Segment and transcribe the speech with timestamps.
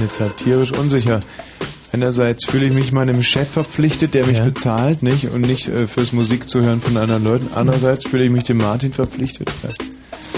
[0.00, 1.20] bin jetzt halt tierisch unsicher.
[1.92, 4.44] Einerseits fühle ich mich meinem Chef verpflichtet, der mich Ja.
[4.44, 5.30] bezahlt, nicht?
[5.30, 7.48] Und nicht äh, fürs Musik zu hören von anderen Leuten.
[7.54, 9.50] Andererseits fühle ich mich dem Martin verpflichtet.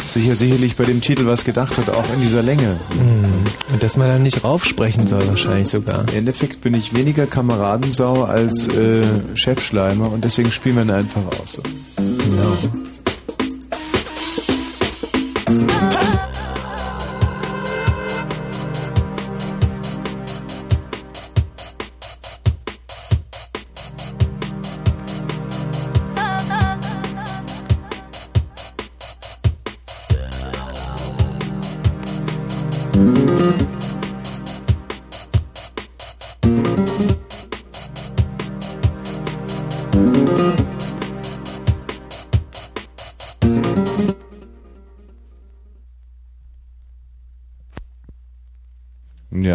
[0.05, 2.77] Sicher, sicherlich bei dem Titel was gedacht hat, auch in dieser Länge.
[2.99, 3.25] Mhm.
[3.75, 6.09] Und dass man da nicht raufsprechen soll, wahrscheinlich sogar.
[6.09, 9.03] Im Endeffekt bin ich weniger Kameradensau als äh,
[9.35, 11.53] Chefschleimer und deswegen spielen wir ihn einfach aus.
[11.57, 11.63] So.
[11.99, 12.57] Genau.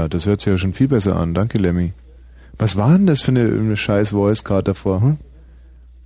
[0.07, 1.33] Ja, das hört sich ja schon viel besser an.
[1.33, 1.91] Danke, Lemmy.
[2.57, 5.01] Was war denn das für eine, eine scheiß Voice gerade davor?
[5.01, 5.17] Hm?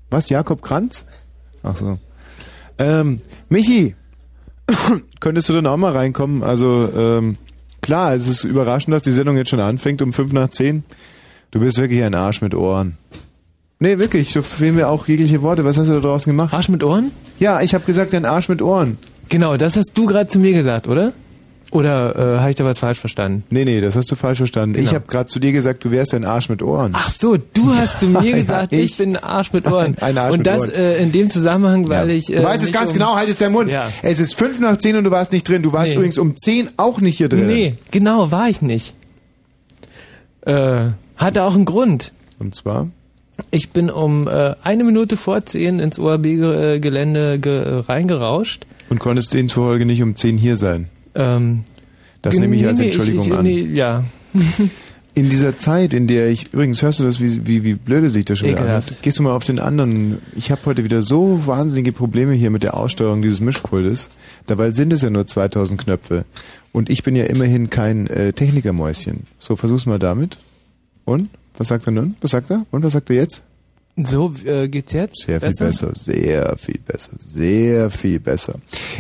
[0.09, 1.05] Was, Jakob Kranz?
[1.61, 1.99] Ach so.
[2.80, 3.93] Ähm, Michi,
[5.19, 6.41] könntest du dann auch mal reinkommen?
[6.41, 7.38] Also, ähm,
[7.81, 10.83] klar, es ist überraschend, dass die Sendung jetzt schon anfängt um fünf nach zehn.
[11.52, 12.97] Du bist wirklich ein Arsch mit Ohren.
[13.77, 15.63] Nee, wirklich, so fehlen mir auch jegliche Worte.
[15.63, 16.55] Was hast du da draußen gemacht?
[16.55, 17.11] Arsch mit Ohren?
[17.38, 18.97] Ja, ich habe gesagt, ein Arsch mit Ohren.
[19.30, 21.13] Genau, das hast du gerade zu mir gesagt, oder?
[21.72, 23.44] Oder äh, habe ich da was falsch verstanden?
[23.50, 24.73] Nee, nee, das hast du falsch verstanden.
[24.73, 24.86] Genau.
[24.89, 26.91] Ich habe gerade zu dir gesagt, du wärst ein Arsch mit Ohren.
[26.94, 28.83] Ach so, du hast zu mir Ja, gesagt, ich.
[28.91, 29.97] ich, bin ein Arsch mit Ohren.
[30.02, 30.72] Ein Arsch Und mit das Ohren.
[30.73, 32.30] Äh, in dem Zusammenhang, weil ich.
[32.30, 33.72] Äh, Du weißt es ganz um- genau, halt jetzt deinen Mund.
[33.72, 33.89] Ja.
[34.03, 35.61] Es ist fünf nach zehn und du warst nicht drin.
[35.64, 35.95] Du warst Nee.
[35.95, 37.47] übrigens um zehn auch nicht hier drin.
[37.47, 38.94] Nee, genau, war ich nicht.
[40.42, 42.11] Äh, hatte auch einen Grund.
[42.38, 42.88] Und zwar?
[43.49, 48.66] Ich bin um äh, eine Minute vor zehn ins ORB-Gelände ge reingerauscht.
[48.89, 50.89] Und konntest demzufolge nicht um zehn hier sein.
[51.16, 51.64] Ähm,
[52.22, 53.44] Das nehme ich als Entschuldigung ich, an.
[53.44, 54.04] Nee, ja.
[55.14, 58.23] In dieser Zeit, in der ich, übrigens hörst du das, wie, wie, wie blöde sich
[58.23, 58.88] das schon wieder Ekelhaft.
[58.88, 59.04] anhört.
[59.04, 60.20] Gehst du mal auf den anderen.
[60.38, 64.10] Ich habe heute wieder so wahnsinnige Probleme hier mit der Aussteuerung dieses Mischpultes.
[64.45, 66.23] Dabei sind es ja nur 2000 Knöpfe.
[66.71, 69.27] Und ich bin ja immerhin kein äh, Technikermäuschen.
[69.38, 70.38] So, versuch's mal damit.
[71.04, 71.30] Und?
[71.58, 72.16] Was sagt er nun?
[72.21, 72.66] Was sagt er?
[72.71, 73.42] Und was sagt er jetzt?
[74.06, 75.23] So, äh, geht's jetzt?
[75.26, 78.56] Sehr viel besser, sehr viel besser, sehr viel besser.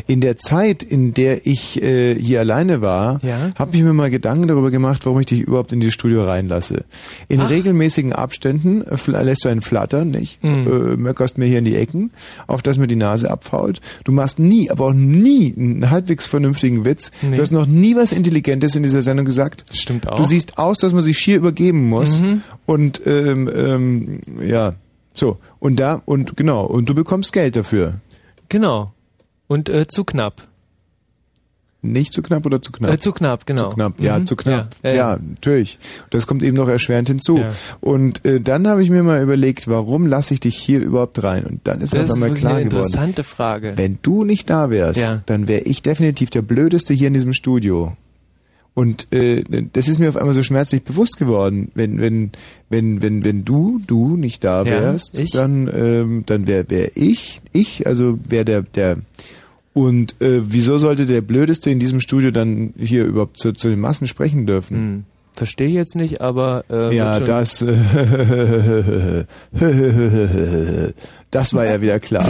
[0.07, 3.49] In der Zeit, in der ich äh, hier alleine war, Ja.
[3.55, 6.85] habe ich mir mal Gedanken darüber gemacht, warum ich dich überhaupt in dieses Studio reinlasse.
[7.27, 7.49] In Ach.
[7.49, 10.43] regelmäßigen Abständen äh, lässt du einen flattern, nicht?
[10.43, 10.67] Mhm.
[10.67, 12.11] Äh, möckerst mir hier in die Ecken,
[12.47, 13.81] auf dass mir die Nase abfault.
[14.03, 17.11] Du machst nie, aber auch nie einen halbwegs vernünftigen Witz.
[17.21, 17.35] Nee.
[17.35, 19.65] Du hast noch nie was Intelligentes in dieser Sendung gesagt.
[19.69, 20.15] Das stimmt auch.
[20.17, 22.21] Du siehst aus, dass man sich schier übergeben muss.
[22.21, 22.41] Mhm.
[22.65, 24.73] Und ähm, ähm, ja,
[25.13, 25.37] so.
[25.59, 27.95] Und da, und genau, und du bekommst Geld dafür.
[28.49, 28.93] Genau.
[29.47, 30.47] Und äh, zu knapp.
[31.83, 32.91] Nicht zu knapp oder zu knapp?
[32.93, 33.69] Äh, zu knapp, genau.
[33.71, 34.27] Zu knapp, ja, Mhm.
[34.27, 34.69] zu knapp.
[34.83, 35.79] Ja, Ja, ja, natürlich.
[36.11, 37.39] Das kommt eben noch erschwerend hinzu.
[37.39, 37.49] Ja.
[37.79, 41.43] Und äh, dann habe ich mir mal überlegt, warum lasse ich dich hier überhaupt rein?
[41.43, 42.85] Und dann ist mir Das einmal wirklich klar eine geworden.
[42.85, 43.73] interessante Frage.
[43.77, 45.23] Wenn du nicht da wärst, Ja.
[45.25, 47.97] dann wäre ich definitiv der Blödeste hier in diesem Studio.
[48.73, 49.43] Und äh,
[49.73, 51.71] das ist mir auf einmal so schmerzlich bewusst geworden.
[51.75, 52.31] Wenn wenn
[52.69, 55.31] wenn wenn wenn du du nicht da Ja, wärst, ich.
[55.31, 58.97] dann ähm, dann wäre wär ich ich also wäre der der
[59.73, 63.79] und äh, wieso sollte der Blödeste in diesem Studio dann hier überhaupt zu, zu den
[63.79, 64.75] Massen sprechen dürfen?
[64.77, 65.03] Hm.
[65.33, 67.73] Verstehe ich jetzt nicht, aber äh, Ja, das äh,
[71.31, 72.23] das war ja wieder klar.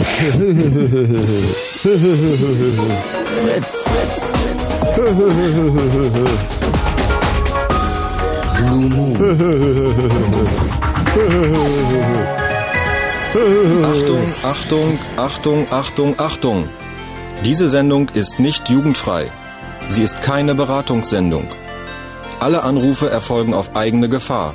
[3.42, 4.32] Fritz, Fritz,
[8.56, 9.16] Blue Moon.
[13.84, 16.68] Achtung, Achtung, Achtung, Achtung, Achtung.
[17.44, 19.26] Diese Sendung ist nicht jugendfrei.
[19.90, 21.46] Sie ist keine Beratungssendung.
[22.40, 24.54] Alle Anrufe erfolgen auf eigene Gefahr.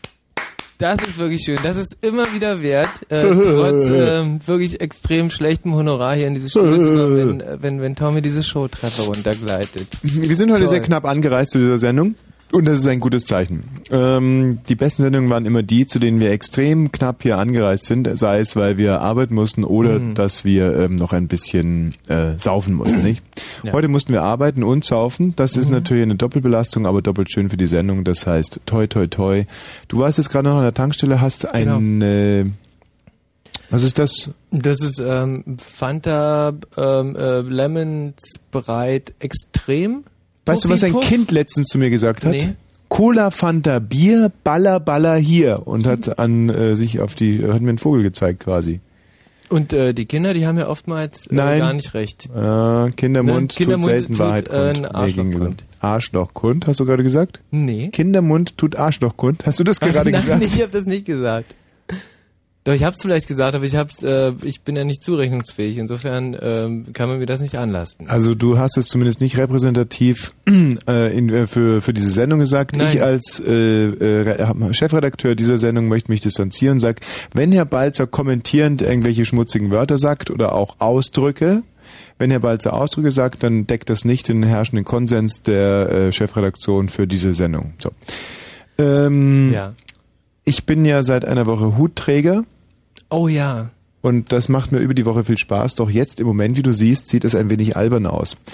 [0.81, 1.59] Das ist wirklich schön.
[1.61, 6.49] Das ist immer wieder wert, äh, trotz ähm, wirklich extrem schlechtem Honorar hier in diese
[6.49, 9.87] Show zu kommen, wenn, äh, wenn, wenn Tommy diese Showtreffer runtergleitet.
[10.01, 10.69] Wir sind heute Toll.
[10.69, 12.15] sehr knapp angereist zu dieser Sendung.
[12.51, 13.63] Und das ist ein gutes Zeichen.
[13.91, 18.09] Ähm, die besten Sendungen waren immer die, zu denen wir extrem knapp hier angereist sind,
[18.17, 20.15] sei es, weil wir arbeiten mussten oder mhm.
[20.15, 23.03] dass wir ähm, noch ein bisschen äh, saufen mussten.
[23.03, 23.23] Nicht?
[23.63, 23.71] Ja.
[23.71, 25.33] Heute mussten wir arbeiten und saufen.
[25.37, 25.75] Das ist mhm.
[25.75, 28.03] natürlich eine Doppelbelastung, aber doppelt schön für die Sendung.
[28.03, 29.43] Das heißt, toi, toi, toi.
[29.87, 31.77] Du warst jetzt gerade noch an der Tankstelle, hast genau.
[31.77, 32.01] ein...
[32.01, 32.45] Äh,
[33.69, 34.31] was ist das?
[34.51, 40.03] Das ist ähm, Fanta ähm, äh, Lemon Sprite Extrem.
[40.45, 42.31] Weißt du, was ein Kind letztens zu mir gesagt hat?
[42.31, 42.55] Nee.
[42.89, 47.69] Cola, Fanta, Bier, Baller, Baller hier und hat an äh, sich auf die, hat mir
[47.69, 48.81] einen Vogel gezeigt quasi.
[49.51, 51.59] Und äh, die Kinder, die haben ja oftmals äh, Nein.
[51.59, 52.25] gar nicht recht.
[52.33, 53.57] Äh, Kindermund, ne?
[53.57, 54.95] Kindermund tut selten tut, Wahrheit äh, kund.
[54.95, 55.63] Arschlochkund.
[55.79, 57.41] Arschlochkund, hast du gerade gesagt?
[57.51, 57.89] Nee.
[57.89, 59.45] Kindermund tut Arschlochkund.
[59.45, 60.43] Hast du das gerade Nein, gesagt?
[60.43, 61.53] ich habe das nicht gesagt.
[62.63, 65.79] Doch, ich habe es vielleicht gesagt, aber ich hab's, äh, ich bin ja nicht zurechnungsfähig.
[65.79, 68.07] Insofern ähm, kann man mir das nicht anlasten.
[68.07, 70.33] Also du hast es zumindest nicht repräsentativ
[70.87, 72.77] äh, in, äh, für, für diese Sendung gesagt.
[72.77, 72.87] Nein.
[72.87, 77.01] Ich als äh, äh, Chefredakteur dieser Sendung möchte mich distanzieren und sage,
[77.33, 81.63] wenn Herr Balzer kommentierend irgendwelche schmutzigen Wörter sagt oder auch Ausdrücke,
[82.19, 86.89] wenn Herr Balzer Ausdrücke sagt, dann deckt das nicht den herrschenden Konsens der äh, Chefredaktion
[86.89, 87.73] für diese Sendung.
[87.79, 87.89] So.
[88.77, 89.73] Ähm, ja.
[90.43, 92.43] Ich bin ja seit einer Woche Hutträger.
[93.09, 93.69] Oh ja.
[94.01, 95.75] Und das macht mir über die Woche viel Spaß.
[95.75, 98.35] Doch jetzt im Moment, wie du siehst, sieht es ein wenig albern aus.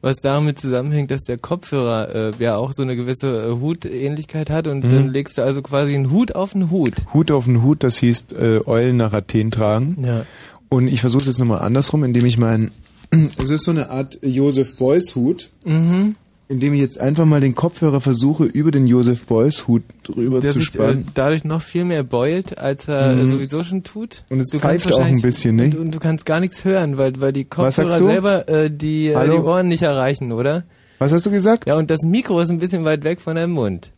[0.00, 4.66] Was damit zusammenhängt, dass der Kopfhörer äh, ja auch so eine gewisse äh, Hutähnlichkeit hat
[4.66, 4.90] und mhm.
[4.90, 6.94] dann legst du also quasi einen Hut auf den Hut.
[7.12, 9.98] Hut auf den Hut, das hieß äh, Eulen nach Athen tragen.
[10.02, 10.24] Ja.
[10.68, 12.72] Und ich versuche es jetzt nochmal andersrum, indem ich meinen.
[13.10, 15.50] Es ist so eine Art Joseph Beuys Hut.
[15.64, 16.16] Mhm
[16.48, 20.52] indem ich jetzt einfach mal den Kopfhörer versuche, über den Josef Beuys Hut drüber Der
[20.52, 21.00] zu sich, spannen.
[21.00, 23.30] Äh, dadurch noch viel mehr beult, als er mhm.
[23.30, 24.24] sowieso schon tut.
[24.30, 25.76] Und es du pfeift auch ein bisschen, nicht?
[25.76, 29.28] Und, und, du kannst gar nichts hören, weil, weil die Kopfhörer selber äh, die, äh,
[29.28, 30.64] die Ohren nicht erreichen, oder?
[30.98, 31.66] Was hast du gesagt?
[31.66, 33.90] Ja, und das Mikro ist ein bisschen weit weg von deinem Mund.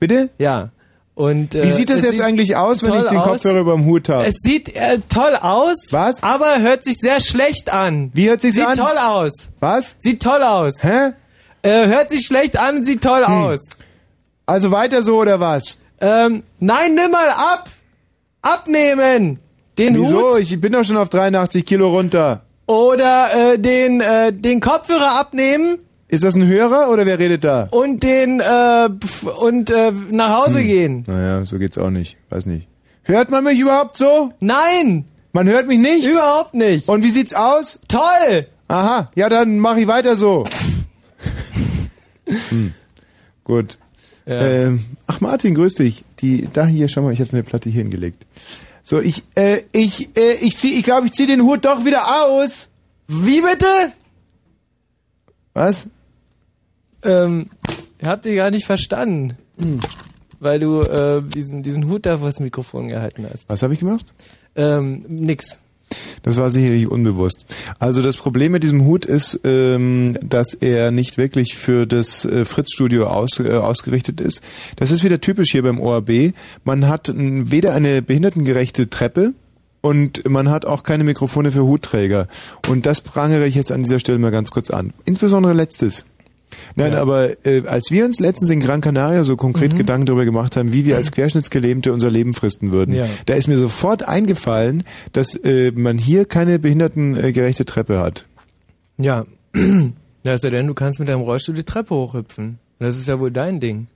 [0.00, 0.30] Bitte?
[0.38, 0.70] Ja.
[1.14, 4.08] Und, äh, Wie sieht das jetzt eigentlich aus, wenn ich den Kopfhörer über dem Hut
[4.08, 4.24] habe?
[4.24, 5.88] Es sieht äh, toll aus.
[5.90, 6.22] Was?
[6.22, 8.10] Aber hört sich sehr schlecht an.
[8.14, 8.74] Wie hört sich an?
[8.74, 9.48] Sieht toll aus.
[9.60, 9.96] Was?
[9.98, 10.82] Sieht toll aus.
[10.82, 11.12] Hä?
[11.62, 13.32] Äh, hört sich schlecht an, sieht toll hm.
[13.32, 13.70] aus.
[14.46, 15.80] Also weiter so oder was?
[16.00, 17.68] Ähm, nein, nimm mal ab.
[18.42, 19.40] Abnehmen.
[19.76, 20.32] Den Wieso?
[20.32, 20.40] Hut.
[20.40, 22.42] Ich bin doch schon auf 83 Kilo runter.
[22.66, 25.78] Oder äh, den, äh, den Kopfhörer abnehmen.
[26.08, 27.68] Ist das ein Hörer oder wer redet da?
[27.70, 28.88] Und den äh,
[29.40, 30.66] und äh, nach Hause hm.
[30.66, 31.04] gehen.
[31.06, 32.16] Naja, so geht's auch nicht.
[32.30, 32.68] Weiß nicht.
[33.02, 34.32] Hört man mich überhaupt so?
[34.40, 35.06] Nein.
[35.32, 36.06] Man hört mich nicht?
[36.06, 36.88] Überhaupt nicht.
[36.88, 37.80] Und wie sieht's aus?
[37.88, 38.46] Toll.
[38.68, 40.44] Aha, ja, dann mach ich weiter so.
[42.50, 42.74] Hm.
[43.44, 43.78] Gut.
[44.26, 44.46] Ja.
[44.46, 46.04] Ähm, ach Martin, grüß dich.
[46.20, 48.26] Die, da hier, schau mal, ich habe eine Platte hier hingelegt.
[48.82, 52.26] So, ich, äh, ich, äh, ich zieh, ich glaube, ich zieh den Hut doch wieder
[52.26, 52.70] aus.
[53.06, 53.66] Wie bitte?
[55.54, 55.90] Was?
[57.02, 57.48] Ähm,
[57.98, 59.36] ich hab dich gar nicht verstanden.
[59.58, 59.80] Hm.
[60.40, 63.48] Weil du äh, diesen, diesen Hut da vor das Mikrofon gehalten hast.
[63.48, 64.06] Was habe ich gemacht?
[64.54, 65.60] Ähm, nix.
[66.22, 67.46] Das war sicherlich unbewusst.
[67.78, 72.44] Also das Problem mit diesem Hut ist, ähm, dass er nicht wirklich für das äh,
[72.44, 74.42] Fritz-Studio aus, äh, ausgerichtet ist.
[74.76, 76.32] Das ist wieder typisch hier beim ORB.
[76.64, 79.34] Man hat weder eine behindertengerechte Treppe,
[79.80, 82.26] und man hat auch keine Mikrofone für Hutträger.
[82.68, 84.92] Und das prangere ich jetzt an dieser Stelle mal ganz kurz an.
[85.04, 86.04] Insbesondere letztes.
[86.76, 87.00] Nein, ja.
[87.00, 89.78] aber äh, als wir uns letztens in Gran Canaria so konkret mhm.
[89.78, 93.06] Gedanken darüber gemacht haben, wie wir als Querschnittsgelähmte unser Leben fristen würden, ja.
[93.26, 98.26] da ist mir sofort eingefallen, dass äh, man hier keine behindertengerechte Treppe hat.
[98.96, 99.26] Ja,
[100.24, 102.58] ja ist ja denn, du kannst mit deinem Rollstuhl die Treppe hochhüpfen.
[102.78, 103.88] Das ist ja wohl dein Ding.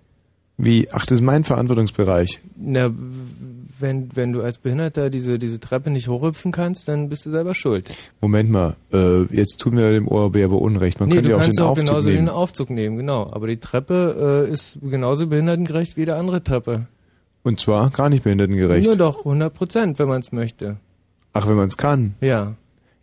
[0.62, 0.88] Wie?
[0.92, 2.40] Ach, das ist mein Verantwortungsbereich.
[2.56, 2.88] Na,
[3.80, 7.52] wenn, wenn du als Behinderter diese, diese Treppe nicht hochhüpfen kannst, dann bist du selber
[7.52, 7.90] schuld.
[8.20, 11.00] Moment mal, äh, jetzt tun wir dem ORB aber Unrecht.
[11.00, 12.26] Man nee, könnte ja auch den auch Aufzug genauso nehmen.
[12.26, 13.28] den Aufzug nehmen, genau.
[13.32, 16.86] Aber die Treppe äh, ist genauso behindertengerecht wie die andere Treppe.
[17.42, 18.86] Und zwar gar nicht behindertengerecht.
[18.86, 20.76] Nur doch, 100 Prozent, wenn man es möchte.
[21.32, 22.14] Ach, wenn man es kann?
[22.20, 22.54] Ja.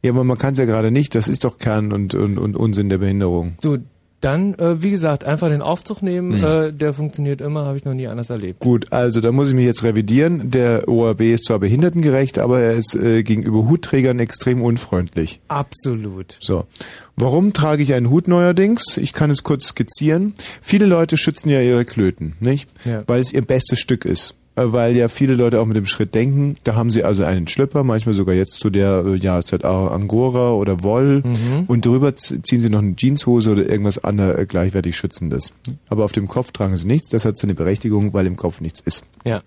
[0.02, 1.14] Ja, aber man kann es ja gerade nicht.
[1.14, 3.56] Das ist doch Kern und, und, und Unsinn der Behinderung.
[3.60, 3.80] Du,
[4.22, 6.44] dann, äh, wie gesagt, einfach den Aufzug nehmen, mhm.
[6.44, 8.60] äh, der funktioniert immer, habe ich noch nie anders erlebt.
[8.60, 10.52] Gut, also da muss ich mich jetzt revidieren.
[10.52, 15.40] Der ORB ist zwar behindertengerecht, aber er ist äh, gegenüber Hutträgern extrem unfreundlich.
[15.48, 16.38] Absolut.
[16.40, 16.66] So.
[17.16, 18.98] Warum trage ich einen Hut neuerdings?
[18.98, 20.34] Ich kann es kurz skizzieren.
[20.62, 22.70] Viele Leute schützen ja ihre Klöten, nicht?
[22.86, 23.04] Ja.
[23.08, 24.36] Weil es ihr bestes Stück ist.
[24.60, 26.56] Äh, weil ja viele Leute auch mit dem Schritt denken.
[26.64, 30.84] Da haben sie also einen Schlüpper, manchmal sogar jetzt zu der äh, Jahreszeit Angora oder
[30.84, 31.66] Woll mhm.
[31.68, 35.54] und drüber ziehen sie noch eine Jeanshose oder irgendwas anderes äh, gleichwertig Schützendes.
[35.88, 38.82] Aber auf dem Kopf tragen sie nichts, das hat seine Berechtigung, weil im Kopf nichts
[38.82, 39.04] ist.
[39.24, 39.42] Ja.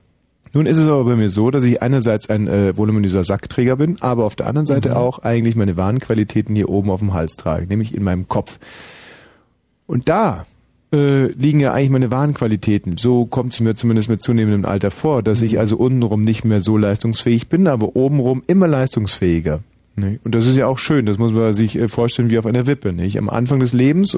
[0.54, 3.96] Nun ist es aber bei mir so, dass ich einerseits ein äh, voluminöser Sackträger bin,
[4.00, 4.96] aber auf der anderen Seite mhm.
[4.96, 8.58] auch eigentlich meine Warenqualitäten hier oben auf dem Hals trage, nämlich in meinem Kopf.
[9.86, 10.46] Und da
[10.92, 12.96] äh, liegen ja eigentlich meine wahren Qualitäten.
[12.96, 16.60] So kommt es mir zumindest mit zunehmendem Alter vor, dass ich also untenrum nicht mehr
[16.60, 19.60] so leistungsfähig bin, aber obenrum immer leistungsfähiger.
[19.96, 20.20] Ne?
[20.24, 22.66] Und das ist ja auch schön, das muss man sich äh, vorstellen wie auf einer
[22.66, 22.92] Wippe.
[22.92, 23.18] Nicht?
[23.18, 24.16] Am Anfang des Lebens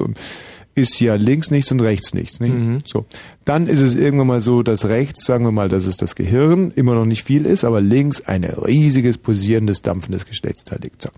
[0.73, 2.39] ist ja links nichts und rechts nichts.
[2.39, 2.53] Nicht?
[2.53, 2.77] Mhm.
[2.85, 3.05] So.
[3.45, 6.71] Dann ist es irgendwann mal so, dass rechts, sagen wir mal, dass es das Gehirn
[6.75, 11.01] immer noch nicht viel ist, aber links ein riesiges, posierendes, dampfendes Geschlechtsteil liegt.
[11.01, 11.09] So.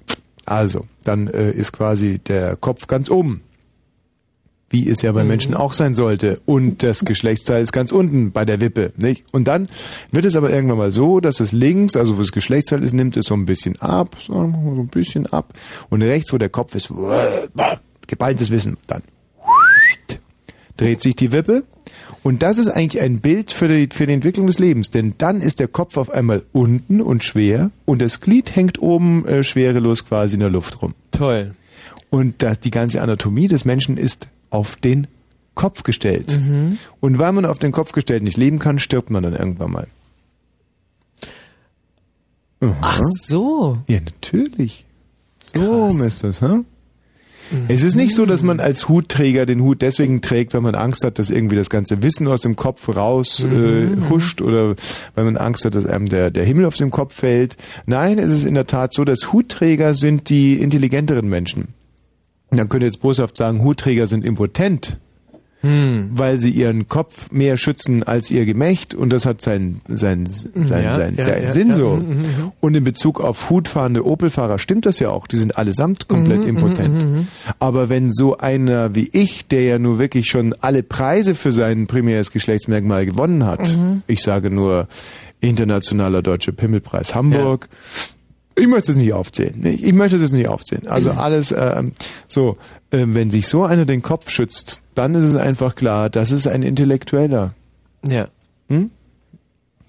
[0.45, 3.41] Also, dann äh, ist quasi der Kopf ganz oben.
[4.69, 5.29] Wie es ja bei mhm.
[5.29, 6.41] Menschen auch sein sollte.
[6.45, 8.91] Und das Geschlechtsteil ist ganz unten bei der Wippe.
[8.97, 9.23] Nicht?
[9.31, 9.69] Und dann
[10.11, 13.15] wird es aber irgendwann mal so, dass es links, also wo das Geschlechtsteil ist, nimmt
[13.15, 15.53] es so ein bisschen ab, so ein bisschen ab.
[15.89, 16.91] Und rechts, wo der Kopf ist,
[18.07, 19.03] geballtes Wissen, dann
[20.77, 21.63] dreht sich die Wippe.
[22.23, 25.41] Und das ist eigentlich ein Bild für die, für die Entwicklung des Lebens, denn dann
[25.41, 30.05] ist der Kopf auf einmal unten und schwer und das Glied hängt oben äh, schwerelos
[30.05, 30.93] quasi in der Luft rum.
[31.11, 31.53] Toll.
[32.09, 35.07] Und das, die ganze Anatomie des Menschen ist auf den
[35.55, 36.39] Kopf gestellt.
[36.39, 36.77] Mhm.
[36.99, 39.87] Und weil man auf den Kopf gestellt nicht leben kann, stirbt man dann irgendwann mal.
[42.59, 42.75] Aha.
[42.81, 43.77] Ach so.
[43.87, 44.85] Ja, natürlich.
[45.53, 46.63] So ist das, ha?
[47.69, 51.03] Es ist nicht so, dass man als Hutträger den Hut deswegen trägt, weil man Angst
[51.03, 54.09] hat, dass irgendwie das ganze Wissen aus dem Kopf raus äh, mhm.
[54.09, 54.75] huscht oder
[55.15, 57.55] weil man Angst hat, dass einem der, der Himmel auf dem Kopf fällt.
[57.85, 61.69] Nein, es ist in der Tat so, dass Hutträger sind die intelligenteren Menschen.
[62.49, 64.97] Und dann könnt ihr jetzt boshaft sagen, Hutträger sind impotent
[65.61, 66.11] hm.
[66.13, 70.83] weil sie ihren Kopf mehr schützen als ihr Gemächt und das hat seinen sein, sein,
[70.83, 71.95] ja, sein, ja, seinen ja, Sinn so.
[71.95, 72.51] Mhm, mhm, mhm.
[72.59, 76.47] Und in Bezug auf hutfahrende Opelfahrer stimmt das ja auch, die sind allesamt komplett mhm,
[76.47, 77.03] impotent.
[77.03, 77.27] Mhm,
[77.59, 81.87] Aber wenn so einer wie ich, der ja nur wirklich schon alle Preise für sein
[81.87, 83.67] primäres Geschlechtsmerkmal gewonnen hat,
[84.05, 84.87] ich sage nur
[85.41, 87.67] internationaler deutscher Pimmelpreis Hamburg,
[88.57, 89.65] ich möchte es nicht aufzählen.
[89.65, 90.87] Ich möchte es nicht aufzählen.
[90.87, 91.83] Also alles äh,
[92.27, 92.57] so,
[92.91, 96.47] äh, wenn sich so einer den Kopf schützt, dann ist es einfach klar, das ist
[96.47, 97.53] ein Intellektueller.
[98.03, 98.27] Ja.
[98.69, 98.91] Hm?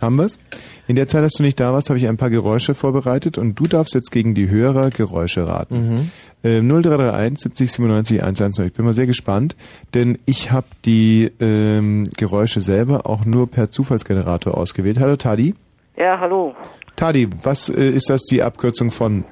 [0.01, 0.39] Haben wir's?
[0.87, 3.57] In der Zeit, dass du nicht da warst, habe ich ein paar Geräusche vorbereitet und
[3.57, 6.11] du darfst jetzt gegen die Hörer Geräusche raten.
[6.45, 6.49] Mhm.
[6.49, 8.67] Äh, 0331 70 97 110.
[8.67, 9.57] Ich bin mal sehr gespannt,
[9.95, 15.01] denn ich habe die ähm, Geräusche selber auch nur per Zufallsgenerator ausgewählt.
[15.01, 15.55] Hallo Tadi.
[15.97, 16.55] Ja, hallo.
[16.99, 19.25] Tadi, was äh, ist das die Abkürzung von?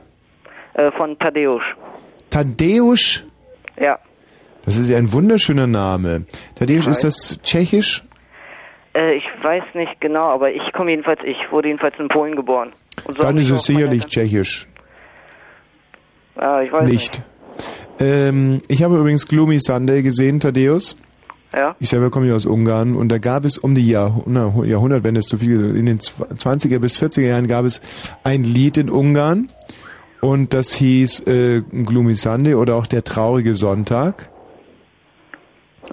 [0.75, 1.64] Äh, von Tadeusz.
[2.30, 3.25] Tadeusz?
[3.76, 3.99] Ja.
[4.64, 6.26] Das ist ja ein wunderschöner Name.
[6.54, 8.04] Tadeusz, ist das tschechisch?
[8.94, 12.73] Äh, ich weiß nicht genau, aber ich komme jedenfalls, ich wurde jedenfalls in Polen geboren.
[13.04, 14.68] So Dann ist es sicherlich tschechisch.
[16.37, 16.92] Ja, ich weiß nicht.
[17.18, 17.23] nicht.
[17.99, 20.96] Ähm, ich habe übrigens Gloomy Sunday gesehen, Thaddeus.
[21.54, 21.76] Ja.
[21.78, 25.28] Ich selber komme ja aus Ungarn und da gab es um die Jahrhundert, Jahrhundertwende ist
[25.28, 27.80] zu viel, in den 20er bis 40er Jahren gab es
[28.24, 29.48] ein Lied in Ungarn
[30.20, 34.28] und das hieß äh, Gloomy Sunday oder auch der traurige Sonntag.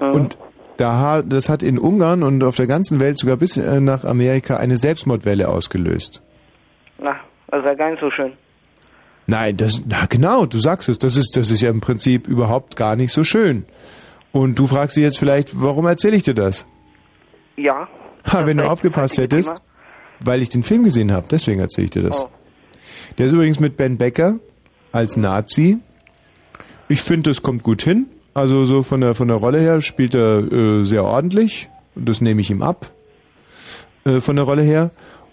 [0.01, 0.11] Mhm.
[0.11, 0.37] Und
[0.77, 4.57] da, das hat in Ungarn und auf der ganzen Welt sogar bis äh, nach Amerika
[4.57, 6.21] eine Selbstmordwelle ausgelöst.
[6.99, 7.15] Na,
[7.47, 8.33] das war gar nicht so schön.
[9.27, 12.75] Nein, das, na genau, du sagst es, das ist, das ist ja im Prinzip überhaupt
[12.75, 13.65] gar nicht so schön.
[14.33, 16.65] Und du fragst dich jetzt vielleicht, warum erzähle ich dir das?
[17.55, 17.87] Ja.
[18.25, 19.61] Ha, wenn du aufgepasst hättest, Thema.
[20.21, 22.25] weil ich den Film gesehen habe, deswegen erzähle ich dir das.
[22.25, 22.29] Oh.
[23.17, 24.39] Der ist übrigens mit Ben Becker
[24.91, 25.77] als Nazi.
[26.89, 28.07] Ich finde, das kommt gut hin.
[28.33, 31.69] Also so von der von der Rolle her spielt er äh, sehr ordentlich.
[31.95, 32.91] Das nehme ich ihm ab.
[34.03, 34.89] Äh, von der Rolle her.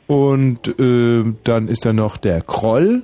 [0.06, 3.02] Und äh, dann ist da noch der Kroll.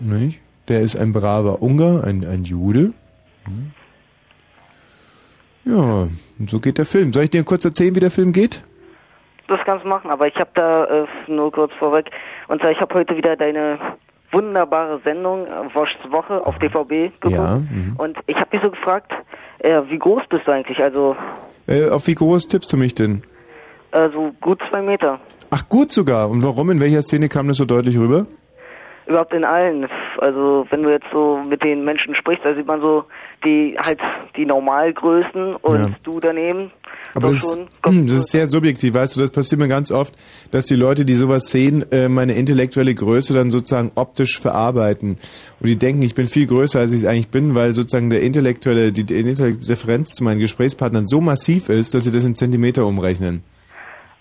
[0.00, 0.40] Nicht?
[0.68, 2.94] Der ist ein braver Ungar, ein, ein Jude.
[5.64, 6.08] Ja,
[6.46, 7.12] so geht der Film.
[7.12, 8.62] Soll ich dir kurz erzählen, wie der Film geht?
[9.48, 12.10] Das kannst du machen, aber ich habe da äh, nur kurz vorweg.
[12.48, 13.78] Und zwar, ich habe heute wieder deine
[14.32, 17.30] wunderbare Sendung äh, Woschs Woche auf DVB geguckt.
[17.30, 17.94] Ja, mhm.
[17.98, 19.12] und ich habe mich so gefragt,
[19.58, 20.82] äh, wie groß bist du eigentlich?
[20.82, 21.16] Also
[21.66, 23.22] äh, auf wie groß tippst du mich denn?
[23.92, 25.20] Äh, so gut zwei Meter.
[25.50, 26.28] Ach gut sogar.
[26.28, 26.70] Und warum?
[26.70, 28.26] In welcher Szene kam das so deutlich rüber?
[29.06, 29.86] Überhaupt in allen.
[30.18, 33.04] Also wenn du jetzt so mit den Menschen sprichst, da sieht man so
[33.44, 34.00] die halt
[34.36, 35.90] die Normalgrößen und ja.
[36.02, 36.70] du daneben.
[37.14, 40.14] Aber das, schon, das ist sehr subjektiv, weißt du, das passiert mir ganz oft,
[40.50, 45.18] dass die Leute, die sowas sehen, äh, meine intellektuelle Größe dann sozusagen optisch verarbeiten.
[45.60, 48.90] Und die denken, ich bin viel größer, als ich eigentlich bin, weil sozusagen der intellektuelle,
[48.90, 52.84] die, die intellektuelle Differenz zu meinen Gesprächspartnern so massiv ist, dass sie das in Zentimeter
[52.86, 53.44] umrechnen.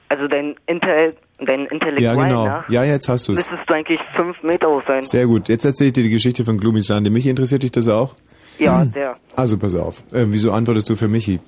[0.09, 2.45] Also dein Intellekt dein Ja, genau.
[2.45, 3.39] Nach, ja, jetzt hast du es.
[3.39, 5.01] Müsstest du eigentlich fünf Meter hoch sein.
[5.01, 5.49] Sehr gut.
[5.49, 7.11] Jetzt erzähle ich dir die Geschichte von Gloomy Sunday.
[7.11, 8.15] Mich interessiert dich das auch?
[8.59, 9.17] Ja, sehr.
[9.35, 10.03] Also pass auf.
[10.13, 11.39] Äh, wieso antwortest du für Michi?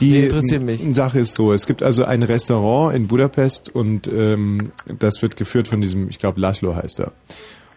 [0.00, 0.82] Die interessiert mich.
[0.94, 5.68] Sache ist so, es gibt also ein Restaurant in Budapest und ähm, das wird geführt
[5.68, 7.12] von diesem, ich glaube Laszlo heißt er.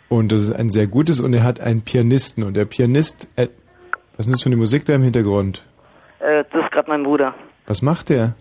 [0.09, 3.47] Und das ist ein sehr gutes und er hat einen Pianisten und der Pianist, äh,
[4.17, 5.65] was ist das für eine Musik da im Hintergrund?
[6.19, 7.33] Äh, das ist gerade mein Bruder.
[7.67, 8.35] Was macht der?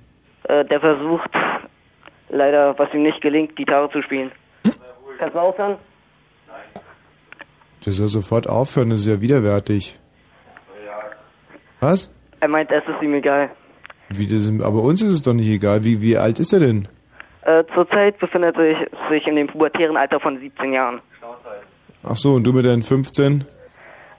[0.44, 1.30] Äh, der versucht
[2.30, 4.32] leider, was ihm nicht gelingt, Gitarre zu spielen.
[5.18, 5.76] Kannst du aufhören?
[7.84, 9.98] Der soll sofort aufhören, das ist ja widerwärtig.
[11.80, 12.12] Was?
[12.40, 13.50] Er meint, es ist ihm egal.
[14.08, 15.84] Wie das, aber uns ist es doch nicht egal.
[15.84, 16.88] Wie, wie alt ist er denn?
[17.42, 18.76] Äh, zurzeit befindet er sich,
[19.10, 21.00] sich in dem pubertären Alter von 17 Jahren.
[22.02, 23.44] Ach so, und du mit deinen 15?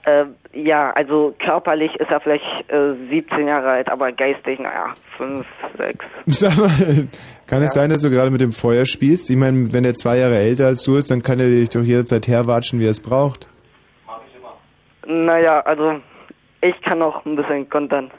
[0.04, 5.46] Äh, ja, also körperlich ist er vielleicht äh, 17 Jahre alt, aber geistig, naja, 5,
[5.76, 6.04] 6.
[6.26, 7.08] Sag mal,
[7.46, 9.30] kann es sein, dass du gerade mit dem Feuer spielst?
[9.30, 11.82] Ich meine, wenn er zwei Jahre älter als du ist, dann kann er dich doch
[11.82, 13.48] jederzeit herwatschen, wie er es braucht.
[15.06, 16.00] Naja, also
[16.62, 18.10] ich kann noch ein bisschen kontern.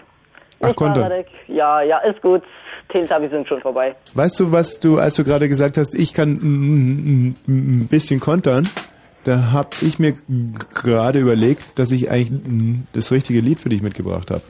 [0.62, 1.12] Ach, Ich, kontern.
[1.48, 2.43] Ja, ja, ist gut.
[2.89, 3.95] Teletubbies sind schon vorbei.
[4.13, 7.88] Weißt du, was du, als du gerade gesagt hast, ich kann mm, mm, mm, ein
[7.88, 8.67] bisschen kontern,
[9.24, 10.13] da hab ich mir
[10.74, 14.41] gerade überlegt, dass ich eigentlich mm, das richtige Lied für dich mitgebracht habe.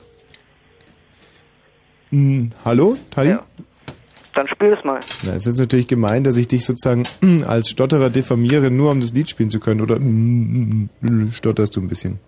[2.64, 3.30] Hallo, Tali?
[3.30, 3.42] Ja.
[4.34, 5.00] Dann spiel es mal.
[5.24, 7.04] Na, es ist natürlich gemein, dass ich dich sozusagen
[7.46, 9.80] als Stotterer diffamiere, nur um das Lied spielen zu können.
[9.80, 9.98] Oder
[11.32, 12.18] stotterst du ein bisschen?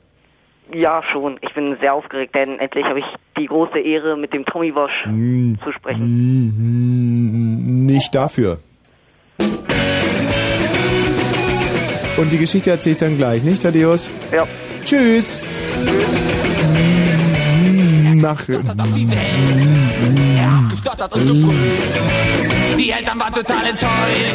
[0.74, 1.38] Ja, schon.
[1.40, 3.04] Ich bin sehr aufgeregt, denn endlich habe ich
[3.38, 6.04] die große Ehre, mit dem Tommy Wash Mm, zu sprechen.
[7.80, 8.58] mm, Nicht dafür.
[12.16, 14.10] Und die Geschichte erzähle ich dann gleich, nicht, Thaddeus?
[14.32, 14.46] Ja.
[14.84, 15.40] Tschüss.
[18.14, 18.40] Nach.
[22.78, 24.34] Die Eltern waren total enttäuscht.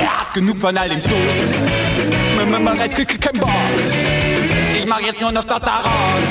[0.02, 1.02] Er hat genug von all dem
[2.84, 3.50] jetzt krieg ich keinen Bock.
[4.78, 6.24] Ich mach jetzt nur noch dort da raus.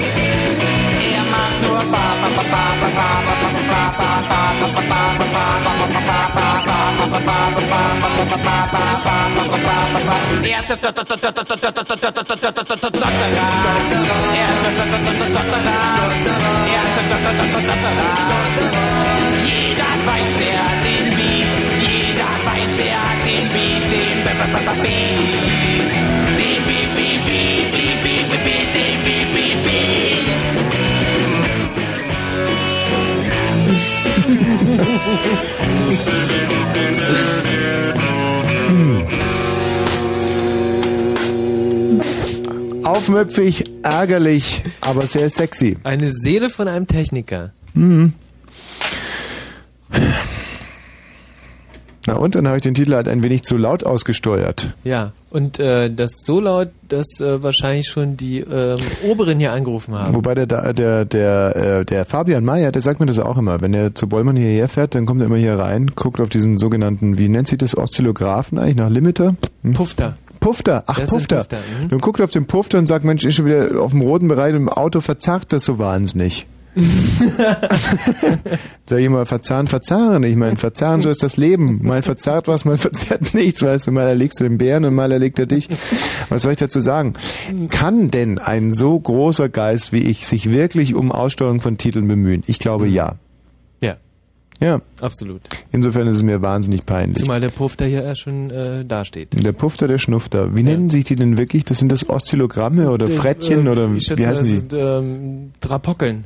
[1.14, 4.42] Er macht nur ba ba ba ba ba ba ba ba ba ba ba ba
[4.42, 5.32] ba
[10.44, 10.92] Er ist der
[15.42, 16.01] Jeder
[42.84, 45.76] Aufmüpfig, ärgerlich, aber sehr sexy.
[45.84, 47.52] Eine Seele von einem Techniker.
[47.74, 48.12] Mhm.
[52.12, 54.74] Na und, dann habe ich den Titel halt ein wenig zu laut ausgesteuert.
[54.84, 59.94] Ja, und äh, das so laut, dass äh, wahrscheinlich schon die ähm, Oberen hier angerufen
[59.94, 60.14] haben.
[60.14, 63.62] Wobei der, der, der, der, äh, der Fabian Mayer, der sagt mir das auch immer.
[63.62, 66.58] Wenn er zu Bollmann hierher fährt, dann kommt er immer hier rein, guckt auf diesen
[66.58, 69.34] sogenannten, wie nennt sich das, Oszillographen eigentlich, nach Limiter?
[69.62, 69.72] Hm?
[69.72, 70.14] Pufter.
[70.38, 71.38] Pufter, ach Das Pufter.
[71.38, 71.88] Pufter, mhm.
[71.88, 74.28] Dann guckt er auf den Pufter und sagt, Mensch, ist schon wieder auf dem roten
[74.28, 76.46] Bereich im Auto verzerrt das so wahnsinnig.
[78.86, 80.22] Sag ich mal, verzahn, verzahn.
[80.22, 81.80] Ich meine, verzahn, so ist das Leben.
[81.82, 83.92] Mal verzerrt was, mal verzerrt nichts, weißt du.
[83.92, 85.68] Mal erlegst du den Bären und mal erlegt er dich.
[86.30, 87.14] Was soll ich dazu sagen?
[87.70, 92.42] Kann denn ein so großer Geist wie ich sich wirklich um Aussteuerung von Titeln bemühen?
[92.46, 93.02] Ich glaube ja.
[93.02, 93.16] Ja.
[94.62, 94.80] Ja.
[95.00, 95.42] Absolut.
[95.72, 97.18] Insofern ist es mir wahnsinnig peinlich.
[97.18, 99.28] Zumal der Puff da hier schon äh, dasteht.
[99.44, 100.54] Der Pufter, der Schnufter.
[100.54, 100.70] Wie ja.
[100.70, 101.64] nennen sich die denn wirklich?
[101.64, 104.58] Das sind das Oszillogramme oder der, Frettchen äh, oder wie heißen die?
[104.58, 106.24] Sind, ähm, Drapockeln.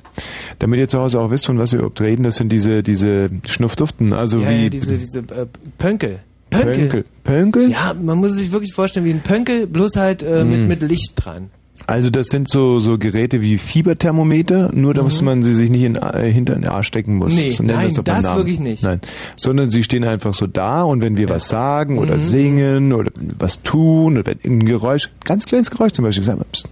[0.58, 3.30] Damit ihr zu Hause auch wisst, von was wir überhaupt reden, das sind diese, diese
[3.46, 4.12] Schnuffduften.
[4.12, 4.64] Also ja, wie.
[4.64, 5.46] Ja, diese, diese äh,
[5.78, 6.20] Pönkel.
[6.50, 6.74] Pönkel.
[6.74, 7.04] Pönkel.
[7.24, 7.70] Pönkel?
[7.70, 10.68] Ja, man muss sich wirklich vorstellen wie ein Pönkel, bloß halt äh, mit, mm.
[10.68, 11.50] mit Licht dran.
[11.86, 15.26] Also das sind so, so Geräte wie Fieberthermometer, nur dass mhm.
[15.26, 17.32] man sie sich nicht in, äh, hinter den Arsch stecken muss.
[17.32, 18.82] Nee, so nein, das, das wirklich nicht.
[18.82, 19.00] Nein,
[19.36, 21.34] sondern sie stehen einfach so da und wenn wir ja.
[21.34, 22.20] was sagen oder mhm.
[22.20, 26.68] singen oder was tun oder ein Geräusch, ganz kleines Geräusch zum Beispiel, sagen wir, pst,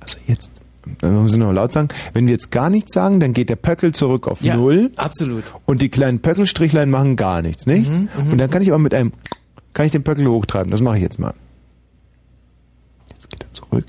[0.00, 0.50] also jetzt,
[1.00, 3.92] wir müssen noch laut sagen, wenn wir jetzt gar nichts sagen, dann geht der Pöckel
[3.92, 4.90] zurück auf ja, Null.
[4.96, 5.44] absolut.
[5.64, 7.88] Und die kleinen Pöckelstrichlein machen gar nichts, nicht?
[7.88, 8.32] Mhm, mhm.
[8.32, 9.12] und dann kann ich aber mit einem,
[9.74, 11.34] kann ich den Pöckel hochtreiben, das mache ich jetzt mal.
[13.36, 13.84] Jetzt geht er zurück.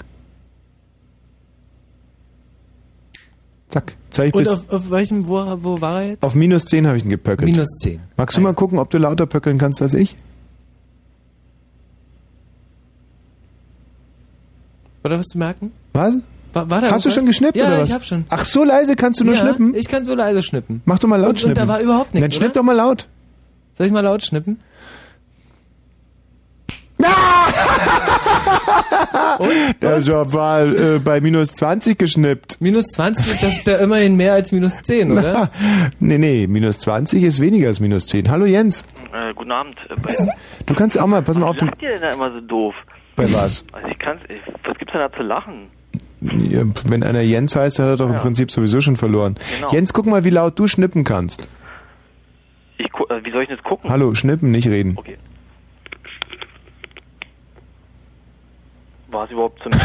[3.70, 3.96] Zack.
[4.10, 6.24] Zeig Und auf, auf, welchem, wo, wo war er jetzt?
[6.24, 7.50] Auf minus 10 habe ich ihn gepöckelt.
[7.50, 8.00] Minus 10.
[8.16, 10.16] Magst du mal gucken, ob du lauter pöckeln kannst als ich?
[15.04, 15.72] Oder was zu merken?
[15.94, 16.16] Was?
[16.54, 17.90] War, war da Hast du schon geschnippt ja, oder was?
[17.90, 18.26] ich hab schon.
[18.30, 19.76] Ach, so leise kannst du nur ja, schnippen?
[19.76, 20.82] ich kann so leise schnippen.
[20.86, 21.62] Mach doch mal laut und, schnippen.
[21.62, 22.60] Und da war überhaupt nichts, Dann schnipp oder?
[22.62, 23.08] doch mal laut.
[23.74, 24.60] Soll ich mal laut schnippen?
[29.82, 32.60] Der war äh, bei minus 20 geschnippt.
[32.60, 35.34] Minus 20, das ist ja immerhin mehr als minus 10, oder?
[35.34, 35.50] Na,
[36.00, 38.30] nee, nee, minus 20 ist weniger als minus 10.
[38.30, 38.86] Hallo Jens.
[39.14, 39.76] Äh, guten Abend.
[39.90, 39.96] Äh,
[40.66, 41.56] du kannst auch mal, pass mal auf.
[41.60, 42.76] Was ihr denn da immer so doof?
[43.16, 43.66] Bei was?
[43.72, 45.68] Also ich kann's, ich, was gibt's denn da zu lachen?
[46.20, 48.16] Wenn einer Jens heißt, dann hat er doch ja.
[48.16, 49.36] im Prinzip sowieso schon verloren.
[49.56, 49.72] Genau.
[49.72, 51.48] Jens, guck mal, wie laut du schnippen kannst.
[52.78, 53.90] Ich, äh, wie soll ich denn jetzt gucken?
[53.90, 54.96] Hallo, schnippen, nicht reden.
[54.98, 55.18] Okay.
[59.12, 59.72] War es überhaupt zum...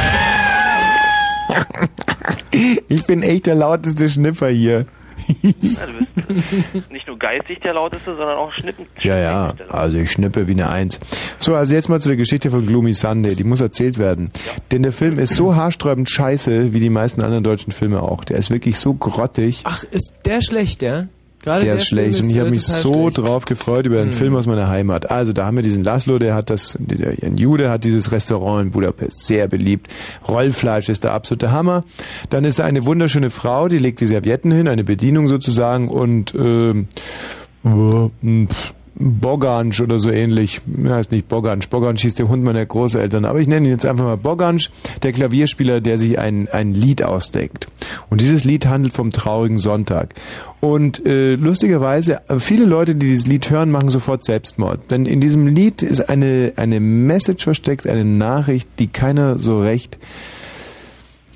[2.88, 4.87] ich bin echt der lauteste Schnipper hier.
[5.42, 6.35] ja, du
[6.72, 8.87] bist nicht nur geistig der lauteste, sondern auch schnippen.
[9.00, 10.98] Ja, ja, also ich schnippe wie eine Eins.
[11.38, 13.37] So, also jetzt mal zu der Geschichte von Gloomy Sunday.
[13.37, 14.30] Die muss erzählt werden.
[14.35, 14.52] Ja.
[14.72, 18.24] Denn der Film ist so haarsträubend scheiße, wie die meisten anderen deutschen Filme auch.
[18.24, 19.62] Der ist wirklich so grottig.
[19.64, 21.04] Ach, ist der schlecht, ja?
[21.42, 23.18] Gerade der, der ist schlecht und ich habe mich so schlecht.
[23.18, 24.12] drauf gefreut über den hm.
[24.12, 25.11] Film aus meiner Heimat.
[25.11, 28.62] Also da haben wir diesen Laszlo, der hat das, der, ein Jude hat dieses Restaurant
[28.62, 29.92] in Budapest, sehr beliebt.
[30.28, 31.85] Rollfleisch ist der absolute Hammer.
[32.31, 36.35] Dann ist da eine wunderschöne Frau, die legt die Servietten hin, eine Bedienung sozusagen und
[36.35, 36.85] äh,
[37.64, 40.61] pff, Bogansch oder so ähnlich.
[40.85, 41.68] Heißt nicht Bogansch.
[41.68, 43.24] Bogansch hieß der Hund meiner Großeltern.
[43.24, 44.70] Aber ich nenne ihn jetzt einfach mal Bogansch,
[45.02, 47.68] der Klavierspieler, der sich ein, ein Lied ausdenkt.
[48.11, 50.14] Und dieses Lied handelt vom traurigen Sonntag.
[50.61, 54.90] Und äh, lustigerweise, viele Leute, die dieses Lied hören, machen sofort Selbstmord.
[54.90, 59.98] Denn in diesem Lied ist eine, eine Message versteckt, eine Nachricht, die keiner so recht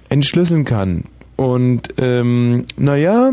[0.09, 1.05] entschlüsseln kann.
[1.37, 3.33] Und ähm, naja,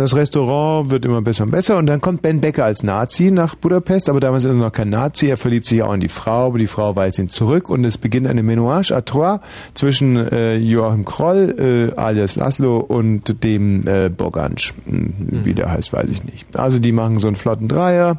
[0.00, 1.76] das Restaurant wird immer besser und besser.
[1.76, 4.90] Und dann kommt Ben Becker als Nazi nach Budapest, aber damals ist er noch kein
[4.90, 7.68] Nazi, er verliebt sich auch in die Frau, aber die Frau weist ihn zurück.
[7.68, 9.40] Und es beginnt eine Ménage à trois
[9.74, 15.56] zwischen äh, Joachim Kroll, äh, alias Laszlo und dem äh, Bogansch, hm, wie mhm.
[15.56, 16.56] der heißt, weiß ich nicht.
[16.56, 18.18] Also die machen so einen flotten Dreier,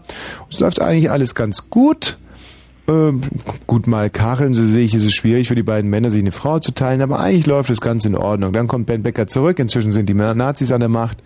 [0.49, 2.17] es läuft eigentlich alles ganz gut
[2.87, 3.21] ähm,
[3.65, 6.31] gut, mal kacheln, so sehe ich, ist es schwierig für die beiden Männer, sich eine
[6.31, 8.51] Frau zu teilen, aber eigentlich läuft das Ganze in Ordnung.
[8.51, 11.23] Dann kommt Ben Becker zurück, inzwischen sind die Nazis an der Macht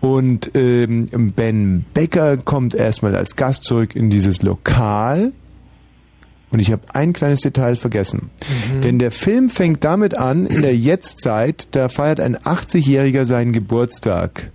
[0.00, 5.32] und ähm, Ben Becker kommt erstmal als Gast zurück in dieses Lokal.
[6.52, 8.30] Und ich habe ein kleines Detail vergessen.
[8.74, 8.80] Mhm.
[8.82, 14.50] Denn der Film fängt damit an, in der Jetztzeit, da feiert ein 80-Jähriger seinen Geburtstag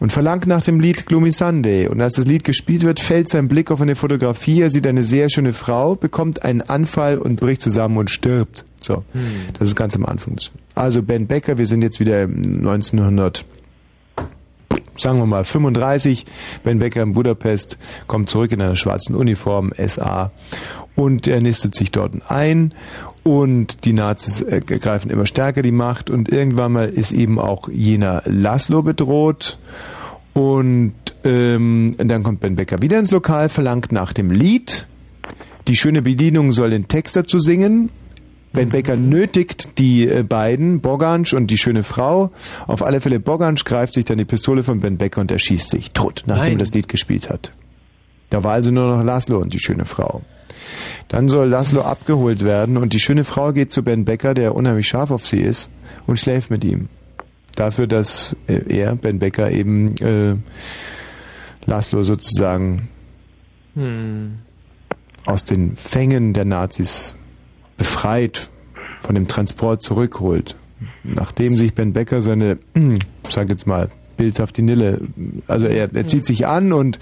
[0.00, 1.88] und verlangt nach dem Lied Gloomy Sunday.
[1.88, 4.62] Und als das Lied gespielt wird, fällt sein Blick auf eine Fotografie.
[4.62, 8.64] Er sieht eine sehr schöne Frau, bekommt einen Anfall und bricht zusammen und stirbt.
[8.80, 9.22] So, hm.
[9.58, 10.36] das ist ganz am Anfang.
[10.74, 13.44] Also Ben Becker, wir sind jetzt wieder 1900
[14.96, 16.26] sagen wir mal 35.
[16.64, 20.32] Ben Becker in Budapest kommt zurück in einer schwarzen Uniform, SA,
[20.96, 22.74] und er nistet sich dort ein
[23.24, 27.68] und die Nazis äh, greifen immer stärker die Macht und irgendwann mal ist eben auch
[27.68, 29.58] jener Laszlo bedroht
[30.32, 34.86] und ähm, dann kommt Ben Becker wieder ins Lokal, verlangt nach dem Lied.
[35.66, 37.90] Die schöne Bedienung soll den Text dazu singen.
[38.52, 42.30] Ben Becker nötigt die äh, beiden, Bogansch und die schöne Frau.
[42.66, 45.90] Auf alle Fälle Bogansch greift sich dann die Pistole von Ben Becker und erschießt sich
[45.90, 46.52] tot, nachdem Nein.
[46.54, 47.52] er das Lied gespielt hat.
[48.30, 50.22] Da war also nur noch Laszlo und die schöne Frau.
[51.08, 54.88] Dann soll Laszlo abgeholt werden und die schöne Frau geht zu Ben Becker, der unheimlich
[54.88, 55.70] scharf auf sie ist,
[56.06, 56.88] und schläft mit ihm.
[57.54, 60.36] Dafür, dass äh, er, Ben Becker, eben äh,
[61.66, 62.88] Laszlo sozusagen
[63.78, 64.38] Hm.
[65.24, 67.16] aus den Fängen der Nazis
[67.76, 68.50] befreit,
[68.98, 70.56] von dem Transport zurückholt.
[71.04, 72.58] Nachdem sich Ben Becker seine,
[73.28, 73.88] sag jetzt mal,
[74.18, 75.00] bildhaft die Nille,
[75.46, 76.98] also er, er zieht sich an und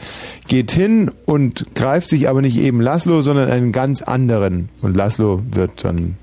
[0.47, 4.69] geht hin und greift sich aber nicht eben Laszlo, sondern einen ganz anderen.
[4.83, 6.17] Und Laszlo wird dann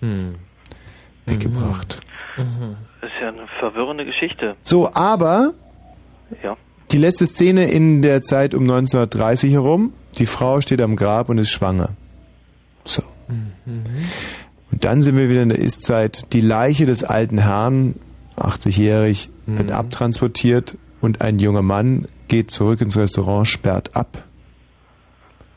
[0.00, 0.36] Hm.
[1.26, 2.00] weggebracht.
[2.36, 2.46] Das
[3.10, 4.54] ist ja eine verwirrende Geschichte.
[4.62, 5.52] So, aber
[6.42, 6.56] Ja.
[6.92, 11.38] die letzte Szene in der Zeit um 1930 herum, die Frau steht am Grab und
[11.38, 11.90] ist schwanger.
[12.84, 13.02] So.
[13.66, 16.32] Und dann sind wir wieder in der Ist-Zeit.
[16.32, 17.94] Die Leiche des alten Herrn,
[18.36, 24.24] 80-jährig, wird abtransportiert und ein junger Mann geht zurück ins Restaurant, sperrt ab,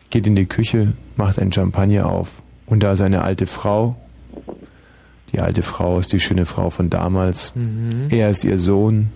[0.09, 3.95] geht in die Küche, macht ein Champagner auf und da ist eine alte Frau.
[5.31, 7.53] Die alte Frau ist die schöne Frau von damals.
[7.55, 8.07] Mhm.
[8.09, 9.11] Er ist ihr Sohn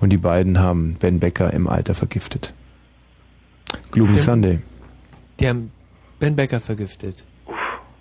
[0.00, 2.54] und die beiden haben Ben Becker im Alter vergiftet.
[3.90, 4.60] Gloomy Sunday.
[5.38, 5.72] Die haben
[6.18, 7.24] Ben Becker vergiftet.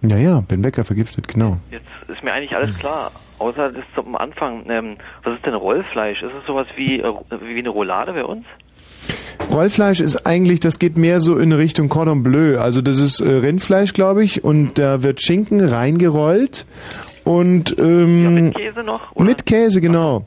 [0.02, 1.58] Ja, ja, Ben Becker vergiftet, genau.
[1.72, 3.12] Jetzt ist mir eigentlich alles klar.
[3.40, 4.66] Außer das zum Anfang.
[4.70, 6.22] Ähm, was ist denn Rollfleisch?
[6.22, 8.46] Ist es sowas wie, äh, wie eine Roulade bei uns?
[9.52, 12.60] Rollfleisch ist eigentlich, das geht mehr so in Richtung Cordon Bleu.
[12.60, 16.66] Also das ist äh, Rindfleisch, glaube ich, und da wird Schinken reingerollt
[17.24, 19.16] und ähm, mit Käse noch?
[19.16, 19.26] Oder?
[19.26, 20.20] Mit Käse, genau.
[20.20, 20.26] Hm.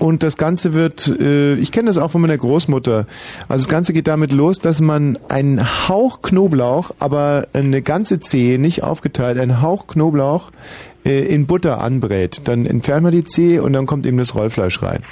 [0.00, 3.06] Und das Ganze wird, äh, ich kenne das auch von meiner Großmutter.
[3.48, 8.58] Also das Ganze geht damit los, dass man einen Hauch Knoblauch, aber eine ganze Zehe,
[8.58, 10.50] nicht aufgeteilt, einen Hauch Knoblauch
[11.04, 12.42] äh, in Butter anbrät.
[12.44, 15.04] Dann entfernt man die Zehe und dann kommt eben das Rollfleisch rein.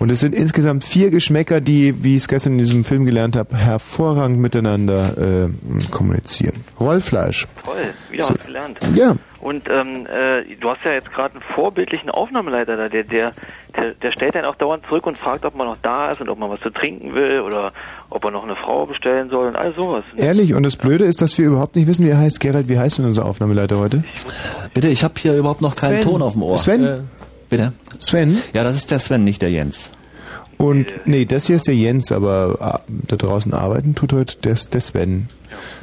[0.00, 3.36] Und es sind insgesamt vier Geschmäcker, die, wie ich es gestern in diesem Film gelernt
[3.36, 5.48] habe, hervorragend miteinander äh,
[5.92, 6.56] kommunizieren.
[6.80, 7.46] Rollfleisch.
[7.64, 7.76] Toll,
[8.10, 8.34] wieder So.
[8.34, 8.78] was gelernt.
[8.96, 9.14] Ja.
[9.42, 13.32] Und ähm, äh, du hast ja jetzt gerade einen vorbildlichen Aufnahmeleiter da, der, der,
[13.76, 16.28] der, der stellt dann auch dauernd zurück und fragt, ob man noch da ist und
[16.28, 17.72] ob man was zu trinken will oder
[18.08, 20.04] ob er noch eine Frau bestellen soll und all sowas.
[20.16, 22.38] Ehrlich, und das Blöde ist, dass wir überhaupt nicht wissen, wie er heißt.
[22.38, 24.04] Gerald, wie heißt denn unser Aufnahmeleiter heute?
[24.74, 26.12] Bitte, ich habe hier überhaupt noch keinen Sven.
[26.12, 26.56] Ton auf dem Ohr.
[26.56, 26.84] Sven?
[26.86, 26.98] Äh,
[27.50, 27.72] Bitte?
[27.98, 28.38] Sven?
[28.54, 29.90] Ja, das ist der Sven, nicht der Jens.
[30.56, 34.54] Und nee, das hier ist der Jens, aber ah, da draußen arbeiten tut heute der,
[34.54, 35.28] der Sven.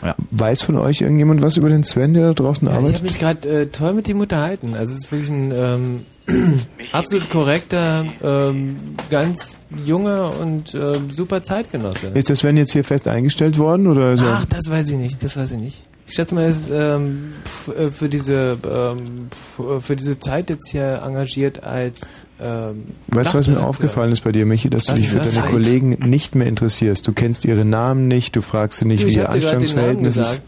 [0.04, 0.16] Ja.
[0.32, 2.96] Weiß von euch irgendjemand was über den Sven, der da draußen Ja, ich arbeitet?
[2.98, 4.76] habe mich gerade äh, toll mit ihm unterhalten.
[4.76, 6.02] Also es ist wirklich ein ähm,
[6.92, 8.76] absolut korrekter, ähm,
[9.10, 12.08] ganz junger und ähm, super Zeitgenosse.
[12.14, 14.26] Ist der Sven jetzt hier fest eingestellt worden oder so?
[14.28, 15.82] Ach, das weiß ich nicht, das weiß ich nicht.
[16.10, 17.34] Ich schätze mal, er ist ähm,
[17.78, 23.38] äh, für diese ähm, äh, für diese Zeit jetzt hier engagiert als ähm, Weißt du,
[23.38, 25.52] was mir aufgefallen ist bei dir, Michi, dass du Was dich ist für deine Zeit.
[25.52, 27.08] Kollegen nicht mehr interessierst.
[27.08, 30.42] Du kennst ihre Namen nicht, du fragst sie nicht, Du, wie ich ihr Anstellungsverhältnis ist.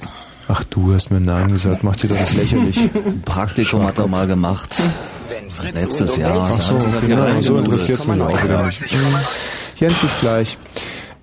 [0.47, 2.89] Ach, du hast mir einen Namen gesagt, mach dir doch nicht lächerlich.
[3.26, 4.76] Praktikum hat er mal gemacht.
[5.76, 6.58] Letztes Jahr.
[6.58, 8.84] Ach so, genau, wieder so interessiert es mich auch wieder nicht.
[9.76, 10.58] Jens, bis gleich.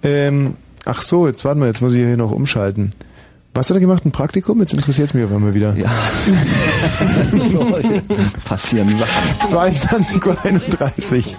[0.05, 2.91] Ähm, ach so, jetzt warten wir, jetzt muss ich hier noch umschalten.
[3.59, 4.05] Was hat er gemacht?
[4.07, 4.61] Ein Praktikum?
[4.61, 5.75] Jetzt interessiert es mich auf einmal wieder.
[5.75, 5.91] Ja.
[7.51, 7.77] so,
[8.45, 9.73] passieren Sachen.
[9.73, 11.39] 22.31 Uhr.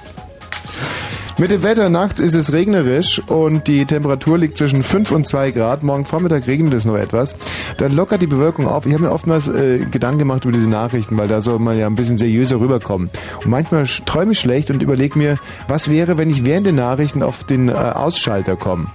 [1.38, 5.52] Mit dem Wetter nachts ist es regnerisch und die Temperatur liegt zwischen 5 und 2
[5.52, 5.82] Grad.
[5.82, 7.38] Morgen Vormittag regnet es noch etwas.
[7.78, 8.86] Dann lockert die Bewölkung auf.
[8.86, 11.88] Ich habe mir oftmals äh, Gedanken gemacht über diese Nachrichten, weil da soll man ja
[11.88, 13.10] ein bisschen seriöser rüberkommen.
[13.38, 15.38] Und manchmal träume ich schlecht und überlege mir,
[15.70, 18.88] was wäre, wenn ich während den Nachrichten auf den äh, Ausschalter komme.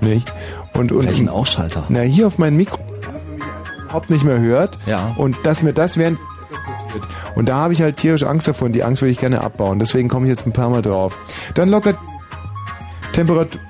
[0.00, 0.32] Nicht?
[0.74, 1.84] Und, und, Welchen Ausschalter?
[1.88, 2.78] Na, hier auf mein Mikro
[3.88, 4.78] überhaupt nicht mehr hört.
[4.86, 5.14] Ja.
[5.16, 6.18] Und dass mir das während.
[7.34, 9.78] Und da habe ich halt tierisch Angst davor und die Angst würde ich gerne abbauen.
[9.78, 11.16] Deswegen komme ich jetzt ein paar Mal drauf.
[11.54, 11.96] Dann lockert
[13.12, 13.60] Temperatur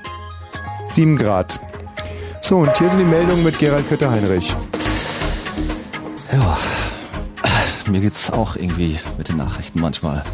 [0.90, 1.60] 7 Grad.
[2.40, 4.54] So, und hier sind die Meldungen mit Gerald Kötter-Heinrich.
[6.32, 6.58] Ja,
[7.90, 10.24] mir geht's auch irgendwie mit den Nachrichten manchmal.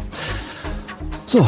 [1.25, 1.45] So.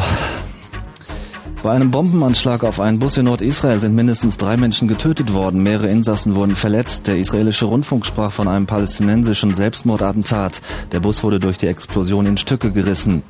[1.60, 5.64] Bei einem Bombenanschlag auf einen Bus in Nordisrael sind mindestens drei Menschen getötet worden.
[5.64, 7.08] Mehrere Insassen wurden verletzt.
[7.08, 10.62] Der israelische Rundfunk sprach von einem palästinensischen Selbstmordattentat.
[10.92, 13.24] Der Bus wurde durch die Explosion in Stücke gerissen.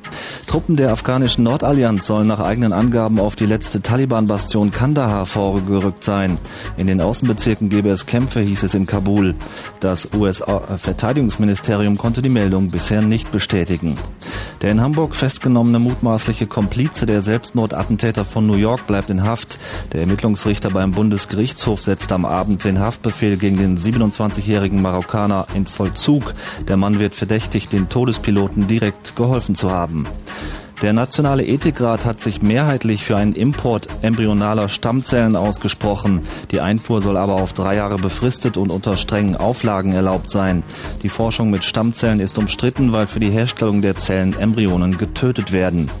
[0.45, 6.37] Truppen der afghanischen Nordallianz sollen nach eigenen Angaben auf die letzte Taliban-Bastion Kandahar vorgerückt sein.
[6.77, 9.33] In den Außenbezirken gebe es Kämpfe, hieß es in Kabul.
[9.79, 13.97] Das US-Verteidigungsministerium konnte die Meldung bisher nicht bestätigen.
[14.61, 19.59] Der in Hamburg festgenommene mutmaßliche Komplize der Selbstmordattentäter von New York bleibt in Haft.
[19.93, 26.33] Der Ermittlungsrichter beim Bundesgerichtshof setzte am Abend den Haftbefehl gegen den 27-jährigen Marokkaner in Vollzug.
[26.67, 30.07] Der Mann wird verdächtigt, dem Todespiloten direkt geholfen zu haben.
[30.81, 36.21] Der Nationale Ethikrat hat sich mehrheitlich für einen Import embryonaler Stammzellen ausgesprochen.
[36.51, 40.63] Die Einfuhr soll aber auf drei Jahre befristet und unter strengen Auflagen erlaubt sein.
[41.03, 45.91] Die Forschung mit Stammzellen ist umstritten, weil für die Herstellung der Zellen Embryonen getötet werden.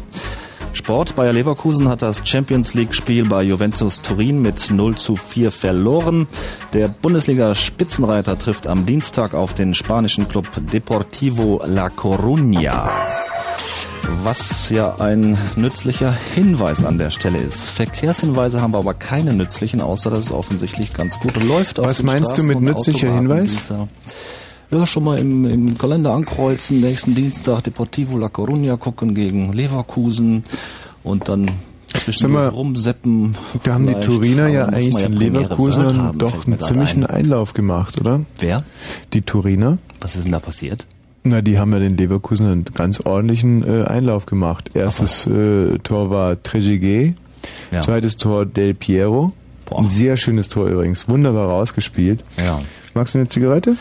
[0.73, 5.51] Sport Bayer Leverkusen hat das Champions League Spiel bei Juventus Turin mit 0 zu 4
[5.51, 6.27] verloren.
[6.73, 12.89] Der Bundesliga Spitzenreiter trifft am Dienstag auf den spanischen Club Deportivo La Coruña.
[14.23, 17.69] Was ja ein nützlicher Hinweis an der Stelle ist.
[17.69, 21.77] Verkehrshinweise haben wir aber keine nützlichen, außer dass es offensichtlich ganz gut läuft.
[21.77, 23.71] Was meinst du mit nützlicher Hinweis?
[24.71, 30.43] Ja, schon mal im, im Kalender ankreuzen, nächsten Dienstag Deportivo La Coruña gucken gegen Leverkusen
[31.03, 31.49] und dann
[31.85, 33.35] zwischen rumseppen.
[33.63, 37.23] Da haben die Turiner ja eigentlich den Leverkusenern doch einen ziemlichen ein.
[37.23, 38.21] Einlauf gemacht, oder?
[38.37, 38.63] Wer?
[39.13, 39.79] Die Turiner.
[39.99, 40.85] Was ist denn da passiert?
[41.23, 44.71] Na, die haben ja den Leverkusen einen ganz ordentlichen äh, Einlauf gemacht.
[44.75, 47.15] Erstes äh, Tor war Trezeguet,
[47.71, 47.81] ja.
[47.81, 49.33] zweites Tor Del Piero.
[49.65, 49.79] Boah.
[49.79, 52.23] Ein sehr schönes Tor übrigens, wunderbar rausgespielt.
[52.37, 52.61] Ja.
[52.93, 53.75] Magst du eine Zigarette?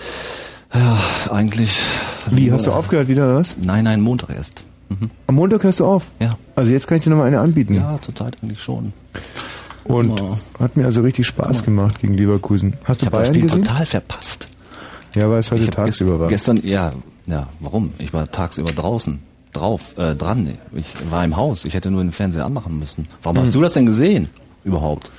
[0.75, 0.99] Ja,
[1.31, 1.81] eigentlich.
[2.31, 3.57] Wie, hast du aufgehört wieder, oder was?
[3.63, 4.65] Nein, nein, Montag erst.
[4.89, 5.11] Mhm.
[5.27, 6.09] Am Montag hörst du auf?
[6.21, 6.37] Ja.
[6.55, 7.75] Also jetzt kann ich dir nochmal eine anbieten?
[7.75, 8.93] Ja, zurzeit eigentlich schon.
[9.85, 10.39] Und ja.
[10.61, 12.75] hat mir also richtig Spaß gemacht gegen Leverkusen.
[12.85, 13.65] Hast du ich Bayern das Spiel gesehen?
[13.65, 14.49] total verpasst.
[15.15, 16.29] Ja, weil es heute tagsüber war.
[16.29, 16.93] Gestern, ja,
[17.27, 17.93] ja, warum?
[17.99, 19.21] Ich war tagsüber draußen,
[19.53, 20.59] drauf, äh, dran.
[20.75, 21.65] Ich war im Haus.
[21.65, 23.09] Ich hätte nur den Fernseher anmachen müssen.
[23.23, 23.45] Warum hm.
[23.45, 24.29] hast du das denn gesehen?
[24.65, 25.11] Überhaupt?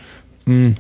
[0.46, 0.76] Hm.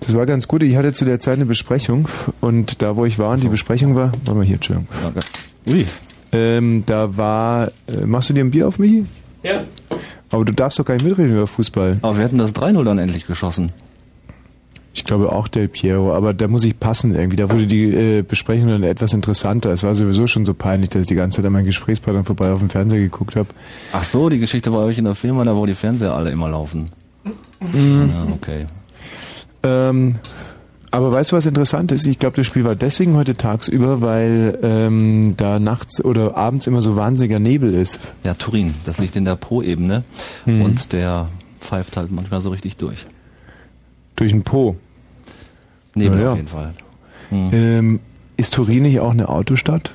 [0.00, 0.62] Das war ganz gut.
[0.62, 2.08] Ich hatte zu der Zeit eine Besprechung
[2.40, 4.88] und da, wo ich war und die Besprechung war, warte mal hier, Entschuldigung.
[5.02, 5.20] Danke.
[5.66, 5.86] Ui.
[6.32, 9.04] Ähm, da war, äh, machst du dir ein Bier auf mich?
[9.42, 9.62] Ja.
[10.30, 11.98] Aber du darfst doch gar nicht mitreden über Fußball.
[12.02, 13.72] Aber wir hatten das 3-0 dann endlich geschossen.
[14.92, 17.36] Ich glaube auch Del Piero, aber da muss ich passen irgendwie.
[17.36, 19.70] Da wurde die äh, Besprechung dann etwas interessanter.
[19.70, 22.50] Es war sowieso schon so peinlich, dass ich die ganze Zeit an meinen Gesprächspartner vorbei
[22.50, 23.48] auf dem Fernseher geguckt habe.
[23.92, 26.48] Ach so, die Geschichte bei euch in der Firma, da wo die Fernseher alle immer
[26.48, 26.90] laufen.
[27.60, 28.10] Mhm.
[28.12, 28.66] Ja, okay.
[29.62, 30.16] Ähm,
[30.90, 32.06] aber weißt du, was interessant ist?
[32.06, 36.82] Ich glaube, das Spiel war deswegen heute tagsüber, weil ähm, da nachts oder abends immer
[36.82, 38.00] so wahnsinniger Nebel ist.
[38.24, 40.02] Ja, Turin, das liegt in der Po-Ebene
[40.46, 40.62] mhm.
[40.62, 41.28] und der
[41.60, 43.06] pfeift halt manchmal so richtig durch.
[44.16, 44.76] Durch den Po?
[45.94, 46.30] Nebel ja.
[46.30, 46.72] auf jeden Fall.
[47.30, 47.50] Mhm.
[47.52, 48.00] Ähm,
[48.36, 49.94] ist Turin nicht auch eine Autostadt?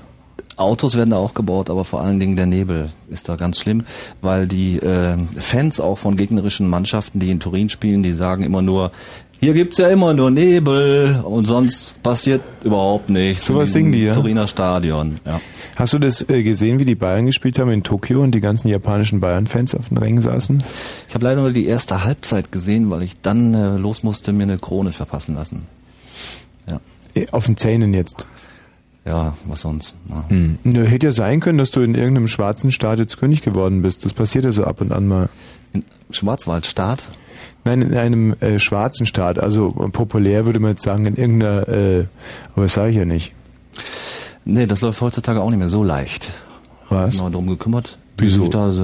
[0.57, 3.83] Autos werden da auch gebaut, aber vor allen Dingen der Nebel ist da ganz schlimm,
[4.21, 8.61] weil die äh, Fans auch von gegnerischen Mannschaften, die in Turin spielen, die sagen immer
[8.61, 8.91] nur,
[9.45, 13.45] hier gibt's ja immer nur Nebel und sonst passiert überhaupt nichts.
[13.45, 14.13] So was singen die, ja?
[14.13, 15.39] Turiner Stadion, ja.
[15.75, 18.69] Hast du das äh, gesehen, wie die Bayern gespielt haben in Tokio und die ganzen
[18.69, 20.63] japanischen Bayern-Fans auf den Rängen saßen?
[21.07, 24.43] Ich habe leider nur die erste Halbzeit gesehen, weil ich dann äh, los musste, mir
[24.43, 25.67] eine Krone verpassen lassen.
[26.67, 26.79] Ja.
[27.13, 28.25] Äh, auf den Zähnen jetzt?
[29.05, 29.95] Ja, was sonst.
[30.09, 30.25] Ja.
[30.27, 30.57] Hm.
[30.63, 34.05] Nö, hätte ja sein können, dass du in irgendeinem schwarzen Staat jetzt König geworden bist.
[34.05, 35.29] Das passiert ja so ab und an mal.
[35.71, 37.03] In Schwarzwaldstaat?
[37.65, 39.39] Nein, in einem äh, schwarzen Staat.
[39.39, 42.05] Also populär würde man jetzt sagen, in irgendeiner, äh,
[42.53, 43.33] aber das sage ich ja nicht.
[44.45, 46.31] Nee, das läuft heutzutage auch nicht mehr so leicht.
[46.89, 47.15] Was?
[47.15, 48.47] Ich habe darum gekümmert, Wieso?
[48.47, 48.81] da so,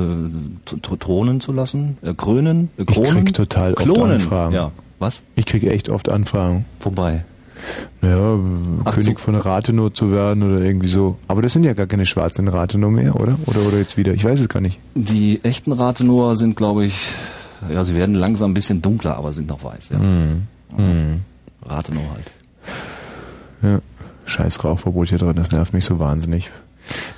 [1.00, 4.02] Thronen zu lassen, äh, krönen, äh, kronen, ich krieg total klonen.
[4.02, 4.56] oft Anfragen.
[4.56, 5.24] Ja, was?
[5.36, 6.66] Ich kriege echt oft Anfragen.
[6.80, 7.24] Wobei?
[8.02, 8.40] Naja,
[8.86, 9.26] Ach, König so.
[9.26, 11.18] von Rathenow zu werden oder irgendwie so.
[11.28, 13.38] Aber das sind ja gar keine schwarzen Rathenow mehr, oder?
[13.46, 14.14] Oder oder jetzt wieder?
[14.16, 14.80] Ich weiß es gar nicht.
[14.96, 17.10] Die echten Rathenower sind, glaube ich,
[17.70, 20.00] ja, sie werden langsam ein bisschen dunkler, aber sind noch weiß, ja.
[20.00, 20.48] Mhm.
[20.78, 21.22] Mhm.
[21.66, 22.32] Rathenow halt.
[23.62, 23.80] Ja,
[24.26, 26.50] scheiß Rauchverbot hier drin, das nervt mich so wahnsinnig.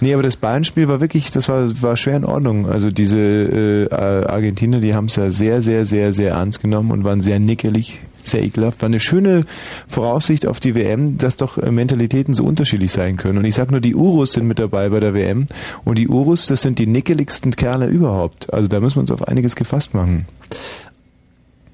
[0.02, 2.68] Nee, aber das Bayern-Spiel war wirklich, das war, war schwer in Ordnung.
[2.68, 7.04] Also diese äh, Argentiner, die haben es ja sehr, sehr, sehr, sehr ernst genommen und
[7.04, 8.82] waren sehr nickelig sehr ekelhaft.
[8.82, 9.42] War eine schöne
[9.88, 13.38] Voraussicht auf die WM, dass doch äh, Mentalitäten so unterschiedlich sein können.
[13.38, 15.46] Und ich sag nur, die Urus sind mit dabei bei der WM.
[15.86, 18.54] Und die Urus, das sind die nickeligsten Kerle überhaupt.
[18.54, 20.26] Also da müssen wir uns auf einiges gefasst machen.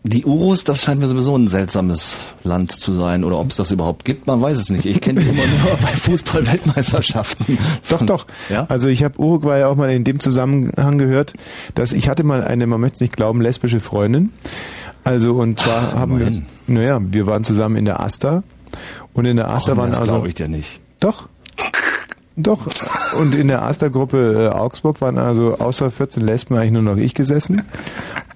[0.04, 3.26] Die Urus, das scheint mir sowieso ein seltsames Land zu sein.
[3.26, 4.86] Oder ob es das überhaupt gibt, man weiß es nicht.
[4.86, 7.58] Ich kenne die immer nur bei Fußball-Weltmeisterschaften.
[7.90, 8.26] doch, doch.
[8.50, 8.66] Ja?
[8.70, 11.34] Also ich habe Uruguay auch mal in dem Zusammenhang gehört,
[11.76, 14.32] dass ich hatte mal eine, man möchte es nicht glauben, lesbische Freundin.
[15.10, 16.32] Also und zwar haben wir,
[16.68, 18.44] naja, wir waren zusammen in der Asta
[19.14, 20.14] und in der Asta Och, waren das also.
[20.14, 20.82] glaube ich dir nicht.
[21.00, 21.28] Doch.
[22.36, 22.68] Doch.
[23.20, 27.16] Und in der Asta-Gruppe äh, Augsburg waren also außer 14 Lesben eigentlich nur noch ich
[27.16, 27.64] gesessen.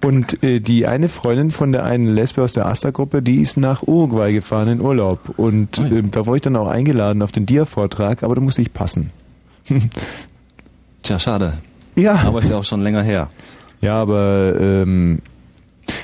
[0.03, 3.83] Und äh, die eine Freundin von der einen Lesbe aus der Asta-Gruppe, die ist nach
[3.83, 5.19] Uruguay gefahren in Urlaub.
[5.37, 8.73] Und äh, da wurde ich dann auch eingeladen auf den Dia-Vortrag, aber da musste ich
[8.73, 9.11] passen.
[11.03, 11.53] Tja, schade.
[11.95, 12.15] Ja.
[12.25, 13.29] Aber ist ja auch schon länger her.
[13.79, 15.19] Ja, aber ähm,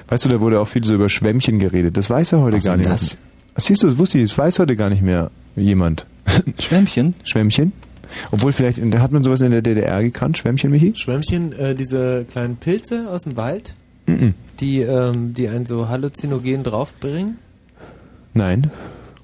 [0.10, 1.95] Weißt du, da wurde auch viel so über Schwämmchen geredet.
[1.97, 2.89] Das weiß er heute Was gar nicht.
[2.89, 3.18] Das?
[3.57, 6.05] Siehst du, das wusste ich, das weiß heute gar nicht mehr jemand.
[6.60, 7.16] Schwämmchen?
[7.24, 7.72] Schwämmchen?
[8.32, 10.93] Obwohl vielleicht, da hat man sowas in der DDR gekannt, Schwämmchen, Michi?
[10.95, 13.76] Schwämmchen, äh, diese kleinen Pilze aus dem Wald,
[14.07, 14.34] Mhm.
[14.60, 17.38] die, ähm, die einen so halluzinogen draufbringen.
[18.34, 18.72] Nein.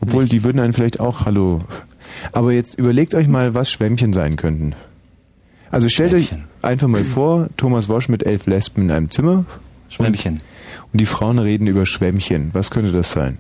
[0.02, 1.62] Obwohl, die würden einen vielleicht auch Hallo.
[2.32, 4.74] Aber jetzt überlegt euch mal, was Schwämmchen sein könnten.
[5.72, 6.30] Also stellt euch
[6.62, 9.46] einfach mal vor, Thomas Wosch mit elf Lesben in einem Zimmer.
[9.90, 10.42] Schwämmchen.
[10.96, 12.52] Und, die Frauen reden über Schwämmchen.
[12.54, 13.38] Was könnte das sein?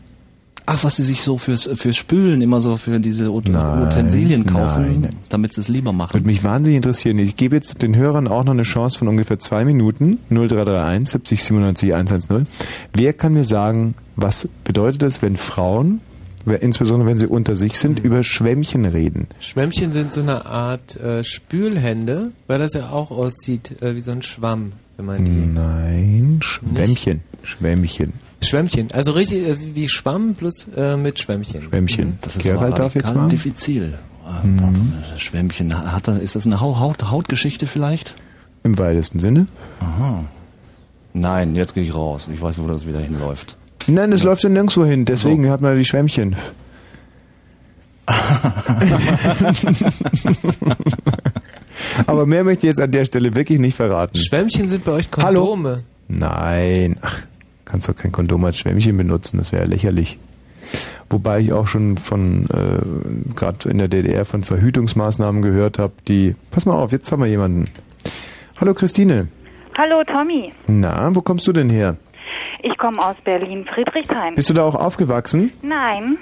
[0.65, 5.01] Ach, was sie sich so fürs, fürs Spülen immer so für diese Ut Utensilien kaufen,
[5.01, 5.13] nein.
[5.29, 6.15] damit sie es lieber machen.
[6.15, 7.19] Würde mich wahnsinnig interessieren.
[7.19, 10.17] Ich gebe jetzt den Hörern auch noch eine Chance von ungefähr zwei Minuten.
[10.31, 12.47] 0331 70 97 110.
[12.93, 16.01] Wer kann mir sagen, was bedeutet es, wenn Frauen,
[16.59, 19.27] insbesondere wenn sie unter sich sind, über Schwämmchen reden?
[19.39, 24.11] Schwämmchen sind so eine Art äh, Spülhände, weil das ja auch aussieht äh, wie so
[24.11, 25.31] ein Schwamm, wenn man die.
[25.31, 27.21] Nein, Schwämmchen.
[27.45, 28.13] Schwämmchen.
[28.41, 31.63] Schwämmchen, also richtig äh, wie Schwamm plus äh, mit Schwämmchen.
[31.63, 32.17] Schwämmchen.
[32.21, 33.27] Das ist Gerald aber darf jetzt mal.
[33.29, 33.93] diffizil.
[34.25, 38.15] Äh, Schwämmchen, hat er, ist das eine Haut, Haut, Hautgeschichte vielleicht?
[38.63, 39.45] Im weitesten Sinne.
[39.79, 40.25] Aha.
[41.13, 42.27] Nein, jetzt gehe ich raus.
[42.33, 43.55] Ich weiß, wo das wieder hinläuft.
[43.87, 45.05] Nein, es läuft ja nirgendwo hin.
[45.05, 46.35] Deswegen hat man die Schwämmchen.
[52.07, 54.17] Aber mehr möchte ich jetzt an der Stelle wirklich nicht verraten.
[54.17, 55.41] Schwämmchen sind bei euch Hallo?
[55.45, 55.83] Kondome.
[56.07, 57.19] Nein, ach,
[57.65, 60.17] kannst doch kein Kondom als Schwämmchen benutzen, das wäre lächerlich.
[61.09, 66.35] Wobei ich auch schon von, äh, gerade in der DDR, von Verhütungsmaßnahmen gehört habe, die,
[66.51, 67.69] pass mal auf, jetzt haben wir jemanden.
[68.59, 69.27] Hallo Christine.
[69.77, 71.97] Hallo Tommy, Na, wo kommst du denn her?
[72.65, 74.33] ich komme aus Berlin, Friedrichshain.
[74.33, 75.51] Bist du da auch aufgewachsen?
[75.61, 76.17] Nein.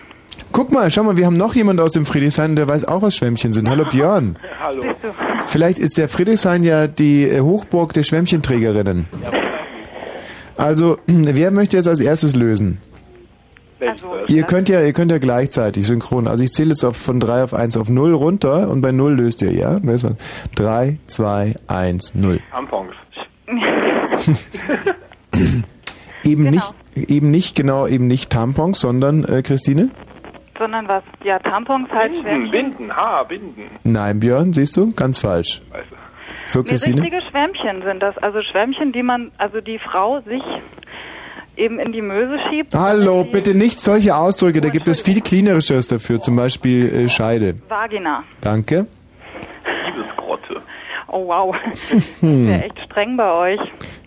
[0.52, 3.16] Guck mal, schau mal, wir haben noch jemanden aus dem Friedrichshain, der weiß auch, was
[3.16, 3.70] Schwämmchen sind.
[3.70, 4.36] Hallo Björn.
[4.60, 4.82] Hallo.
[5.46, 9.06] Vielleicht ist der Friedrichshain ja die äh, Hochburg der Schwämmchenträgerinnen.
[10.58, 12.80] Also, wer möchte jetzt als erstes lösen?
[13.80, 16.28] Also, Ihr könnt ja, ihr könnt ja gleichzeitig synchron.
[16.28, 19.14] Also ich zähle jetzt auf, von 3 auf 1 auf 0 runter und bei 0
[19.14, 19.78] löst ihr, ja?
[19.84, 20.16] Wer ist was?
[20.56, 22.40] 3, 2, 1, 0.
[22.50, 22.94] Tampons.
[26.24, 29.90] Eben nicht, eben nicht genau, eben nicht Tampons, sondern äh, Christine?
[30.58, 31.04] sondern was?
[31.24, 32.52] Ja, Tampons halt Binden.
[32.52, 33.66] Binden, Haar, Binden.
[33.84, 34.92] Nein, Björn, siehst du?
[34.94, 35.62] Ganz falsch.
[36.46, 37.02] So, Nee, Christine?
[37.02, 38.18] richtige Schwämmchen sind das.
[38.18, 40.42] Also Schwämmchen, die man, also die Frau sich
[41.56, 42.74] eben in die Möse schiebt.
[42.74, 47.56] Hallo, bitte nicht solche Ausdrücke, da gibt es viel cleanerisches dafür, zum Beispiel äh, Scheide.
[47.70, 48.24] Vagina.
[48.42, 48.88] Danke.
[49.86, 50.62] Liebesgrotte.
[51.08, 51.56] Oh wow.
[52.22, 52.48] Hm.
[52.48, 53.60] Wäre echt streng bei euch.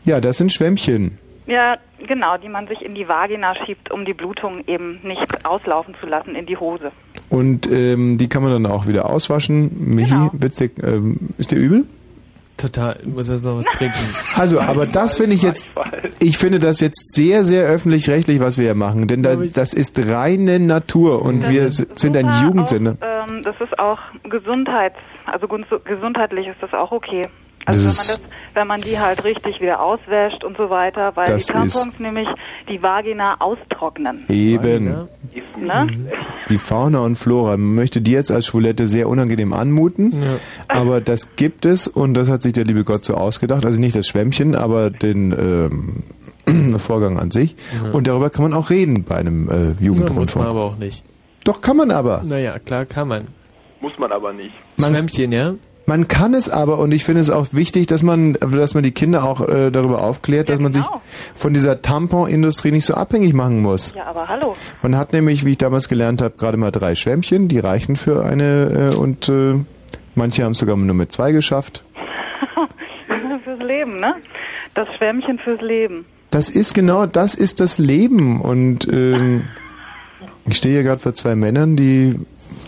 [0.05, 1.19] Ja, das sind Schwämmchen.
[1.47, 5.95] Ja, genau, die man sich in die Vagina schiebt, um die Blutung eben nicht auslaufen
[6.01, 6.91] zu lassen in die Hose.
[7.29, 9.95] Und ähm, die kann man dann auch wieder auswaschen.
[9.95, 10.31] Michi, Genau.
[10.33, 11.85] wird's dir, ähm, ist dir übel?
[12.57, 13.97] Total, du musst erst noch was trinken.
[14.37, 15.71] Also, aber das finde ich jetzt,
[16.23, 19.99] ich finde das jetzt sehr, sehr öffentlich-rechtlich, was wir hier machen, denn das, das ist
[20.09, 22.95] reine Natur und wir s- sind ein Jugendsender.
[23.01, 24.97] Auch, ähm, das ist auch Gesundheits,
[25.27, 25.47] also
[25.85, 27.23] gesundheitlich ist das auch okay.
[27.67, 28.21] Also wenn man das,
[28.55, 32.27] wenn man die halt richtig wieder auswäscht und so weiter, weil die Tampons nämlich
[32.69, 34.25] die Vagina austrocknen.
[34.29, 34.85] Eben.
[35.59, 35.89] Ne?
[36.49, 37.57] Die Fauna und Flora.
[37.57, 40.15] Man möchte die jetzt als Schwulette sehr unangenehm anmuten,
[40.69, 43.65] aber das gibt es und das hat sich der liebe Gott so ausgedacht.
[43.65, 46.03] Also nicht das Schwämmchen, aber den
[46.47, 47.57] ähm, Vorgang an sich.
[47.93, 50.47] Und darüber kann man auch reden bei einem äh, Ja, muss man Jugendrundfunk.
[50.47, 51.05] aber auch nicht.
[51.45, 52.23] Doch, kann man aber.
[52.25, 53.25] Naja, klar kann man.
[53.81, 54.55] Muss man aber nicht.
[54.79, 55.55] Schwämmchen, ja?
[55.87, 58.91] Man kann es aber und ich finde es auch wichtig, dass man, dass man die
[58.91, 60.85] Kinder auch äh, darüber aufklärt, dass man sich
[61.37, 63.95] von dieser Tampon-Industrie nicht so abhängig machen muss.
[63.95, 64.55] Ja, aber hallo.
[64.83, 68.25] Man hat nämlich, wie ich damals gelernt habe, gerade mal drei Schwämmchen, die reichen für
[68.25, 69.55] eine äh, und äh,
[70.17, 71.85] manche haben es sogar nur mit zwei geschafft.
[73.45, 74.17] fürs Leben, ne?
[74.75, 76.05] Das Schwämmchen fürs Leben.
[76.31, 79.45] Das ist genau, das ist das Leben und ähm,
[80.45, 82.19] ich stehe hier gerade vor zwei Männern, die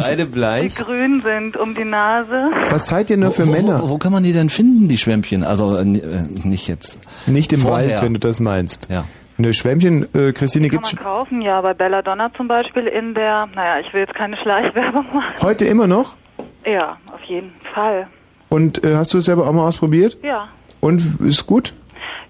[0.00, 0.74] Kreidebleich.
[0.74, 2.50] Die grün sind um die Nase.
[2.70, 3.82] Was seid ihr nur für wo, Männer?
[3.82, 5.44] Wo, wo kann man die denn finden, die Schwämmchen?
[5.44, 7.00] Also äh, nicht jetzt.
[7.26, 7.88] Nicht im Vorher.
[7.90, 8.88] Wald, wenn du das meinst.
[8.90, 9.04] Ja.
[9.38, 13.46] Eine Schwämmchen, äh, Christine, Kann gibt's man kaufen, ja, bei Belladonna zum Beispiel in der,
[13.54, 15.34] naja, ich will jetzt keine Schleichwerbung machen.
[15.42, 16.16] heute immer noch?
[16.64, 18.06] Ja, auf jeden Fall.
[18.48, 20.16] Und äh, hast du es selber auch mal ausprobiert?
[20.22, 20.48] Ja,
[20.80, 21.74] Und ist gut?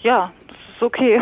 [0.03, 1.21] ja, das ist okay.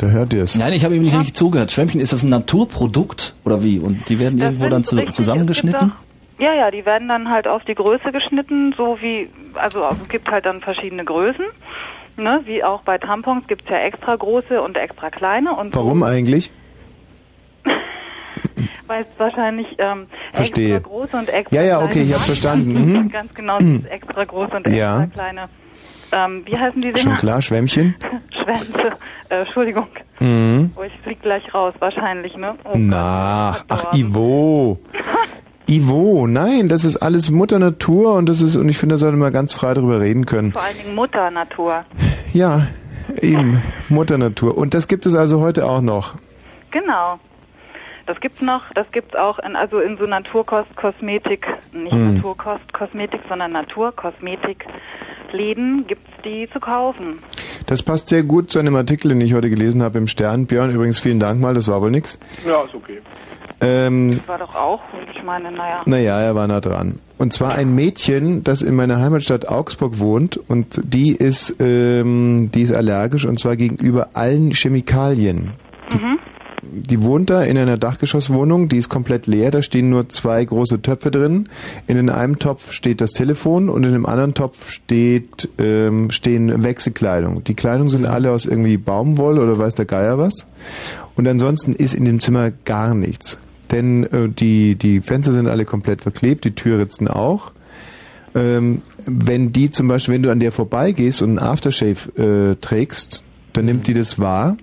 [0.00, 0.56] Da hört ihr es.
[0.56, 1.70] Nein, ich habe ihm nicht richtig zugehört.
[1.72, 3.78] Schwämmchen, ist das ein Naturprodukt oder wie?
[3.78, 5.92] Und die werden Das irgendwo dann zu, richtig- zusammengeschnitten?
[5.92, 10.08] auch- Ja, ja, die werden dann halt auf die Größe geschnitten, so wie, also es
[10.08, 11.44] gibt halt dann verschiedene Größen.
[12.16, 15.54] Ne, wie auch bei Tampons gibt es ja extra große und extra kleine.
[15.54, 16.50] Und Warum eigentlich?
[18.86, 20.76] Weil es wahrscheinlich ähm, Verstehe.
[20.76, 22.92] extra große und extra Ja, ja, kleine okay, ich Marken- verstanden.
[22.92, 23.08] Mhm.
[23.10, 25.06] Ganz genau, extra große und extra Ja.
[25.06, 25.48] kleine.
[26.12, 26.98] Ähm, wie heißen die Dinger?
[26.98, 27.94] Schon klar, Schwämmchen?
[28.42, 28.92] Schwänze.
[29.28, 29.86] Äh, Entschuldigung.
[30.18, 30.72] Mhm.
[30.76, 32.54] Oh, ich flieg gleich raus, wahrscheinlich, ne?
[32.64, 34.78] Oh, Na, ach Ivo.
[35.68, 39.16] Ivo, nein, das ist alles Mutter Natur und das ist, und ich finde, da sollte
[39.16, 40.52] man ganz frei drüber reden können.
[40.52, 41.84] Vor allen Dingen Mutter Natur.
[42.32, 42.68] Ja,
[43.20, 44.56] eben, Mutter Natur.
[44.56, 46.14] Und das gibt es also heute auch noch.
[46.70, 47.18] Genau.
[48.06, 52.14] Das gibt's noch, das gibt's auch in, also in so Naturkost, Kosmetik, nicht Hm.
[52.16, 54.64] Naturkost, Kosmetik, sondern Naturkosmetik
[55.32, 57.18] Läden gibt's die zu kaufen.
[57.66, 60.46] Das passt sehr gut zu einem Artikel, den ich heute gelesen habe im Stern.
[60.46, 62.18] Björn, übrigens vielen Dank mal, das war wohl nix.
[62.46, 63.00] Ja, ist okay.
[63.60, 64.80] Ähm, Das war doch auch,
[65.14, 65.82] ich meine, naja.
[65.86, 66.98] Naja, er war nah dran.
[67.18, 72.62] Und zwar ein Mädchen, das in meiner Heimatstadt Augsburg wohnt und die ist, ähm, die
[72.62, 75.52] ist allergisch und zwar gegenüber allen Chemikalien.
[75.92, 76.18] Mhm.
[76.72, 80.82] Die wohnt da in einer Dachgeschosswohnung, die ist komplett leer, da stehen nur zwei große
[80.82, 81.48] Töpfe drin.
[81.86, 86.62] In dem einen Topf steht das Telefon und in dem anderen Topf steht, ähm, stehen
[86.62, 87.42] Wechselkleidung.
[87.44, 90.46] Die Kleidung sind alle aus irgendwie Baumwolle oder weiß der Geier was.
[91.16, 93.38] Und ansonsten ist in dem Zimmer gar nichts.
[93.70, 97.52] Denn äh, die, die Fenster sind alle komplett verklebt, die Türritzen auch.
[98.34, 103.24] Ähm, wenn die zum Beispiel, wenn du an der vorbeigehst und einen Aftershave äh, trägst,
[103.52, 104.56] dann nimmt die das wahr.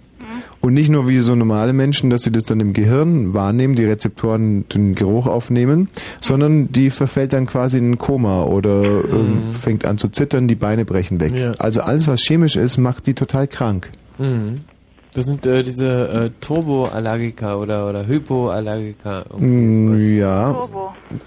[0.68, 3.86] Und nicht nur wie so normale Menschen, dass sie das dann im Gehirn wahrnehmen, die
[3.86, 5.88] Rezeptoren den Geruch aufnehmen,
[6.20, 10.56] sondern die verfällt dann quasi in ein Koma oder ähm, fängt an zu zittern, die
[10.56, 11.32] Beine brechen weg.
[11.38, 11.54] Ja.
[11.58, 13.92] Also alles, was chemisch ist, macht die total krank.
[14.18, 14.60] Mhm.
[15.14, 19.24] Das sind äh, diese äh, Turboallergiker oder, oder Hypoallergiker.
[19.40, 20.54] Mm, Ja.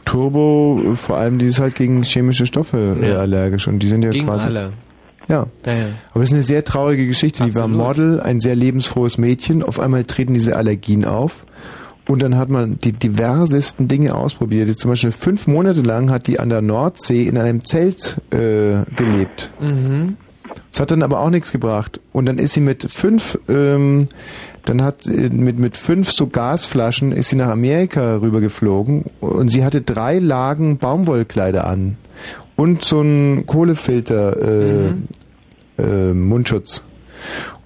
[0.05, 0.83] Turbo.
[0.83, 3.21] äh, vor allem, die ist halt gegen chemische Stoffe äh, Ja.
[3.21, 4.45] allergisch und die sind ja Gegen quasi.
[4.49, 4.73] alle.
[5.29, 5.47] Ja.
[5.65, 5.87] Ja, ja.
[6.13, 7.45] Aber es ist eine sehr traurige Geschichte.
[7.45, 9.63] Die war Model, ein sehr lebensfrohes Mädchen.
[9.63, 11.45] Auf einmal treten diese Allergien auf.
[12.09, 14.67] Und dann hat man die diversesten Dinge ausprobiert.
[14.67, 18.85] Jetzt zum Beispiel fünf Monate lang hat die an der Nordsee in einem Zelt äh,
[18.97, 19.53] gelebt.
[19.61, 20.17] Mhm.
[20.73, 22.01] Das hat dann aber auch nichts gebracht.
[22.13, 24.09] Und dann ist sie mit fünf, ähm,
[24.65, 29.65] dann hat sie mit mit fünf so Gasflaschen ist sie nach Amerika rübergeflogen und sie
[29.65, 31.97] hatte drei Lagen Baumwollkleider an
[32.61, 34.93] und so einen Kohlefilter äh,
[35.79, 36.85] äh, Mundschutz.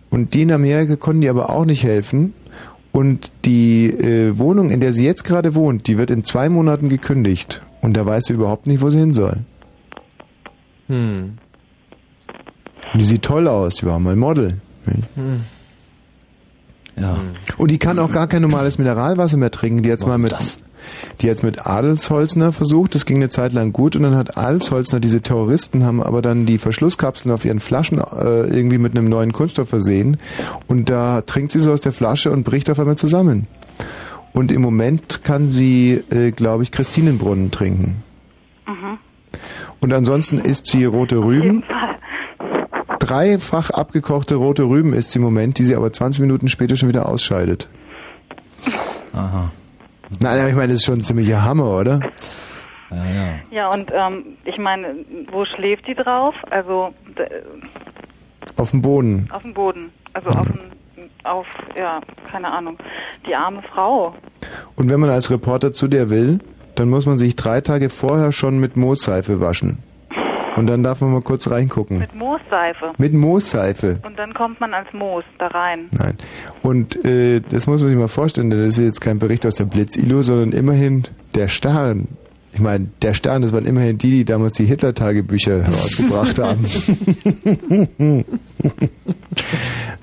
[0.09, 2.33] Und die in Amerika konnten die aber auch nicht helfen.
[2.93, 6.91] Und die äh, Wohnung, in der sie jetzt gerade wohnt, die wird in zwei Monaten
[6.91, 7.61] gekündigt.
[7.81, 9.39] Und da weiß sie überhaupt nicht, wo sie hin soll.
[10.87, 11.39] Hm.
[12.93, 14.59] Und die sieht toll aus, die war mal Model.
[15.17, 15.41] Hm.
[16.95, 17.17] Ja.
[17.57, 19.83] Und die kann auch gar kein normales Mineralwasser mehr trinken.
[19.83, 20.37] Die hat mal mit,
[21.20, 22.95] die hat's mit Adelsholzner versucht.
[22.95, 23.97] Das ging eine Zeit lang gut.
[23.97, 28.47] Und dann hat Adelsholzner, diese Terroristen, haben aber dann die Verschlusskapseln auf ihren Flaschen äh,
[28.47, 30.16] irgendwie mit einem neuen Kunststoff versehen.
[30.66, 33.47] Und da trinkt sie so aus der Flasche und bricht auf einmal zusammen.
[34.32, 38.03] Und im Moment kann sie, äh, glaube ich, Christinenbrunnen trinken.
[38.66, 38.99] Mhm.
[39.80, 41.62] Und ansonsten isst sie rote Rüben.
[42.99, 46.89] Dreifach abgekochte rote Rüben isst sie im Moment, die sie aber 20 Minuten später schon
[46.89, 47.68] wieder ausscheidet.
[49.12, 49.51] Aha.
[50.21, 52.01] Nein, aber ich meine, das ist schon ein ziemlicher Hammer, oder?
[52.91, 53.29] Ja, ja.
[53.51, 54.95] Ja, und ähm, ich meine,
[55.33, 56.35] wo schläft die drauf?
[56.51, 56.93] Also
[58.57, 59.29] Auf dem Boden.
[59.33, 59.91] auf dem Boden.
[60.13, 60.61] Also auf, dem,
[61.25, 61.47] auf,
[61.77, 62.01] ja,
[62.31, 62.79] keine Ahnung.
[63.27, 64.15] Die arme Frau.
[64.77, 66.39] Und wenn man als Reporter zu der will,
[66.77, 69.79] dann muss man sich drei Tage vorher schon mit Moosseife waschen.
[70.57, 71.99] Und dann darf man mal kurz reingucken.
[71.99, 72.93] Mit Moosseife.
[72.99, 73.99] Mit Moosseife.
[74.03, 75.89] Und dann kommt man als Moos da rein.
[75.93, 76.17] Nein.
[76.63, 79.57] Und äh, das muss man sich mal vorstellen, denn das ist jetzt kein Bericht aus
[79.57, 82.09] der Blitz-Ilo, sondern immerhin der Stern.
[82.53, 86.65] Ich meine, der Stern, das waren immerhin die, die damals die Hitler-Tagebücher herausgebracht haben.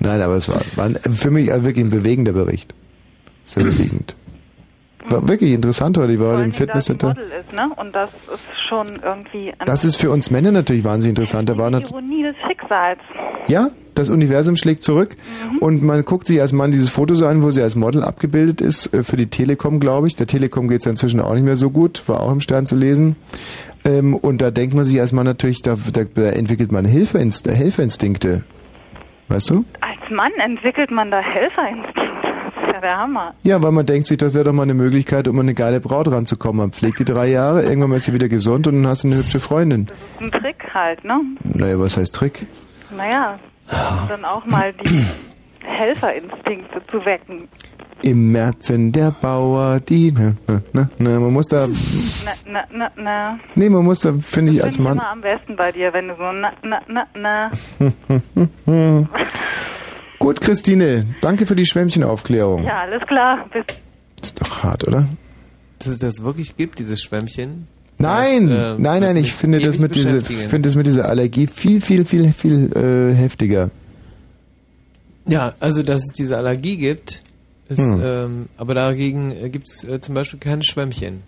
[0.00, 2.74] Nein, aber es war, war für mich wirklich ein bewegender Bericht.
[3.44, 4.16] Sehr bewegend.
[5.10, 6.12] War wirklich interessant heute.
[6.12, 7.10] Ich war heute im Fitnesscenter.
[7.10, 7.70] Ist, ne?
[7.76, 11.48] Und das ist schon irgendwie Das ist für uns Männer natürlich wahnsinnig interessant.
[11.48, 13.00] Da war nat Ironie des Schicksals.
[13.46, 15.16] ja, das Universum schlägt zurück
[15.60, 18.60] und man guckt sich als Mann dieses Foto so an, wo sie als Model abgebildet
[18.62, 20.16] ist, äh, für die Telekom, glaube ich.
[20.16, 22.74] Der Telekom geht es inzwischen auch nicht mehr so gut, war auch im Stern zu
[22.76, 23.16] lesen.
[23.84, 27.48] Ähm, und da denkt man sich als Mann natürlich, da, da, da entwickelt man Hilfeinst
[27.48, 28.44] Helferinstinkte.
[29.28, 29.64] Weißt du?
[29.80, 32.11] Als Mann entwickelt man da Helferinstinkte.
[32.72, 33.34] Ja der Hammer.
[33.42, 35.80] Ja, weil man denkt sich, das wäre doch mal eine Möglichkeit, um an eine geile
[35.80, 36.56] Braut ranzukommen.
[36.58, 39.08] Man pflegt die drei Jahre, irgendwann mal ist sie wieder gesund und dann hast du
[39.08, 39.86] eine hübsche Freundin.
[39.86, 39.96] Das
[40.28, 41.20] ist ein Trick halt, ne?
[41.44, 42.46] Naja, was heißt Trick?
[42.96, 43.38] Naja,
[44.08, 45.04] dann auch mal die
[45.64, 47.48] Helferinstinkte zu wecken.
[48.02, 52.90] Im Märzen der Bauer, die, ne, ne, ne, ne, man muss da, Na, na, na,
[52.96, 53.38] na.
[53.54, 55.92] nee, man muss da, finde ich, als Finde ich Mann, immer am besten bei dir,
[55.92, 59.06] wenn du so na, na, na, na.
[60.22, 62.62] Gut, Christine, danke für die Schwämmchenaufklärung.
[62.62, 63.44] Ja, alles klar.
[63.52, 63.64] Bis
[64.22, 65.08] Ist doch hart, oder?
[65.80, 67.66] Dass es das wirklich gibt, dieses Schwämmchen.
[67.98, 70.48] Nein, Das, äh, nein, nein, ich finde das mit dieser, beschäftigen.
[70.48, 73.72] finde das mit dieser Allergie viel, viel, viel, viel äh, heftiger.
[75.26, 77.24] Ja, also dass es diese Allergie gibt,
[77.68, 78.00] ist, Hm.
[78.04, 81.22] ähm, aber dagegen gibt es äh, zum Beispiel keine Schwämmchen.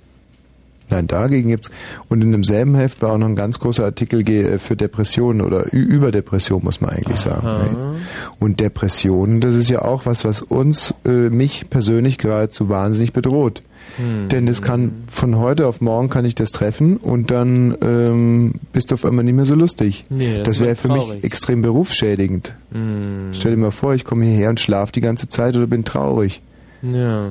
[0.90, 1.70] Nein, dagegen gibt's
[2.08, 5.72] und in demselben Heft war auch noch ein ganz großer Artikel äh, für Depressionen oder
[5.72, 7.46] über Depression muss man eigentlich sagen.
[7.46, 7.96] Ne?
[8.38, 13.62] Und Depressionen, das ist ja auch was, was uns, äh, mich persönlich geradezu wahnsinnig bedroht.
[13.96, 14.28] Hm.
[14.28, 18.90] Denn das kann von heute auf morgen kann ich das treffen und dann ähm, bist
[18.90, 20.04] du auf einmal nicht mehr so lustig.
[20.10, 22.56] Nee, das das wäre für mich extrem berufsschädigend.
[22.72, 23.30] Hm.
[23.32, 26.42] Stell dir mal vor, ich komme hierher und schlafe die ganze Zeit oder bin traurig.
[26.82, 27.30] Ja.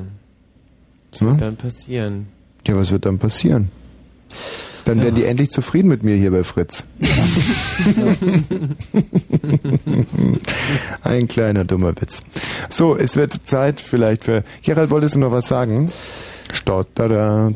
[1.12, 1.30] Was Ne?
[1.32, 2.28] wird dann passieren?
[2.68, 3.70] Ja, was wird dann passieren?
[4.86, 6.86] Dann werden die endlich zufrieden mit mir hier bei Fritz.
[11.02, 12.22] Ein kleiner dummer Witz.
[12.70, 14.44] So, es wird Zeit vielleicht für.
[14.62, 15.90] Gerald, wolltest du noch was sagen?
[16.52, 17.52] Stotterer.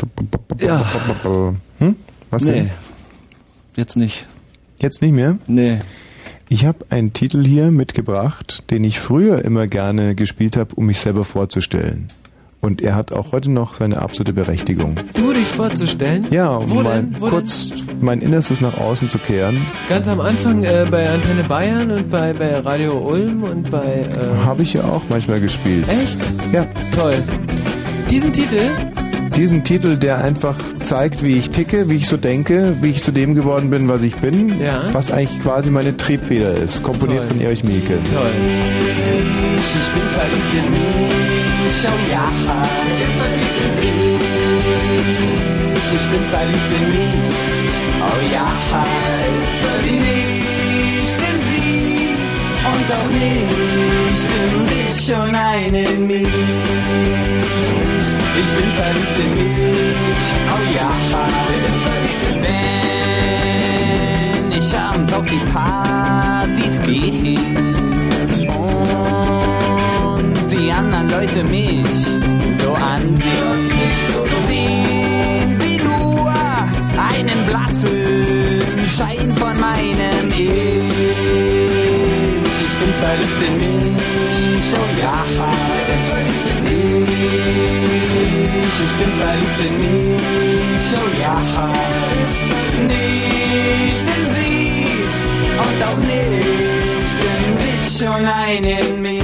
[0.59, 0.85] Ja.
[1.79, 1.95] Hm?
[2.29, 2.69] Was nee, denn?
[3.75, 4.25] jetzt nicht.
[4.79, 5.37] Jetzt nicht mehr?
[5.47, 5.79] Nee.
[6.49, 10.99] Ich habe einen Titel hier mitgebracht, den ich früher immer gerne gespielt habe, um mich
[10.99, 12.07] selber vorzustellen.
[12.67, 14.99] Und er hat auch heute noch seine absolute Berechtigung.
[15.15, 16.27] Du dich vorzustellen?
[16.31, 17.15] Ja, um Wo mal denn?
[17.17, 17.69] Wo kurz
[18.01, 19.65] mein Innerstes nach außen zu kehren.
[19.87, 24.05] Ganz am Anfang äh, bei Antenne Bayern und bei, bei Radio Ulm und bei.
[24.09, 25.87] Äh, Habe ich ja auch manchmal gespielt.
[25.87, 26.19] Echt?
[26.51, 26.67] Ja.
[26.93, 27.15] Toll.
[28.09, 28.59] Diesen Titel?
[29.37, 33.13] Diesen Titel, der einfach zeigt, wie ich ticke, wie ich so denke, wie ich zu
[33.13, 34.59] dem geworden bin, was ich bin.
[34.59, 34.77] Ja.
[34.91, 36.83] Was eigentlich quasi meine Triebfeder ist.
[36.83, 37.29] Komponiert Toll.
[37.29, 37.97] von Erich Mielke.
[38.13, 38.31] Toll.
[39.57, 41.36] Ich bin verliebt in
[41.67, 42.25] mich, oh ja.
[45.93, 47.31] Ich bin verliebt in mich,
[48.01, 48.47] oh ja.
[49.83, 52.15] Nicht in sie
[52.71, 56.35] und auch nicht in dich, oh nein, in mich.
[58.39, 60.89] Ich bin verliebt in mich, oh ja.
[64.41, 67.39] Wenn ich abends auf die Partys gehe
[67.79, 67.96] und
[70.51, 71.85] die anderen Leute mich
[72.61, 73.69] so ansehen,
[74.47, 76.33] sehen sie nur
[76.97, 78.47] einen blassen
[78.95, 80.49] Schein von meinem Ich.
[82.65, 85.25] Ich bin verliebt in mich, oh ja.
[88.63, 91.35] Ich, ich bin verliebt in mich, oh ja.
[92.87, 94.55] Nicht in sie
[95.57, 99.16] und auch nicht in dich, oh nein, in mich.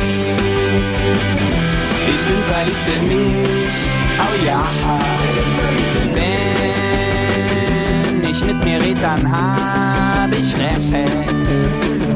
[2.25, 3.75] Ich bin verliebt in mich,
[4.17, 4.61] oh ja.
[8.13, 10.93] Wenn ich mit mir red, dann hab ich recht.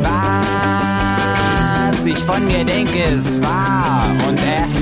[0.01, 4.81] Was ich von mir denke, ist wahr und echt.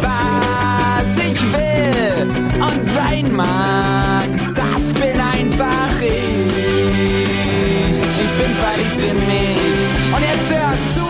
[0.00, 2.28] Was ich will
[2.60, 4.24] und sein mag,
[4.56, 7.98] das bin einfach ich.
[7.98, 10.12] Ich bin verliebt in mich.
[10.12, 11.06] Und jetzt hör zu.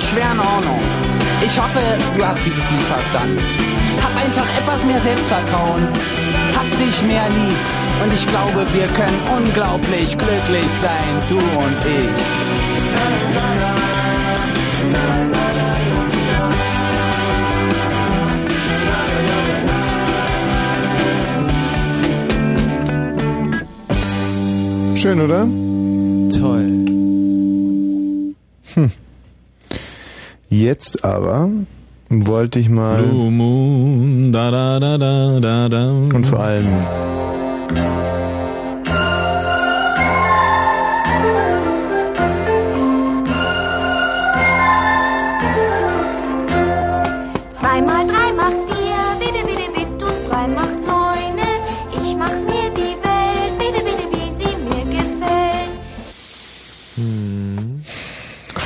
[0.00, 0.80] Eigentlich schwer in Ordnung.
[1.42, 1.80] Ich hoffe,
[2.16, 3.38] du hast dieses Lied verstanden.
[4.02, 5.88] Hab einfach etwas mehr Selbstvertrauen.
[6.56, 7.58] Hab dich mehr lieb.
[8.02, 12.20] Und ich glaube, wir können unglaublich glücklich sein, du und ich.
[24.96, 25.46] Schön, oder?
[26.38, 26.79] Toll.
[30.52, 31.48] Jetzt aber
[32.08, 33.04] wollte ich mal.
[33.04, 35.90] Blue Moon, da da da da da da.
[35.90, 36.66] Und vor allem.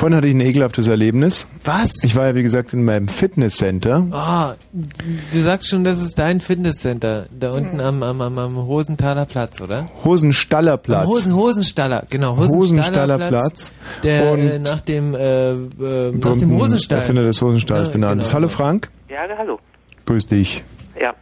[0.05, 1.47] Vorhin hatte ich ein ekelhaftes Erlebnis.
[1.63, 2.03] Was?
[2.03, 4.05] Ich war ja, wie gesagt, in meinem Fitnesscenter.
[4.11, 7.25] Ah, du sagst schon, das ist dein Fitnesscenter.
[7.31, 9.87] Da unten am, am, am, am Hosenthaler Platz, oder?
[10.03, 11.05] Hosenstallerplatz.
[11.05, 12.37] Am Hosen, Hosenstaller, genau.
[12.37, 13.73] Hosenstallerplatz.
[14.03, 16.99] Der Und äh, nach dem, äh, äh, nach dem Hosenstall.
[16.99, 18.25] Erfinder des Hosenstalls Ja, benannt genau.
[18.25, 18.33] ist.
[18.35, 18.89] Hallo Frank.
[19.09, 19.57] Ja, hallo.
[20.05, 20.63] Grüß dich.
[21.01, 21.15] Ja.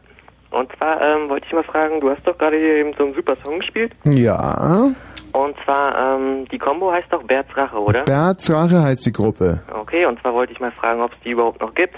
[0.51, 3.13] Und zwar ähm, wollte ich mal fragen, du hast doch gerade hier eben so einen
[3.13, 3.93] super Song gespielt.
[4.03, 4.89] Ja.
[5.33, 8.03] Und zwar, ähm, die Combo heißt doch Berts Rache, oder?
[8.03, 9.61] Berz Rache heißt die Gruppe.
[9.73, 11.95] Okay, und zwar wollte ich mal fragen, ob es die überhaupt noch gibt.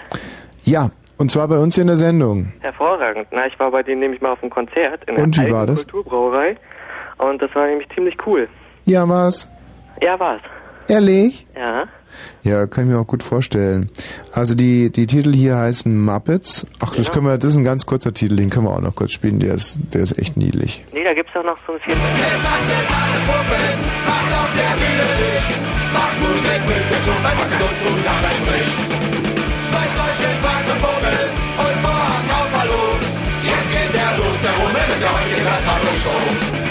[0.64, 2.52] Ja, Und zwar bei uns in der Sendung.
[2.60, 3.28] Hervorragend.
[3.32, 5.74] Na, ich war bei denen nämlich mal auf einem Konzert in Und der war alten
[5.76, 5.88] das?
[5.88, 6.58] Kulturbrauerei.
[7.20, 8.50] Und das war nämlich ziemlich cool.
[8.84, 9.50] Ja, was?
[10.02, 10.42] Ja, war's.
[10.90, 11.46] Ehrlich?
[11.56, 11.86] Ja.
[12.44, 13.90] Ja, kann ich mir auch gut vorstellen.
[14.32, 16.66] Also die, die Titel hier heißen Muppets.
[16.80, 18.96] Ach, das können wir, das ist ein ganz kurzer Titel, den können wir auch noch
[18.96, 20.84] kurz spielen, der ist, der ist echt niedlich.
[20.94, 21.80] Nee, da gibt's auch noch so ein
[35.46, 36.22] Ratzhallo-Show.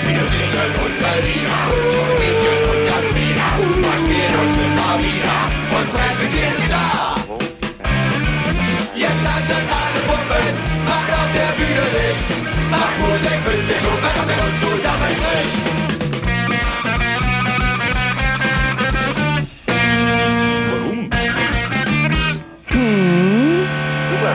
[0.04, 2.23] Wir singen unsere Lieder,
[5.82, 7.14] präsentieren sie da.
[8.94, 10.46] Jetzt tanzen alle Puppen,
[10.86, 12.28] macht auf der Bühne Licht.
[12.70, 15.54] Macht Musik mit der schon beim und zusammenbricht.
[24.10, 24.34] Super.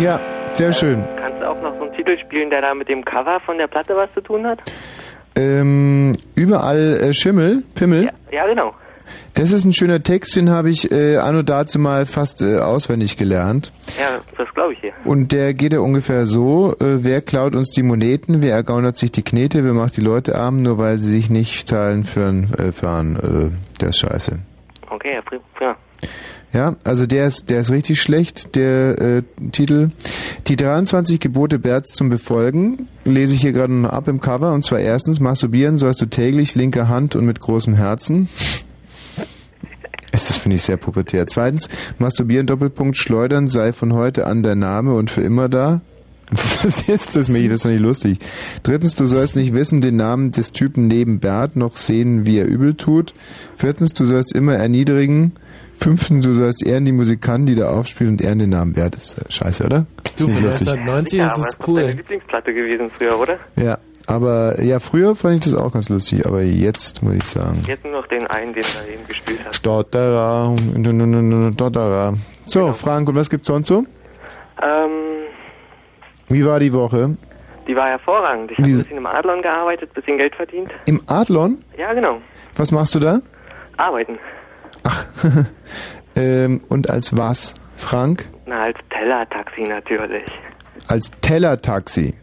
[0.00, 0.20] Ja,
[0.54, 1.04] sehr schön.
[1.16, 3.66] Kannst du auch noch so einen Titel spielen, der da mit dem Cover von der
[3.66, 4.60] Platte was zu tun hat?
[5.36, 8.10] Ähm, überall äh, Schimmel, Pimmel.
[8.30, 8.74] Ja, genau.
[9.40, 13.16] Das ist ein schöner Text, den habe ich äh, anno dazu mal fast äh, auswendig
[13.16, 13.72] gelernt.
[13.98, 14.92] Ja, das glaube ich hier.
[15.06, 19.12] Und der geht ja ungefähr so, äh, wer klaut uns die Moneten, wer ergaunert sich
[19.12, 22.52] die Knete, wer macht die Leute arm, nur weil sie sich nicht zahlen für ein,
[22.58, 24.40] äh, für ein äh, der ist scheiße.
[24.90, 25.74] Okay, ja, pri- prima.
[26.52, 29.22] Ja, also der ist, der ist richtig schlecht, der äh,
[29.52, 29.92] Titel.
[30.48, 34.52] Die 23 Gebote Berts zum Befolgen lese ich hier gerade noch ab im Cover.
[34.52, 38.28] Und zwar erstens, masturbieren sollst du täglich, linke Hand und mit großem Herzen.
[40.12, 41.26] Es ist, finde ich, sehr pubertär.
[41.26, 45.80] Zweitens, masturbieren, Doppelpunkt, schleudern sei von heute an der Name und für immer da.
[46.30, 47.48] Was ist das, Michi?
[47.48, 48.18] Das ist doch nicht lustig.
[48.62, 52.46] Drittens, du sollst nicht wissen den Namen des Typen neben Bert, noch sehen, wie er
[52.46, 53.14] übel tut.
[53.56, 55.32] Viertens, du sollst immer erniedrigen.
[55.80, 58.94] Fünftens, du sollst ehren die Musikanten, die da aufspielen und ehren den Namen Bert.
[58.96, 59.86] Das ist scheiße, oder?
[60.04, 60.68] Das Du, ist nicht von lustig.
[60.68, 61.90] 1990 ja, ist aber es das ist deine cool.
[61.96, 63.36] Lieblingsplatte gewesen früher, oder?
[63.56, 67.62] Ja, aber ja, früher fand ich das auch ganz lustig, aber jetzt muss ich sagen.
[67.66, 69.56] Jetzt nur noch den einen, den du eben gespielt hast.
[69.56, 70.54] Stotterer,
[71.54, 72.14] Stotterer.
[72.44, 73.84] So, Frank, und was gibt's sonst so?
[74.62, 74.90] Ähm,
[76.28, 77.16] Wie war die Woche?
[77.68, 78.50] die war hervorragend.
[78.50, 80.70] Ich habe ein bisschen im Adlon gearbeitet, bisschen Geld verdient.
[80.86, 81.58] Im Adlon?
[81.78, 82.18] Ja, genau.
[82.56, 83.20] Was machst du da?
[83.76, 84.18] Arbeiten.
[86.16, 87.54] ähm, und als was?
[87.76, 88.28] Frank?
[88.46, 90.24] Na, als Tellertaxi natürlich.
[90.88, 92.14] Als Tellertaxi.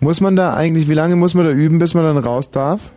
[0.00, 2.92] Muss man da eigentlich, wie lange muss man da üben, bis man dann raus darf?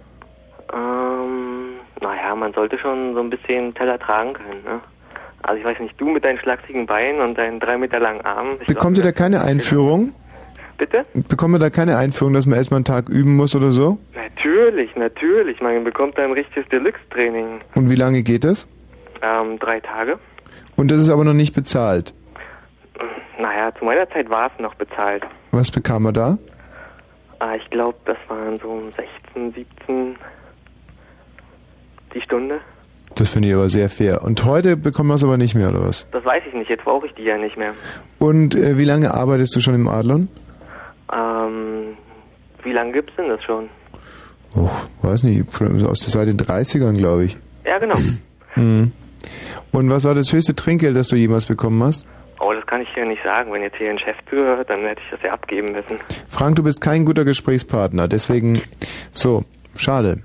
[0.73, 4.81] Ähm, naja, man sollte schon so ein bisschen Teller tragen können, ne?
[5.43, 8.57] Also ich weiß nicht, du mit deinen schlachsigen Beinen und deinen drei Meter langen Armen.
[8.67, 10.13] Bekommt ihr da keine Einführung?
[10.77, 11.05] Bitte?
[11.13, 13.97] Bekommt ihr da keine Einführung, dass man erstmal einen Tag üben muss oder so?
[14.47, 15.59] Natürlich, natürlich.
[15.59, 17.59] Man bekommt da ein richtiges Deluxe-Training.
[17.75, 18.69] Und wie lange geht das?
[19.21, 20.19] Ähm, drei Tage.
[20.77, 22.13] Und das ist aber noch nicht bezahlt.
[23.39, 25.23] Naja, zu meiner Zeit war es noch bezahlt.
[25.51, 26.37] Was bekam er da?
[27.39, 28.83] Ah, ich glaube, das waren so
[29.35, 30.15] 16, 17
[32.13, 32.59] die Stunde.
[33.15, 34.23] Das finde ich aber sehr fair.
[34.23, 36.09] Und heute bekommen wir es aber nicht mehr, oder was?
[36.11, 37.73] Das weiß ich nicht, jetzt brauche ich die ja nicht mehr.
[38.17, 40.29] Und äh, wie lange arbeitest du schon im Adlon?
[41.13, 41.97] Ähm,
[42.63, 43.69] wie lange gibt's denn das schon?
[44.57, 44.69] Oh,
[45.01, 45.45] weiß nicht,
[45.85, 47.37] aus der seit den 30ern, glaube ich.
[47.65, 47.97] Ja, genau.
[48.55, 48.91] Mhm.
[49.71, 52.07] Und was war das höchste Trinkgeld, das du jemals bekommen hast?
[52.39, 53.51] Oh, das kann ich hier nicht sagen.
[53.51, 55.99] Wenn jetzt hier ein Chef zuhört, dann hätte ich das ja abgeben müssen.
[56.29, 58.61] Frank, du bist kein guter Gesprächspartner, deswegen,
[59.11, 59.43] so,
[59.77, 60.21] schade.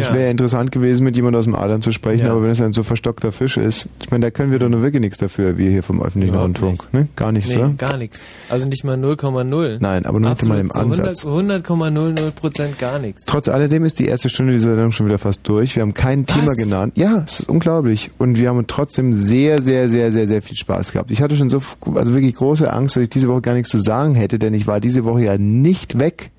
[0.00, 0.14] Es Ja.
[0.14, 2.32] wäre interessant gewesen, mit jemandem aus dem Adern zu sprechen, Ja.
[2.32, 4.82] aber wenn es ein so verstockter Fisch ist, ich meine, da können wir doch nur
[4.82, 6.92] wirklich nichts dafür, wir hier vom öffentlichen Überhaupt Rundfunk.
[6.92, 7.08] Ne?
[7.16, 7.68] Gar nichts, Nee, oder?
[7.74, 8.20] gar nichts.
[8.48, 9.78] Also nicht mal 0,0.
[9.80, 11.20] Nein, aber nur nicht mal im Ansatz.
[11.20, 13.22] zu 100 100,00 Prozent gar nichts.
[13.26, 15.76] Trotz alledem ist die erste Stunde dieser Sendung schon wieder fast durch.
[15.76, 16.34] Wir haben kein Was?
[16.34, 16.92] Thema genannt.
[16.96, 18.10] Ja, es ist unglaublich.
[18.18, 21.10] Und wir haben trotzdem sehr, sehr, sehr, sehr, sehr viel Spaß gehabt.
[21.10, 21.60] Ich hatte schon so,
[21.94, 24.66] also wirklich große Angst, dass ich diese Woche gar nichts zu sagen hätte, denn ich
[24.66, 26.30] war diese Woche ja nicht weg.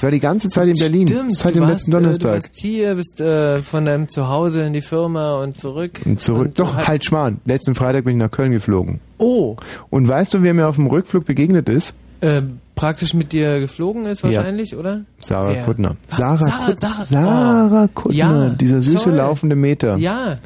[0.00, 1.06] Ich war die ganze Zeit in Berlin.
[1.06, 2.32] Stimmt, Seit dem letzten Äh, du Donnerstag.
[2.32, 6.00] warst hier, bist äh, von deinem Zuhause in die Firma und zurück.
[6.06, 6.46] Und zurück.
[6.46, 7.38] Und Doch, halt Schmarrn.
[7.44, 9.00] Letzten Freitag bin ich nach Köln geflogen.
[9.18, 9.56] Oh,
[9.90, 11.94] Und weißt du, wer mir auf dem Rückflug begegnet ist?
[12.22, 12.40] äh,
[12.74, 14.38] praktisch mit dir geflogen ist Ja.
[14.38, 15.02] wahrscheinlich, oder?
[15.18, 15.64] Sarah Wer?
[15.64, 15.96] Kuttner.
[16.08, 17.88] Sarah, Sarah, Kut- Sarah, Sarah oh.
[17.92, 19.16] Kuttner, Ja, dieser süße toll.
[19.16, 19.96] laufende Meter.
[19.98, 20.38] Ja.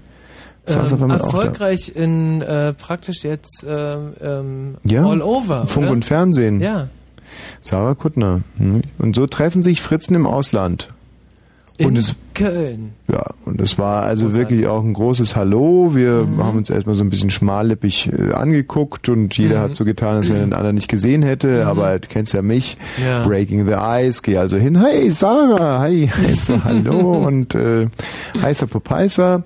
[0.66, 5.68] Ähm, erfolgreich in äh, praktisch jetzt ähm, ähm, Ja, all over.
[5.68, 5.92] Funk oder?
[5.94, 6.60] und Fernsehen.
[6.60, 6.88] Ja.
[7.60, 8.42] Sarah Kuttner.
[8.98, 10.88] Und so treffen sich Fritzen im Ausland.
[11.76, 12.92] In Und es, Köln.
[13.06, 15.94] Ja, und das war also wirklich auch ein großes Hallo.
[15.94, 16.42] Wir Mhm.
[16.42, 19.62] haben uns erstmal so ein bisschen schmallippig äh, angeguckt und jeder Mhm.
[19.62, 22.40] hat so getan, als wenn er den anderen nicht gesehen hätte, aber du kennst ja
[22.40, 23.22] mich, Ja.
[23.26, 27.88] Breaking the Ice, geh also hin, hey Sarah, hi, so, hallo und äh,
[28.40, 29.42] heißer Popeiser.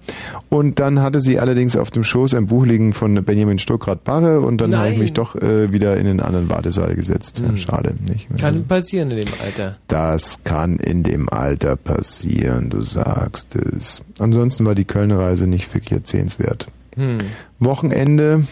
[0.51, 4.61] Und dann hatte sie allerdings auf dem Schoß ein Buch liegen von Benjamin Stuckrad-Barre und
[4.63, 7.41] dann habe ich mich doch äh, wieder in den anderen Wartesaal gesetzt.
[7.41, 7.57] Ja, Mhm.
[7.59, 8.29] schade, nicht?
[8.39, 9.77] Kann passieren in dem Alter.
[9.89, 14.03] Das kann in dem Alter passieren, du sagst es.
[14.19, 16.67] Ansonsten war die Kölner Reise nicht wirklich erzählenswert.
[16.97, 17.19] Hm.
[17.59, 18.45] Wochenende,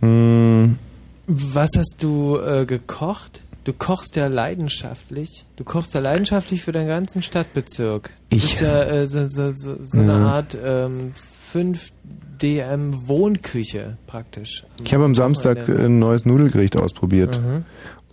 [0.00, 0.78] hm,
[1.26, 3.42] Was hast du äh, gekocht?
[3.64, 5.44] Du kochst ja leidenschaftlich.
[5.56, 8.10] Du kochst ja leidenschaftlich für deinen ganzen Stadtbezirk.
[8.30, 10.26] Du Ich- bist ja äh, so, so, so, so eine Ja.
[10.26, 11.12] Art ähm,
[11.52, 14.64] 5DM Wohnküche praktisch.
[14.82, 17.38] ich habe am Samstag äh, ein neues Nudelgericht ausprobiert.
[17.40, 17.64] Mhm.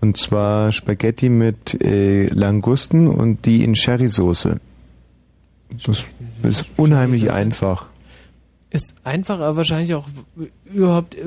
[0.01, 4.59] Und zwar Spaghetti mit äh, Langusten und die in Sherrysoße.
[5.85, 6.03] Das
[6.43, 7.88] ist unheimlich einfach.
[8.69, 10.07] Ist einfach, aber wahrscheinlich auch
[10.65, 11.21] überhaupt äh,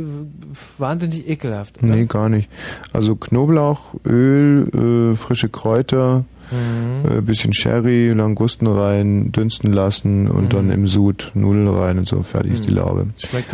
[0.79, 1.83] wahnsinnig ekelhaft.
[1.83, 1.97] Oder?
[1.97, 2.51] Nee, gar nicht.
[2.93, 7.09] Also Knoblauch, Öl, äh, frische Kräuter, Mhm.
[7.19, 12.23] äh, bisschen Sherry, Langusten rein, dünsten lassen und dann im Sud Nudeln rein und so,
[12.25, 12.77] fertig ist die Mhm.
[12.77, 13.07] Laube.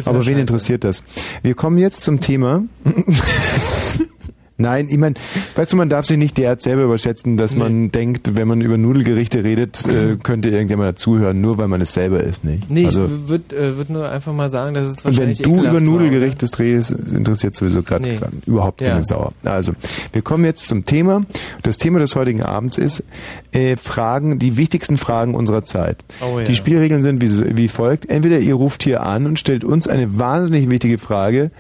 [0.07, 1.03] Aber wen interessiert das?
[1.43, 2.63] Wir kommen jetzt zum Thema.
[4.59, 5.15] Nein, ich meine,
[5.55, 8.79] weißt du, man darf sich nicht derart selber überschätzen, dass man denkt, wenn man über
[8.79, 12.71] Nudelgerichte redet, äh, könnte irgendjemand dazuhören, nur weil man es selber ist, nicht?
[12.71, 15.43] Nee, also, ich würde äh, würd nur einfach mal sagen, dass es und wenn wahrscheinlich
[15.43, 18.19] du über Nudelgerichte redest, interessiert sowieso gerade Nee.
[18.47, 19.03] überhaupt keine Ja.
[19.03, 19.33] Sau.
[19.45, 19.73] Also,
[20.13, 21.27] wir kommen jetzt zum Thema.
[21.63, 23.05] Das Thema des heutigen Abends ist
[23.53, 25.99] äh, Fragen, die wichtigsten Fragen unserer Zeit.
[26.23, 26.45] Oh ja.
[26.45, 28.09] Die Spielregeln sind wie, wie folgt.
[28.09, 31.51] Entweder ihr ruft hier an und stellt uns eine wahnsinnig wichtige Frage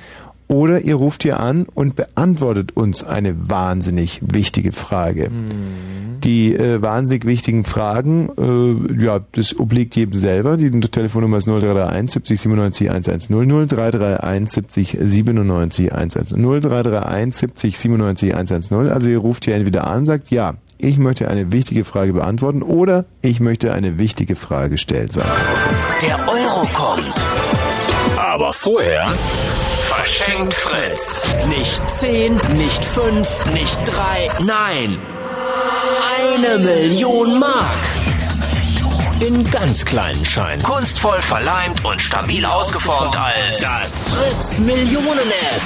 [0.48, 5.30] oder ihr ruft hier an und beantwortet uns eine wahnsinnig wichtige Frage.
[5.30, 6.20] Mhm.
[6.22, 10.56] Die äh, wahnsinnig wichtigen Fragen, äh, ja, das obliegt jedem selber.
[10.56, 18.90] Die Telefonnummer ist 0331 70 97 110 0331 70 97 110 0331 70 97 110.
[18.90, 22.62] Also ihr ruft hier entweder an und sagt, ja, ich möchte eine wichtige Frage beantworten
[22.62, 25.08] oder ich möchte eine wichtige Frage stellen.
[26.02, 27.14] Der Euro kommt.
[28.16, 29.06] Aber vorher
[30.06, 31.34] verschenkt Fritz.
[31.48, 34.98] Nicht 10, nicht 5, nicht 3, nein.
[36.20, 38.15] Eine Million Mark.
[39.20, 40.62] In ganz kleinen Scheinen.
[40.62, 45.62] Kunstvoll verleimt und stabil ausgeformt als das Fritz Millionen F.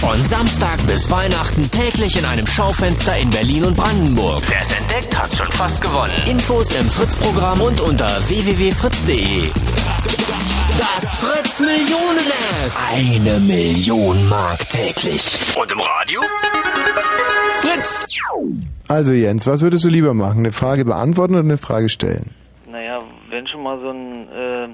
[0.00, 4.42] Von Samstag bis Weihnachten täglich in einem Schaufenster in Berlin und Brandenburg.
[4.46, 6.14] Wer es entdeckt, hat schon fast gewonnen.
[6.26, 9.50] Infos im Fritz-Programm und unter www.fritz.de.
[10.78, 12.26] Das Fritz Millionen
[12.66, 12.76] F.
[12.94, 15.38] Eine Million Mark täglich.
[15.56, 16.20] Und im Radio?
[17.60, 18.04] Fritz.
[18.88, 20.38] Also Jens, was würdest du lieber machen?
[20.38, 22.30] Eine Frage beantworten oder eine Frage stellen?
[22.74, 24.68] Naja, wenn schon mal so ein äh,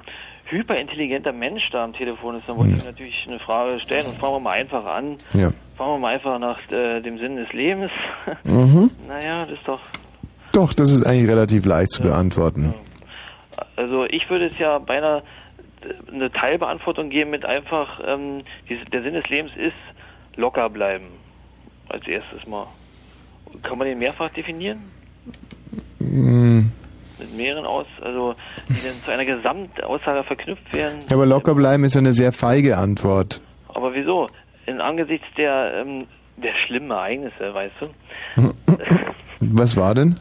[0.46, 4.36] hyperintelligenter Mensch da am Telefon ist, dann wollte ich natürlich eine Frage stellen und fangen
[4.36, 5.18] wir mal einfach an.
[5.34, 5.50] Ja.
[5.76, 7.90] Fangen wir mal einfach nach äh, dem Sinn des Lebens.
[8.44, 8.90] Mhm.
[9.06, 9.80] naja, das ist doch.
[10.52, 12.72] Doch, das ist eigentlich relativ leicht zu beantworten.
[13.76, 15.22] Also ich würde es ja beinahe
[15.82, 19.74] äh, eine Teilbeantwortung geben mit einfach, ähm, diese, der Sinn des Lebens ist
[20.36, 21.04] locker bleiben.
[21.90, 22.66] Als erstes mal.
[23.62, 24.84] Kann man den mehrfach definieren?
[25.98, 26.72] Mhm.
[27.20, 28.34] Mit mehreren aus, also
[28.68, 31.00] die dann zu einer Gesamtaussage verknüpft werden.
[31.08, 33.40] Ja, aber locker bleiben ist ja eine sehr feige Antwort.
[33.68, 34.28] Aber wieso?
[34.66, 36.06] In angesichts der, ähm,
[36.36, 37.88] der schlimmen Ereignisse, weißt du?
[39.40, 40.18] Was war denn?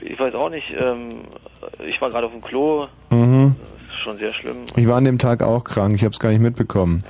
[0.00, 1.22] Ich weiß auch nicht, ähm,
[1.86, 3.54] ich war gerade auf dem Klo, Mhm.
[3.86, 4.58] das ist schon sehr schlimm.
[4.76, 7.04] Ich war an dem Tag auch krank, ich habe es gar nicht mitbekommen.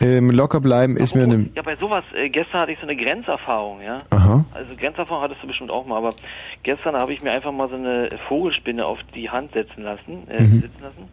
[0.00, 1.48] Ähm, locker bleiben ist mir eine...
[1.54, 3.98] Ja, bei sowas, äh, gestern hatte ich so eine Grenzerfahrung, ja.
[4.10, 4.44] Aha.
[4.52, 6.10] Also Grenzerfahrung hattest du bestimmt auch mal, aber
[6.62, 10.42] gestern habe ich mir einfach mal so eine Vogelspinne auf die Hand setzen lassen, äh,
[10.42, 10.60] Mhm.
[10.60, 11.08] sitzen lassen,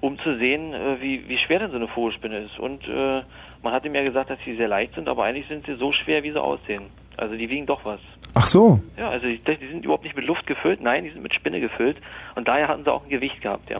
[0.00, 2.58] um zu sehen, äh, wie, wie schwer denn so eine Vogelspinne ist.
[2.58, 3.22] Und äh,
[3.62, 6.22] man hatte mir gesagt, dass sie sehr leicht sind, aber eigentlich sind sie so schwer,
[6.22, 6.82] wie sie aussehen.
[7.16, 8.00] Also die wiegen doch was.
[8.34, 8.80] Ach so.
[8.98, 11.60] Ja, also dachte, die sind überhaupt nicht mit Luft gefüllt, nein, die sind mit Spinne
[11.60, 11.96] gefüllt
[12.36, 13.76] und daher hatten sie auch ein Gewicht gehabt, ja.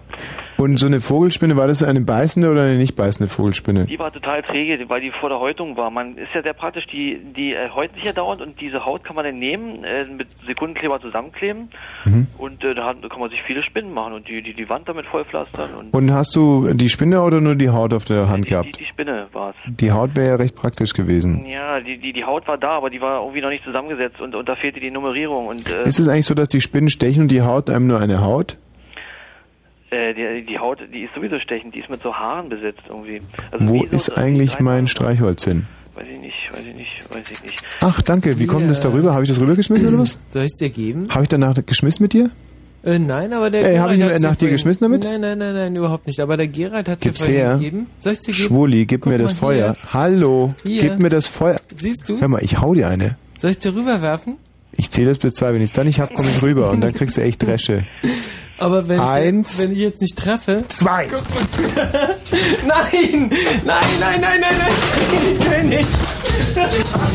[0.56, 3.86] Und so eine Vogelspinne, war das eine beißende oder eine nicht beißende Vogelspinne?
[3.86, 5.90] Die war total träge, weil die vor der Häutung war.
[5.90, 9.04] Man ist ja sehr praktisch, die, die äh, häuten sich ja dauernd und diese Haut
[9.04, 11.68] kann man dann nehmen, äh, mit Sekundenkleber zusammenkleben
[12.04, 12.26] Mhm.
[12.38, 15.06] und äh, da, kann man sich viele Spinnen machen und die, die, die Wand damit
[15.06, 18.50] vollpflastern und Und hast du die Spinne oder nur die Haut auf der Hand die,
[18.50, 18.78] gehabt?
[18.78, 19.54] die Spinne war's.
[19.66, 21.46] Die Haut wäre ja recht praktisch gewesen.
[21.46, 24.34] Ja, die, die, die Haut war da, aber die war irgendwie noch nicht zusammengesetzt und,
[24.34, 27.22] und da fehlte die Nummerierung und äh, Ist es eigentlich so, dass die Spinnen stechen
[27.22, 28.43] und die Haut einem nur eine Haut?
[29.90, 33.20] Äh, die, die Haut, die ist sowieso stechend, die ist mit so Haaren besetzt irgendwie.
[33.50, 35.66] Also Wo so- ist eigentlich mein Streichholz hin?
[35.94, 37.62] Weiß ich nicht, weiß ich nicht, weiß ich nicht.
[37.80, 38.38] Ach, danke.
[38.40, 39.12] Wie kommt das darüber?
[39.14, 40.18] Habe ich das rübergeschmissen oder was?
[40.28, 41.06] Soll ich es dir geben?
[41.10, 42.30] Habe ich danach geschmissen mit dir?
[42.82, 44.82] Äh, nein, aber der Ey, hab ich Gerald ihn hat's nach dir dir vorhin- geschmissen
[44.82, 45.04] damit?
[45.04, 46.18] Nein, nein, nein, nein, überhaupt nicht.
[46.20, 47.54] Aber der Gerald hat dir vorhin her.
[47.54, 47.86] gegeben.
[47.98, 48.44] Soll ich dir geben?
[48.48, 49.76] Schwuli, gib Guck mir das Feuer.
[49.80, 49.92] hier.
[49.94, 50.82] Hallo, Hier.
[50.82, 51.56] gib mir das Feuer.
[51.76, 52.20] Siehst du's?
[52.20, 53.16] Hör mal, ich hau dir eine.
[53.36, 54.36] Soll ich dir rüberwerfen?
[54.72, 55.54] Ich zähle das bis zwei.
[55.54, 57.84] Wenn ich es dann nicht hab, komme ich rüber und dann kriegst du echt Dresche.
[58.64, 59.56] Aber wenn, Eins.
[59.56, 60.64] Ich, wenn ich jetzt nicht treffe.
[60.68, 61.06] Zwei.
[62.66, 63.30] nein!
[63.62, 64.72] Nein, nein, nein, nein, nein!
[65.38, 65.88] Ich will nicht!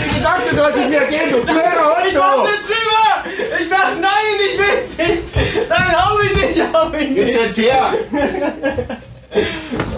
[0.06, 3.60] Ich gesagt, du sollst es mir geben, du blöder Hund, Ich mach's jetzt rüber!
[3.60, 5.70] Ich mach's, nein, ich will's nicht!
[5.70, 7.16] Nein, hau mich nicht, hau mich nicht!
[7.16, 7.94] Gib's jetzt her.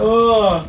[0.02, 0.60] oh.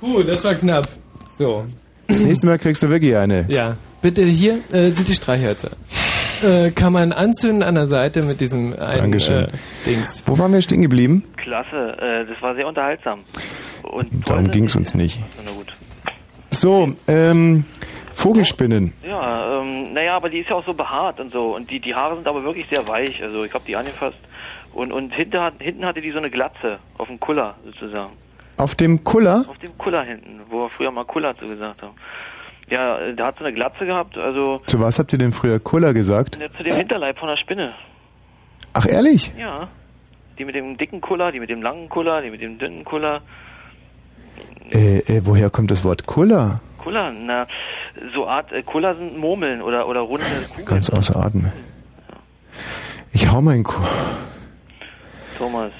[0.00, 0.88] Puh, das war knapp.
[1.36, 1.66] So.
[2.08, 3.44] Das nächste Mal kriegst du wirklich eine.
[3.48, 3.76] Ja.
[4.00, 5.72] Bitte hier äh, sind die Streichhölzer.
[6.42, 9.44] Äh, kann man anzünden an der Seite mit diesem einen Dankeschön.
[9.44, 9.48] Äh,
[9.86, 10.24] Dings.
[10.26, 11.24] Wo waren wir stehen geblieben?
[11.36, 13.20] Klasse, äh, das war sehr unterhaltsam.
[13.82, 15.20] Und Darum ging es uns nicht.
[15.44, 15.72] Na gut.
[16.50, 17.64] So, ähm,
[18.12, 18.92] Vogelspinnen.
[19.06, 21.54] Ja, ähm, naja, aber die ist ja auch so behaart und so.
[21.54, 23.22] Und die, die Haare sind aber wirklich sehr weich.
[23.22, 24.18] Also ich habe die angefasst.
[24.72, 28.12] Und, und hinten, hat, hinten hatte die so eine Glatze auf dem Kuller sozusagen.
[28.56, 29.44] Auf dem Kuller?
[29.48, 31.94] Auf dem Kuller hinten, wo wir früher mal Kuller zu gesagt haben.
[32.72, 35.92] Ja, da hat so eine Glatze gehabt, also Zu was habt ihr denn früher Kuller
[35.92, 36.40] gesagt?
[36.40, 37.74] äh, zu dem Hinterleib von der Spinne.
[38.72, 39.30] Ach, ehrlich?
[39.38, 39.68] Ja.
[40.38, 43.20] Die mit dem dicken Kuller, die mit dem langen Kuller, die mit dem dünnen Kuller.
[44.72, 46.62] Äh, äh, woher kommt das Wort Kuller?
[46.78, 47.46] Kuller, na,
[48.14, 50.64] so Art, äh, Kuller sind Murmeln oder, oder runde Kugeln.
[50.64, 51.52] Ganz außer Atem.
[53.12, 53.82] Ich hau meinen Kuh.
[55.36, 55.72] Thomas.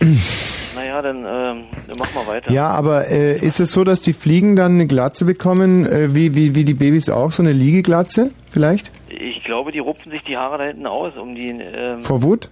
[0.78, 1.64] naja, dann ähm,
[1.98, 2.52] mach mal weiter.
[2.52, 6.34] Ja, aber äh, ist es so, dass die Fliegen dann eine Glatze bekommen, äh, wie,
[6.34, 8.92] wie, wie die Babys auch, so eine Liegeglatze vielleicht?
[9.08, 12.50] Ich glaube, die rupfen sich die Haare da hinten aus, um die, ähm, Vor Wut?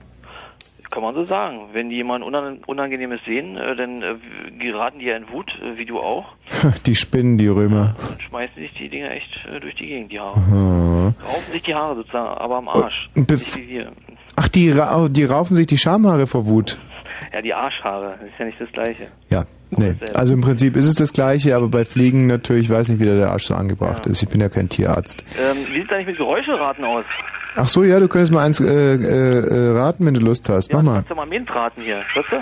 [0.96, 1.60] kann man so sagen.
[1.74, 4.14] Wenn die jemand Unan Unangenehmes sehen, äh, dann äh,
[4.58, 6.24] geraten die ja in Wut, äh, wie du auch.
[6.86, 7.94] Die Spinnen, die Römer.
[8.08, 10.38] Dann schmeißen sich die Dinger echt äh, durch die Gegend, die Haare.
[10.38, 11.14] Aha.
[11.22, 13.10] Raufen sich die Haare sozusagen, aber am Arsch.
[13.14, 13.58] Bef-.
[14.36, 16.78] Ach, die, ra oh, die raufen sich die Schamhaare vor Wut.
[17.32, 19.08] Ja, die Arschhaare, das ist ja nicht das Gleiche.
[19.28, 19.94] Ja, nee.
[20.14, 23.04] Also im Prinzip ist es das Gleiche, aber bei Fliegen natürlich, ich weiß nicht, wie
[23.04, 24.22] der Arsch so angebracht ist.
[24.22, 25.24] Ich bin ja kein Tierarzt.
[25.38, 27.04] Ähm, wie sieht es eigentlich mit Geräuscheraten aus?
[27.58, 30.72] Ach so, ja, du könntest mal eins äh, äh, äh, raten, wenn du Lust hast.
[30.72, 30.94] Mach mal.
[30.96, 32.36] Kannst du mal Mint raten hier, weißt du?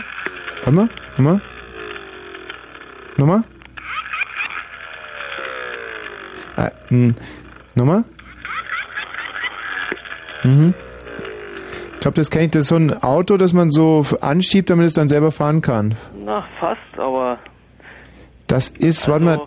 [0.56, 1.40] Warte mal, nochmal.
[3.16, 3.44] Nochmal?
[6.56, 7.14] Ah, hm.
[7.76, 8.04] Nochmal?
[10.42, 10.74] Mhm.
[12.04, 12.50] Ich glaube, das kenne ich.
[12.50, 15.96] Das ist so ein Auto, das man so anschiebt, damit es dann selber fahren kann.
[16.22, 17.38] Na, fast, aber
[18.46, 19.40] Das ist, warte mal,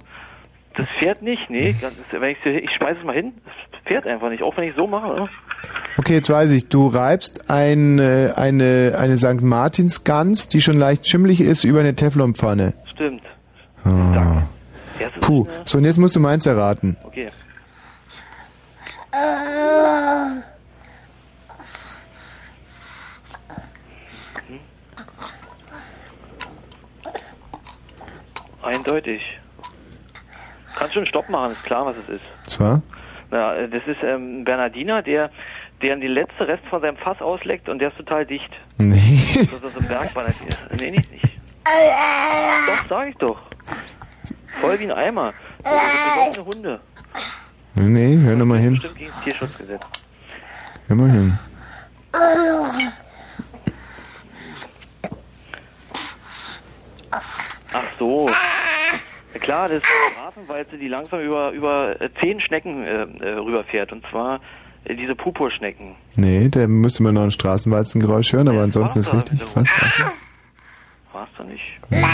[0.76, 1.76] das fährt nicht, nee.
[1.80, 4.76] Ganz, wenn ich, ich schmeiß es mal hin, das fährt einfach nicht, auch wenn ich
[4.76, 5.06] so mache.
[5.06, 5.30] Oder?
[6.00, 6.68] okay, jetzt weiß ich.
[6.68, 9.44] Du reibst äh, eine, eine St.
[9.44, 12.74] Martins Gans, die schon leicht schimmelig ist, über eine Teflonpfanne.
[12.96, 13.22] Stimmt.
[13.84, 14.48] Ah.
[15.20, 16.98] Puh, so und jetzt musst du meins erraten.
[17.04, 17.30] Okay.
[28.62, 29.22] Eindeutig.
[30.76, 32.26] Kannst schon Stopp machen, ist klar, was es ist.
[32.46, 32.82] Zwar?
[33.32, 35.32] Na, äh, das ist ähm, ein Bernardiner, der,
[35.82, 38.50] der den letzte Rest von seinem Fass ausleckt und der ist total dicht.
[38.80, 39.22] Nee.
[39.36, 40.60] Das ist ein Bergwanner ist.
[40.80, 41.26] Nee, nicht, nicht.
[42.68, 43.40] Doch, sag ich doch.
[44.62, 45.34] Voll wie ein Eimer.
[46.34, 46.80] So, Hunde.
[47.76, 48.74] Nee, hör doch mal hin.
[48.74, 49.82] Bestimmt gegen das Tierschutzgesetz.
[50.88, 51.38] Hör mal hin.
[57.74, 58.30] Ach so.
[59.34, 63.34] Ja, klar, das ist eine Straßenwalze, die langsam über, über äh, zehn Schnecken äh, äh,
[63.38, 63.92] rüberfährt.
[63.92, 64.40] Und zwar
[64.86, 65.96] äh, diese Pupurschnecken.
[66.16, 69.42] Nee, da müsste man noch ein Straßenwalzengeräusch hören, aber ansonsten ist richtig.
[69.56, 69.68] Was?
[71.14, 71.64] War's doch nicht.
[71.90, 72.08] Da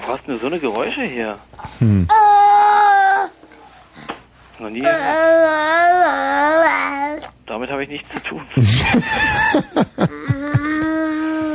[0.00, 1.38] brauchst du nur so eine Geräusche hier.
[1.78, 2.08] Hm.
[4.58, 4.82] Noch nie.
[7.46, 8.42] Damit habe ich nichts zu tun.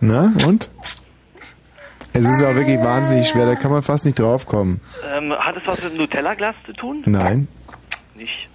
[0.00, 0.68] Na, und?
[2.12, 4.80] Es ist auch wirklich wahnsinnig schwer, da kann man fast nicht draufkommen.
[5.14, 7.02] ähm, hat es was mit Nutella-Glas zu tun?
[7.06, 7.46] Nein.
[8.16, 8.48] Nicht.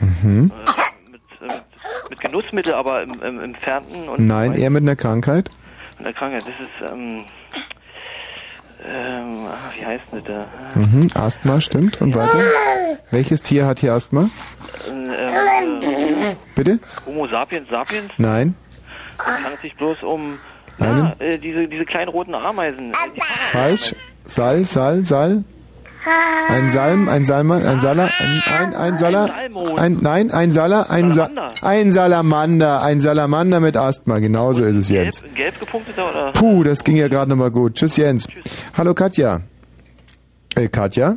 [0.00, 0.50] Mhm.
[0.50, 1.62] Äh, mit, äh, mit,
[2.10, 5.50] mit Genussmittel, aber im, im entfernten und Nein, eher mit einer Krankheit.
[5.98, 6.44] mit der Krankheit.
[6.48, 7.24] Das ist, ähm,
[8.84, 9.46] ähm,
[9.78, 10.78] wie heißt denn das da?
[10.80, 11.08] Mhm.
[11.14, 12.00] Asthma, stimmt.
[12.00, 12.40] Und weiter?
[13.10, 14.30] Welches Tier hat hier Asthma?
[14.88, 16.78] Ähm, äh, Bitte?
[17.06, 18.10] Homo sapiens sapiens?
[18.18, 18.54] Nein.
[19.24, 20.38] Kann es sich bloß um
[20.78, 22.90] ja, äh, diese, diese kleinen roten Ameisen.
[22.90, 23.20] äh, Die
[23.52, 23.94] Falsch.
[24.24, 25.44] Sal, Sal, Sal.
[26.48, 29.34] Ein Salm, ein Salman, ein Saler, ein, ein, ein Saler,
[29.76, 31.28] ein, nein, ein Saler, ein, Sa
[31.62, 35.20] ein Salamander, ein Salamander mit Asthma, genauso ist es jetzt.
[35.22, 36.32] gelb, gelb gepunkteter oder?
[36.32, 37.74] Puh, das ging ja gerade nochmal gut.
[37.74, 38.26] Tschüss Jens.
[38.78, 39.42] Hallo Katja.
[40.54, 41.16] Äh, Katja?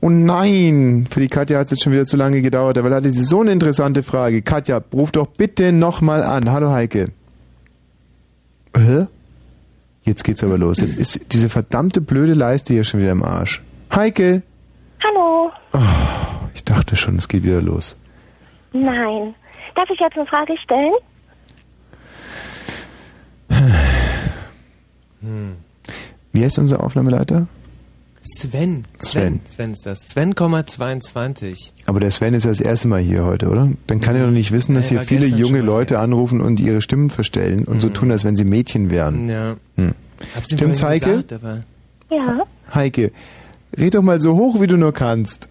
[0.00, 3.10] Oh nein, für die Katja hat es jetzt schon wieder zu lange gedauert, aber hatte
[3.10, 4.42] sie so eine interessante Frage.
[4.42, 6.52] Katja, ruf doch bitte nochmal an.
[6.52, 7.08] Hallo Heike.
[8.76, 9.06] Hä?
[10.02, 10.80] Jetzt geht's aber los.
[10.80, 13.62] Jetzt ist diese verdammte blöde Leiste hier schon wieder im Arsch.
[13.94, 14.42] Heike!
[15.04, 15.50] Hallo.
[15.72, 15.78] Oh,
[16.54, 17.96] ich dachte schon, es geht wieder los.
[18.72, 19.34] Nein.
[19.74, 20.92] Darf ich jetzt eine Frage stellen?
[26.32, 27.46] Wie heißt unser Aufnahmeleiter?
[28.24, 28.84] Sven.
[28.98, 29.40] Sven.
[29.44, 30.14] Sven ist das.
[30.14, 31.72] Sven,22.
[31.86, 33.68] Aber der Sven ist ja das erste Mal hier heute, oder?
[33.88, 36.82] Dann kann er doch nicht wissen, dass Ja, hier viele junge Leute anrufen und ihre
[36.82, 39.28] Stimmen verstellen und so tun, als wenn sie Mädchen wären.
[39.28, 39.56] Ja.
[39.76, 39.94] Hm.
[40.44, 41.06] Stimmt's, Heike?
[41.22, 41.60] gesagt, aber
[42.10, 42.44] Ja.
[42.72, 43.10] Heike,
[43.76, 45.48] red doch mal so hoch, wie du nur kannst.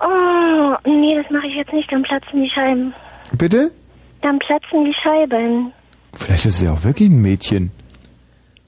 [0.00, 1.90] Oh, nee, das mache ich jetzt nicht.
[1.92, 2.94] Dann platzen die Scheiben.
[3.38, 3.70] Bitte?
[4.22, 5.72] Dann platzen die Scheiben.
[6.14, 7.70] Vielleicht ist es ja auch wirklich ein Mädchen.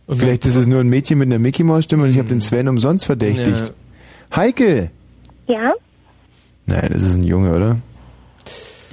[0.09, 2.41] Vielleicht ist es nur ein Mädchen mit einer Mickey Maus Stimme und ich habe den
[2.41, 3.73] Sven umsonst verdächtigt.
[4.35, 4.91] Heike!
[5.47, 5.73] Ja?
[6.67, 7.77] Nein, das ist ein Junge, oder?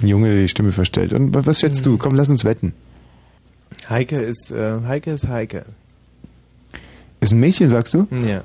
[0.00, 1.12] Ein Junge, der die Stimme verstellt.
[1.12, 1.98] Und wa- was schätzt du?
[1.98, 2.74] Komm, lass uns wetten.
[3.88, 5.64] Heike ist, äh, Heike ist Heike.
[7.20, 8.06] Ist ein Mädchen, sagst du?
[8.26, 8.42] Ja.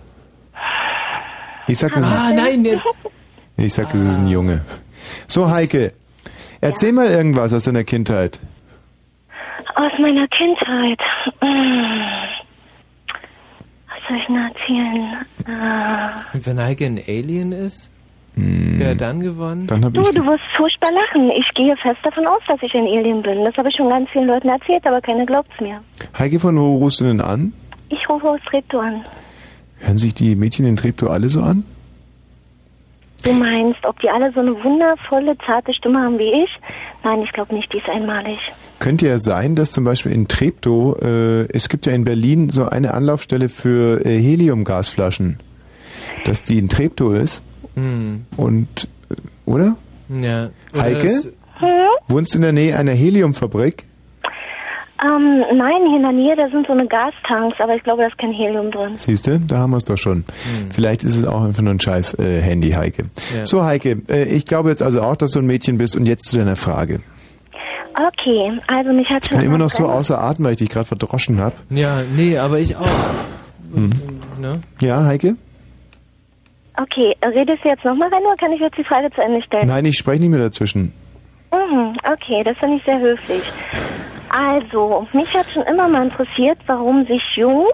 [1.68, 2.99] Ich sag, es Ah, nein, jetzt.
[3.57, 4.61] Ich sag, es ist ein Junge.
[5.28, 5.91] So, Heike,
[6.61, 8.39] erzähl mal irgendwas aus deiner Kindheit.
[9.76, 10.99] Aus meiner Kindheit.
[11.41, 12.01] Hm.
[14.08, 15.26] Soll ich erzählen?
[15.45, 17.91] Äh, Und wenn Heike ein Alien ist,
[18.36, 18.76] Hm.
[18.78, 19.66] wer hat dann gewonnen?
[19.66, 21.32] Dann hab du, du wirst furchtbar lachen.
[21.32, 23.43] Ich gehe fest davon aus, dass ich ein Alien bin.
[23.43, 25.82] Das habe ich schon ganz vielen Leuten erzählt, aber keiner glaubt's mir.
[26.18, 27.51] Heike, von wo rufst du denn an?
[27.89, 29.01] Ich rufe aus Treptow an.
[29.80, 31.66] Hören sich die Mädchen in Treptow alle so an?
[33.24, 36.49] Du meinst, ob die alle so eine wundervolle, zarte Stimme haben wie ich?
[37.03, 38.38] Nein, ich glaube nicht, die ist einmalig.
[38.80, 42.65] Könnte ja sein, dass zum Beispiel in Treptow, äh, es gibt ja in Berlin so
[42.65, 45.39] eine Anlaufstelle für äh, Heliumgasflaschen,
[46.25, 47.43] dass die in Treptow ist
[47.75, 48.25] Hm.
[48.38, 49.15] und, äh,
[49.49, 49.78] oder?
[50.09, 50.49] Ja.
[50.73, 51.07] Oder Heike?
[51.07, 51.30] das-
[52.07, 53.86] Wohnst du in der Nähe einer Heliumfabrik?
[55.03, 58.07] Ähm, nein, hier in der Nähe, da sind so eine Gastanks, aber ich glaube, da
[58.07, 58.93] ist kein Helium drin.
[58.95, 60.23] Siehst du, da haben wir es doch schon.
[60.73, 63.05] Vielleicht ist es auch einfach nur ein scheiß äh, Handy, Heike.
[63.36, 63.45] Ja.
[63.45, 66.25] So, Heike, äh, ich glaube jetzt also auch, dass du ein Mädchen bist und jetzt
[66.30, 66.99] zu deiner Frage.
[67.99, 69.39] Okay, also mich hat Ich schon...
[69.39, 71.55] bin immer noch so außer Atem, weil ich dich gerade verdroschen habe.
[71.71, 72.87] Ja, nee, aber ich auch.
[73.73, 73.89] Hm.
[74.39, 74.61] Ne?
[74.81, 75.35] Ja, Heike?
[76.79, 79.67] Okay, redest du jetzt nochmal rein oder kann ich jetzt die Frage zu Ende stellen?
[79.67, 80.93] Nein, ich spreche nicht mehr dazwischen.
[81.51, 83.51] Mhm, okay, das finde ich sehr höflich.
[84.29, 87.73] Also, mich hat schon immer mal interessiert, warum sich Jungs,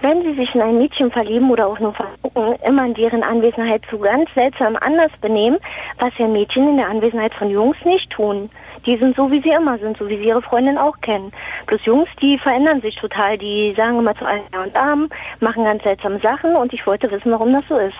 [0.00, 3.82] wenn sie sich in ein Mädchen verlieben oder auch nur vergucken, immer in deren Anwesenheit
[3.88, 5.58] zu ganz seltsam anders benehmen,
[6.00, 8.50] was ja Mädchen in der Anwesenheit von Jungs nicht tun.
[8.86, 11.32] Die sind so, wie sie immer sind, so wie sie ihre Freundin auch kennen.
[11.66, 13.38] Plus Jungs, die verändern sich total.
[13.38, 15.08] Die sagen immer zu allen Ja und Arm,
[15.40, 17.96] machen ganz seltsame Sachen und ich wollte wissen, warum das so ist.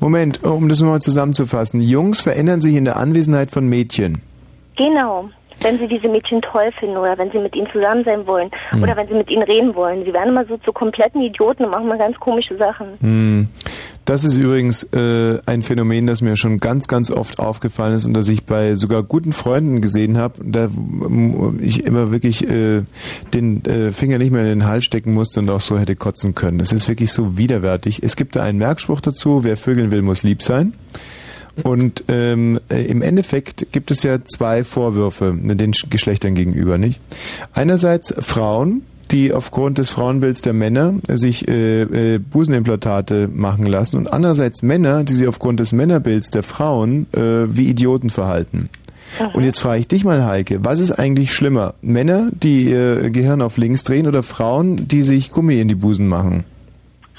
[0.00, 1.80] Moment, um das mal zusammenzufassen.
[1.80, 4.20] Jungs verändern sich in der Anwesenheit von Mädchen.
[4.76, 5.28] Genau.
[5.62, 8.82] Wenn sie diese Mädchen toll finden oder wenn sie mit ihnen zusammen sein wollen Hm.
[8.82, 10.04] oder wenn sie mit ihnen reden wollen.
[10.04, 12.88] Sie werden immer so zu kompletten Idioten und machen mal ganz komische Sachen.
[13.00, 13.48] Hm.
[14.04, 18.14] Das ist übrigens äh, ein Phänomen, das mir schon ganz, ganz oft aufgefallen ist und
[18.14, 20.68] das ich bei sogar guten Freunden gesehen habe, da
[21.60, 22.82] ich immer wirklich äh,
[23.32, 26.34] den äh, Finger nicht mehr in den Hals stecken musste und auch so hätte kotzen
[26.34, 26.58] können.
[26.58, 28.02] Das ist wirklich so widerwärtig.
[28.02, 30.74] Es gibt da einen Merkspruch dazu, wer vögeln will, muss lieb sein.
[31.62, 36.78] Und ähm, äh, im Endeffekt gibt es ja zwei Vorwürfe ne, den Sch- Geschlechtern gegenüber,
[36.78, 37.00] nicht?
[37.52, 41.82] Einerseits Frauen, die aufgrund des Frauenbilds der Männer sich äh,
[42.14, 47.54] äh, Busenimplantate machen lassen und andererseits Männer, die sich aufgrund des Männerbilds der Frauen äh,
[47.54, 48.70] wie Idioten verhalten.
[49.34, 51.74] Und jetzt frage ich dich mal, Heike, was ist eigentlich schlimmer?
[51.82, 56.08] Männer, die ihr Gehirn auf links drehen oder Frauen, die sich Gummi in die Busen
[56.08, 56.44] machen?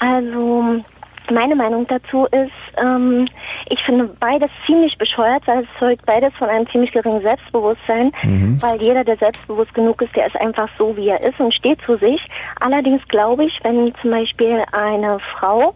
[0.00, 0.82] Also,
[1.30, 2.52] meine Meinung dazu ist,
[2.82, 3.28] ähm,
[3.66, 8.62] ich finde beides ziemlich bescheuert, weil es zeugt beides von einem ziemlich geringen Selbstbewusstsein, Mhm.
[8.62, 11.80] weil jeder, der selbstbewusst genug ist, der ist einfach so, wie er ist und steht
[11.86, 12.20] zu sich.
[12.60, 15.74] Allerdings glaube ich, wenn zum Beispiel eine Frau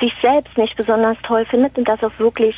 [0.00, 2.54] sich selbst nicht besonders toll findet und das auch wirklich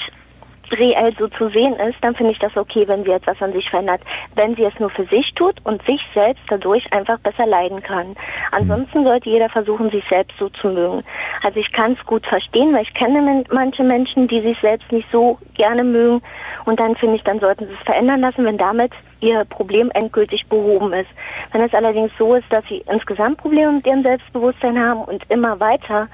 [0.73, 3.69] reell so zu sehen ist, dann finde ich das okay, wenn sie etwas an sich
[3.69, 4.01] verändert.
[4.35, 8.15] Wenn sie es nur für sich tut und sich selbst dadurch einfach besser leiden kann.
[8.53, 11.03] Ansonsten sollte jeder versuchen, sich selbst so zu mögen.
[11.43, 15.09] Also ich kann es gut verstehen, weil ich kenne manche Menschen, die sich selbst nicht
[15.13, 16.23] so gerne mögen
[16.65, 20.47] und dann finde ich, dann sollten sie es verändern lassen, wenn damit ihr Problem endgültig
[20.47, 21.09] behoben ist.
[21.53, 25.59] Wenn es allerdings so ist, dass sie insgesamt Probleme mit ihrem Selbstbewusstsein haben und immer
[25.61, 26.09] weiter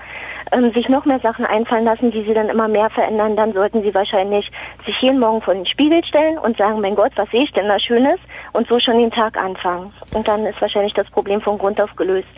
[0.52, 3.82] ähm, sich noch mehr Sachen einfallen lassen, die sie dann immer mehr verändern, dann sollten
[3.82, 4.50] sie wahrscheinlich
[4.86, 7.68] sich jeden Morgen vor den Spiegel stellen und sagen, mein Gott, was sehe ich denn
[7.68, 8.18] da Schönes?
[8.52, 9.92] Und so schon den Tag anfangen.
[10.14, 12.28] Und dann ist wahrscheinlich das Problem von Grund auf gelöst.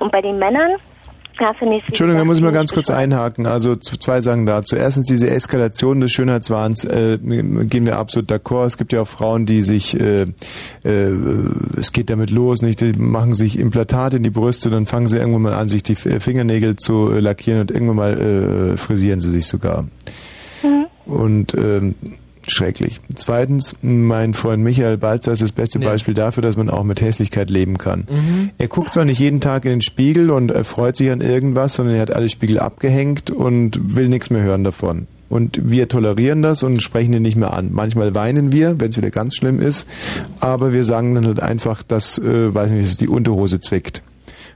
[0.00, 0.76] Und bei den Männern,
[1.40, 1.82] Ja, finde ich.
[1.82, 3.46] wie Entschuldigung, da muss ich mal ganz kurz einhaken.
[3.46, 4.76] Also zwei Sachen dazu.
[4.76, 8.66] Erstens diese Eskalation des Schönheitswahns äh, gehen wir absolut d'accord.
[8.66, 10.22] Es gibt ja auch Frauen, die sich, äh,
[10.84, 11.10] äh,
[11.78, 12.80] es geht damit los, nicht?
[12.80, 15.94] Die machen sich Implantate in die Brüste, dann fangen sie irgendwann mal an, sich die
[15.94, 19.86] Fingernägel zu äh, lackieren und irgendwann mal äh, frisieren sie sich sogar.
[21.06, 21.94] Und ähm,
[22.48, 23.00] schrecklich.
[23.14, 27.50] Zweitens, mein Freund Michael Balzer ist das beste Beispiel dafür, dass man auch mit Hässlichkeit
[27.50, 28.06] leben kann.
[28.10, 28.50] Mhm.
[28.58, 31.74] Er guckt zwar nicht jeden Tag in den Spiegel und er freut sich an irgendwas,
[31.74, 35.06] sondern er hat alle Spiegel abgehängt und will nichts mehr hören davon.
[35.28, 37.70] Und wir tolerieren das und sprechen ihn nicht mehr an.
[37.72, 39.86] Manchmal weinen wir, wenn es wieder ganz schlimm ist,
[40.38, 44.02] aber wir sagen dann halt einfach, dass, äh, weiß nicht, dass die Unterhose zwickt.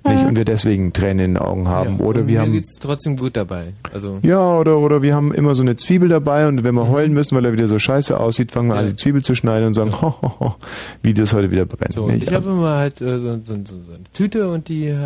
[0.04, 0.24] Nicht?
[0.24, 2.00] Und wir deswegen Tränen in den Augen haben.
[2.00, 3.74] Oder Und wir mir haben geht's trotzdem gut dabei.
[3.92, 7.12] Also ja, oder, oder wir haben immer so eine Zwiebel dabei und wenn wir heulen
[7.12, 9.74] müssen, weil er wieder so scheiße aussieht, fangen wir an, die Zwiebel zu schneiden und
[9.74, 10.54] sagen, ho, ho, ho,
[11.02, 11.92] wie das heute wieder brennt.
[11.92, 14.96] So, ich habe immer halt äh, so, so, so, so eine Tüte und die äh,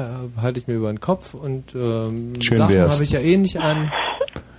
[0.40, 3.60] halte ich mir über den Kopf und ähm, Schön Sachen habe ich ja eh nicht
[3.60, 3.90] an.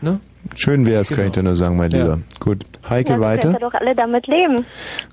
[0.01, 0.19] Ne?
[0.53, 2.03] Schön wär's, kann ich dir nur sagen, mein Ja.
[2.03, 2.19] Lieber.
[2.39, 2.63] Gut.
[2.87, 3.53] Heike, ja, weiter?
[3.53, 4.65] Wir doch alle damit leben.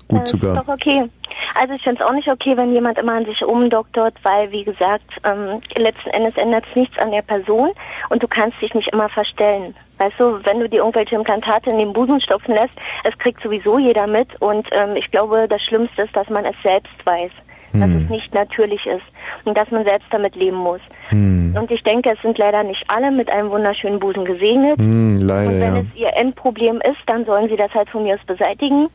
[0.07, 0.57] Gut das sogar.
[0.57, 1.09] Ist doch okay.
[1.55, 4.63] Also ich finde es auch nicht okay, wenn jemand immer an sich umdoktort, weil, wie
[4.63, 7.71] gesagt, ähm, letzten Endes ändert es nichts an der Person
[8.09, 9.75] und du kannst dich nicht immer verstellen.
[9.97, 12.73] Weißt du, wenn du dir irgendwelche Implantate in den Busen stopfen lässt,
[13.03, 16.55] es kriegt sowieso jeder mit und ähm, ich glaube, das Schlimmste ist, dass man es
[16.63, 17.31] selbst weiß,
[17.73, 18.03] dass Hm.
[18.03, 19.03] es nicht natürlich ist
[19.45, 20.81] und dass man selbst damit leben muss.
[21.09, 21.55] Hm.
[21.59, 24.77] Und ich denke, es sind leider nicht alle mit einem wunderschönen Busen gesegnet.
[24.77, 25.81] Hm, leider, Und wenn ja.
[25.81, 28.89] es ihr Endproblem ist, dann sollen sie das halt von mir aus beseitigen.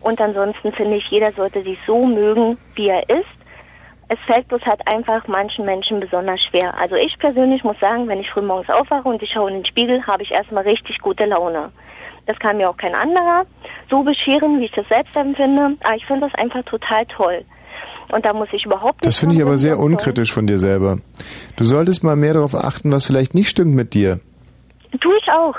[0.00, 3.26] Und ansonsten finde ich, jeder sollte sich so mögen, wie er ist.
[4.08, 6.72] Es fällt bloß halt einfach manchen Menschen besonders schwer.
[6.78, 9.66] Also ich persönlich muss sagen, wenn ich früh morgens aufwache und ich schaue in den
[9.66, 11.70] Spiegel, habe ich erstmal richtig gute Laune.
[12.26, 13.44] Das kann mir auch kein anderer
[13.90, 15.76] so bescheren, wie ich das selbst empfinde.
[15.82, 17.44] Aber ich finde das einfach total toll.
[18.10, 19.06] Und da muss ich überhaupt nicht.
[19.06, 20.98] Das finde ich aber sehr unkritisch von dir selber.
[21.56, 24.20] Du solltest mal mehr darauf achten, was vielleicht nicht stimmt mit dir.
[25.00, 25.54] Tue ich auch.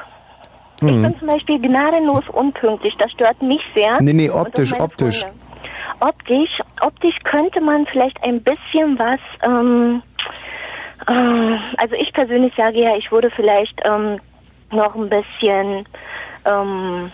[0.81, 1.01] Ich Hm.
[1.03, 2.95] bin zum Beispiel gnadenlos unpünktlich.
[2.97, 3.97] Das stört mich sehr.
[4.01, 5.22] Nee, nee, auch optisch, optisch.
[5.22, 5.38] Freunde.
[6.01, 10.01] Optisch, optisch könnte man vielleicht ein bisschen was, ähm,
[11.07, 14.19] äh, also ich persönlich sage ja, ich würde vielleicht ähm,
[14.72, 15.85] noch ein bisschen,
[16.45, 17.11] ähm,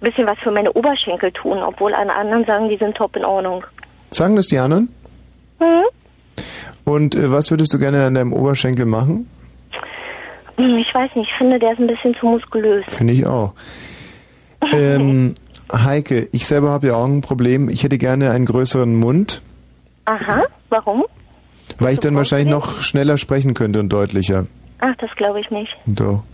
[0.00, 3.64] bisschen was für meine Oberschenkel tun, obwohl alle anderen sagen, die sind top in Ordnung.
[4.10, 4.88] Sagen das die anderen?
[5.60, 5.84] Hm?
[6.84, 9.30] Und äh, was würdest du gerne an deinem Oberschenkel machen?
[10.58, 12.84] Hm, Ich weiß nicht, ich finde, der ist ein bisschen zu muskulös.
[12.90, 13.52] Finde ich auch.
[14.72, 15.34] Ähm,
[15.72, 17.68] Heike, ich selber habe ja auch ein Problem.
[17.70, 19.40] Ich hätte gerne einen größeren Mund,
[20.04, 21.04] Aha, warum?
[21.78, 24.46] weil ich dann wahrscheinlich noch schneller sprechen könnte und deutlicher.
[24.80, 25.70] Ach, das glaube ich nicht.
[25.86, 26.24] Doch.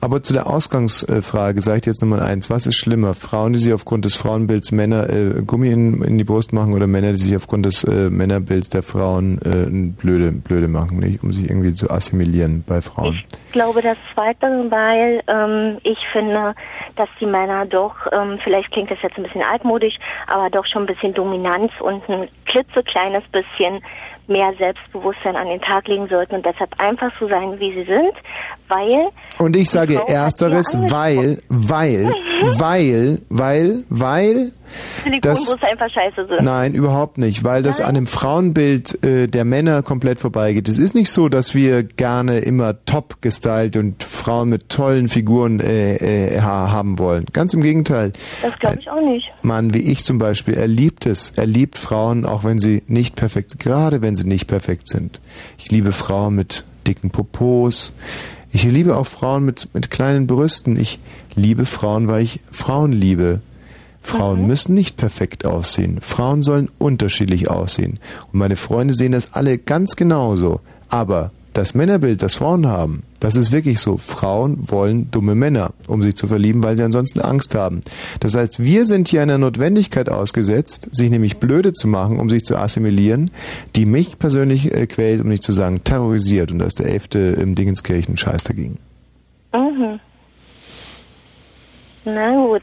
[0.00, 2.50] Aber zu der Ausgangsfrage sage ich dir jetzt nochmal eins.
[2.50, 3.14] Was ist schlimmer?
[3.14, 6.86] Frauen, die sich aufgrund des Frauenbilds Männer äh, Gummi in, in die Brust machen oder
[6.86, 9.66] Männer, die sich aufgrund des äh, Männerbilds der Frauen äh,
[10.00, 11.22] blöde, blöde machen, nicht?
[11.22, 13.22] um sich irgendwie zu assimilieren bei Frauen?
[13.46, 16.54] Ich glaube das Zweite, weil ähm, ich finde,
[16.96, 19.94] dass die Männer doch, ähm, vielleicht klingt das jetzt ein bisschen altmodisch,
[20.26, 23.80] aber doch schon ein bisschen Dominanz und ein klitzekleines bisschen
[24.28, 28.12] mehr Selbstbewusstsein an den Tag legen sollten und deshalb einfach so sein, wie sie sind,
[28.68, 32.12] weil Und ich sage ersteres, weil, weil,
[32.58, 34.52] weil, weil, weil
[35.04, 36.42] Silikonbrüste einfach scheiße sind.
[36.42, 40.68] Nein, überhaupt nicht, weil das an dem Frauenbild äh, der Männer komplett vorbeigeht.
[40.68, 45.60] Es ist nicht so, dass wir gerne immer top gestylt und Frauen mit tollen Figuren
[45.60, 47.26] äh, äh, ha haben wollen.
[47.32, 48.12] Ganz im Gegenteil.
[48.42, 49.26] Das glaube ich auch nicht.
[49.42, 51.30] Mann wie ich zum Beispiel, er liebt es.
[51.36, 55.20] Er liebt Frauen, auch wenn sie nicht perfekt sind, gerade wenn sie nicht perfekt sind.
[55.58, 57.92] Ich liebe Frauen mit dicken Popos.
[58.56, 60.80] Ich liebe auch Frauen mit, mit kleinen Brüsten.
[60.80, 60.98] Ich
[61.34, 63.42] liebe Frauen, weil ich Frauen liebe.
[64.00, 66.00] Frauen müssen nicht perfekt aussehen.
[66.00, 67.98] Frauen sollen unterschiedlich aussehen.
[68.32, 70.60] Und meine Freunde sehen das alle ganz genauso.
[70.88, 73.96] Aber das Männerbild, das Frauen haben, das ist wirklich so.
[73.96, 77.80] Frauen wollen dumme Männer, um sich zu verlieben, weil sie ansonsten Angst haben.
[78.20, 82.44] Das heißt, wir sind hier einer Notwendigkeit ausgesetzt, sich nämlich blöde zu machen, um sich
[82.44, 83.30] zu assimilieren,
[83.74, 86.52] die mich persönlich äh, quält, um nicht zu sagen terrorisiert.
[86.52, 88.76] Und da ist der Elfte im Dingenskirchen Scheiß dagegen.
[89.54, 89.98] Mhm.
[92.04, 92.62] Na gut.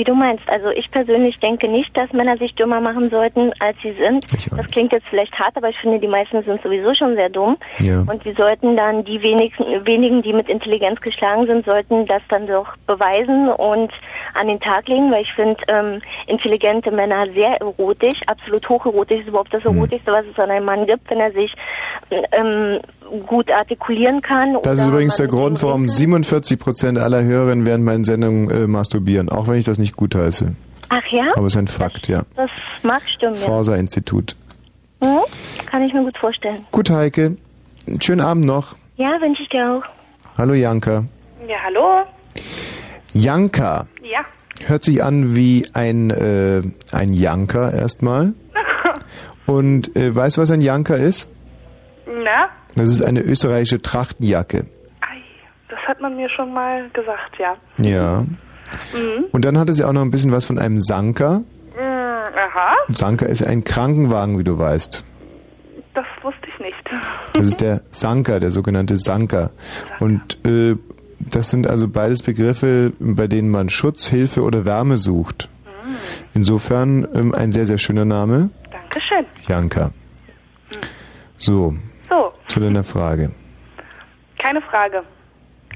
[0.00, 3.76] Wie du meinst, also ich persönlich denke nicht, dass Männer sich dümmer machen sollten, als
[3.82, 4.24] sie sind.
[4.56, 7.58] Das klingt jetzt vielleicht hart, aber ich finde, die meisten sind sowieso schon sehr dumm.
[7.80, 8.00] Ja.
[8.00, 12.46] Und sie sollten dann, die wenigen, wenigen, die mit Intelligenz geschlagen sind, sollten das dann
[12.46, 13.92] doch beweisen und
[14.32, 19.28] an den Tag legen, weil ich finde ähm, intelligente Männer sehr erotisch, absolut hocherotisch, ist
[19.28, 21.52] überhaupt das Erotischste, was es an einem Mann gibt, wenn er sich
[22.32, 22.80] ähm,
[23.26, 24.56] gut artikulieren kann.
[24.62, 29.28] Das ist übrigens der Grund, warum 47 Prozent aller Hörerinnen während meinen Sendungen äh, masturbieren,
[29.28, 30.54] auch wenn ich das nicht gutheiße.
[30.88, 31.28] Ach ja?
[31.36, 32.22] Aber es ist ein Fakt, ja.
[32.36, 32.50] Das
[32.82, 33.40] mag stimmen, ja.
[33.40, 34.36] Forsa-Institut.
[35.02, 35.18] Hm?
[35.66, 36.66] Kann ich mir gut vorstellen.
[36.70, 37.36] Gut, Heike.
[38.00, 38.76] Schönen Abend noch.
[38.96, 39.82] Ja, wünsche ich dir auch.
[40.36, 41.04] Hallo, Janka.
[41.48, 42.04] Ja, hallo?
[43.14, 43.86] Janka.
[44.02, 44.20] Ja.
[44.66, 46.62] Hört sich an wie ein, äh,
[46.92, 48.34] ein Janker erstmal.
[49.46, 51.30] Und äh, weißt du, was ein Janker ist?
[52.24, 54.66] Na, Das ist eine österreichische Trachtenjacke.
[55.68, 57.56] das hat man mir schon mal gesagt, ja.
[57.78, 58.22] Ja.
[58.92, 59.24] Mhm.
[59.32, 61.40] Und dann hatte sie auch noch ein bisschen was von einem Sanker.
[61.76, 65.04] Mm, aha, Sanker ist ein Krankenwagen, wie du weißt.
[65.94, 66.76] das wusste ich nicht.
[67.34, 69.50] Das ist der Sanker, der sogenannte Sanker.
[70.00, 70.76] Und äh,
[71.20, 75.48] das sind also beides Begriffe, bei denen man Schutz, Hilfe oder Wärme sucht.
[76.34, 79.24] Insofern ähm, ein sehr, sehr schöner Name, Dankeschön.
[79.48, 79.90] Janka.
[81.36, 81.74] So,
[82.50, 83.30] zu deiner Frage.
[84.38, 85.02] keine Frage.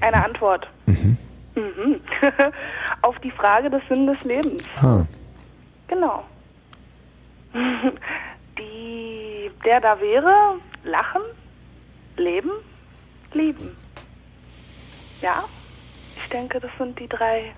[0.00, 0.68] Eine Antwort.
[0.86, 1.16] Mhm.
[1.54, 2.00] Mhm.
[3.02, 4.62] Auf die Frage des Sinn des Lebens.
[4.76, 5.04] Ah,
[5.88, 6.24] Genau.
[8.58, 11.22] Die, der da wäre, lachen,
[12.16, 12.50] leben,
[13.32, 13.70] lieben.
[15.20, 15.44] Ja,
[16.16, 17.52] ich denke, das sind die drei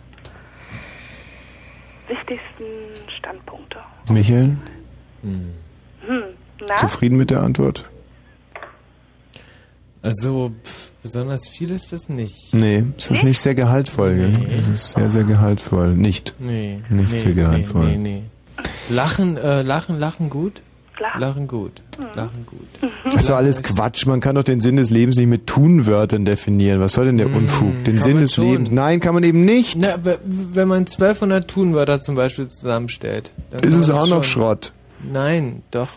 [2.09, 2.65] wichtigsten
[3.19, 3.79] Standpunkte.
[4.11, 4.57] Michael,
[5.23, 5.55] Hm,
[6.69, 6.77] na?
[6.77, 7.85] zufrieden mit der Antwort?
[10.07, 12.55] Also, pff, besonders viel ist das nicht.
[12.55, 14.15] Nee, es ist nicht sehr gehaltvoll.
[14.17, 14.33] gell?
[14.57, 15.95] Es ist sehr, sehr gehaltvoll.
[15.95, 16.35] Nicht.
[16.39, 16.81] Nee.
[16.89, 17.87] Nicht nee, sehr gehaltvoll.
[17.87, 18.23] Nee, nee,
[18.59, 18.65] nee.
[18.95, 20.63] Lachen, äh, lachen, lachen gut.
[21.19, 21.47] Lachen.
[21.47, 21.83] gut.
[22.15, 22.91] Lachen gut.
[23.05, 24.07] Das ist doch alles Quatsch.
[24.07, 26.81] Man kann doch den Sinn des Lebens nicht mit Tunwörtern definieren.
[26.81, 27.85] Was soll denn der Unfug?
[27.85, 28.47] Den kann Sinn des schon.
[28.51, 28.71] Lebens.
[28.71, 29.77] Nein, kann man eben nicht.
[29.79, 34.43] Na, wenn man 1200 Tunwörter zum Beispiel zusammenstellt, dann Ist es auch noch schon.
[34.43, 34.73] Schrott.
[35.03, 35.89] Nein, doch.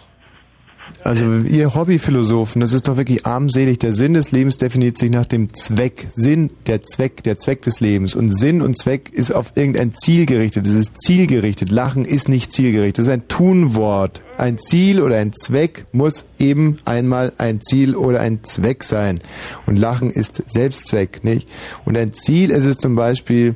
[1.04, 3.80] Also ihr Hobbyphilosophen, das ist doch wirklich armselig.
[3.80, 6.08] Der Sinn des Lebens definiert sich nach dem Zweck.
[6.14, 8.16] Sinn, der Zweck, der Zweck des Lebens.
[8.16, 10.68] Und Sinn und Zweck ist auf irgendein Ziel gerichtet.
[10.68, 11.72] Es ist zielgerichtet.
[11.72, 13.00] Lachen ist nicht zielgerichtet.
[13.00, 14.22] Das ist ein Tunwort.
[14.38, 19.22] Ein Ziel oder ein Zweck muss eben einmal ein Ziel oder ein Zweck sein.
[19.66, 21.48] Und Lachen ist Selbstzweck, nicht?
[21.86, 23.56] Und ein Ziel ist es zum Beispiel,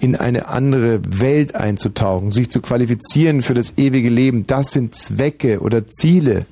[0.00, 4.46] in eine andere Welt einzutauchen, sich zu qualifizieren für das ewige Leben.
[4.46, 6.44] Das sind Zwecke oder Ziele.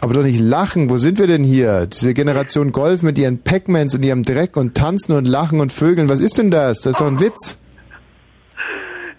[0.00, 0.90] Aber doch nicht lachen.
[0.90, 1.86] Wo sind wir denn hier?
[1.86, 6.08] Diese Generation Golf mit ihren Pac-Mans und ihrem Dreck und tanzen und lachen und Vögeln.
[6.08, 6.80] Was ist denn das?
[6.80, 7.58] Das ist doch ein Witz.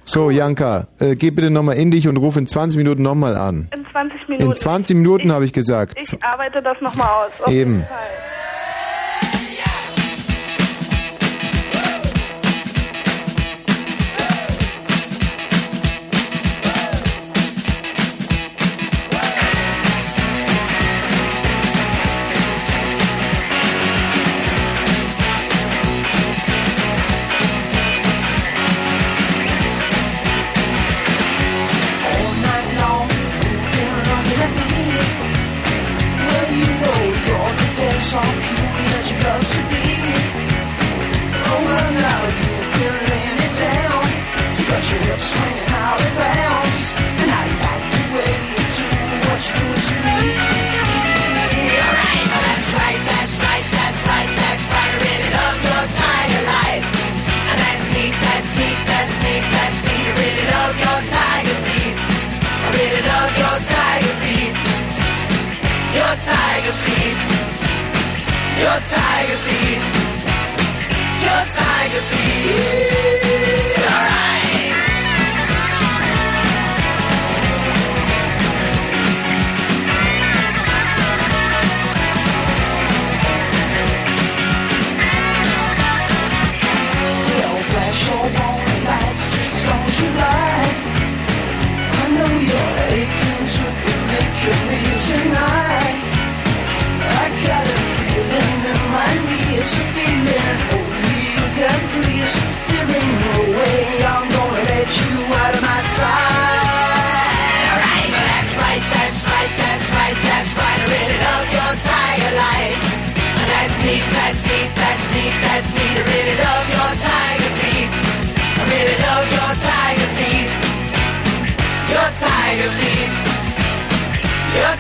[0.07, 3.69] So, Janka, äh, geh bitte nochmal in dich und ruf in 20 Minuten nochmal an.
[3.73, 4.51] In 20 Minuten.
[4.51, 5.97] In 20 Minuten habe ich gesagt.
[5.99, 7.51] Ich arbeite das nochmal aus.
[7.51, 7.83] Eben.
[7.83, 7.97] Fall.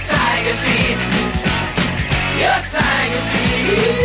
[0.05, 0.97] Your tiger feet.
[2.39, 4.04] Your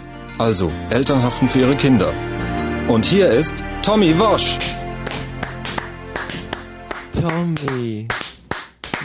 [0.41, 2.11] Also, Eltern haften für ihre Kinder.
[2.87, 3.53] Und hier ist
[3.83, 4.57] Tommy Wosch.
[7.13, 8.07] Tommy.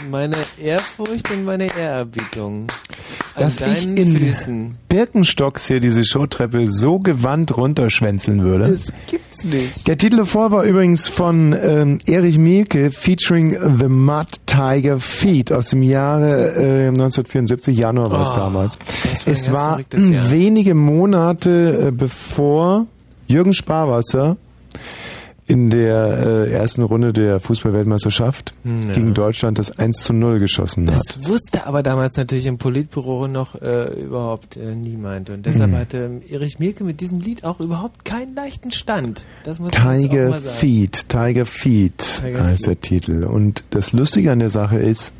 [0.09, 2.65] Meine Ehrfurcht und meine Ehrerbietung.
[3.39, 4.75] Dass ich in Füßen.
[4.89, 8.71] Birkenstocks hier diese Showtreppe so gewandt runterschwänzeln würde.
[8.71, 9.87] Das gibt's nicht.
[9.87, 15.69] Der Titel davor war übrigens von ähm, Erich Mielke featuring The Mud Tiger Feet aus
[15.69, 18.79] dem Jahre äh, 1974, Januar war es Oh, damals.
[19.25, 19.79] war Es war
[20.31, 22.87] wenige Monate äh, bevor
[23.27, 24.37] Jürgen Sparwasser
[25.49, 28.93] in der äh, ersten Runde der Fußballweltmeisterschaft Hm, ja.
[28.95, 30.99] gegen Deutschland das 1 zu 0 geschossen hat.
[30.99, 35.29] Das wusste aber damals natürlich im Politbüro noch äh, überhaupt äh, niemand.
[35.29, 35.75] Und deshalb Mhm.
[35.77, 39.23] hatte Erich Mielke mit diesem Lied auch überhaupt keinen leichten Stand.
[39.45, 40.57] Das muss man Tiger mal sagen.
[40.57, 43.23] Feet, Tiger Feet Tiger heißt der Titel.
[43.23, 45.13] Und das Lustige an der Sache ist,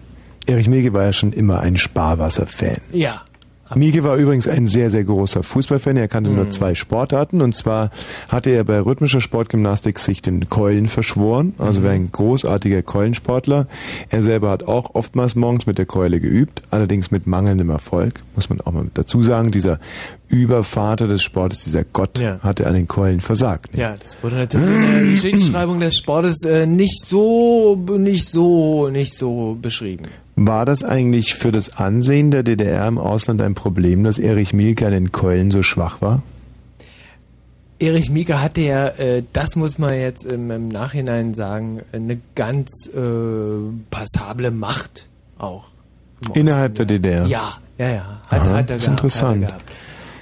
[0.46, 2.78] Erich Mielke war ja schon immer ein Sparwasser-Fan.
[2.92, 3.22] Ja.
[3.76, 5.98] Mielke war übrigens ein sehr, sehr großer Fußballfan.
[5.98, 6.36] Er kannte Mhm.
[6.38, 7.42] nur zwei Sportarten.
[7.42, 7.92] Und zwar
[8.30, 11.54] hatte er bei rhythmischer Sportgymnastik sich den Keulen verschworen.
[11.58, 11.84] Also Mhm.
[11.84, 13.68] wäre ein großartiger Keulensportler.
[14.10, 16.62] Er selber hat auch oftmals morgens mit der Keule geübt.
[16.72, 18.24] Allerdings mit mangelndem Erfolg.
[18.36, 19.52] Muss man auch mal dazu sagen.
[19.52, 19.80] Dieser
[20.30, 22.40] Übervater des Sportes, dieser Gott, Ja.
[22.40, 23.78] hatte an den Keulen versagt.
[23.78, 29.18] Ja, das wurde natürlich in der Geschichtsschreibung des Sportes äh, nicht so, nicht so, nicht
[29.18, 30.06] so beschrieben.
[30.36, 34.86] War das eigentlich für das Ansehen der DDR im Ausland ein Problem, dass Erich Mielke
[34.86, 36.22] an den Keulen so schwach war?
[37.80, 42.90] Erich Mielke hatte ja, äh, das muss man jetzt im, im Nachhinein sagen, eine ganz
[42.94, 43.00] äh,
[43.92, 45.66] passable Macht auch.
[46.34, 47.26] Innerhalb der DDR?
[47.28, 48.22] Ja, ja, ja.
[48.28, 49.54] Hat, Aha, hat er ist gehabt, interessant.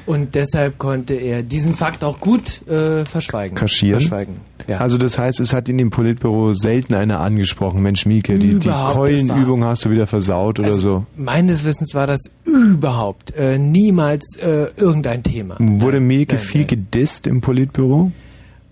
[0.05, 3.55] Und deshalb konnte er diesen Fakt auch gut äh, verschweigen.
[3.55, 3.99] Kaschieren?
[3.99, 4.35] Verschweigen.
[4.67, 4.79] Ja.
[4.79, 8.69] Also das heißt, es hat in dem Politbüro selten einer angesprochen, Mensch Mielke, die, die
[8.69, 11.05] Keulenübung hast du wieder versaut oder Also, so.
[11.15, 15.57] Meines Wissens war das überhaupt äh, niemals äh, irgendein Thema.
[15.59, 18.11] Wurde Mielke nein, viel gedisst im Politbüro?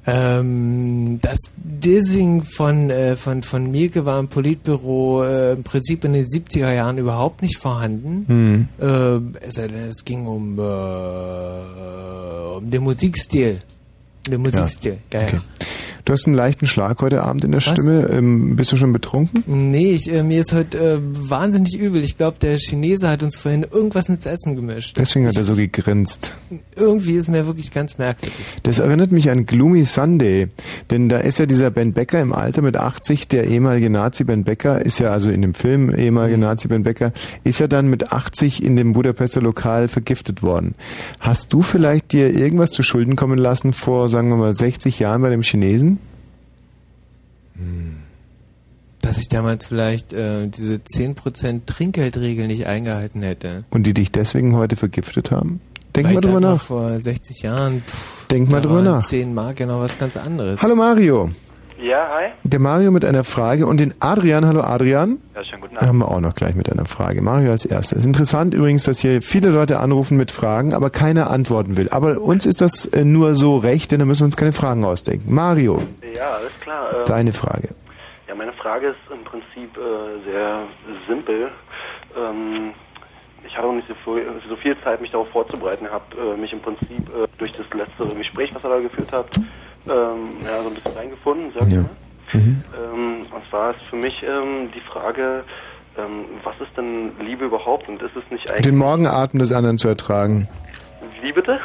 [0.05, 6.13] Ähm, das Dissing von, äh, von, von Mielke war im Politbüro äh, im Prinzip in
[6.13, 8.25] den 70er Jahren überhaupt nicht vorhanden.
[8.27, 8.67] Hm.
[8.79, 10.61] Äh, es, es ging um, äh,
[12.57, 13.59] um den Musikstil.
[14.27, 15.27] Den Musikstil, ja, ja.
[15.27, 15.39] Okay.
[16.05, 18.09] Du hast einen leichten Schlag heute Abend in der Stimme.
[18.11, 19.41] Ähm, bist du schon betrunken?
[19.45, 22.03] Nee, ich, äh, mir ist heute äh, wahnsinnig übel.
[22.03, 24.97] Ich glaube, der Chinese hat uns vorhin irgendwas ins Essen gemischt.
[24.97, 26.33] Deswegen hat er so gegrinst.
[26.75, 28.35] Irgendwie ist mir wirklich ganz merkwürdig.
[28.63, 30.49] Das erinnert mich an Gloomy Sunday,
[30.91, 34.43] denn da ist ja dieser Ben Becker im Alter mit 80, der ehemalige Nazi Ben
[34.43, 37.13] Becker, ist ja also in dem Film ehemaliger Nazi Ben Becker,
[37.45, 40.75] ist ja dann mit 80 in dem Budapester Lokal vergiftet worden.
[41.21, 45.21] Hast du vielleicht dir irgendwas zu Schulden kommen lassen vor, sagen wir mal, 60 Jahren
[45.21, 45.92] bei dem Chinesen?
[49.01, 53.65] Dass ich damals vielleicht äh, diese 10% Trinkgeldregel nicht eingehalten hätte.
[53.69, 55.59] Und die dich deswegen heute vergiftet haben?
[55.95, 56.61] Denk Weil mal drüber nach.
[56.61, 59.05] Vor 60 Jahren, pff, Denk mal drüber nach.
[59.05, 60.61] 10 Mark genau was ganz anderes.
[60.61, 61.29] Hallo Mario.
[61.83, 62.31] Ja, hi.
[62.43, 64.47] Der Mario mit einer Frage und den Adrian.
[64.47, 65.17] Hallo Adrian.
[65.35, 67.21] Ja, schönen guten Da haben wir auch noch gleich mit einer Frage.
[67.21, 67.97] Mario als erstes.
[67.97, 71.89] Ist interessant übrigens, dass hier viele Leute anrufen mit Fragen, aber keiner antworten will.
[71.89, 74.85] Aber uns ist das äh, nur so recht, denn da müssen wir uns keine Fragen
[74.85, 75.33] ausdenken.
[75.35, 75.81] Mario,
[76.15, 76.89] Ja, alles klar.
[76.93, 77.75] Ähm, deine Frage.
[78.29, 80.59] Ja, meine Frage ist im Prinzip äh, sehr
[81.05, 81.49] simpel.
[82.17, 82.71] Ähm,
[83.45, 85.89] ich hatte noch nicht so viel, Zeit, mich darauf vorzubereiten.
[85.91, 89.37] habe äh, mich im Prinzip äh, durch das letzte Gespräch, was ihr da geführt habt,
[89.87, 91.81] ähm, ja, so ein bisschen reingefunden, sag ich Ja.
[91.81, 91.89] mal.
[92.33, 95.43] Ähm, und zwar ist für mich ähm, die Frage,
[95.97, 97.87] ähm, was ist denn Liebe überhaupt?
[97.87, 98.63] Und ist es nicht eigentlich...
[98.63, 100.47] Den Morgenatmen des anderen zu ertragen.
[101.21, 101.59] Wie bitte?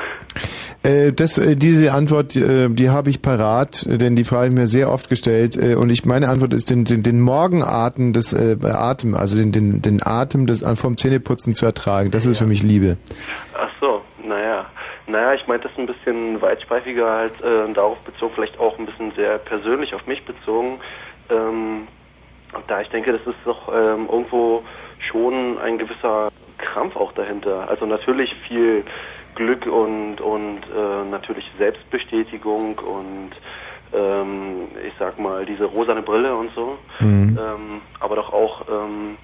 [0.85, 4.55] Äh, das, äh, diese Antwort, äh, die habe ich parat, denn die Frage habe ich
[4.61, 5.57] mir sehr oft gestellt.
[5.57, 10.03] Und ich meine Antwort ist, den, den, den Morgenatmen des Atem, also den, den, den
[10.07, 12.11] Atem des, vom Zähneputzen zu ertragen.
[12.11, 12.97] Das ist für mich Liebe.
[13.55, 13.98] Ach so,
[15.09, 15.35] naja.
[15.35, 19.39] Ich meinte das ein bisschen weitschweifiger, halt äh, darauf bezogen, vielleicht auch ein bisschen sehr
[19.39, 20.81] persönlich auf mich bezogen.
[21.31, 21.89] Ähm,
[22.67, 24.63] da ich denke, das ist doch ähm, irgendwo
[24.99, 26.29] schon ein gewisser
[26.59, 27.69] Krampf auch dahinter.
[27.69, 28.85] Also natürlich viel
[29.35, 33.31] Glück und und äh, natürlich Selbstbestätigung und
[33.93, 36.79] ähm, ich sag mal diese rosane Brille und so.
[37.01, 37.39] Mhm.
[37.39, 39.17] Ähm, aber doch auch ähm,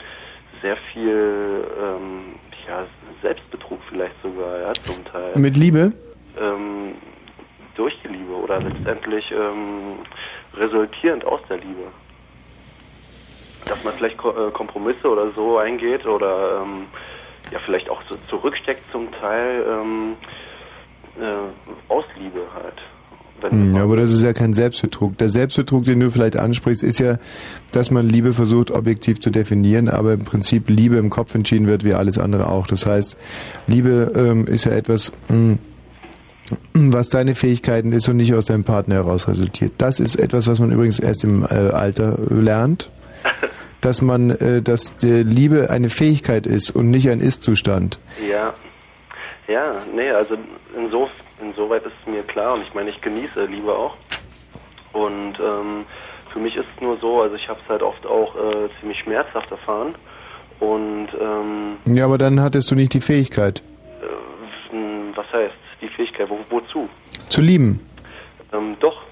[0.63, 2.37] sehr viel ähm,
[2.69, 2.87] ja,
[3.25, 5.33] Selbstbetrug vielleicht sogar, ja, zum Teil.
[5.37, 5.93] Mit Liebe?
[6.39, 6.95] Ähm,
[7.75, 10.01] durch die Liebe oder letztendlich ähm,
[10.55, 11.87] resultierend aus der Liebe.
[13.65, 16.87] Dass man vielleicht äh, Kompromisse oder so eingeht oder ähm,
[17.51, 20.17] ja vielleicht auch so zurücksteckt zum Teil ähm,
[21.19, 22.77] äh, aus Liebe halt.
[23.51, 25.19] Hm, aber das ist ja kein Selbstbetrug.
[25.19, 27.19] Der Selbstbetrug, den du vielleicht ansprichst, ist ja,
[27.73, 31.85] dass man Liebe versucht, objektiv zu definieren, aber im Prinzip Liebe im Kopf entschieden wird,
[31.85, 32.67] wie alles andere auch.
[32.67, 33.17] Das heißt,
[33.67, 35.59] Liebe ähm, ist ja etwas, mh,
[36.75, 39.73] was deine Fähigkeiten ist und nicht aus deinem Partner heraus resultiert.
[39.79, 42.91] Das ist etwas, was man übrigens erst im äh, Alter lernt,
[43.81, 47.99] dass man, äh, dass die Liebe eine Fähigkeit ist und nicht ein Ist-Zustand.
[48.31, 48.55] Ja,
[49.47, 50.37] ja, nee, also
[50.77, 51.11] insof
[51.45, 53.97] insoweit ist es mir klar und ich meine, ich genieße Liebe auch.
[54.93, 55.87] Und ähm,
[56.33, 58.99] für mich ist es nur so, also ich habe es halt oft auch äh, ziemlich
[59.01, 59.95] schmerzhaft erfahren.
[60.61, 63.63] Und ähm, Ja, aber dann hattest du nicht die Fähigkeit
[64.03, 66.89] äh, was heißt die Fähigkeit, wo, wozu?
[67.29, 67.81] zu lieben.
[68.53, 69.03] Ähm, doch.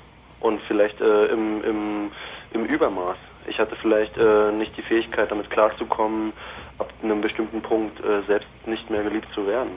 [0.40, 2.10] Und vielleicht äh, im, im,
[2.52, 3.16] im Übermaß.
[3.46, 6.32] Ich hatte vielleicht äh, nicht die Fähigkeit, damit klarzukommen,
[6.78, 9.70] ab einem bestimmten Punkt äh, selbst nicht mehr geliebt zu werden.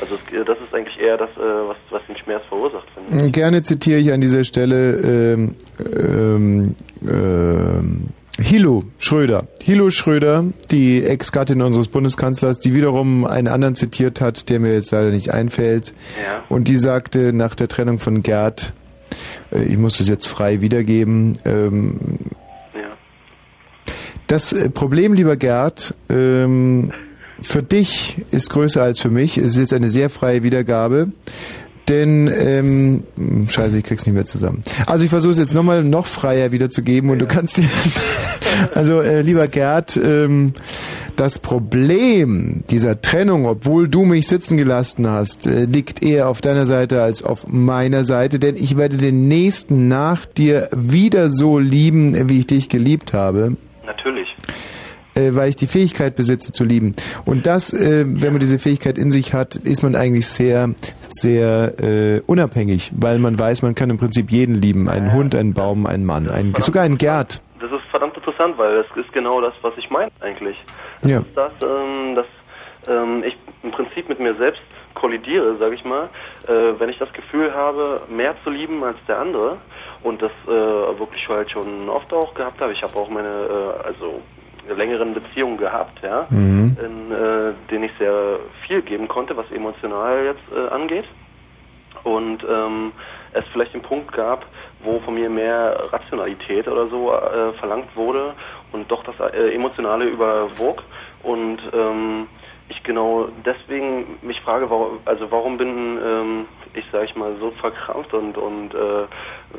[0.00, 3.32] Also äh, das ist eigentlich eher das, äh, was, was den Schmerz verursacht, finde ich.
[3.32, 8.08] Gerne zitiere ich an dieser Stelle ähm, ähm, ähm,
[8.40, 9.46] Hilo Schröder.
[9.60, 14.90] Hilo Schröder, die Ex-Gattin unseres Bundeskanzlers, die wiederum einen anderen zitiert hat, der mir jetzt
[14.90, 15.94] leider nicht einfällt.
[16.24, 16.42] Ja.
[16.48, 18.72] Und die sagte nach der Trennung von Gerd,
[19.52, 22.00] äh, ich muss es jetzt frei wiedergeben, ähm,
[24.26, 26.90] das äh, Problem, lieber Gerd, ähm,
[27.40, 29.38] für dich ist größer als für mich.
[29.38, 31.12] Es ist jetzt eine sehr freie Wiedergabe.
[31.88, 33.02] Denn, ähm,
[33.46, 34.62] scheiße, ich krieg's nicht mehr zusammen.
[34.86, 37.68] Also ich versuche es jetzt nochmal noch freier wiederzugeben und du kannst dir,
[38.74, 40.54] also äh, lieber Gerd, ähm,
[41.16, 46.64] das Problem dieser Trennung, obwohl du mich sitzen gelassen hast, äh, liegt eher auf deiner
[46.64, 52.30] Seite als auf meiner Seite, denn ich werde den Nächsten nach dir wieder so lieben,
[52.30, 53.56] wie ich dich geliebt habe.
[55.14, 56.92] Äh, weil ich die Fähigkeit besitze zu lieben.
[57.24, 60.70] Und das, äh, wenn man diese Fähigkeit in sich hat, ist man eigentlich sehr,
[61.08, 64.88] sehr äh, unabhängig, weil man weiß, man kann im Prinzip jeden lieben.
[64.88, 67.40] Einen Hund, einen Baum, einen Mann, einen, sogar einen Gerd.
[67.60, 70.56] Das ist verdammt interessant, weil das ist genau das, was ich meine eigentlich.
[71.04, 71.20] Ja.
[71.20, 72.26] ist das, ähm, dass
[72.88, 74.60] ähm, ich im Prinzip mit mir selbst
[74.94, 76.08] kollidiere, sage ich mal,
[76.46, 79.58] äh, wenn ich das Gefühl habe, mehr zu lieben als der andere
[80.02, 82.72] und das äh, wirklich halt schon oft auch gehabt habe.
[82.72, 84.22] Ich habe auch meine, äh, also
[84.68, 86.76] längeren Beziehungen gehabt, ja, Mhm.
[86.82, 91.06] in äh, denen ich sehr viel geben konnte, was emotional jetzt äh, angeht.
[92.02, 92.92] Und ähm,
[93.32, 94.44] es vielleicht den Punkt gab,
[94.80, 98.34] wo von mir mehr Rationalität oder so äh, verlangt wurde
[98.72, 100.82] und doch das äh, Emotionale überwog.
[101.22, 102.28] Und ähm,
[102.68, 107.50] ich genau deswegen mich frage, warum, also warum bin ähm, ich, sag ich mal, so
[107.52, 109.06] verkrampft und, und äh,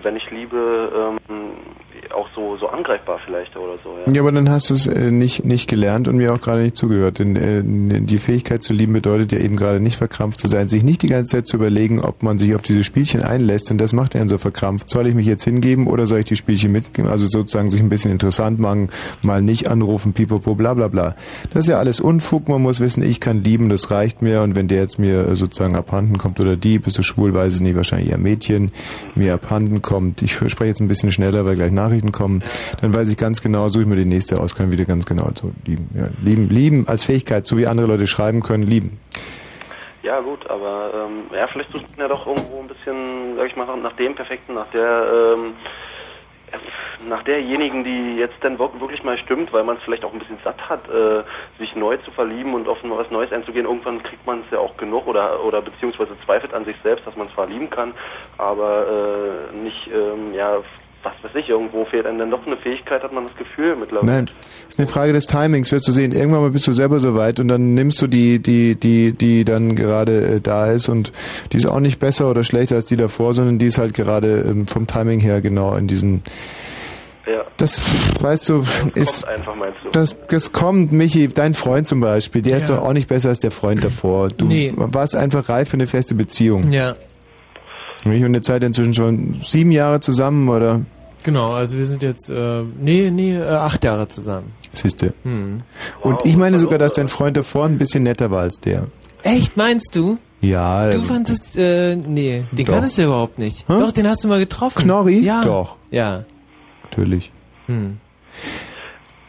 [0.03, 1.51] wenn ich liebe, ähm,
[2.13, 3.97] auch so, so angreifbar vielleicht oder so.
[4.05, 4.13] Ja.
[4.13, 6.75] Ja, aber dann hast du es äh, nicht, nicht gelernt und mir auch gerade nicht
[6.75, 7.19] zugehört.
[7.19, 10.83] Denn äh, die Fähigkeit zu lieben bedeutet ja eben gerade nicht verkrampft zu sein, sich
[10.83, 13.71] nicht die ganze Zeit zu überlegen, ob man sich auf diese Spielchen einlässt.
[13.71, 14.89] Und das macht einen so verkrampft.
[14.89, 17.09] Soll ich mich jetzt hingeben oder soll ich die Spielchen mitgeben?
[17.09, 18.89] Also sozusagen sich ein bisschen interessant machen,
[19.23, 21.15] mal nicht anrufen, pipopo, bla bla bla.
[21.51, 22.47] Das ist ja alles Unfug.
[22.47, 24.41] Man muss wissen, ich kann lieben, das reicht mir.
[24.41, 27.55] Und wenn der jetzt mir äh, sozusagen abhanden kommt oder die, bist du schwul, weiß
[27.55, 28.71] ich nicht, wahrscheinlich eher Mädchen,
[29.15, 30.21] mir abhanden kommt.
[30.21, 32.43] Ich spreche jetzt ein bisschen schneller, weil gleich Nachrichten kommen.
[32.81, 35.29] Dann weiß ich ganz genau, suche ich mir die nächste aus, kann wieder ganz genau
[35.35, 35.89] so lieben.
[35.95, 38.99] Ja, lieben, lieben als Fähigkeit, so wie andere Leute schreiben können, lieben.
[40.01, 43.55] Ja gut, aber ähm, ja, vielleicht sucht man ja doch irgendwo ein bisschen, sag ich
[43.55, 45.53] mal, nach dem Perfekten, nach der ähm,
[47.07, 50.19] nach derjenigen, die jetzt dann wirk- wirklich mal stimmt, weil man es vielleicht auch ein
[50.19, 51.23] bisschen satt hat, äh,
[51.59, 53.65] sich neu zu verlieben und auf was Neues einzugehen.
[53.65, 57.15] Irgendwann kriegt man es ja auch genug oder oder beziehungsweise zweifelt an sich selbst, dass
[57.15, 57.93] man zwar lieben kann,
[58.37, 58.85] aber
[59.51, 60.57] äh, nicht, ähm, ja,
[61.03, 64.11] was weiß ich, irgendwo fehlt einem dann doch eine Fähigkeit, hat man das Gefühl mittlerweile.
[64.11, 64.25] Nein,
[64.67, 66.11] ist eine Frage des Timings, wirst du sehen.
[66.11, 69.45] Irgendwann mal bist du selber so weit und dann nimmst du die, die, die, die
[69.45, 71.11] dann gerade äh, da ist und
[71.51, 74.45] die ist auch nicht besser oder schlechter als die davor, sondern die ist halt gerade
[74.49, 76.23] ähm, vom Timing her genau in diesen
[77.27, 77.43] Ja.
[77.57, 77.81] Das,
[78.21, 79.89] weißt du, ist, Kommt einfach, meinst du?
[79.89, 82.75] das, das kommt, Michi, dein Freund zum Beispiel, der ist Ja.
[82.77, 84.29] doch auch nicht besser als der Freund davor.
[84.29, 84.73] Du Nee.
[84.75, 86.71] warst einfach reif für eine feste Beziehung.
[86.71, 86.93] Ja.
[88.05, 88.23] Nicht?
[88.23, 90.81] Und jetzt seid ihr inzwischen schon sieben Jahre zusammen, oder?
[91.23, 94.51] Genau, also wir sind jetzt, äh, nee, nee, äh, acht Jahre zusammen.
[94.73, 95.13] Siehste.
[95.23, 95.61] Hm.
[96.01, 98.85] Und ich meine sogar, dass dein Freund davor ein bisschen netter war als der.
[99.23, 100.19] Echt, meinst du?
[100.41, 100.91] Ja.
[100.91, 102.73] Du ähm, fandest, äh, nee, den Doch.
[102.73, 103.61] kanntest du überhaupt nicht.
[103.67, 103.79] Hä?
[103.79, 104.83] Doch, den hast du mal getroffen.
[104.83, 105.17] Knorri?
[105.21, 105.43] Ja.
[105.43, 105.77] Doch.
[105.89, 106.21] Ja.
[106.95, 107.31] Natürlich.
[107.67, 107.99] Hm.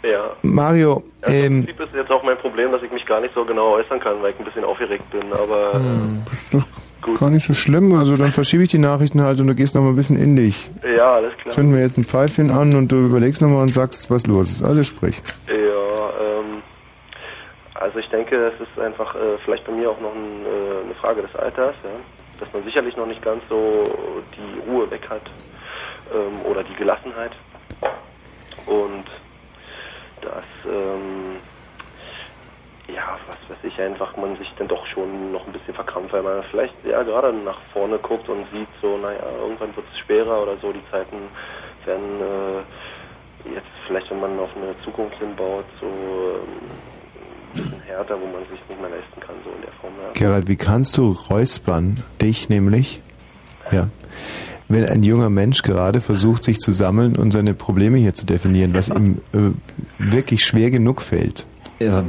[0.02, 0.32] Ja.
[0.42, 3.34] Mario, Ja, Im ähm, Prinzip ist jetzt auch mein Problem, dass ich mich gar nicht
[3.34, 6.22] so genau äußern kann, weil ich ein bisschen aufgeregt bin, aber Hm.
[7.18, 7.92] gar nicht so schlimm.
[7.94, 10.36] Also dann verschiebe ich die Nachrichten halt und du gehst noch mal ein bisschen in
[10.36, 10.70] dich.
[10.84, 11.52] äh, ja, alles klar.
[11.54, 14.62] Zünden wir jetzt ein Pfeifchen an und du überlegst nochmal und sagst, was los ist.
[14.62, 15.20] Also sprich.
[15.48, 16.62] Ja, ähm,
[17.74, 20.94] also ich denke, es ist einfach äh, vielleicht bei mir auch noch ein, äh, eine
[21.00, 21.90] Frage des Alters, ja?
[22.38, 23.84] dass man sicherlich noch nicht ganz so
[24.36, 25.22] die Ruhe weg hat
[26.14, 27.32] ähm, oder die Gelassenheit
[28.66, 29.04] und
[30.20, 31.36] dass ähm,
[32.88, 36.22] ja, was weiß ich, einfach man sich dann doch schon noch ein bisschen verkrampft, weil
[36.22, 40.40] man vielleicht ja gerade nach vorne guckt und sieht so, naja, irgendwann wird es schwerer
[40.40, 41.16] oder so, die Zeiten
[41.84, 46.42] werden äh, jetzt vielleicht, wenn man auf eine Zukunft hinbaut, so ähm,
[47.54, 49.92] ein bisschen härter, wo man sich nicht mehr leisten kann, so in der Form.
[50.14, 53.00] Gerald, wie kannst du räuspern, dich nämlich,
[53.70, 53.88] ja,
[54.68, 58.74] wenn ein junger Mensch gerade versucht, sich zu sammeln und seine Probleme hier zu definieren,
[58.74, 59.50] was ihm äh,
[59.98, 61.46] wirklich schwer genug fällt.
[61.78, 62.02] Ja,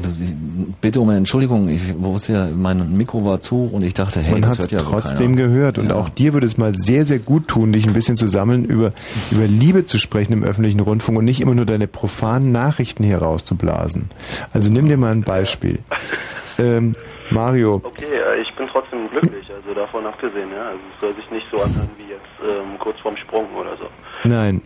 [0.79, 4.31] bitte um eine Entschuldigung, ich wusste ja, mein Mikro war zu und ich dachte, hey,
[4.31, 5.77] Man das hat es ja trotzdem gehört.
[5.77, 8.63] Und auch dir würde es mal sehr, sehr gut tun, dich ein bisschen zu sammeln,
[8.63, 8.93] über,
[9.29, 13.17] über Liebe zu sprechen im öffentlichen Rundfunk und nicht immer nur deine profanen Nachrichten hier
[13.17, 14.07] rauszublasen.
[14.53, 15.79] Also nimm dir mal ein Beispiel.
[16.59, 16.93] Ähm,
[17.29, 20.69] Mario, Okay, äh, ich bin trotzdem glücklich, also davon abgesehen, ja.
[20.69, 22.06] Also es soll sich nicht so anhören wie
[22.41, 23.85] ähm, kurz vorm Sprung oder so.
[24.27, 24.61] nein.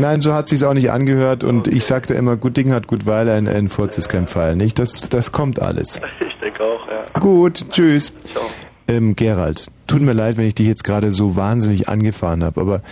[0.00, 3.04] Nein, so hat sich's auch nicht angehört und ich sagte immer, gut Ding hat gut
[3.04, 4.78] Weil, ein, ein Furz ist kein Pfeil, nicht?
[4.78, 6.00] Das, das kommt alles.
[6.20, 7.18] Ich denke auch, ja.
[7.18, 8.12] Gut, tschüss.
[8.32, 8.44] Ciao.
[8.86, 12.82] Ähm, Gerald, tut mir leid, wenn ich dich jetzt gerade so wahnsinnig angefahren habe, aber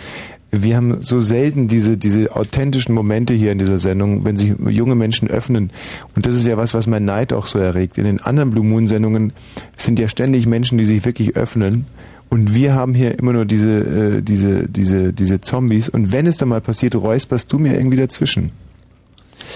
[0.51, 4.95] wir haben so selten diese, diese authentischen Momente hier in dieser Sendung, wenn sich junge
[4.95, 5.71] Menschen öffnen.
[6.15, 7.97] Und das ist ja was, was mein Neid auch so erregt.
[7.97, 9.33] In den anderen Blue Moon Sendungen
[9.75, 11.85] sind ja ständig Menschen, die sich wirklich öffnen.
[12.29, 15.89] Und wir haben hier immer nur diese, äh, diese, diese, diese Zombies.
[15.89, 18.51] Und wenn es dann mal passiert, räusperst du mir irgendwie dazwischen.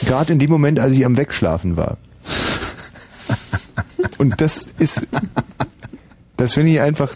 [0.06, 1.98] Gerade in dem Moment, als ich am Wegschlafen war.
[4.18, 5.08] Und das ist,
[6.38, 7.16] das finde ich einfach,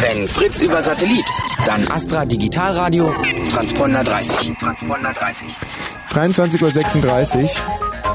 [0.00, 1.24] Wenn Fritz über Satellit,
[1.64, 3.14] dann Astra Digitalradio,
[3.50, 4.52] Transponder 30.
[4.58, 5.48] Transponder 30.
[6.12, 7.48] 23.36 Uhr.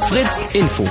[0.07, 0.85] Fritz Info.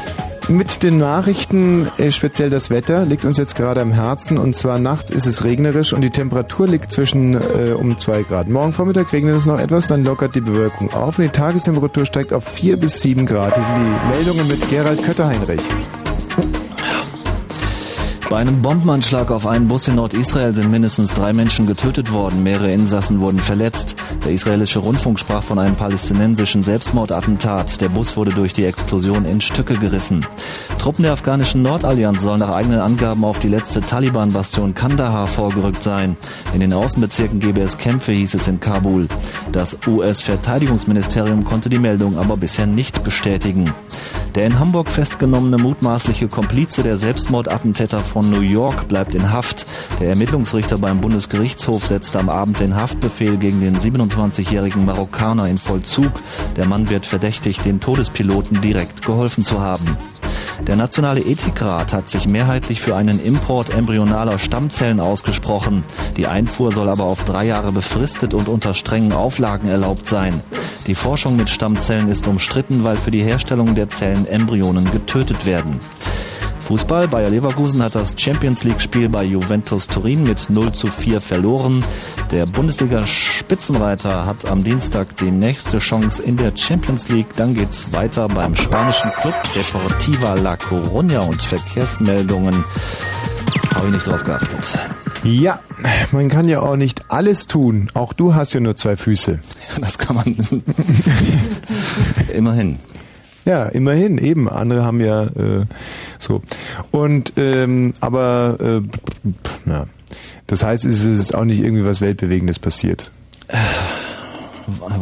[0.48, 4.38] Mit den Nachrichten, äh, speziell das Wetter, liegt uns jetzt gerade am Herzen.
[4.38, 8.48] Und zwar nachts ist es regnerisch und die Temperatur liegt zwischen äh, um 2 Grad.
[8.48, 12.32] Morgen Vormittag regnet es noch etwas, dann lockert die Bewölkung auf und die Tagestemperatur steigt
[12.32, 13.56] auf 4 bis 7 Grad.
[13.56, 15.60] Hier sind die Meldungen mit Gerald Kötterheinrich.
[18.30, 22.70] Bei einem Bombenanschlag auf einen Bus in Nordisrael sind mindestens drei Menschen getötet worden, mehrere
[22.70, 23.96] Insassen wurden verletzt.
[24.22, 27.80] Der israelische Rundfunk sprach von einem palästinensischen Selbstmordattentat.
[27.80, 30.26] Der Bus wurde durch die Explosion in Stücke gerissen.
[30.78, 36.18] Truppen der afghanischen Nordallianz sollen nach eigenen Angaben auf die letzte Taliban-Bastion Kandahar vorgerückt sein.
[36.52, 39.08] In den Außenbezirken gebe es Kämpfe, hieß es in Kabul.
[39.52, 43.72] Das US-Verteidigungsministerium konnte die Meldung aber bisher nicht bestätigen.
[44.34, 49.66] Der in Hamburg festgenommene mutmaßliche Komplize der Selbstmordattentäter von New York bleibt in Haft.
[50.00, 56.12] Der Ermittlungsrichter beim Bundesgerichtshof setzte am Abend den Haftbefehl gegen den 27-jährigen Marokkaner in Vollzug.
[56.56, 59.96] Der Mann wird verdächtigt, den Todespiloten direkt geholfen zu haben.
[60.66, 65.84] Der Nationale Ethikrat hat sich mehrheitlich für einen Import embryonaler Stammzellen ausgesprochen.
[66.16, 70.42] Die Einfuhr soll aber auf drei Jahre befristet und unter strengen Auflagen erlaubt sein.
[70.86, 75.78] Die Forschung mit Stammzellen ist umstritten, weil für die Herstellung der Zellen Embryonen getötet werden.
[76.68, 77.08] Fußball.
[77.08, 81.82] Bayer Leverkusen hat das Champions League-Spiel bei Juventus Turin mit 0 zu 4 verloren.
[82.30, 87.32] Der Bundesliga-Spitzenreiter hat am Dienstag die nächste Chance in der Champions League.
[87.36, 92.62] Dann geht's weiter beim spanischen Club Deportiva La Coruña und Verkehrsmeldungen.
[93.74, 94.78] Habe ich nicht drauf geachtet.
[95.22, 95.60] Ja,
[96.12, 97.88] man kann ja auch nicht alles tun.
[97.94, 99.38] Auch du hast ja nur zwei Füße.
[99.80, 100.36] Das kann man.
[102.28, 102.78] Immerhin.
[103.48, 104.46] Ja, immerhin, eben.
[104.46, 105.64] Andere haben ja äh,
[106.18, 106.42] so.
[106.90, 108.82] Und ähm, aber äh,
[109.64, 109.86] na,
[110.46, 113.10] das heißt, es ist auch nicht irgendwie was Weltbewegendes passiert.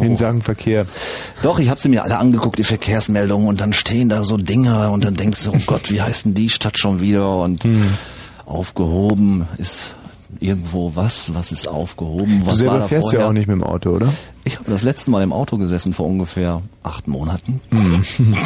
[0.01, 0.87] In Sachen Verkehr.
[1.43, 4.91] Doch, ich habe sie mir alle angeguckt, die Verkehrsmeldungen, und dann stehen da so Dinge
[4.91, 7.39] und dann denkst du, oh Gott, wie heißt denn die Stadt schon wieder?
[7.39, 7.67] Und
[8.45, 9.96] aufgehoben ist
[10.41, 13.21] irgendwo was, was ist aufgehoben, Du was war selber da fährst vorher.
[13.21, 14.13] ja auch nicht mit dem Auto, oder?
[14.45, 17.61] Ich habe das letzte Mal im Auto gesessen vor ungefähr acht Monaten.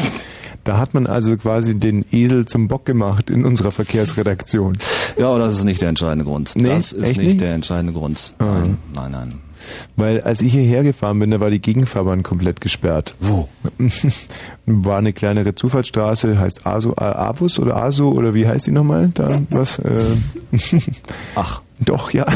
[0.62, 4.76] Da hat man also quasi den Esel zum Bock gemacht in unserer Verkehrsredaktion.
[5.18, 6.52] Ja, aber das ist nicht der entscheidende Grund.
[6.54, 7.40] Nee, das ist nicht, nicht?
[7.40, 8.34] der entscheidende Grund.
[8.38, 8.44] Ah.
[8.44, 9.34] Nein, nein, nein.
[9.96, 13.14] Weil als ich hierher gefahren bin, da war die Gegenfahrbahn komplett gesperrt.
[13.20, 13.48] Wo?
[14.66, 19.10] War eine kleinere Zufahrtsstraße, heißt Aso, Avus oder Aso oder wie heißt die nochmal?
[19.14, 19.78] Da was?
[19.78, 20.00] Äh,
[21.36, 21.62] Ach.
[21.80, 22.26] Doch, ja.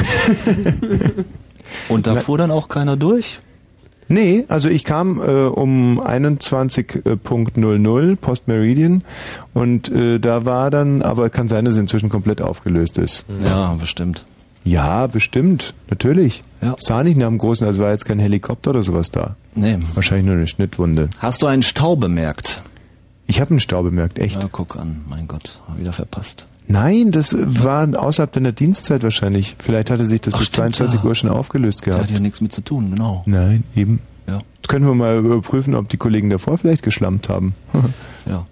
[1.89, 3.41] Und da fuhr dann auch keiner durch?
[4.09, 9.03] Nee, also ich kam äh, um 21.00 Post Meridian
[9.55, 13.25] und äh, da war dann, aber kann sein, dass es inzwischen komplett aufgelöst ist.
[13.45, 14.25] Ja, bestimmt.
[14.65, 16.43] Ja, bestimmt, natürlich.
[16.62, 16.75] Ja.
[16.79, 19.37] Sah nicht nach dem großen, also war jetzt kein Helikopter oder sowas da.
[19.55, 19.79] Nee.
[19.95, 21.11] Wahrscheinlich nur eine Schnittwunde.
[21.19, 22.62] Hast du einen Stau bemerkt?
[23.27, 24.43] Ich habe einen Stau bemerkt, echt.
[24.43, 26.47] Ja, guck an, mein Gott, wieder verpasst.
[26.66, 29.57] Nein, das war außerhalb deiner Dienstzeit wahrscheinlich.
[29.59, 31.07] Vielleicht hatte sich das Ach, bis stimmt, 22 ja.
[31.07, 32.05] Uhr schon aufgelöst Der gehabt.
[32.09, 33.23] hat ja nichts mit zu tun, genau.
[33.27, 34.01] Nein, eben.
[34.27, 34.41] Ja.
[34.62, 37.55] Das können wir mal überprüfen, ob die Kollegen davor vielleicht geschlampt haben.
[38.27, 38.47] ja.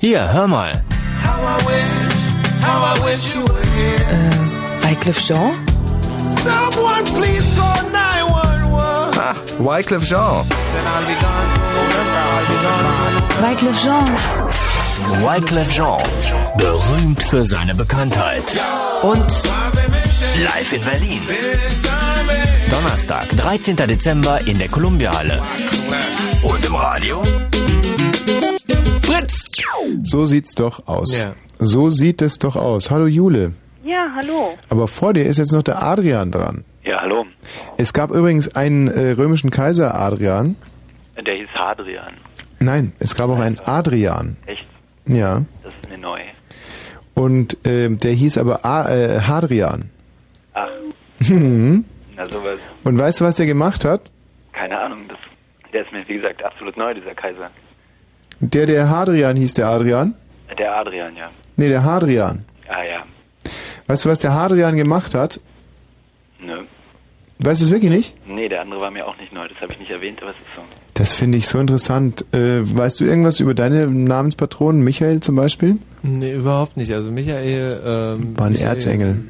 [0.00, 0.82] Hier, hör mal.
[4.10, 5.52] Äh, Wycliffe Jean?
[6.24, 8.11] Someone please call 911.
[9.32, 10.44] Ah, Wycliffe Jean.
[13.40, 14.04] Wycliffe Jean.
[15.22, 16.02] Wycliffe Jean.
[16.58, 18.44] Berühmt für seine Bekanntheit.
[19.02, 19.24] Und
[20.44, 21.20] live in Berlin.
[22.70, 23.76] Donnerstag, 13.
[23.76, 25.40] Dezember in der Columbia-Halle.
[26.42, 27.22] Und im Radio?
[29.02, 29.46] Fritz!
[30.02, 31.18] So sieht's doch aus.
[31.18, 31.32] Ja.
[31.58, 32.90] So sieht es doch aus.
[32.90, 33.52] Hallo Jule.
[33.82, 34.58] Ja, hallo.
[34.68, 36.64] Aber vor dir ist jetzt noch der Adrian dran.
[36.84, 37.26] Ja, hallo.
[37.76, 40.56] Es gab übrigens einen äh, römischen Kaiser Adrian.
[41.24, 42.14] Der hieß Hadrian.
[42.58, 44.36] Nein, es gab auch einen Adrian.
[44.46, 44.66] Echt?
[45.06, 45.42] Ja.
[45.62, 46.20] Das ist mir neu.
[47.14, 49.90] Und ähm, der hieß aber A äh, Hadrian.
[50.54, 50.68] Ach,
[51.20, 51.84] Mhm.
[52.16, 52.58] na sowas.
[52.84, 54.00] Und weißt du, was der gemacht hat?
[54.52, 55.06] Keine Ahnung.
[55.08, 55.18] Das,
[55.72, 57.50] der ist mir, wie gesagt, absolut neu, dieser Kaiser.
[58.40, 60.14] Der, der Hadrian hieß der Adrian?
[60.58, 61.30] Der Adrian, ja.
[61.56, 62.44] Nee, der Hadrian.
[62.68, 63.02] Ah ja.
[63.86, 65.40] Weißt du, was der Hadrian gemacht hat?
[66.44, 66.62] Nö.
[67.38, 68.14] Weißt du es wirklich nicht?
[68.26, 69.48] Nee, der andere war mir auch nicht neu.
[69.48, 70.62] Das habe ich nicht erwähnt, aber es ist so.
[70.94, 72.24] Das finde ich so interessant.
[72.32, 75.78] Äh, weißt du irgendwas über deine Namenspatronen, Michael zum Beispiel?
[76.02, 76.92] Nee, überhaupt nicht.
[76.92, 77.80] Also Michael...
[77.84, 79.24] Ähm, War ein Michael, Erzengel.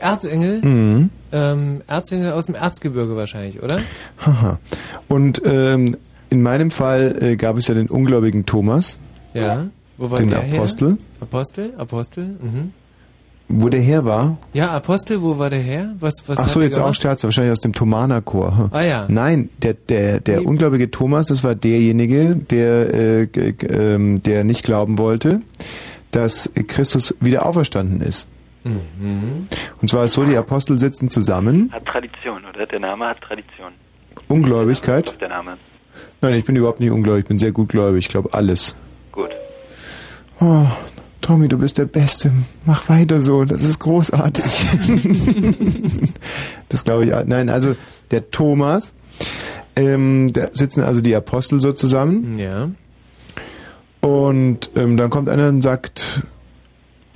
[0.00, 0.60] Erzengel?
[0.64, 1.10] Mhm.
[1.32, 3.80] Ähm, Erzengel aus dem Erzgebirge wahrscheinlich, oder?
[4.24, 4.58] Haha.
[5.08, 5.96] Und ähm,
[6.30, 8.98] in meinem Fall äh, gab es ja den ungläubigen Thomas,
[9.34, 9.66] Ja.
[9.98, 10.88] Wo war den der Apostel.
[10.90, 10.96] Her?
[11.20, 11.74] Apostel?
[11.78, 12.24] Apostel?
[12.40, 12.72] Mhm.
[13.48, 14.38] Wo der her war?
[14.54, 15.94] Ja, Apostel, wo war der her?
[16.00, 16.92] Was, was Ach so, jetzt auch?
[16.94, 18.58] Scherz, wahrscheinlich aus dem Thomanerchor.
[18.58, 18.68] hm.
[18.72, 19.06] Ah, ja.
[19.08, 20.46] Nein, der, der, der Nee.
[20.46, 25.42] ungläubige Thomas, das war derjenige, der, äh, g- g- ähm, der nicht glauben wollte,
[26.10, 28.26] dass Christus wieder auferstanden ist.
[28.64, 29.44] Mhm.
[29.80, 32.66] Und zwar ist so, die Apostel sitzen zusammen, Hat Tradition, oder?
[32.66, 33.70] Der Name hat Tradition.
[34.26, 35.16] Ungläubigkeit.
[35.20, 35.56] Der Name?
[36.20, 38.74] Nein, ich bin überhaupt nicht ungläubig, ich bin sehr gutgläubig, ich glaube alles.
[39.12, 39.30] Gut.
[40.40, 40.64] Oh,
[41.26, 42.30] Tommy, du bist der Beste.
[42.66, 44.44] Mach weiter so, das ist großartig.
[46.68, 47.12] das glaube ich.
[47.26, 47.74] Nein, also
[48.12, 48.94] der Thomas,
[49.74, 52.38] ähm, da sitzen also die Apostel so zusammen.
[52.38, 52.70] Ja.
[54.08, 56.22] Und ähm, dann kommt einer und sagt,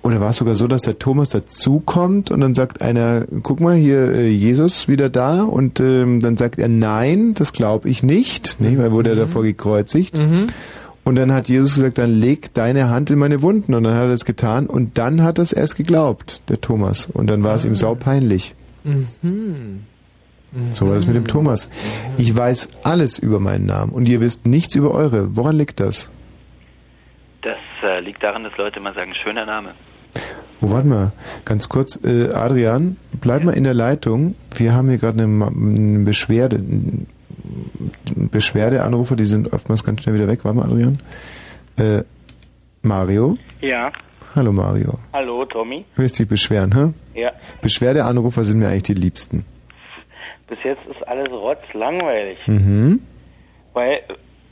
[0.02, 3.76] oder war es sogar so, dass der Thomas dazukommt und dann sagt einer, guck mal,
[3.76, 8.56] hier äh, Jesus wieder da und ähm, dann sagt er, nein, das glaube ich nicht,
[8.58, 10.18] nee, weil wurde er davor gekreuzigt.
[10.18, 10.48] Mhm.
[11.10, 13.74] Und dann hat Jesus gesagt, dann leg deine Hand in meine Wunden.
[13.74, 17.06] Und dann hat er das getan und dann hat er es erst geglaubt, der Thomas.
[17.06, 18.54] Und dann war es ihm saupeinlich.
[18.84, 19.80] Mhm.
[20.70, 21.68] So war das mit dem Thomas.
[22.16, 25.34] Ich weiß alles über meinen Namen und ihr wisst nichts über eure.
[25.34, 26.12] Woran liegt das?
[27.42, 29.74] Das äh, liegt daran, dass Leute immer sagen, schöner Name.
[30.60, 31.10] Oh, warte mal,
[31.44, 34.36] ganz kurz, äh, Adrian, bleib mal in der Leitung.
[34.54, 36.62] Wir haben hier gerade eine, eine Beschwerde,
[38.14, 40.44] Beschwerdeanrufer, die sind oftmals ganz schnell wieder weg.
[40.44, 40.98] Warte mal, Adrian.
[41.76, 42.02] Äh,
[42.82, 43.36] Mario?
[43.60, 43.92] Ja.
[44.34, 44.98] Hallo Mario.
[45.12, 45.84] Hallo, Tommy.
[45.96, 47.20] Willst dich beschweren, hä?
[47.20, 47.32] Ja.
[47.62, 49.44] Beschwerdeanrufer sind mir eigentlich die liebsten.
[50.48, 53.00] Bis jetzt ist alles rotzlangweilig, Mhm.
[53.72, 54.00] weil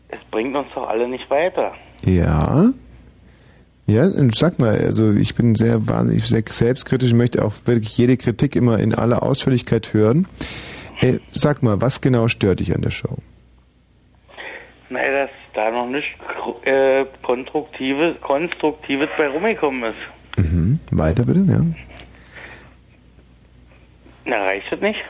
[0.08, 1.72] es bringt uns doch alle nicht weiter.
[2.04, 2.66] Ja.
[3.86, 8.16] Ja, und sag mal, also ich bin sehr wahnsinnig sehr selbstkritisch, möchte auch wirklich jede
[8.18, 10.26] Kritik immer in aller Ausführlichkeit hören.
[11.00, 13.16] Äh, sag mal, was genau stört dich an der Show?
[14.90, 16.08] Nein, dass da noch nichts
[16.64, 20.44] äh, Konstruktives, Konstruktives bei rumgekommen ist.
[20.44, 20.80] Mhm.
[20.92, 21.60] Weiter bitte, ja.
[24.24, 25.00] Na, reicht das nicht?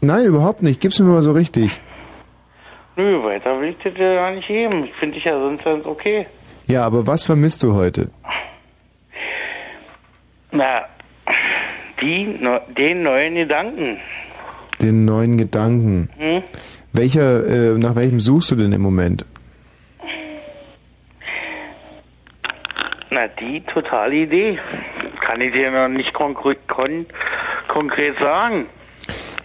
[0.00, 0.80] Nein, überhaupt nicht.
[0.80, 1.80] Gib's mir mal so richtig.
[2.96, 4.84] Nö, weiter will ich dir gar nicht geben.
[4.84, 6.26] Ich finde dich ja sonst ganz okay.
[6.66, 8.10] Ja, aber was vermisst du heute?
[10.50, 10.82] Na,
[12.00, 12.38] die,
[12.76, 13.98] den neuen Gedanken.
[14.82, 16.10] Den neuen Gedanken.
[16.18, 16.42] Hm?
[16.92, 19.24] Welcher, äh, nach welchem suchst du denn im Moment?
[23.10, 24.58] Na, die totale Idee.
[25.20, 27.06] Kann ich dir noch nicht konkret, kon
[27.68, 28.66] konkret sagen.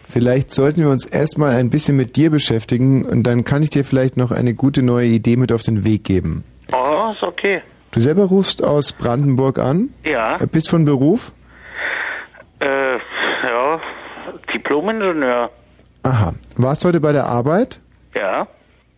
[0.03, 3.83] Vielleicht sollten wir uns erstmal ein bisschen mit dir beschäftigen und dann kann ich dir
[3.83, 6.43] vielleicht noch eine gute neue Idee mit auf den Weg geben.
[6.73, 7.61] Oh, ist okay.
[7.91, 9.89] Du selber rufst aus Brandenburg an?
[10.03, 10.37] Ja.
[10.51, 11.33] Bist von Beruf?
[12.59, 13.81] Äh, ja,
[14.71, 15.49] Diplom-Ingenieur.
[16.03, 16.33] Aha.
[16.57, 17.79] Warst heute bei der Arbeit
[18.15, 18.47] Ja,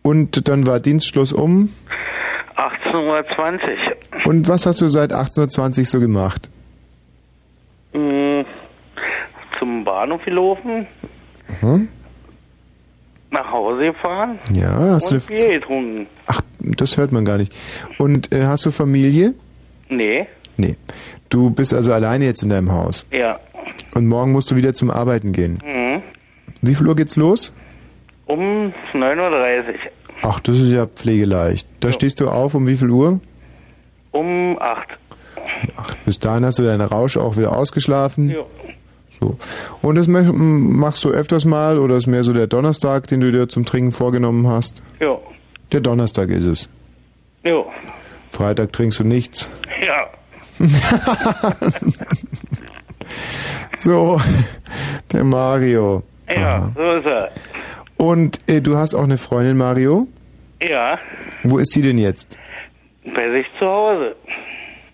[0.02, 1.70] und dann war Dienstschluss um.
[2.56, 4.26] 18.20 Uhr.
[4.26, 6.50] Und was hast du seit 1820 so gemacht?
[7.92, 8.44] Hm,
[9.58, 10.86] zum Bahnhof gelaufen,
[11.62, 11.88] Mhm.
[13.30, 16.06] nach Hause gefahren Ja, hast du und eine Bier getrunken.
[16.26, 17.54] Ach, das hört man gar nicht.
[17.98, 19.34] Und äh, hast du Familie?
[19.88, 20.26] Nee,
[20.56, 20.76] Nee.
[21.30, 23.06] Du bist also alleine jetzt in deinem Haus.
[23.10, 23.38] ja.
[23.94, 25.62] Und morgen musst du wieder zum Arbeiten gehen.
[25.64, 26.02] Mhm.
[26.62, 27.54] Wie viel Uhr geht's los?
[28.26, 29.74] Um 9.30 Uhr.
[30.22, 31.66] Ach, das ist ja pflegeleicht.
[31.80, 33.20] Da stehst du auf um wie viel Uhr?
[34.12, 34.88] Um 8
[36.04, 38.30] Bis dahin hast du deinen Rausch auch wieder ausgeschlafen.
[38.30, 38.44] Ja.
[39.18, 39.36] So.
[39.82, 43.48] Und das machst du öfters mal oder ist mehr so der Donnerstag, den du dir
[43.48, 44.82] zum Trinken vorgenommen hast?
[45.00, 45.18] Ja.
[45.72, 46.70] Der Donnerstag ist es.
[47.44, 47.64] Ja.
[48.30, 49.50] Freitag trinkst du nichts.
[49.84, 50.08] Ja.
[53.76, 54.20] So,
[55.12, 56.02] der Mario.
[56.28, 57.30] Ja, so ist er.
[57.96, 60.06] Und äh, du hast auch eine Freundin, Mario?
[60.62, 60.98] Ja,
[61.42, 62.38] Wo ist sie denn jetzt?
[63.14, 64.14] bei sich zu Hause,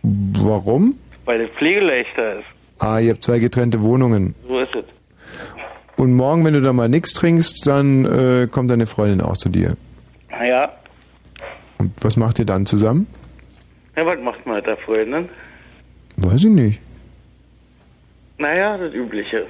[0.03, 0.95] Warum?
[1.25, 2.47] weil es pflegeleichter ist.
[2.79, 4.35] Ah, ihr habt zwei getrennte Wohnungen.
[4.47, 4.85] So ist es.
[5.97, 9.49] Und morgen, wenn du da mal nichts trinkst, dann äh, kommt deine Freundin auch zu
[9.49, 9.75] dir.
[10.31, 10.71] Ja,
[11.79, 13.07] Und was macht ihr dann zusammen?
[13.97, 15.29] ja was macht man mit der Freundin?
[16.19, 16.81] Weiß ich nicht.
[18.39, 19.47] Naja, das Übliche.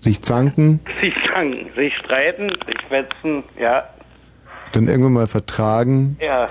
[0.00, 3.84] Sich zanken, Sich zanken, sich streiten, sich fetzen, ja,
[4.72, 6.48] dann irgendwann mal vertragen ja,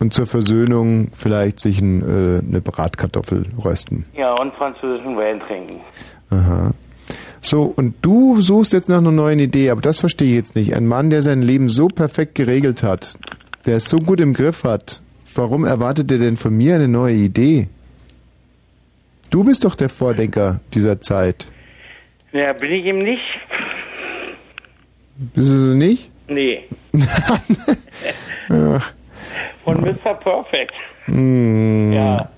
[0.00, 4.04] und zur Versöhnung vielleicht sich ein, äh, eine Bratkartoffel rösten.
[4.14, 5.80] ja, und französischen Wein trinken.
[6.30, 6.72] Aha.
[7.40, 10.74] So, und du suchst jetzt nach einer neuen Idee, aber das verstehe ich jetzt nicht.
[10.74, 13.14] Ein Mann, der sein Leben so perfekt geregelt hat,
[13.66, 15.00] der es so gut im Griff hat,
[15.34, 17.68] warum erwartet er denn von mir eine neue Idee?
[19.30, 21.48] Du bist doch der Vordenker dieser Zeit.
[22.32, 23.22] Ja, bin ich ihm nicht?
[25.16, 26.10] Bist du so nicht?
[26.28, 26.64] Nee,
[29.64, 30.14] von Mr.
[30.14, 30.72] Perfect.
[31.04, 31.92] hm.
[31.92, 32.28] Ja.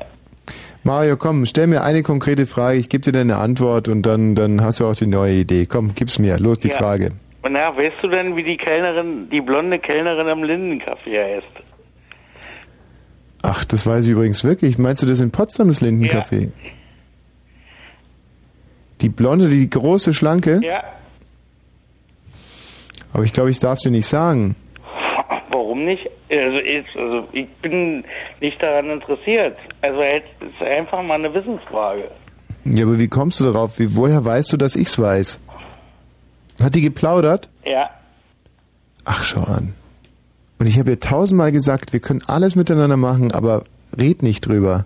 [0.82, 4.60] Mario, komm, stell mir eine konkrete Frage, ich gebe dir deine Antwort und dann, dann
[4.60, 5.66] hast du auch die neue Idee.
[5.66, 6.76] Komm, gib's mir, los die Ja.
[6.78, 7.12] Frage.
[7.48, 11.46] Na, weißt du denn, wie die Kellnerin, die blonde Kellnerin am Lindencafé heißt?
[13.42, 14.78] Ach, das weiß ich übrigens wirklich.
[14.78, 16.50] Meinst du das in Potsdam, das Lindencafé?
[19.00, 20.60] Die blonde, die große, schlanke?
[20.64, 20.82] Ja.
[23.12, 24.56] Aber ich glaube, ich darf sie nicht sagen.
[25.50, 26.08] Warum nicht?
[26.30, 28.04] Also ich, also ich bin
[28.40, 29.56] nicht daran interessiert.
[29.80, 32.10] Also es ist einfach mal eine Wissensfrage.
[32.64, 33.78] Ja, aber wie kommst du darauf?
[33.78, 35.40] Wie, woher weißt du, dass ich's weiß?
[36.62, 37.48] Hat die geplaudert?
[37.64, 37.90] Ja.
[39.04, 39.74] Ach, schau an.
[40.58, 43.64] Und ich habe ihr tausendmal gesagt, wir können alles miteinander machen, aber
[43.96, 44.84] red nicht drüber.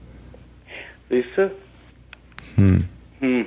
[1.08, 1.50] Siehst du?
[2.56, 2.84] Hm,
[3.20, 3.46] Hm.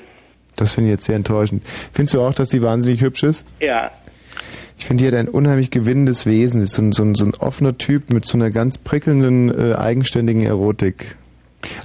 [0.55, 1.63] Das finde ich jetzt sehr enttäuschend.
[1.91, 3.45] Findest du auch, dass sie wahnsinnig hübsch ist?
[3.59, 3.91] Ja.
[4.77, 6.61] Ich finde, die hat ein unheimlich gewinnendes Wesen.
[6.61, 9.75] Ist so ein, so ein, so ein offener Typ mit so einer ganz prickelnden, äh,
[9.75, 11.15] eigenständigen Erotik.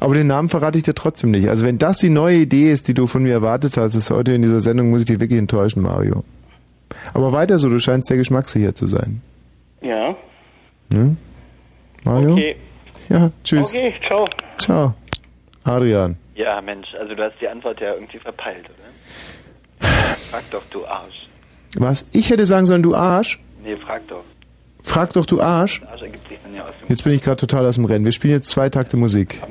[0.01, 1.49] Aber den Namen verrate ich dir trotzdem nicht.
[1.49, 4.33] Also wenn das die neue Idee ist, die du von mir erwartet hast, ist heute
[4.33, 6.25] in dieser Sendung, muss ich dich wirklich enttäuschen, Mario.
[7.15, 9.21] Aber weiter so, du scheinst sehr geschmackssicher zu sein.
[9.83, 10.17] Ja.
[10.93, 11.17] Ne?
[12.05, 12.33] Mario?
[12.33, 12.57] Okay.
[13.09, 13.69] Ja, tschüss.
[13.69, 14.29] Okay, ciao.
[14.59, 14.95] Ciao.
[15.65, 16.17] Adrian.
[16.39, 19.89] Ja, Mensch, also du hast die Antwort ja irgendwie verpeilt, oder?
[20.31, 21.29] Frag doch, du Arsch.
[21.77, 22.07] Was?
[22.13, 23.41] Ich hätte sagen sollen, du Arsch?
[23.61, 24.23] Nee, frag doch.
[24.85, 25.83] Frag doch, du Arsch.
[25.91, 28.05] Arsch ergibt sich dann ja aus dem Jetzt bin ich gerade total aus dem Rennen.
[28.05, 29.43] Wir spielen jetzt zwei Takte Musik.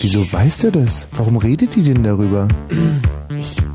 [0.00, 1.08] Wieso weiß der das?
[1.12, 2.48] Warum redet die denn darüber?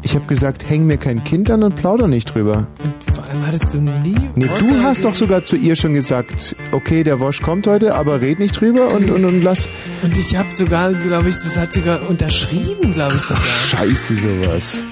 [0.01, 2.67] Ich habe gesagt, häng mir kein Kind an und plauder nicht drüber.
[3.13, 4.15] Vor allem hattest du nie.
[4.35, 8.19] Nee, du hast doch sogar zu ihr schon gesagt, okay, der Wosch kommt heute, aber
[8.19, 9.69] red nicht drüber und, und, und lass...
[10.01, 13.43] Und ich habe sogar, glaube ich, das hat sogar unterschrieben, glaube ich sogar.
[13.43, 14.83] Scheiße, sowas.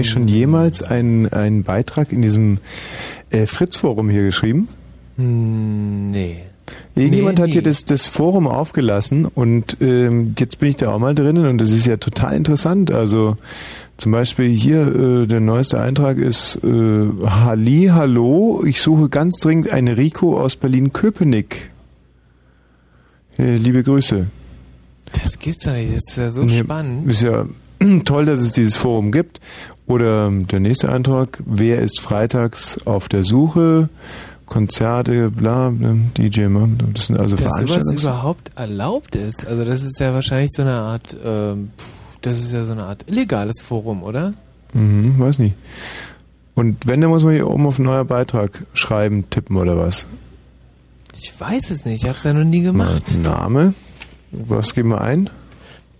[0.00, 2.58] Eigentlich schon jemals einen, einen Beitrag in diesem
[3.30, 4.68] äh, Fritz-Forum hier geschrieben?
[5.16, 6.36] Hm, Nee.
[6.94, 7.66] Irgendjemand Nee, hat hier nie.
[7.66, 11.72] das, das Forum aufgelassen und ähm, jetzt bin ich da auch mal drinnen und das
[11.72, 12.92] ist ja total interessant.
[12.92, 13.36] Also
[13.96, 19.72] zum Beispiel hier, äh, der neueste Eintrag ist äh, Halli, hallo, ich suche ganz dringend
[19.72, 21.70] eine Rico aus Berlin-Köpenick.
[23.38, 24.26] Äh, liebe Grüße.
[25.20, 25.90] Das gibt's doch nicht.
[25.92, 27.10] Das ist ja so Nee, spannend.
[27.10, 27.46] Ist ja
[28.04, 29.40] toll, dass es dieses Forum gibt.
[29.86, 33.88] Oder ähm, der nächste Eintrag, wer ist freitags auf der Suche?
[34.46, 37.98] Konzerte, bla, ne, DJ, man, das sind also Dass sowas Veranstaltungen.
[37.98, 39.46] überhaupt erlaubt ist.
[39.46, 41.56] Also das ist ja wahrscheinlich so eine Art, pff,
[42.20, 44.32] das ist ja so eine Art illegales Forum, oder?
[44.72, 45.54] Mhm, weiß nicht.
[46.54, 50.06] Und wenn, dann muss man hier oben auf neuer Beitrag schreiben, tippen oder was?
[51.18, 52.02] Ich weiß es nicht.
[52.02, 53.04] Ich hab's ja noch nie gemacht.
[53.22, 53.74] Name?
[54.32, 55.30] Was geben wir ein?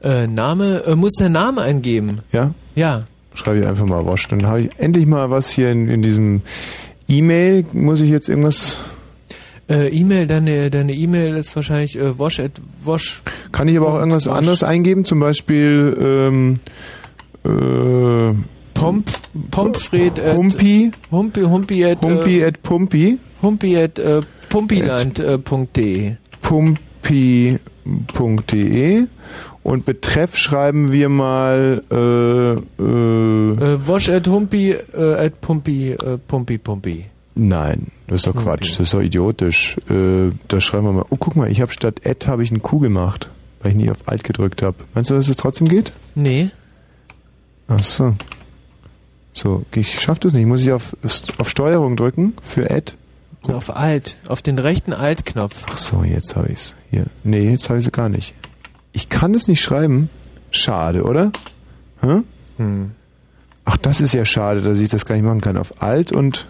[0.03, 2.21] Äh, Name, äh, muss der Name eingeben?
[2.33, 2.55] Ja?
[2.75, 3.05] Ja.
[3.35, 4.29] Schreibe ich einfach mal Wasch.
[4.29, 6.43] Dann habe ich endlich mal was hier in, in diesem
[7.09, 7.65] E-Mail.
[7.73, 8.79] Muss ich jetzt irgendwas.
[9.69, 12.53] Äh, E-Mail, deine deine E-Mail ist wahrscheinlich äh, wash at
[12.85, 13.23] wash.
[13.53, 14.37] Kann ich aber auch irgendwas Wasch.
[14.37, 15.05] anderes eingeben?
[15.05, 16.59] Zum Beispiel ähm,
[17.45, 18.35] äh,
[18.75, 19.11] Pomp,
[19.51, 20.91] Pomfred at Humpi.
[21.13, 23.19] Humpi, Humpi at Humpi äh, at Pumpi.
[23.43, 26.17] Humpi at äh, pumpiland.de.
[26.43, 27.59] Pumpi.de
[29.63, 36.19] und betreff schreiben wir mal äh, äh, Äh, wash at Humpi äh, at Pumpi äh,
[36.19, 37.05] Pumpi Pumpi.
[37.35, 39.77] Nein, das ist doch Quatsch, das ist doch idiotisch.
[39.89, 42.61] Äh, da schreiben wir mal, oh guck mal, ich habe statt Ad habe ich ein
[42.61, 43.31] Q gemacht,
[43.61, 44.77] weil ich nie auf Alt gedrückt habe.
[44.95, 45.93] Meinst du, dass es trotzdem geht?
[46.15, 46.51] Nee.
[47.69, 48.15] Ach so.
[49.33, 50.47] So, ich schaff das nicht.
[50.47, 50.97] Muss ich auf,
[51.39, 52.95] auf Steuerung drücken für Ad?
[53.49, 55.67] Auf Alt, auf den rechten Alt-Knopf.
[55.71, 56.75] Ach so, jetzt habe ich's.
[56.91, 57.07] Hier.
[57.25, 58.35] Nee, jetzt habe ich sie gar nicht.
[58.93, 60.09] Ich kann es nicht schreiben.
[60.51, 61.31] Schade, oder?
[62.03, 62.23] Hä?
[62.57, 62.91] Hm.
[63.65, 65.57] Ach, das ist ja schade, dass ich das gar nicht machen kann.
[65.57, 66.49] Auf Alt und.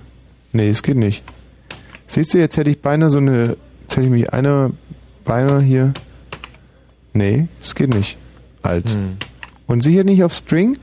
[0.52, 1.22] Nee, es geht nicht.
[2.06, 3.56] Siehst du, jetzt hätte ich beinahe so eine.
[3.82, 4.70] Jetzt hätte ich mich einer
[5.24, 5.92] beinahe hier.
[7.12, 8.16] Nee, es geht nicht.
[8.62, 8.90] Alt.
[8.90, 9.16] Hm.
[9.66, 10.76] Und sie hier nicht auf String?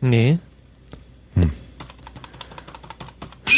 [0.00, 0.38] Nee.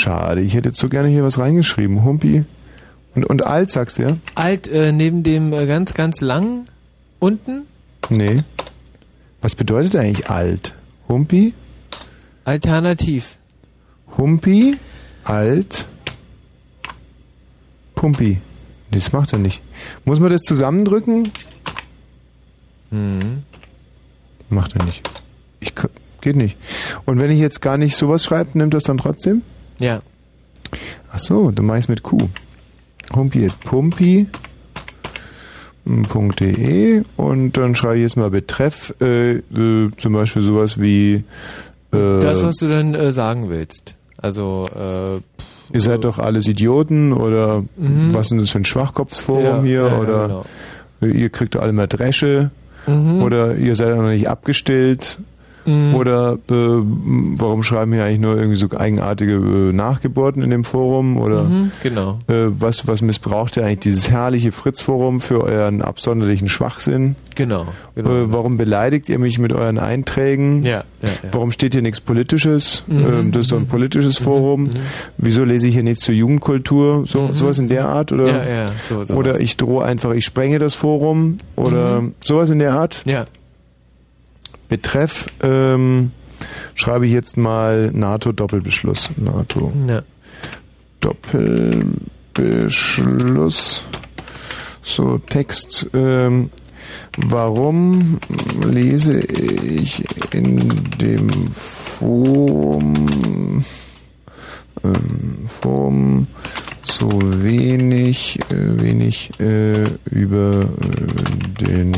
[0.02, 2.02] Schade, ich hätte jetzt so gerne hier was reingeschrieben.
[2.02, 2.44] Humpi.
[3.14, 4.16] Und, und Alt sagst du ja?
[4.34, 6.64] Alt äh, neben dem äh, ganz, ganz lang
[7.22, 7.66] unten.
[8.10, 8.42] Nee.
[9.40, 10.74] Was bedeutet eigentlich alt?
[11.08, 11.54] Humpi?
[12.44, 13.38] Alternativ.
[14.16, 14.76] Humpi,
[15.24, 15.86] alt,
[17.94, 18.40] Pumpi.
[18.90, 19.62] Das macht er nicht.
[20.04, 21.30] Muss man das zusammendrücken?
[22.90, 23.44] Mhm.
[24.50, 25.08] Macht er nicht.
[25.60, 25.72] Ich,
[26.20, 26.58] geht nicht.
[27.06, 29.42] Und wenn ich jetzt gar nicht sowas schreibe, nimmt das dann trotzdem?
[29.78, 30.00] Ja.
[31.12, 32.28] Ach so, dann mache ich es mit Q.
[33.14, 34.26] Humpi Pumpi.
[35.84, 41.24] .de und dann schreibe ich jetzt mal Betreff, äh, äh, zum Beispiel sowas wie
[41.92, 43.94] äh, Das, was du dann äh, sagen willst.
[44.16, 45.20] Also, äh,
[45.74, 48.12] Ihr seid doch alles Idioten oder Mhm.
[48.12, 50.44] was ist das für ein Schwachkopfsforum Ja, hier ja, ja, oder
[51.00, 51.12] genau.
[51.14, 52.50] ihr kriegt doch alle mal Dresche
[52.86, 53.22] Mhm.
[53.22, 55.18] oder ihr seid auch noch nicht abgestillt
[55.64, 55.94] Mhm.
[55.94, 61.16] oder äh, warum schreiben hier eigentlich nur irgendwie so eigenartige äh, Nachgeburten in dem Forum
[61.18, 62.18] oder Mhm, genau.
[62.28, 67.16] äh, was, was missbraucht ihr eigentlich dieses herrliche Fritz-Forum für euren absonderlichen Schwachsinn?
[67.34, 67.66] Genau.
[67.94, 68.10] genau.
[68.10, 70.62] Äh, warum beleidigt ihr mich mit euren Einträgen?
[70.64, 71.28] Ja, ja, ja.
[71.32, 72.84] Warum steht hier nichts Politisches?
[72.86, 74.70] Mhm, Ähm, das ist doch ein politisches Forum.
[75.16, 77.04] Wieso lese ich hier nichts zur Jugendkultur?
[77.06, 78.12] So, Sowas in der Art?
[78.12, 78.28] Oder, Mhm.
[78.28, 79.10] Ja, ja, so- sowas.
[79.12, 81.38] oder ich drohe einfach, ich sprenge das Forum?
[81.56, 82.14] Oder Mhm.
[82.20, 83.02] sowas in der Art?
[83.06, 83.24] Ja.
[84.72, 86.10] Betreff ähm,
[86.74, 89.10] schreibe ich jetzt mal NATO-Doppelbeschluss.
[89.18, 89.70] NATO.
[89.86, 90.02] Ja.
[91.00, 93.84] Doppelbeschluss.
[94.82, 95.90] So, Text.
[95.92, 96.48] Ähm,
[97.18, 98.18] warum
[98.66, 100.58] lese ich in
[100.98, 102.94] dem Forum,
[104.82, 106.28] ähm, Forum
[106.82, 107.10] so
[107.44, 110.66] wenig, äh, wenig äh, über äh,
[111.62, 111.92] den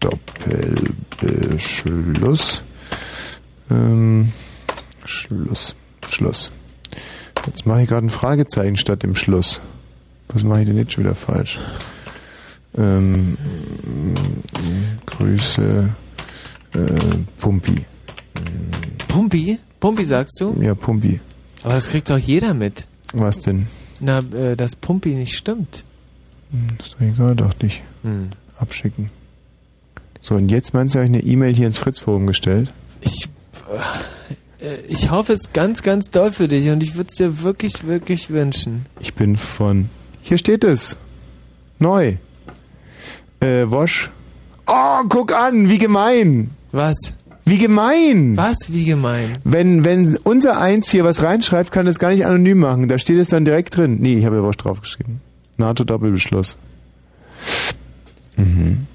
[0.00, 2.62] NATO-Doppelbeschluss?
[3.70, 4.32] Ähm,
[5.04, 5.76] Schluss.
[6.08, 6.52] Schluss.
[7.46, 9.60] Jetzt mache ich gerade ein Fragezeichen statt dem Schluss.
[10.28, 11.58] Was mache ich denn jetzt schon wieder falsch?
[12.76, 13.36] Ähm,
[15.06, 15.88] Grüße
[16.74, 16.78] äh,
[17.38, 17.84] Pumpi.
[19.08, 19.58] Pumpi?
[19.80, 20.54] Pumpi sagst du?
[20.60, 21.20] Ja, Pumpi.
[21.62, 22.86] Aber das kriegt doch jeder mit.
[23.12, 23.66] Was denn?
[23.98, 25.84] Na, äh, dass Pumpi nicht stimmt.
[26.52, 27.82] Hm, Ist doch egal, dachte ich.
[28.02, 28.30] Hm.
[28.58, 29.10] Abschicken.
[30.20, 32.72] So, und jetzt meinst du, habe ich eine E-Mail hier ins Fritz-Forum gestellt?
[33.00, 33.28] Ich,
[34.60, 37.86] äh, ich hoffe es ganz, ganz doll für dich und ich würde es dir wirklich,
[37.86, 38.86] wirklich wünschen.
[39.00, 39.88] Ich bin von.
[40.22, 40.98] Hier steht es.
[41.78, 42.16] Neu.
[43.40, 44.10] Äh, Wosch.
[44.66, 46.50] Oh, guck an, wie gemein.
[46.72, 47.14] Was?
[47.44, 48.36] Wie gemein!
[48.36, 48.58] Was?
[48.68, 49.38] Wie gemein?
[49.42, 52.86] Wenn, wenn unser Eins hier was reinschreibt, kann es gar nicht anonym machen.
[52.86, 53.96] Da steht es dann direkt drin.
[54.00, 55.20] Nee, ich habe ja was draufgeschrieben.
[55.56, 56.58] NATO-Doppelbeschluss.
[58.36, 58.86] Mhm.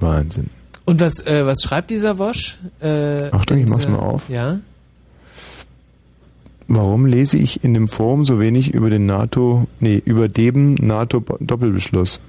[0.00, 0.50] Wahnsinn.
[0.84, 2.58] Und was, äh, was schreibt dieser Wosch?
[2.80, 4.28] Äh, Achtung, ich mach's mal auf.
[4.28, 4.58] Ja?
[6.68, 12.20] Warum lese ich in dem Forum so wenig über den NATO, nee, über dem NATO-Doppelbeschluss?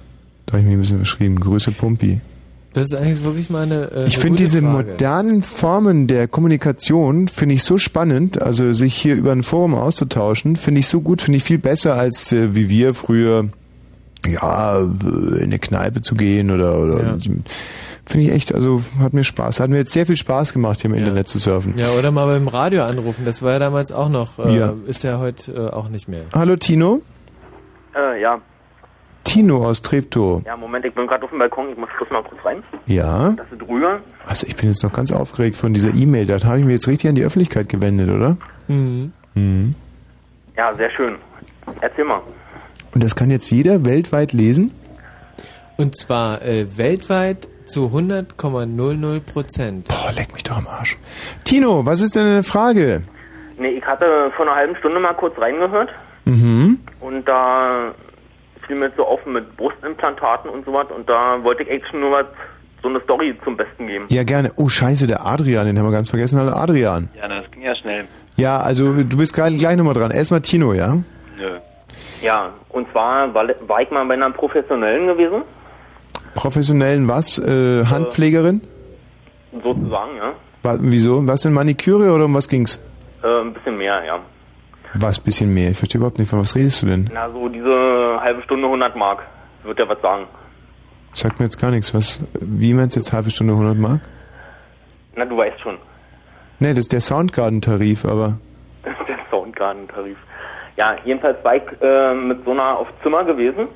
[0.46, 1.36] Da habe ich mich ein bisschen verschrieben.
[1.38, 2.20] Grüße Pumpi.
[2.72, 3.90] Das ist eigentlich wirklich mal eine.
[3.92, 4.88] Äh, Ich finde diese Frage.
[4.90, 10.56] modernen Formen der Kommunikation finde ich so spannend, also sich hier über ein Forum auszutauschen,
[10.56, 13.48] finde ich so gut, finde ich viel besser als äh, wie wir früher
[14.26, 17.18] ja in eine Kneipe zu gehen oder oder
[18.04, 20.90] finde ich echt, also hat mir Spaß, hat mir jetzt sehr viel Spaß gemacht hier
[20.90, 21.74] im Internet zu surfen.
[21.76, 23.24] Ja, oder mal beim Radio anrufen.
[23.24, 24.38] Das war ja damals auch noch.
[24.38, 24.74] Äh, Ja.
[24.86, 26.22] Ist ja heute äh, auch nicht mehr.
[26.34, 27.00] Hallo Tino,
[27.94, 28.40] Äh, ja.
[29.24, 30.42] Tino aus Treptow.
[30.44, 32.62] Ja, Moment, ich bin gerade auf dem Balkon, ich muss bloß mal kurz rein.
[32.86, 33.30] Ja.
[33.36, 34.00] Das ist drüber.
[34.26, 36.88] Also ich bin jetzt noch ganz aufgeregt von dieser E-Mail, da habe ich mich jetzt
[36.88, 38.36] richtig an die Öffentlichkeit gewendet, oder?
[38.66, 39.12] Mhm.
[39.34, 39.74] Mhm.
[40.56, 41.14] Ja, sehr schön.
[41.80, 42.20] Erzähl mal.
[42.94, 44.72] Und das kann jetzt jeder weltweit lesen?
[45.78, 49.88] Und zwar äh, weltweit zu 100,00 Prozent.
[49.88, 50.98] Boah, leck mich doch am Arsch.
[51.44, 53.02] Tino, was ist denn deine Frage?
[53.58, 55.88] Nee, ich hatte vor einer halben Stunde mal kurz reingehört
[56.24, 56.78] Mhm.
[57.00, 57.92] und da
[58.66, 62.12] fiel mir jetzt so auf mit Brustimplantaten und sowas und da wollte ich eigentlich nur
[62.12, 62.26] was,
[62.82, 64.04] so eine Story zum Besten geben.
[64.08, 64.52] Ja, gerne.
[64.56, 66.38] Oh, scheiße, der Adrian, den haben wir ganz vergessen.
[66.38, 67.08] Hallo, Adrian.
[67.16, 68.04] Ja, das ging ja schnell.
[68.36, 70.10] Ja, also du bist gleich, gleich nochmal dran.
[70.12, 70.94] Erstmal Tino, ja?
[70.94, 71.02] Nö.
[71.42, 71.60] Ja,
[72.70, 75.42] und zwar war, war ich mal bei einer Professionellen gewesen,
[76.34, 77.38] Professionellen was?
[77.38, 78.60] Äh, Handpflegerin?
[79.62, 80.32] sozusagen, ja.
[80.62, 81.26] Wa- wieso?
[81.26, 82.82] Was denn Maniküre oder um was ging's?
[83.22, 84.18] Äh, ein bisschen mehr, ja.
[84.98, 85.70] Was, bisschen mehr?
[85.70, 87.10] Ich verstehe überhaupt nicht, von was redest du denn?
[87.12, 89.20] Na, so diese halbe Stunde 100 Mark,
[89.64, 90.24] wird ja was sagen.
[91.14, 91.92] Sagt mir jetzt gar nichts.
[91.94, 92.20] Was?
[92.40, 94.00] Wie meinst du jetzt halbe Stunde 100 Mark?
[95.16, 95.76] Na, du weißt schon.
[96.58, 98.38] Nee, das ist der Soundgarden-Tarif, aber...
[98.84, 100.16] Das ist der Soundgarden-Tarif.
[100.76, 103.68] Ja, jedenfalls war ich äh, mit so einer auf Zimmer gewesen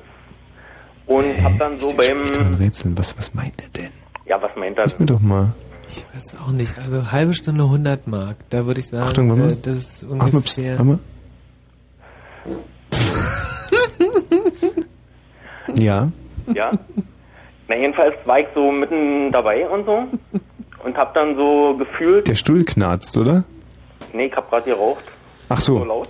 [1.05, 2.25] und hab dann so beim...
[2.25, 3.91] Dran rätseln, was, was meint er denn?
[4.25, 4.89] Ja, was meint er?
[4.89, 5.53] Sag mir doch mal.
[5.87, 6.77] Ich weiß auch nicht.
[6.79, 8.37] Also halbe Stunde 100 Mark.
[8.49, 10.83] Da würde ich sagen, Achtung, äh, das ist Ach, ungefähr.
[10.83, 10.99] mal.
[15.75, 16.09] Ja.
[16.53, 16.71] Ja.
[17.67, 20.07] Na, jedenfalls war ich so mitten dabei und so
[20.83, 22.27] und hab dann so gefühlt...
[22.27, 23.43] Der Stuhl knarzt, oder?
[24.13, 25.03] Nee, ich hab gerade geraucht.
[25.49, 25.79] Ach so.
[25.79, 26.09] So laut.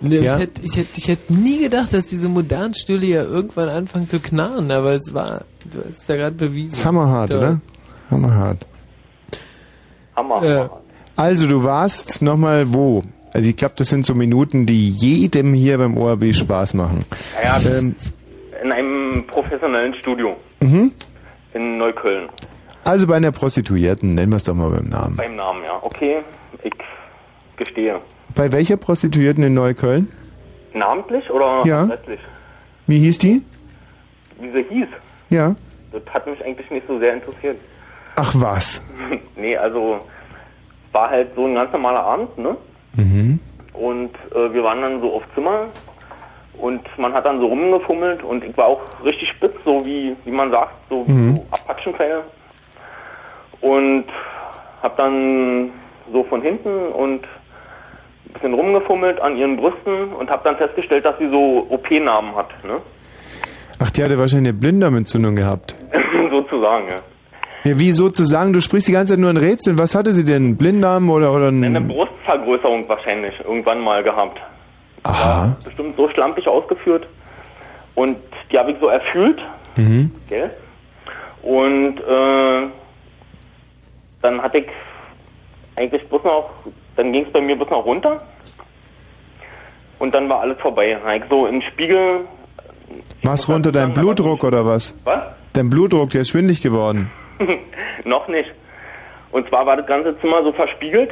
[0.00, 0.36] Nee, Ja.
[0.36, 4.08] ich, hätte, ich, hätte, ich hätte nie gedacht, dass diese modernen Stühle ja irgendwann anfangen
[4.08, 6.70] zu knarren, aber es war, du hast es ja gerade bewiesen.
[6.70, 7.60] Das ist hammerhart, Da- oder?
[8.10, 8.66] Hammerhart.
[10.14, 10.42] Hammer.
[10.42, 10.68] Äh,
[11.16, 13.02] Also, du warst nochmal wo?
[13.32, 17.04] Also, ich glaube, das sind so Minuten, die jedem hier beim ORB Spaß machen.
[17.42, 17.94] Ja, ja, Ähm,
[18.62, 20.92] in einem professionellen Studio mhm.
[21.54, 22.28] in Neukölln.
[22.84, 25.16] Also bei einer Prostituierten, nennen wir es doch mal beim Namen.
[25.16, 25.78] Beim Namen, ja.
[25.82, 26.18] Okay,
[26.62, 26.72] ich
[27.56, 27.92] gestehe.
[28.36, 30.12] Bei welcher Prostituierten in Neukölln?
[30.74, 31.84] Namentlich oder Ja.
[31.84, 32.20] letztlich?
[32.86, 33.42] Wie hieß die?
[34.38, 34.88] Wie sie hieß,
[35.30, 35.54] Ja.
[35.92, 37.56] das hat mich eigentlich nicht so sehr interessiert.
[38.16, 38.84] Ach was.
[39.36, 39.98] nee, also
[40.92, 42.56] war halt so ein ganz normaler Abend, ne?
[42.94, 43.40] Mhm.
[43.72, 45.66] Und äh, wir waren dann so auf Zimmer
[46.58, 50.30] und man hat dann so rumgefummelt und ich war auch richtig spitz, so wie, wie
[50.30, 51.36] man sagt, so, Mhm.
[51.36, 52.22] so Apachenpfeile.
[53.62, 54.04] Und
[54.82, 55.70] hab dann
[56.12, 57.22] so von hinten und
[58.36, 62.76] bisschen rumgefummelt an ihren Brüsten und hab dann festgestellt, dass sie so OP-Namen hat, ne?
[63.78, 65.74] Ach, die hatte wahrscheinlich eine Blinddarmentzündung gehabt.
[66.30, 66.96] Sozusagen, ja.
[67.64, 69.76] Ja, wie sozusagen, du sprichst die ganze Zeit nur in Rätseln.
[69.78, 70.56] Was hatte sie denn?
[70.56, 71.88] Blinddarm oder, oder Eine ein...
[71.88, 74.40] Brustvergrößerung wahrscheinlich irgendwann mal gehabt.
[75.02, 75.56] Aha.
[75.64, 77.08] Bestimmt so schlampig ausgeführt.
[77.96, 78.18] Und
[78.52, 79.40] die habe ich so erfüllt,
[79.76, 80.10] Mhm.
[80.28, 80.50] gell?
[81.42, 82.66] Und äh,
[84.22, 84.66] dann hatte ich
[85.78, 86.50] eigentlich bloß noch,
[86.96, 88.22] dann ging es bei mir bloß noch runter.
[89.98, 90.98] Und dann war alles vorbei.
[91.30, 92.26] So im Spiegel,
[93.22, 94.98] Was runter, dein Blutdruck oder was?
[95.04, 95.20] was?
[95.54, 97.10] Dein Blutdruck, der ist schwindlig geworden.
[98.04, 98.50] noch nicht.
[99.32, 101.10] Und zwar war das ganze Zimmer so verspiegelt.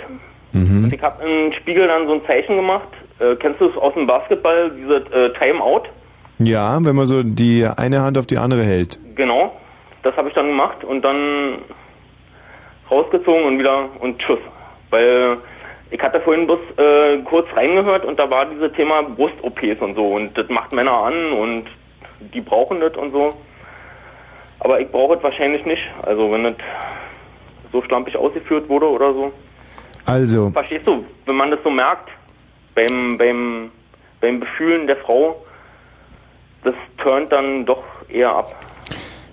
[0.52, 0.84] Mhm.
[0.84, 2.88] Und ich habe im Spiegel dann so ein Zeichen gemacht.
[3.18, 5.82] Äh, kennst du es aus dem Basketball, diese äh, Timeout?
[6.38, 8.98] Ja, wenn man so die eine Hand auf die andere hält.
[9.14, 9.52] Genau,
[10.02, 11.58] das habe ich dann gemacht und dann
[12.90, 14.38] rausgezogen und wieder und tschüss.
[14.90, 15.38] Weil
[15.90, 20.14] ich hatte vorhin bloß äh, kurz reingehört und da war dieses Thema Brust-OPs und so
[20.14, 21.64] und das macht Männer an und
[22.32, 23.34] die brauchen das und so.
[24.60, 25.82] Aber ich brauche es wahrscheinlich nicht.
[26.02, 26.54] Also wenn das
[27.72, 29.32] so schlampig ausgeführt wurde oder so.
[30.06, 32.10] Also, Verstehst du, wenn man das so merkt,
[32.74, 33.70] beim, beim,
[34.20, 35.44] beim Befühlen der Frau,
[36.62, 38.54] das turnt dann doch eher ab.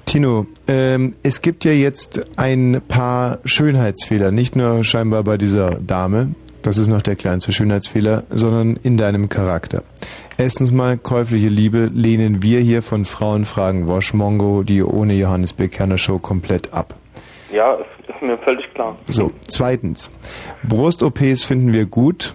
[0.06, 6.36] Tino, ähm, es gibt ja jetzt ein paar Schönheitsfehler, nicht nur scheinbar bei dieser Dame,
[6.62, 9.84] das ist noch der kleinste Schönheitsfehler, sondern in deinem Charakter.
[10.38, 15.68] Erstens mal, käufliche Liebe lehnen wir hier von Frauenfragen Waschmongo, die ohne Johannes B.
[15.68, 16.96] Kerner Show komplett ab.
[17.52, 18.98] Ja, ist, ist mir völlig klar.
[19.08, 20.12] So, zweitens,
[20.64, 22.34] Brust-OPs finden wir gut.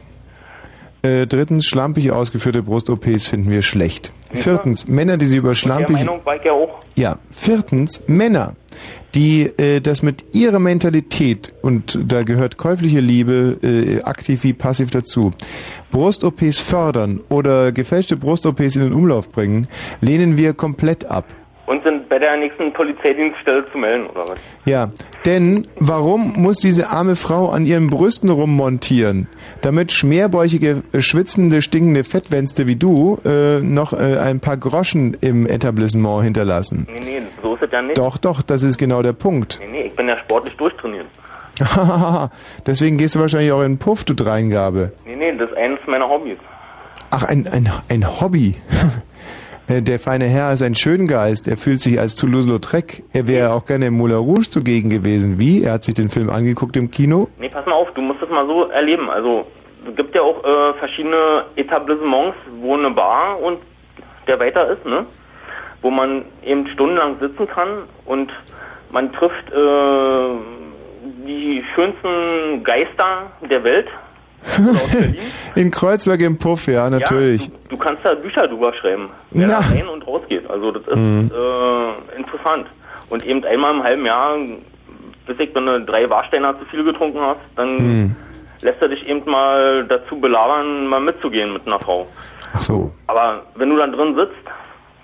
[1.03, 4.13] Äh, drittens, schlampig ausgeführte Brust-OPs finden wir schlecht.
[4.37, 5.97] Viertens, Männer, die sie über schlampig...
[5.97, 6.81] Meinung war ich ja auch.
[6.95, 8.55] Ja, viertens, Männer,
[9.15, 14.91] die äh, das mit ihrer Mentalität, und da gehört käufliche Liebe äh, aktiv wie passiv
[14.91, 15.31] dazu,
[15.91, 19.69] Brust-OPs fördern oder gefälschte Brust-OPs in den Umlauf bringen,
[20.01, 21.25] lehnen wir komplett ab.
[21.67, 24.39] Und sind bei der nächsten Polizeidienststelle zu melden, oder was?
[24.65, 24.91] Ja,
[25.25, 29.27] denn warum muss diese arme Frau an ihren Brüsten rummontieren,
[29.63, 35.47] damit schmerbäuchige, äh, schwitzende, stinkende Fettwänste wie du äh, noch äh, ein paar Groschen im
[35.47, 36.87] Etablissement hinterlassen?
[36.89, 37.99] Nee, nee, so ist es ja nicht.
[37.99, 39.59] Doch, doch, das ist genau der Punkt.
[39.61, 41.07] Nee, nee, ich bin ja sportlich durchtrainiert.
[42.67, 44.93] Deswegen gehst du wahrscheinlich auch in den Puff, du Dreingabe.
[45.05, 46.39] Nee, nee, das ist eines meiner Hobbys.
[47.11, 48.55] Ach, ein, ein, ein Hobby.
[49.69, 51.49] Äh, Der feine Herr ist ein Schöngeist.
[51.49, 53.03] Er fühlt sich als Toulouse-Lautrec.
[53.13, 55.39] Er wäre auch gerne im Moulin Rouge zugegen gewesen.
[55.39, 55.65] Wie?
[55.65, 57.29] Er hat sich den Film angeguckt im Kino.
[57.39, 59.11] Nee, pass mal auf, du musst das mal so erleben.
[59.11, 59.47] Also,
[59.89, 63.59] es gibt ja auch äh, verschiedene Etablissements, wo eine Bar und
[64.27, 65.07] der weiter ist, ne?
[65.83, 68.33] Wo man eben stundenlang sitzen kann und
[68.91, 70.29] man trifft äh,
[71.27, 73.87] die schönsten Geister der Welt.
[75.55, 77.47] In Kreuzberg im Puff, ja, natürlich.
[77.47, 79.61] Ja, du, du kannst da Bücher drüber schreiben, wer Na.
[79.61, 80.49] da rein und raus geht.
[80.51, 81.31] Also das ist Mhm.
[81.35, 82.67] äh, interessant.
[83.09, 84.37] Und eben einmal im halben Jahr,
[85.27, 88.17] bis ich, wenn du drei Warsteiner zu viel getrunken hast, dann Hm.
[88.63, 92.07] lässt er dich eben mal dazu belabern, mal mitzugehen mit einer Frau.
[92.53, 92.93] Ach so.
[93.07, 94.35] Aber wenn du dann drin sitzt,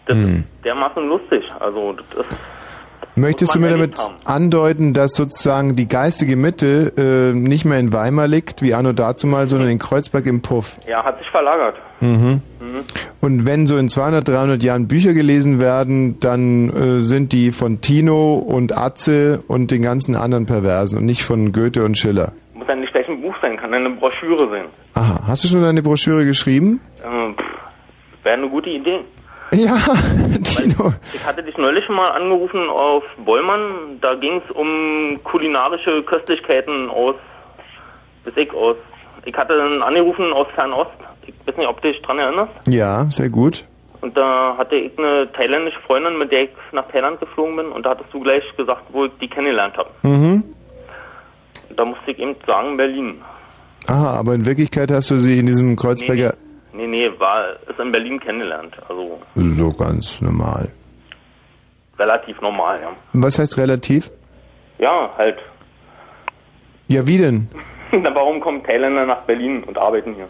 [0.07, 0.37] das Hm.
[0.57, 1.45] ist dermaßen lustig.
[1.61, 2.37] Also das ist
[3.15, 3.95] Möchtest du mir damit
[4.25, 9.49] andeuten, dass sozusagen die geistige Mitte äh, nicht mehr in Weimar liegt, wie anno dazumal,
[9.49, 10.77] sondern in Kreuzberg im Puff?
[10.89, 11.77] ja, hat sich verlagert.
[12.01, 12.41] Mhm.
[12.61, 12.85] Mhm.
[13.21, 17.81] Und wenn so in 200, 300 Jahren Bücher gelesen werden, dann äh, sind die von
[17.81, 22.33] Tino und Atze und den ganzen anderen Perversen und nicht von Goethe und Schiller.
[22.55, 24.65] Muss ja nicht gleich ein Buch sein, kann eine Broschüre sein.
[24.95, 26.81] Aha, hast du schon deine Broschüre geschrieben?
[27.05, 27.35] Ähm,
[28.23, 29.01] Wäre eine gute Idee.
[29.55, 29.77] Ja,
[30.45, 30.93] Tino.
[31.13, 33.99] Ich hatte dich neulich mal angerufen auf Bollmann.
[34.01, 37.17] Da ging es um kulinarische Köstlichkeiten aus,
[38.25, 38.77] bis ich aus.
[39.25, 40.91] Ich hatte einen angerufen aus Fernost.
[41.27, 42.53] Ich weiß nicht, ob du dich dran erinnerst.
[42.67, 43.65] Ja, sehr gut.
[44.01, 47.67] Und da hatte ich eine thailändische Freundin, mit der ich nach Thailand geflogen bin.
[47.67, 49.91] Und da hattest du gleich gesagt, wo ich die kennengelernt habe.
[50.03, 50.45] Mhm.
[51.77, 53.21] Da musste ich eben sagen, Berlin.
[53.87, 57.93] Aha, aber in Wirklichkeit hast du sie in diesem Kreuzberger Nee, nee, war, ist in
[57.93, 58.75] Berlin kennengelernt.
[58.89, 60.69] Also so ganz normal.
[61.99, 62.93] relativ normal, ja.
[63.13, 64.11] Was heißt relativ?
[64.79, 65.39] Ja, halt.
[66.89, 67.49] Ja, wie denn?
[67.93, 70.29] Na, warum kommen Thailänder nach Berlin und arbeiten hier?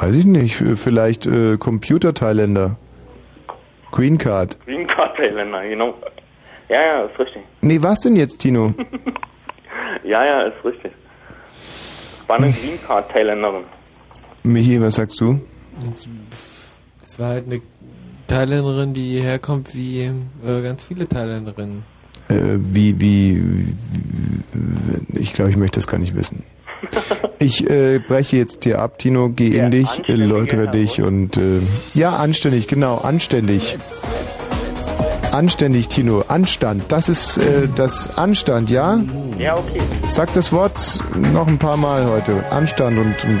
[0.00, 0.56] Weiß ich nicht.
[0.56, 2.76] Vielleicht äh, Computer-Thailänder.
[3.90, 4.58] Green Card.
[4.64, 5.94] Green Card Thailänder, genau.
[6.70, 7.42] Ja, ja, ist richtig.
[7.60, 8.74] Nee, was denn jetzt, Tino?
[10.04, 10.92] Ja, ja, ist richtig.
[12.26, 13.64] War eine Green Card Thailänderin.
[14.42, 15.40] Michi, was sagst du?
[17.00, 17.60] Es war halt eine
[18.26, 21.84] Thailänderin, die herkommt wie äh, ganz viele Thailänderinnen.
[22.28, 26.42] Äh, wie, wie, wie, ich glaube, ich möchte das gar nicht wissen.
[27.38, 31.60] Ich äh, breche jetzt dir ab, Tino, geh in dich, äh, läutere dich und äh,
[31.94, 33.78] ja, anständig, genau, anständig.
[35.32, 36.84] Anständig, Tino, Anstand.
[36.88, 39.00] Das ist äh, das Anstand, ja?
[39.38, 39.80] Ja, okay.
[40.08, 41.02] Sag das Wort
[41.32, 42.44] noch ein paar Mal heute.
[42.50, 43.40] Anstand und, und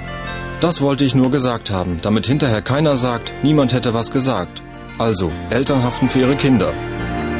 [0.61, 4.61] Das wollte ich nur gesagt haben, damit hinterher keiner sagt, niemand hätte was gesagt.
[4.99, 6.71] Also, Eltern haften für ihre Kinder.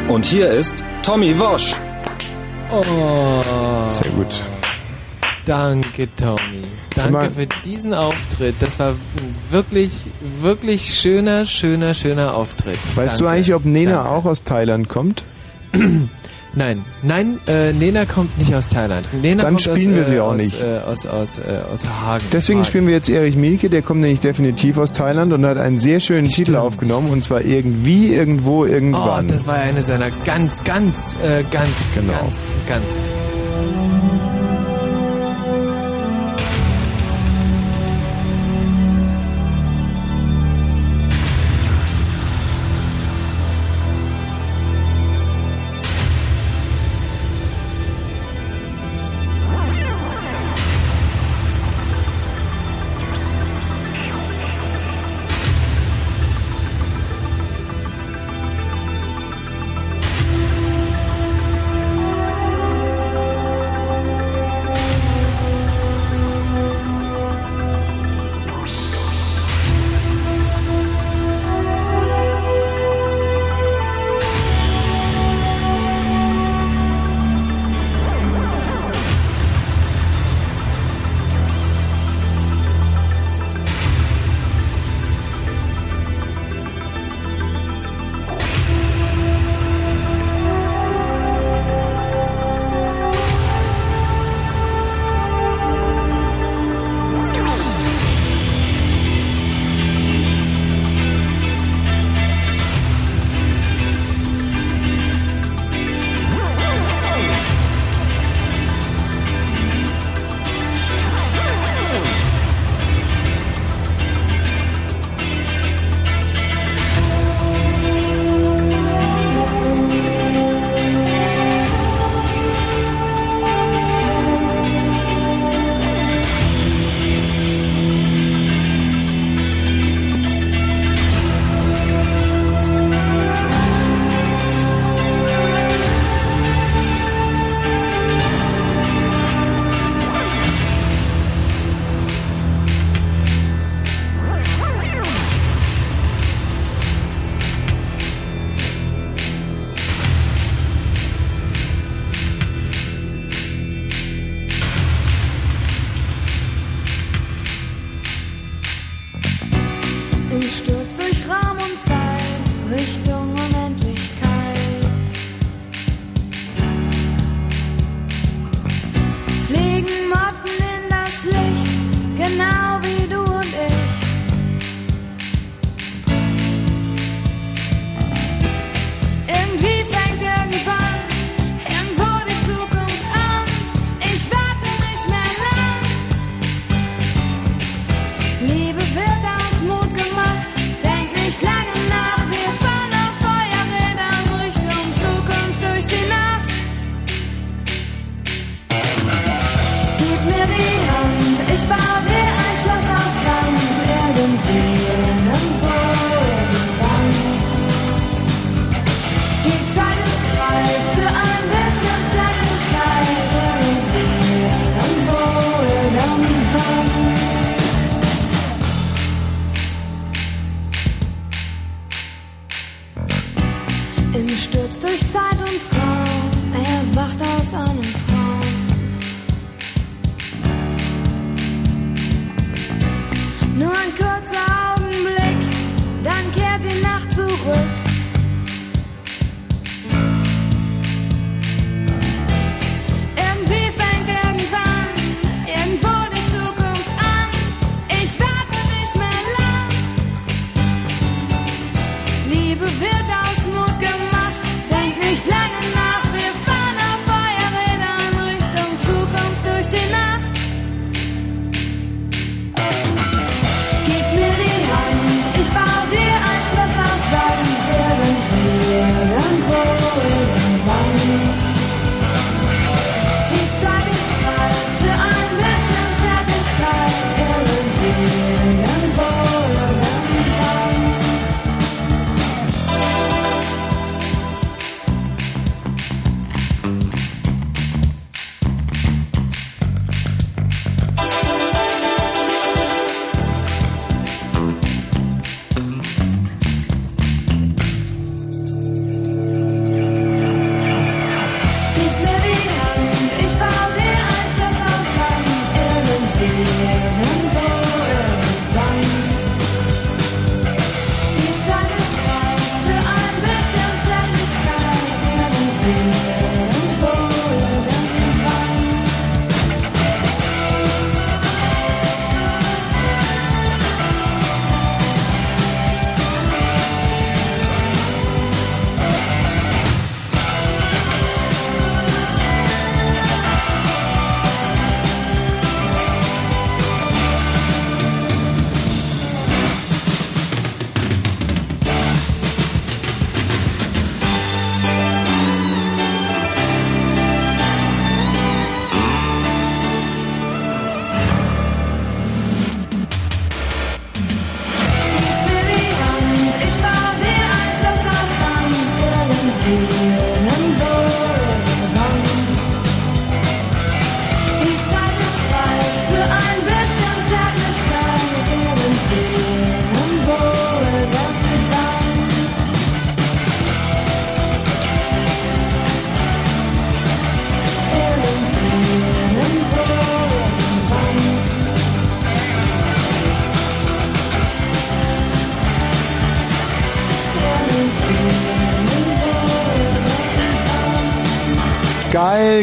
[0.08, 0.74] Und hier ist
[1.04, 1.76] Tommy Wosch.
[2.72, 3.88] Oh.
[3.90, 4.44] Sehr gut.
[5.46, 6.64] Danke, Tommy.
[6.96, 8.56] Danke für diesen Auftritt.
[8.60, 9.92] Das war ein wirklich,
[10.42, 12.80] wirklich schöner, schöner, schöner Auftritt.
[12.96, 13.36] Weißt du Danke.
[13.38, 15.24] eigentlich, ob Nena auch aus Thailand kommt?
[16.54, 19.08] Nein, nein, äh, Nena kommt nicht aus Thailand.
[19.22, 20.62] Nena Dann kommt spielen aus, wir sie äh, auch aus, nicht.
[20.62, 21.42] Äh, aus, aus, äh,
[21.74, 22.26] aus Hagen.
[22.34, 22.68] Deswegen Hagen.
[22.68, 26.00] spielen wir jetzt Erich Mielke, der kommt nämlich definitiv aus Thailand und hat einen sehr
[26.02, 29.28] schönen Titel aufgenommen und zwar irgendwie, irgendwo, Oh, irgendwann.
[29.28, 32.12] das war eine seiner ganz, ganz, äh, ganz, Genau.
[32.14, 33.12] ganz, ganz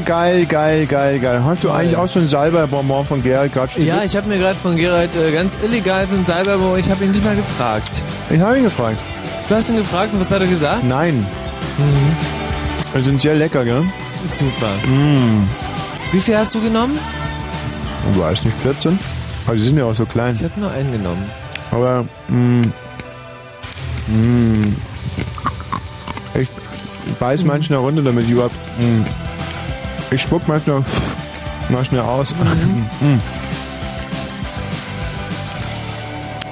[0.04, 1.44] Geil, geil, geil, geil, geil.
[1.44, 4.76] Hast du eigentlich auch schon Salbeibonbon von Gerald gerade Ja, ich habe mir gerade von
[4.76, 8.02] Gerald äh, ganz illegal so ein Salbeibonbon, ich habe ihn nicht mal gefragt.
[8.30, 8.98] Ich habe ihn gefragt.
[9.48, 10.84] Du hast ihn gefragt und was hat er gesagt?
[10.84, 11.26] Nein.
[11.78, 12.96] Mhm.
[12.96, 13.82] Die sind sehr lecker, gell?
[14.30, 14.70] Super.
[14.86, 15.46] Mm.
[16.12, 16.98] Wie viel hast du genommen?
[18.14, 18.98] Du weißt nicht, 14?
[19.46, 20.34] Aber die sind ja auch so klein.
[20.34, 21.24] Ich habe nur einen genommen.
[21.70, 22.66] Aber, mh,
[24.08, 24.68] mh,
[26.40, 26.48] ich
[27.18, 29.04] beiß manchmal runter, damit ich überhaupt, mh,
[30.10, 30.84] ich spuck manchmal
[31.68, 32.34] mal schnell aus.
[33.00, 33.18] Mm.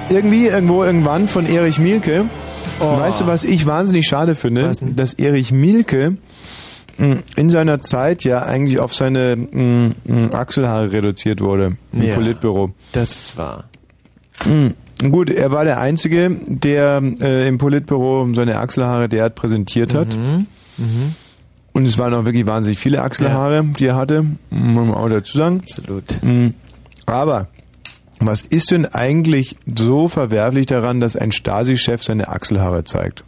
[0.08, 2.26] Irgendwie, irgendwo, irgendwann von Erich Mielke.
[2.80, 2.98] Oh.
[3.00, 4.70] Weißt du, was ich wahnsinnig schade finde?
[4.94, 6.16] Dass Erich Mielke
[6.98, 12.14] mh, in seiner Zeit ja eigentlich auf seine mh, mh, Achselhaare reduziert wurde im Ja.
[12.14, 12.70] Politbüro.
[12.92, 13.64] Das war.
[14.44, 14.74] Mhm.
[15.10, 20.14] Gut, er war der Einzige, der äh, im Politbüro seine Achselhaare derart präsentiert hat.
[20.16, 20.46] Mhm.
[20.78, 21.14] Mhm.
[21.76, 25.36] Und es waren auch wirklich wahnsinnig viele Achselhaare, die er hatte, muss man auch dazu
[25.36, 25.60] sagen.
[25.60, 26.22] Absolut.
[26.22, 26.54] Mhm.
[27.04, 27.48] Aber
[28.18, 33.24] was ist denn eigentlich so verwerflich daran, dass ein Stasi-Chef seine Achselhaare zeigt?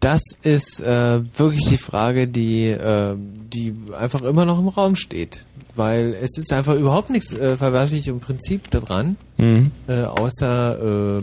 [0.00, 5.44] Das ist äh, wirklich die Frage, die, äh, die einfach immer noch im Raum steht.
[5.76, 9.70] Weil es ist einfach überhaupt nichts äh, verwerflich im Prinzip daran, Mhm.
[9.86, 11.22] äh, außer äh,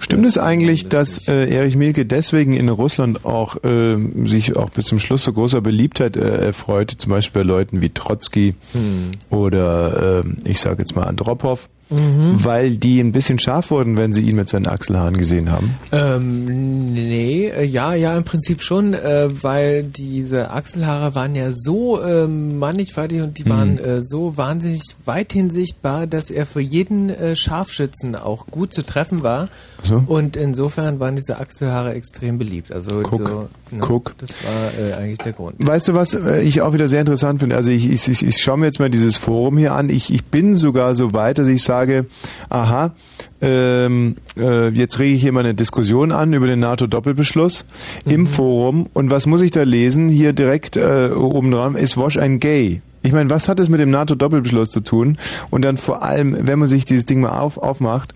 [0.00, 3.96] Stimmt es eigentlich, dass äh, Erich Mielke deswegen in Russland auch äh,
[4.26, 7.90] sich auch bis zum Schluss so großer Beliebtheit äh, erfreute, zum Beispiel bei Leuten wie
[7.90, 9.10] Trotzki Hm.
[9.30, 12.44] oder äh, ich sage jetzt mal Andropov, Mhm.
[12.44, 15.74] weil die ein bisschen scharf wurden, wenn sie ihn mit seinen Achselhaaren gesehen haben?
[15.90, 22.02] Ähm, nee, äh, ja, ja, im Prinzip schon, äh, weil diese Achselhaare waren ja so
[22.04, 23.48] ähm, mannigfaltig und die Mhm.
[23.48, 28.82] waren äh, so wahnsinnig weithin sichtbar, dass er für jeden äh, Scharfschützen auch gut zu
[28.82, 29.48] treffen war.
[29.82, 30.02] So.
[30.06, 32.72] Und insofern waren diese Achselhaare extrem beliebt.
[32.72, 34.18] Also Guck, so, ne, guck.
[34.18, 35.54] das war äh, eigentlich der Grund.
[35.58, 37.54] Weißt du, was äh, ich auch wieder sehr interessant finde?
[37.54, 39.88] Also ich, ich, ich, ich schaue mir jetzt mal dieses Forum hier an.
[39.88, 42.06] Ich, ich bin sogar so weit, dass ich sage,
[42.48, 42.92] aha,
[43.40, 47.64] ähm, äh, jetzt rege ich hier mal eine Diskussion an über den NATO-Doppelbeschluss
[48.04, 48.88] im Forum.
[48.94, 50.08] Und was muss ich da lesen?
[50.08, 52.82] Hier direkt äh, oben dran, ist Wosch ein Gay?
[53.02, 55.18] Ich meine, was hat es mit dem NATO-Doppelbeschluss zu tun?
[55.50, 58.12] Und dann vor allem, wenn man sich dieses Ding mal auf, aufmacht,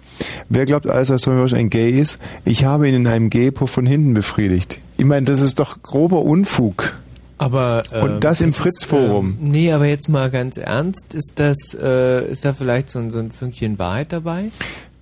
[0.49, 2.19] wer glaubt alles, dass Tommy Walsh ein Gay ist?
[2.45, 4.79] Ich habe ihn in einem Gay-Puff von hinten befriedigt.
[4.99, 6.97] Ich meine, das ist doch grober Unfug.
[7.39, 9.37] Aber ähm, Und das im Fritz-Forum.
[9.41, 13.11] Ähm, nee, aber jetzt mal ganz ernst, ist das, äh, ist da vielleicht so ein,
[13.11, 14.51] so ein Fünkchen Wahrheit dabei?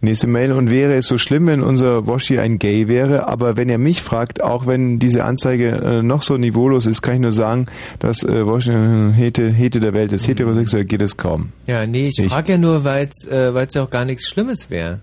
[0.02, 0.52] Nächste Mail.
[0.52, 3.28] Und wäre es so schlimm, wenn unser Washi ein Gay wäre?
[3.28, 7.14] Aber wenn er mich fragt, auch wenn diese Anzeige äh, noch so niveaulos ist, kann
[7.14, 7.66] ich nur sagen,
[7.98, 10.26] dass äh, Washi äh, Hete, Hete der Welt ist.
[10.26, 11.50] Heterosexuell geht es kaum.
[11.66, 14.26] Ja, nee, ich Ich- frage ja nur, weil es äh, weil's ja auch gar nichts
[14.28, 15.00] Schlimmes wäre.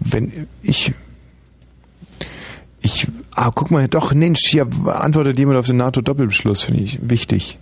[0.00, 0.92] Wenn ich...
[2.82, 3.06] Ich...
[3.34, 7.58] Ah, guck mal, doch, Mensch, hier antwortet jemand auf den NATO-Doppelbeschluss, finde ich wichtig.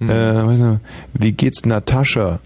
[0.00, 0.80] Äh, weiß nicht,
[1.14, 2.40] wie geht's Natascha?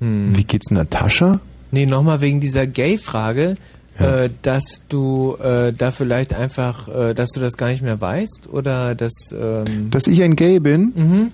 [0.00, 0.34] Hm.
[0.36, 1.40] Wie geht's Natascha?
[1.76, 3.56] Nee, nochmal wegen dieser Gay-Frage,
[3.98, 8.48] äh, dass du äh, da vielleicht einfach, äh, dass du das gar nicht mehr weißt
[8.50, 9.12] oder dass...
[9.38, 10.92] Ähm, Dass ich ein Gay bin?
[10.94, 11.32] Mhm.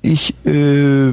[0.00, 1.08] Ich, äh,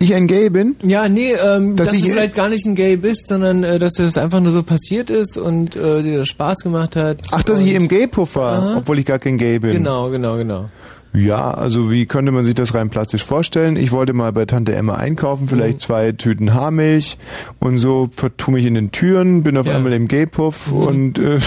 [0.00, 0.74] ich ein Gay bin?
[0.82, 3.78] Ja, nee, ähm, Dass dass, ich- du vielleicht gar nicht ein Gay bist, sondern äh,
[3.78, 7.18] dass das einfach nur so passiert ist und äh, dir das Spaß gemacht hat.
[7.30, 8.74] Ach, dass ich im Gay-Puff war, Aha.
[8.78, 9.70] obwohl ich gar kein Gay bin.
[9.70, 10.66] Genau, genau, genau.
[11.14, 13.76] Ja, also wie könnte man sich das rein plastisch vorstellen?
[13.76, 17.18] Ich wollte mal bei Tante Emma einkaufen, vielleicht zwei Tüten Haarmilch
[17.60, 21.38] und so vertue mich in den Türen, bin auf einmal im Gay-Puff und, äh,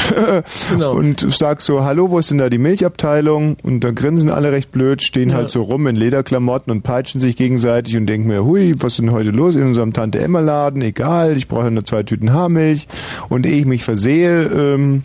[0.88, 3.58] und sag so, hallo, wo ist denn da die Milchabteilung?
[3.64, 5.38] Und da grinsen alle recht blöd, stehen Ja.
[5.38, 9.00] halt so rum in Lederklamotten und peitschen sich gegenseitig und denken mir, hui, was ist
[9.00, 10.84] denn heute los in unserem Tante Emma Laden?
[10.84, 12.88] Egal, ich brauche nur zwei Tüten Haarmilch
[13.30, 15.02] und ehe ich mich versehe, ähm,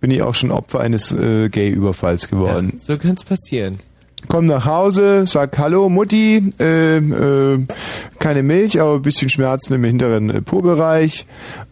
[0.00, 2.80] bin ich auch schon Opfer eines äh, Gay-Überfalls geworden.
[2.80, 3.80] So könnte es passieren.
[4.28, 7.66] Komm nach Hause, sag Hallo Mutti, äh, äh,
[8.18, 11.26] keine Milch, aber ein bisschen Schmerzen im hinteren äh, Po-Bereich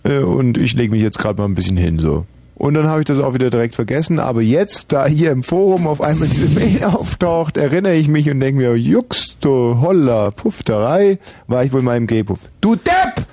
[0.05, 2.25] äh, und ich lege mich jetzt gerade mal ein bisschen hin so.
[2.57, 5.87] Und dann habe ich das auch wieder direkt vergessen, aber jetzt, da hier im Forum
[5.87, 11.19] auf einmal diese Mail auftaucht, erinnere ich mich und denke mir, Jux, du Holla, Pufterei,
[11.47, 12.41] war ich wohl mal im Gay-Puff.
[12.61, 13.27] Du Depp!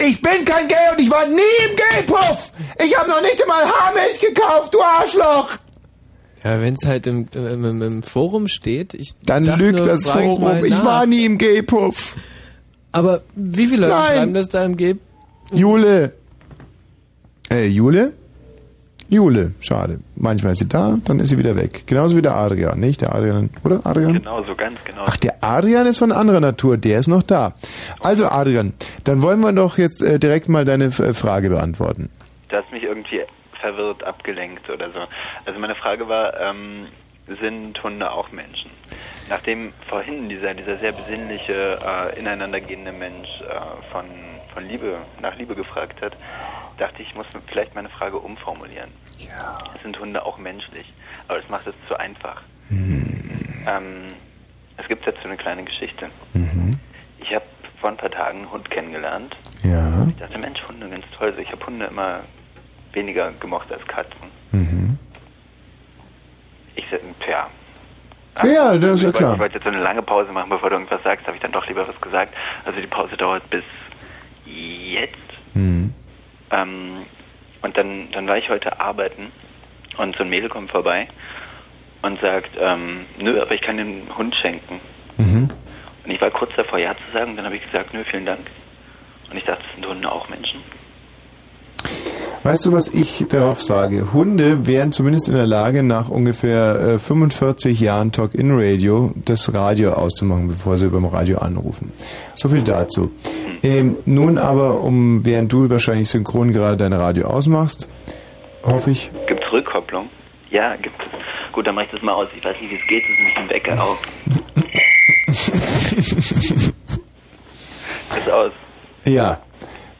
[0.00, 2.52] Ich bin kein Gay und ich war nie im Gay-Puff!
[2.84, 5.58] Ich habe noch nicht einmal Haarmilch gekauft, du Arschloch!
[6.44, 10.12] Ja, wenn es halt im, im, im, Forum steht, ich Dann lügt nur, das ich,
[10.12, 10.64] Forum.
[10.64, 10.84] Ich nach.
[10.84, 12.16] war nie im Gay-Puff.
[12.92, 14.14] Aber wie viele Leute Nein.
[14.14, 14.96] schreiben das da im Gay?
[15.52, 16.14] Jule.
[17.50, 18.12] Äh, Jule?
[19.10, 20.00] Jule, schade.
[20.16, 21.86] Manchmal ist sie da, dann ist sie wieder weg.
[21.86, 23.00] Genauso wie der Adrian, nicht?
[23.00, 24.14] Der Adrian, oder Adrian?
[24.14, 25.02] Genau, so ganz genau.
[25.06, 27.54] Ach, der Adrian ist von anderer Natur, der ist noch da.
[28.00, 28.74] Also Adrian,
[29.04, 32.10] dann wollen wir doch jetzt äh, direkt mal deine äh, Frage beantworten.
[32.48, 33.22] Du hast mich irgendwie
[33.60, 35.02] verwirrt, abgelenkt oder so.
[35.46, 36.88] Also meine Frage war, ähm,
[37.40, 38.70] sind Hunde auch Menschen.
[39.30, 44.04] Nachdem vorhin dieser, dieser sehr besinnliche, äh, ineinandergehende Mensch äh, von,
[44.58, 46.16] von Liebe, nach Liebe gefragt hat,
[46.78, 48.90] dachte ich, ich muss vielleicht meine Frage umformulieren.
[49.18, 49.56] Ja.
[49.84, 50.92] Sind Hunde auch menschlich?
[51.28, 52.42] Aber das macht es zu einfach.
[52.68, 53.64] Hm.
[53.68, 54.06] Ähm,
[54.76, 56.08] es gibt dazu eine kleine Geschichte.
[56.32, 56.80] Mhm.
[57.20, 57.44] Ich habe
[57.80, 59.36] vor ein paar Tagen einen Hund kennengelernt.
[59.62, 60.04] Ja.
[60.08, 61.32] Ich dachte, Mensch, Hunde, ganz toll.
[61.40, 62.20] Ich habe Hunde immer
[62.92, 64.26] weniger gemocht als Katzen.
[64.50, 64.98] Mhm.
[66.74, 67.46] Ich sag, tja.
[68.44, 69.32] Ja, das ist ja wollte- klar.
[69.34, 71.52] Ich wollte jetzt so eine lange Pause machen, bevor du irgendwas sagst, habe ich dann
[71.52, 72.34] doch lieber was gesagt.
[72.64, 73.62] Also die Pause dauert bis
[74.48, 75.16] jetzt.
[75.54, 75.92] Mhm.
[76.50, 77.06] Ähm,
[77.62, 79.32] und dann, dann war ich heute arbeiten
[79.96, 81.08] und so ein Mädel kommt vorbei
[82.02, 84.80] und sagt, ähm, nö, aber ich kann den Hund schenken.
[85.16, 85.48] Mhm.
[86.04, 88.46] Und ich war kurz davor, ja zu sagen, dann habe ich gesagt, nö, vielen Dank.
[89.30, 90.62] Und ich dachte, sind Hunde auch Menschen?
[92.44, 94.12] Weißt du, was ich darauf sage?
[94.12, 100.48] Hunde wären zumindest in der Lage, nach ungefähr äh, 45 Jahren Talk-In-Radio das Radio auszumachen,
[100.48, 101.92] bevor sie beim Radio anrufen.
[102.34, 103.10] So viel dazu.
[103.62, 107.88] Ähm, nun aber, um während du wahrscheinlich synchron gerade dein Radio ausmachst,
[108.62, 109.10] hoffe ich.
[109.26, 110.08] Gibt es Rückkopplung?
[110.50, 111.06] Ja, gibt es.
[111.52, 112.28] Gut, dann mach ich das mal aus.
[112.36, 113.98] Ich weiß nicht, wie es geht, das ist nämlich ein Wecker auch.
[118.16, 118.52] ist aus.
[119.04, 119.40] Ja.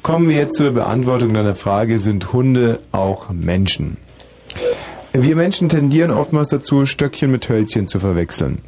[0.02, 3.96] Kommen wir jetzt zur Beantwortung deiner Frage, sind Hunde auch Menschen?
[5.12, 8.62] Wir Menschen tendieren oftmals dazu, Stöckchen mit Hölzchen zu verwechseln.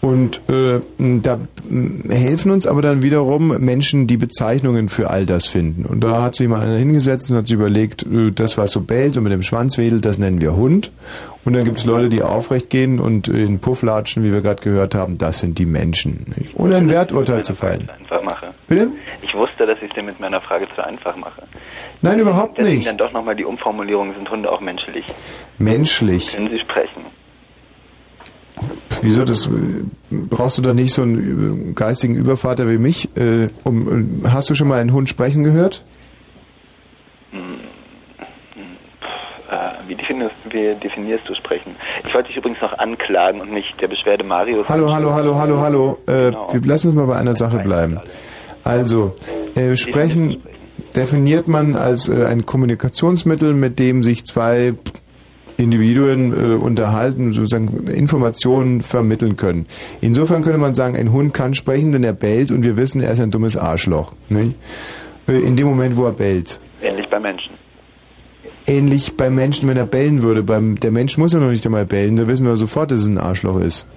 [0.00, 1.38] Und äh, da
[1.68, 5.84] m, helfen uns aber dann wiederum Menschen, die Bezeichnungen für all das finden.
[5.86, 8.80] Und da hat sich mal einer hingesetzt und hat sich überlegt, äh, das was so
[8.80, 10.92] bellt und mit dem Schwanz wedelt, das nennen wir Hund.
[11.44, 14.62] Und dann gibt es Leute, die aufrecht gehen und in Puff latschen, wie wir gerade
[14.62, 16.26] gehört haben, das sind die Menschen.
[16.54, 17.54] Ohne ein Werturteil zu
[18.22, 18.54] mache.
[18.68, 18.88] Bitte?
[19.22, 21.42] Ich wusste, dass ich es dir mit meiner Frage zu einfach mache.
[22.02, 22.88] Nein, überhaupt Deswegen nicht.
[22.88, 25.06] dann doch nochmal die Umformulierung, sind Hunde auch menschlich?
[25.58, 26.34] Menschlich.
[26.36, 27.06] Können sie sprechen?
[29.02, 29.50] Wieso das äh,
[30.10, 33.08] brauchst du doch nicht so einen äh, geistigen Übervater wie mich?
[33.16, 35.84] Äh, um, äh, hast du schon mal einen Hund sprechen gehört?
[39.86, 41.74] Wie, definierst, wie definierst du sprechen?
[42.06, 44.68] Ich wollte dich übrigens noch anklagen und nicht der Beschwerde Marius.
[44.68, 45.98] Hallo, hallo, hallo, hallo, hallo.
[46.06, 47.98] Äh, Wir lassen uns mal bei einer Sache bleiben.
[48.64, 49.12] Also,
[49.54, 50.42] äh, sprechen
[50.94, 54.74] definiert man als ein Kommunikationsmittel, mit dem sich zwei
[55.58, 59.66] Individuen äh, unterhalten, sozusagen Informationen vermitteln können.
[60.00, 63.12] Insofern könnte man sagen, ein Hund kann sprechen, denn er bellt und wir wissen, er
[63.12, 64.12] ist ein dummes Arschloch.
[64.28, 64.54] Nicht?
[65.26, 66.60] Äh, in dem Moment, wo er bellt.
[66.80, 67.54] Ähnlich bei Menschen.
[68.66, 70.44] Ähnlich beim Menschen, wenn er bellen würde.
[70.44, 73.08] Beim, der Mensch muss ja noch nicht einmal bellen, da wissen wir sofort, dass es
[73.08, 73.88] ein Arschloch ist.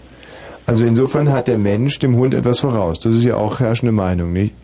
[0.66, 3.00] Also insofern hat der Mensch dem Hund etwas voraus.
[3.00, 4.56] Das ist ja auch herrschende Meinung, nicht?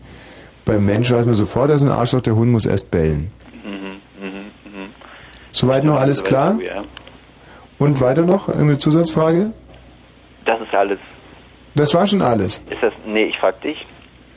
[0.64, 3.30] Beim Mensch weiß man sofort, dass ein Arschloch, der Hund muss erst bellen.
[5.58, 6.56] Soweit noch alles klar?
[7.80, 8.48] Und weiter noch?
[8.48, 9.52] Eine Zusatzfrage?
[10.44, 11.00] Das ist alles.
[11.74, 12.58] Das war schon alles.
[12.70, 13.76] Ist das, nee, ich frag dich.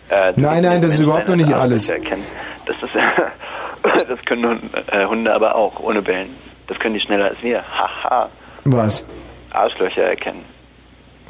[0.10, 1.92] Äh, Nein, nein, das ist überhaupt noch nicht alles.
[1.92, 2.24] erkennen.
[2.66, 2.96] Das ist,
[4.10, 6.36] das können Hunde, äh, Hunde aber auch, ohne Bellen.
[6.68, 7.62] Das können die schneller als wir.
[7.64, 8.30] Haha.
[8.66, 9.06] Was?
[9.52, 10.44] Arschlöcher erkennen.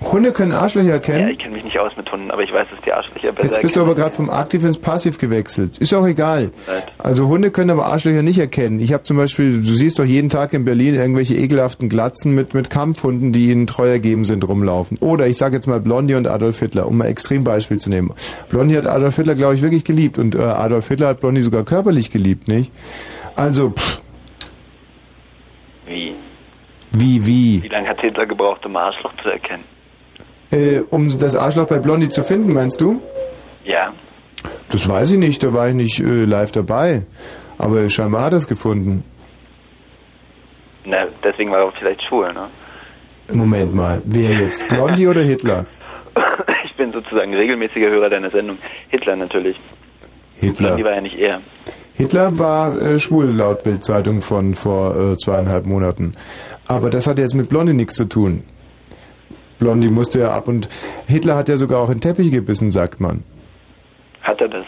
[0.03, 1.29] Hunde können Arschlöcher Ja, erkennen?
[1.29, 3.61] ich kenne mich nicht aus mit Hunden, aber ich weiß, dass die Arschlöcher besser Jetzt
[3.61, 5.77] bist du aber gerade vom Aktiv ins Passiv gewechselt.
[5.77, 6.51] Ist auch egal.
[6.97, 8.79] Also Hunde können aber Arschlöcher nicht erkennen.
[8.79, 12.53] Ich habe zum Beispiel, du siehst doch jeden Tag in Berlin irgendwelche ekelhaften Glatzen mit,
[12.55, 14.97] mit Kampfhunden, die ihnen treu ergeben sind, rumlaufen.
[14.97, 18.11] Oder ich sage jetzt mal Blondie und Adolf Hitler, um mal Extrembeispiel zu nehmen.
[18.49, 20.17] Blondie hat Adolf Hitler, glaube ich, wirklich geliebt.
[20.17, 22.71] Und äh, Adolf Hitler hat Blondie sogar körperlich geliebt, nicht?
[23.35, 24.01] Also, pff,
[25.85, 26.15] Wie?
[26.91, 27.63] wie, wie?
[27.63, 29.63] Wie lange hat Hitler gebraucht, um Arschloch zu erkennen?
[30.51, 33.01] Äh, um das Arschloch bei Blondie zu finden, meinst du?
[33.63, 33.93] Ja.
[34.69, 37.03] Das weiß ich nicht, da war ich nicht äh, live dabei.
[37.57, 39.03] Aber scheinbar hat er es gefunden.
[40.85, 42.49] Na, deswegen war er auch vielleicht schwul, ne?
[43.33, 44.67] Moment mal, wer jetzt?
[44.67, 45.65] Blondie oder Hitler?
[46.63, 48.57] Ich bin sozusagen regelmäßiger Hörer deiner Sendung.
[48.89, 49.55] Hitler natürlich.
[50.33, 50.75] Hitler.
[50.77, 51.41] Die war ja nicht er.
[51.93, 56.15] Hitler war äh, schwul laut Bildzeitung von vor äh, zweieinhalb Monaten.
[56.67, 58.43] Aber das hat jetzt mit Blondie nichts zu tun.
[59.61, 60.67] Blondie musste ja ab und
[61.07, 63.23] Hitler hat ja sogar auch in Teppich gebissen, sagt man.
[64.23, 64.65] Hat er das?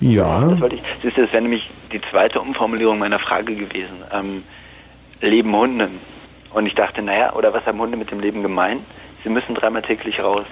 [0.00, 0.50] Ja.
[0.50, 0.82] Das wollte ich.
[1.02, 4.04] Siehst du, das wäre nämlich die zweite Umformulierung meiner Frage gewesen.
[4.12, 4.42] Ähm,
[5.22, 5.88] leben Hunde?
[6.52, 8.80] Und ich dachte, naja, oder was haben Hunde mit dem Leben gemein?
[9.22, 10.44] Sie müssen dreimal täglich raus.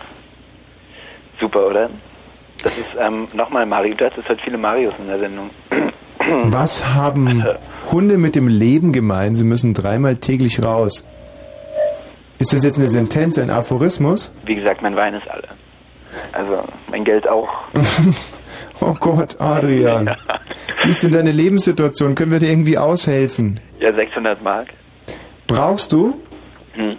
[1.38, 1.90] Super, oder?
[2.64, 5.50] Das ist, ähm, nochmal Mario, du hattest heute viele Marios in der Sendung.
[6.44, 7.44] Was haben
[7.92, 9.34] Hunde mit dem Leben gemein?
[9.34, 11.06] Sie müssen dreimal täglich raus.
[12.42, 14.34] Ist das jetzt eine Sentenz, ein Aphorismus?
[14.46, 15.46] Wie gesagt, mein Wein ist alle.
[16.32, 17.48] Also, mein Geld auch.
[18.80, 20.10] Oh Gott, Adrian.
[20.82, 22.16] Wie ist denn deine Lebenssituation?
[22.16, 23.60] Können wir dir irgendwie aushelfen?
[23.78, 24.68] Ja, 600 Mark.
[25.46, 26.20] Brauchst du?
[26.72, 26.96] Hm.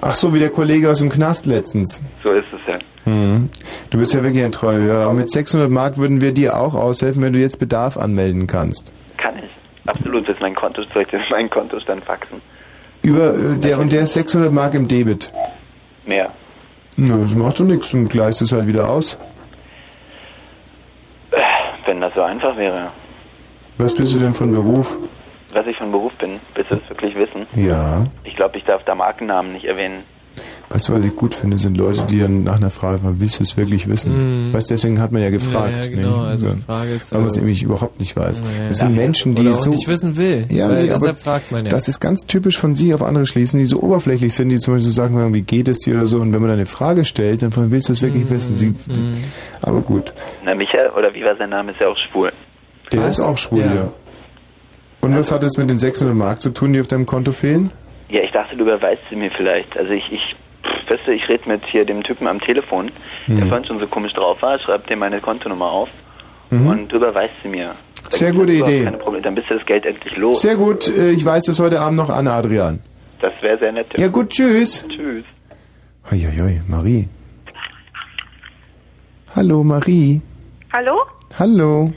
[0.00, 2.02] Ach so, wie der Kollege aus dem Knast letztens.
[2.24, 2.78] So ist es ja.
[3.04, 3.50] Hm.
[3.90, 5.12] Du bist ja wirklich ein treuer.
[5.12, 8.92] Mit 600 Mark würden wir dir auch aushelfen, wenn du jetzt Bedarf anmelden kannst.
[9.18, 9.50] Kann ich.
[9.86, 12.40] Absolut, das ist mein Konto, soll ich dir meinen Kontostand faxen?
[13.02, 15.30] Über äh, der und der ist 600 Mark im Debit.
[16.06, 16.30] Mehr.
[16.96, 19.18] Na, das macht doch nichts und gleichst es halt wieder aus.
[21.86, 22.90] Wenn das so einfach wäre.
[23.78, 24.98] Was bist du denn von Beruf?
[25.54, 27.46] Was ich von Beruf bin, willst du das wirklich wissen?
[27.54, 28.06] Ja.
[28.24, 30.02] Ich glaube, ich darf da Markennamen nicht erwähnen.
[30.70, 33.38] Weißt du, was ich gut finde, sind Leute, die dann nach einer Frage fragen, willst
[33.38, 34.48] du es wirklich wissen?
[34.48, 34.52] Mhm.
[34.52, 35.74] Weißt du, deswegen hat man ja gefragt.
[35.76, 36.26] Ja, ja, genau, ne?
[36.28, 38.40] also die Frage ist, Weil man es nämlich überhaupt nicht weiß.
[38.40, 38.68] Ja.
[38.68, 39.70] Das sind Menschen, die Oder so...
[39.70, 41.70] nicht wissen will, Ja, weil nee, aber deshalb fragt man ja.
[41.70, 44.74] Das ist ganz typisch von sich auf andere schließen, die so oberflächlich sind, die zum
[44.74, 46.18] Beispiel sagen, wie geht es dir oder so.
[46.18, 48.30] Und wenn man dann eine Frage stellt, dann fragen, willst du es wirklich Mhm.
[48.30, 48.56] wissen?
[48.56, 48.74] Sie,
[49.62, 50.12] aber gut.
[50.44, 52.30] Na, Michael, oder wie war sein Name, ist ja auch schwul.
[52.92, 53.90] Der ist auch schwul, ja.
[55.00, 57.70] Und was hat es mit den 600 Mark zu tun, die auf deinem Konto fehlen?
[58.10, 59.76] Ja, ich dachte, du überweist sie mir vielleicht.
[59.78, 60.20] Also ich, ich,
[61.06, 62.90] du, ich rede mit hier dem Typen am Telefon,
[63.26, 63.48] der Mhm.
[63.48, 65.88] vorhin schon so komisch drauf war, schreibt dir meine Kontonummer auf
[66.50, 66.66] Mhm.
[66.66, 67.74] und überweist sie mir.
[68.10, 68.84] Sehr gute Überhaupt Idee.
[68.84, 69.22] Keine Probleme.
[69.24, 70.40] Dann bist du das Geld endlich los.
[70.40, 72.80] Sehr gut, äh, ich weiß das heute Abend noch an, Adrian.
[73.20, 73.86] Das wäre sehr nett.
[73.98, 74.86] Ja gut, tschüss.
[74.88, 75.24] Tschüss.
[76.10, 77.08] Uiuiui, Marie.
[79.36, 80.20] Hallo, Marie.
[80.72, 81.02] Hallo?
[81.38, 81.92] Hallo.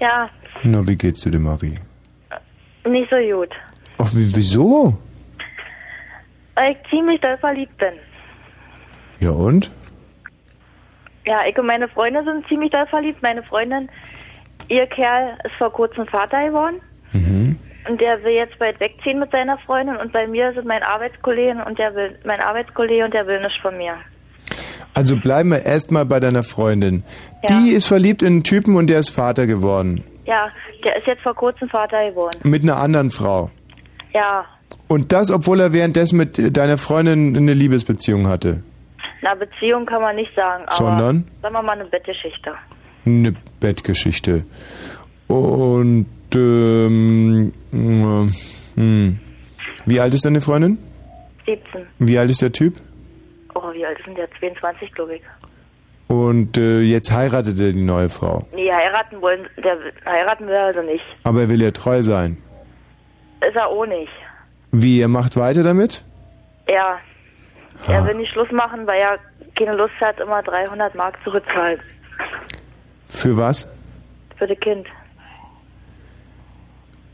[0.00, 0.28] Ja,
[0.64, 1.78] Na, wie geht's dir denn, Marie?
[2.88, 3.50] nicht so gut.
[3.98, 4.96] Ach, wie- wieso?
[6.54, 7.92] Weil ich ziemlich doll verliebt bin.
[9.22, 9.70] Ja und?
[11.24, 13.22] Ja, ich und meine Freunde sind ziemlich doll verliebt.
[13.22, 13.88] Meine Freundin,
[14.68, 16.80] ihr Kerl ist vor kurzem Vater geworden.
[17.12, 17.56] Mhm.
[17.88, 19.96] Und der will jetzt bald wegziehen mit seiner Freundin.
[19.96, 23.58] Und bei mir sind mein Arbeitskollegen und der will, mein Arbeitskollege und der will nichts
[23.62, 23.94] von mir.
[24.94, 27.04] Also bleiben wir erstmal bei deiner Freundin.
[27.48, 30.02] Die ist verliebt in einen Typen und der ist Vater geworden.
[30.24, 30.48] Ja,
[30.84, 32.38] der ist jetzt vor kurzem Vater geworden.
[32.42, 33.50] Mit einer anderen Frau.
[34.12, 34.44] Ja,
[34.88, 38.62] Und das, obwohl er währenddessen mit deiner Freundin eine Liebesbeziehung hatte.
[39.22, 41.24] Na Beziehung kann man nicht sagen, aber Sondern?
[41.40, 42.54] sagen wir mal eine Bettgeschichte.
[43.06, 44.44] Eine Bettgeschichte.
[45.28, 49.18] Und, ähm, äh, hm.
[49.86, 50.78] Wie alt ist deine Freundin?
[51.46, 51.86] 17.
[51.98, 52.74] Wie alt ist der Typ?
[53.54, 54.28] Oh, wie alt ist denn der?
[54.38, 55.22] 22, glaube ich.
[56.08, 58.46] Und äh, jetzt heiratet er die neue Frau.
[58.54, 61.04] Nee, heiraten wollen, der heiraten will er also nicht.
[61.24, 62.36] Aber er will ja treu sein.
[63.46, 64.12] Ist er auch nicht.
[64.72, 66.04] Wie, er macht weiter damit?
[66.68, 66.98] Ja.
[67.88, 69.18] Er will nicht Schluss machen, weil er
[69.56, 71.78] keine Lust hat, immer 300 Mark zu bezahlen.
[73.08, 73.68] Für was?
[74.36, 74.86] Für das Kind.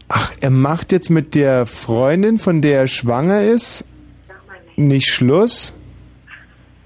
[0.08, 3.86] Ach, er macht jetzt mit der Freundin, von der er schwanger ist,
[4.76, 5.74] nicht Schluss,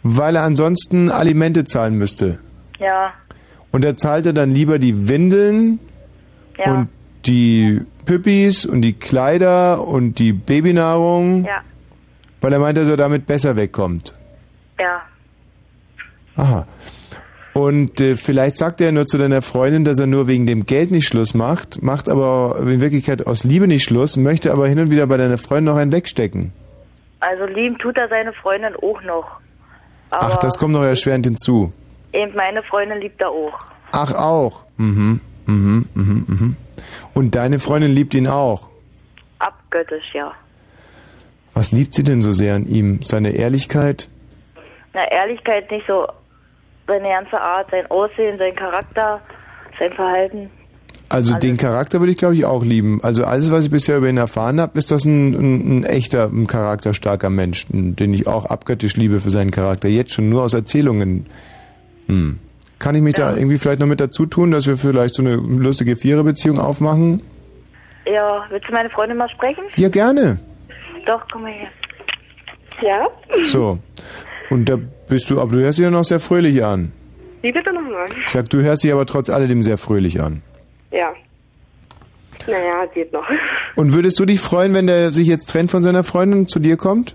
[0.03, 2.41] weil er ansonsten Alimente zahlen müsste.
[2.79, 3.13] Ja,
[3.71, 5.79] Und er zahlte dann lieber die Windeln
[6.59, 6.89] ja, und
[7.27, 11.61] die Püppis und die Kleider und die Babynahrung, ja,
[12.43, 14.13] weil er meint, dass er damit besser wegkommt.
[14.79, 15.01] ja.
[16.37, 16.67] Aha.
[17.55, 20.91] Und äh, vielleicht sagt er nur zu deiner Freundin, dass er nur wegen dem Geld
[20.91, 24.91] nicht Schluss macht, macht aber in Wirklichkeit aus Liebe nicht Schluss, möchte aber hin und
[24.91, 26.51] wieder bei deiner Freundin noch einen wegstecken.
[27.21, 29.27] Also lieben tut er seine Freundin auch noch.
[30.09, 31.71] Aber Ach, das kommt noch erschwerend hinzu.
[32.15, 33.59] eben meine Freundin liebt er auch.
[33.93, 34.65] Ach, auch.
[34.79, 36.57] Mhm, mhm, mhm, mhm.
[37.13, 38.71] Und deine Freundin liebt ihn auch.
[39.41, 40.33] Abgöttisch, ja.
[41.55, 43.01] Was liebt sie denn so sehr an ihm?
[43.03, 44.09] Seine Ehrlichkeit?
[44.95, 46.07] Na, Ehrlichkeit nicht so.
[46.87, 49.21] Seine ganze Art, sein Aussehen, sein Charakter,
[49.79, 50.51] sein Verhalten.
[51.09, 53.01] Also den Charakter würde ich, glaube ich, auch lieben.
[53.03, 56.25] Also alles, was ich bisher über ihn erfahren habe, ist das ein, ein, ein echter,
[56.25, 59.89] ein charakterstarker Mensch, den ich auch abgöttisch liebe für seinen Charakter.
[59.89, 61.27] Jetzt schon nur aus Erzählungen.
[62.07, 62.39] Hm.
[62.79, 65.37] Kann ich mich da irgendwie vielleicht noch mit dazu tun, dass wir vielleicht so eine
[65.37, 67.23] lustige Viererbeziehung aufmachen?
[68.07, 69.65] Ja, willst du meine Freundin mal sprechen?
[69.77, 70.39] Ja, gerne.
[71.07, 71.69] Doch, komm mal her.
[72.83, 73.09] Ja?
[73.45, 73.79] So.
[74.51, 74.77] Und da
[75.09, 76.93] bist du, aber du hörst dich ja noch sehr fröhlich an.
[77.43, 78.07] Wie bitte nochmal?
[78.25, 80.43] Ich sag, du hörst dich aber trotz alledem sehr fröhlich an.
[80.91, 81.13] Ja.
[82.47, 83.27] Naja, geht noch.
[83.77, 86.59] Und würdest du dich freuen, wenn der sich jetzt trennt von seiner Freundin und zu
[86.59, 87.15] dir kommt?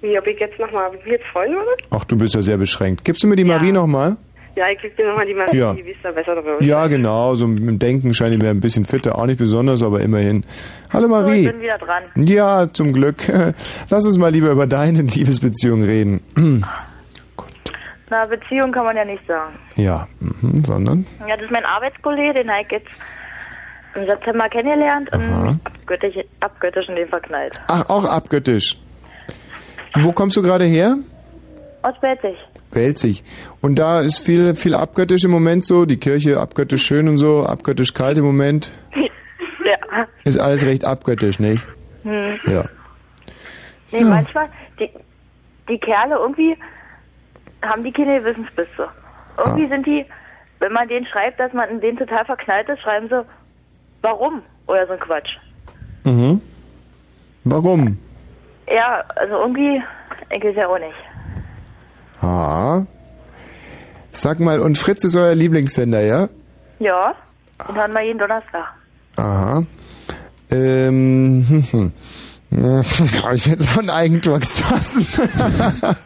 [0.00, 1.70] Wie, ob ich jetzt nochmal, ob ich mich jetzt freuen würde?
[1.90, 3.04] Ach, du bist ja sehr beschränkt.
[3.04, 4.16] Gibst du mir die Marie nochmal?
[4.60, 5.72] Ja, ich krieg dir nochmal die Marie, Ja.
[5.72, 6.62] die wisst da besser drüber.
[6.62, 7.34] Ja, genau.
[7.34, 9.16] So mit dem Denken scheint die mir ein bisschen fitter.
[9.16, 10.44] Auch nicht besonders, aber immerhin.
[10.92, 11.46] Hallo So, ich Marie.
[11.48, 12.02] bin wieder dran.
[12.16, 13.16] Ja, zum Glück.
[13.88, 16.20] Lass uns mal lieber über deine Liebesbeziehung reden.
[18.10, 19.54] Na, Beziehung kann man ja nicht sagen.
[19.76, 21.06] ja, mhm, sondern?
[21.26, 22.90] Ja, das ist mein Arbeitskollege, den habe ich jetzt
[23.94, 27.58] im September kennengelernt und abgöttisch, abgöttisch in den verknallt.
[27.68, 28.76] Ach, auch abgöttisch.
[29.94, 30.96] Wo kommst du gerade her?
[31.82, 32.36] Aus Belzig.
[32.72, 33.24] Welzig.
[33.60, 35.86] Und da ist viel, viel abgöttisch im Moment so.
[35.86, 38.70] Die Kirche abgöttisch schön und so, abgöttisch kalt im Moment.
[39.62, 40.06] Ja.
[40.24, 41.64] Ist alles recht abgöttisch, nicht?
[42.02, 42.40] Hm.
[42.46, 42.64] Ja.
[43.92, 44.48] Nee, manchmal,
[44.80, 44.88] die,
[45.68, 46.56] die Kerle irgendwie
[47.62, 48.88] haben die keine Gewissensbisse.
[49.38, 50.06] Irgendwie sind die,
[50.58, 53.24] wenn man denen schreibt, dass man in denen total verknallt ist, schreiben sie,
[54.02, 54.42] warum?
[54.66, 55.36] Oder so ein Quatsch.
[56.04, 56.40] Mhm.
[57.44, 57.98] Warum?
[58.68, 59.82] Ja, also irgendwie,
[60.30, 60.94] ich weiß ja auch nicht.
[62.20, 62.84] Ah.
[64.10, 66.28] Sag mal, und Fritz ist euer Lieblingssender, ja?
[66.78, 67.14] Ja,
[67.68, 68.74] den hören wir jeden Donnerstag.
[69.16, 69.64] Aha.
[70.50, 71.92] Ähm, hm, hm.
[73.32, 75.06] Ich jetzt von Eigentor gesassen.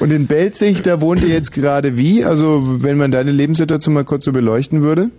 [0.00, 2.24] Und in Belzig, da wohnt ihr jetzt gerade wie?
[2.24, 5.10] Also, wenn man deine Lebenssituation mal kurz so beleuchten würde?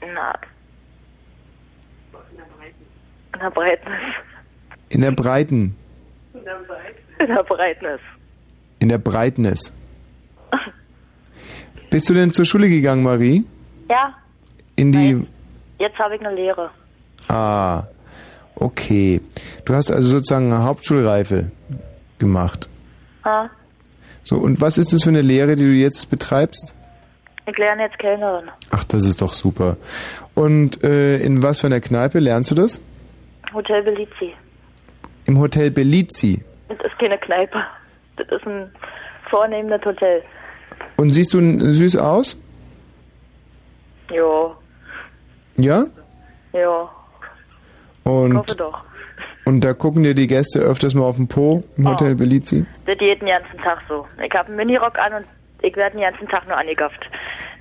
[0.00, 0.32] Na.
[3.34, 3.98] In der Breitnis.
[4.88, 5.76] In der Breiten.
[6.32, 6.58] In der
[7.18, 8.00] Breitnis.
[8.78, 9.72] In der Breitnis.
[11.90, 13.44] Bist du denn zur Schule gegangen, Marie?
[13.88, 14.12] Ja,
[14.74, 15.26] In die.
[15.78, 16.70] jetzt habe ich eine Lehre.
[17.28, 17.84] Ah,
[18.56, 19.20] okay.
[19.64, 21.50] Du hast also sozusagen eine Hauptschulreife
[22.18, 22.68] gemacht.
[23.24, 23.48] Ha?
[24.24, 26.74] So, und was ist das für eine Lehre, die du jetzt betreibst?
[27.48, 28.50] Ich lerne jetzt Kellnerin.
[28.70, 29.76] Ach, das ist doch super.
[30.34, 32.80] Und äh, in was für einer Kneipe lernst du das?
[33.54, 34.32] Hotel Belizi.
[35.26, 36.44] Im Hotel Belizi.
[36.68, 37.58] Das ist keine Kneipe.
[38.16, 38.70] Das ist ein
[39.30, 40.22] vornehmendes Hotel.
[40.96, 42.40] Und siehst du süß aus?
[44.10, 45.86] Ja?
[46.52, 46.88] jo.
[48.04, 48.82] Ich Und, hoffe doch.
[49.46, 52.64] und da gucken dir die Gäste öfters mal auf den Po im Hotel Belizi?
[52.86, 54.06] Das geht den ganzen Tag so.
[54.24, 55.26] Ich habe einen Minirock an und
[55.62, 57.04] ich werde den ganzen Tag nur angegafft.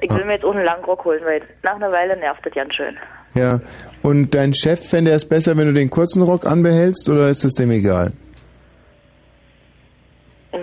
[0.01, 2.74] Ich will mir jetzt ohne langen Rock holen, weil nach einer Weile nervt das ganz
[2.75, 2.95] schön.
[3.34, 3.59] Ja.
[4.03, 7.53] Und dein Chef fände es besser, wenn du den kurzen Rock anbehältst oder ist das
[7.53, 8.11] dem egal?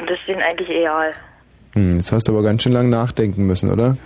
[0.06, 1.12] Das denen eigentlich egal.
[1.74, 3.96] Hm, jetzt hast du aber ganz schön lang nachdenken müssen, oder?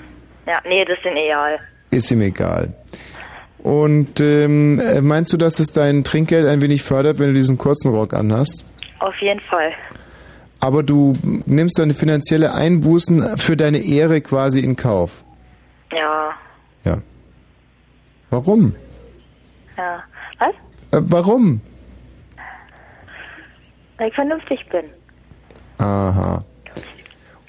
[0.47, 1.59] Ja, nee, das denen egal.
[1.91, 2.75] Ist ihm egal.
[3.59, 7.59] Und ähm, äh, meinst du, dass es dein Trinkgeld ein wenig fördert, wenn du diesen
[7.59, 8.65] kurzen Rock anhast?
[9.01, 9.73] Auf jeden Fall.
[10.61, 11.15] Aber du
[11.47, 15.25] nimmst deine finanzielle Einbußen für deine Ehre quasi in Kauf.
[15.93, 16.31] Ja,
[16.85, 16.99] Ja.
[18.31, 18.75] Warum?
[19.77, 20.03] ja.
[20.39, 20.51] Was?
[20.93, 21.61] Äh, warum?
[23.99, 24.85] Weil ich vernünftig bin.
[25.79, 26.45] Aha.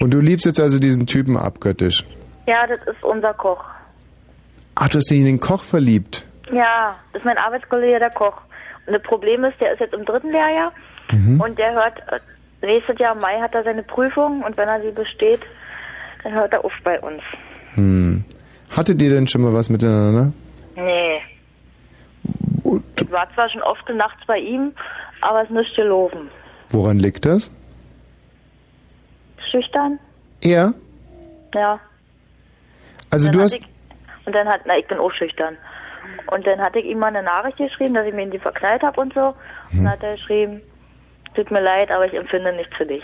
[0.00, 2.04] Und du liebst jetzt also diesen Typen abgöttisch.
[2.46, 3.62] Ja, das ist unser Koch.
[4.76, 6.26] Ach, du hast dich in den Koch verliebt.
[6.52, 8.40] Ja, das ist mein Arbeitskollege, der Koch.
[8.86, 10.72] Und das Problem ist, der ist jetzt im dritten Lehrjahr
[11.10, 11.40] Mhm.
[11.40, 12.20] und der hört, äh,
[12.66, 15.40] nächstes Jahr im Mai hat er seine Prüfung und wenn er sie besteht,
[16.22, 17.22] dann hört er auf bei uns.
[17.74, 18.24] Hm.
[18.76, 20.32] Hattet ihr denn schon mal was miteinander?
[20.76, 21.20] Nee.
[23.00, 24.72] Ich war zwar schon oft nachts bei ihm,
[25.22, 26.28] aber es ist nicht gelaufen.
[26.70, 27.50] Woran liegt das?
[29.50, 29.98] Schüchtern?
[30.42, 30.74] Er?
[31.54, 31.80] Ja.
[33.10, 33.56] Also du hast.
[33.56, 33.62] Ich,
[34.26, 35.56] und dann hat, na, ich bin auch schüchtern.
[36.30, 38.82] Und dann hatte ich ihm mal eine Nachricht geschrieben, dass ich mir in die verknallt
[38.82, 39.34] habe und so.
[39.72, 40.60] Und dann hat er geschrieben,
[41.34, 43.02] tut mir leid, aber ich empfinde nichts für dich.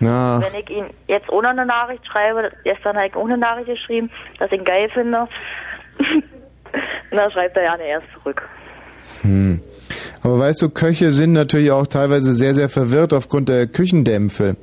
[0.00, 3.68] Na, Wenn ich ihm jetzt ohne eine Nachricht schreibe, gestern habe ich auch eine Nachricht
[3.68, 5.28] geschrieben, dass ich ihn geil finde,
[6.00, 6.18] und
[7.16, 8.42] dann schreibt er ja nicht erst zurück.
[9.22, 9.60] hm.
[10.24, 14.56] Aber weißt du, Köche sind natürlich auch teilweise sehr, sehr verwirrt aufgrund der Küchendämpfe.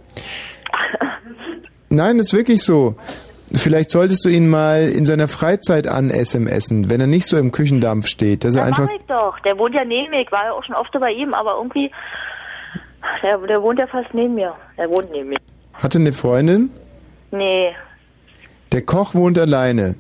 [1.90, 2.96] Nein, ist wirklich so.
[3.54, 7.52] Vielleicht solltest du ihn mal in seiner Freizeit an SMSen, wenn er nicht so im
[7.52, 8.86] Küchendampf steht, dass er Das einfach.
[8.86, 9.40] mach ich doch.
[9.40, 10.22] Der wohnt ja neben mir.
[10.22, 11.90] Ich war ja auch schon oft bei ihm, aber irgendwie,
[13.24, 14.54] der, der wohnt ja fast neben mir.
[14.78, 15.38] Der wohnt neben mir.
[15.74, 16.70] Hatte eine Freundin?
[17.32, 17.72] Nee,
[18.72, 19.96] Der Koch wohnt alleine.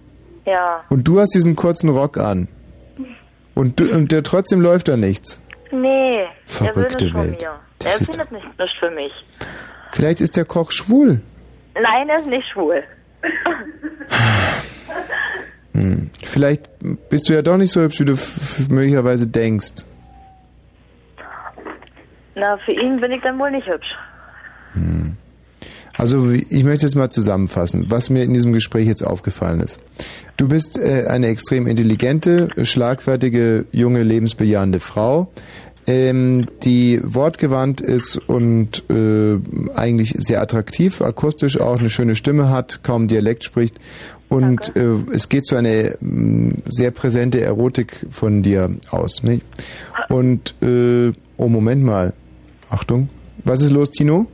[0.45, 0.81] ja.
[0.89, 2.47] Und du hast diesen kurzen Rock an.
[3.55, 5.41] Und, du, und der, trotzdem läuft da nichts.
[5.71, 6.19] Nee,
[6.59, 7.41] der will Verrückte nicht von Welt.
[7.41, 7.49] mir.
[7.79, 9.11] Das Der findet nicht, nicht für mich.
[9.91, 11.21] Vielleicht ist der Koch schwul.
[11.81, 12.83] Nein, er ist nicht schwul.
[15.73, 16.09] Hm.
[16.23, 16.69] Vielleicht
[17.09, 18.15] bist du ja doch nicht so hübsch, wie du
[18.73, 19.85] möglicherweise denkst.
[22.35, 23.95] Na, für ihn bin ich dann wohl nicht hübsch.
[25.99, 29.81] Also ich möchte jetzt mal zusammenfassen, was mir in diesem Gespräch jetzt aufgefallen ist.
[30.37, 35.29] Du bist äh, eine extrem intelligente, schlagfertige, junge, lebensbejahende Frau,
[35.89, 39.39] ähm, die wortgewandt ist und äh,
[39.73, 43.79] eigentlich sehr attraktiv, akustisch auch eine schöne Stimme hat, kaum Dialekt spricht
[44.29, 49.23] und äh, es geht so eine mh, sehr präsente Erotik von dir aus.
[49.23, 49.43] Nicht?
[50.09, 52.13] Und äh, oh Moment mal,
[52.69, 53.09] Achtung,
[53.43, 54.27] was ist los, Tino?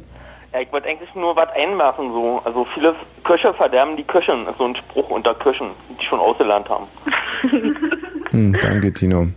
[0.56, 2.40] Ja, ich wollte eigentlich nur was einwerfen, so.
[2.46, 6.70] Also viele Köche verderben die Köchen, ist so ein Spruch unter Köchen, die schon ausgelernt
[6.70, 6.88] haben.
[8.32, 9.28] Hm, danke, Tino.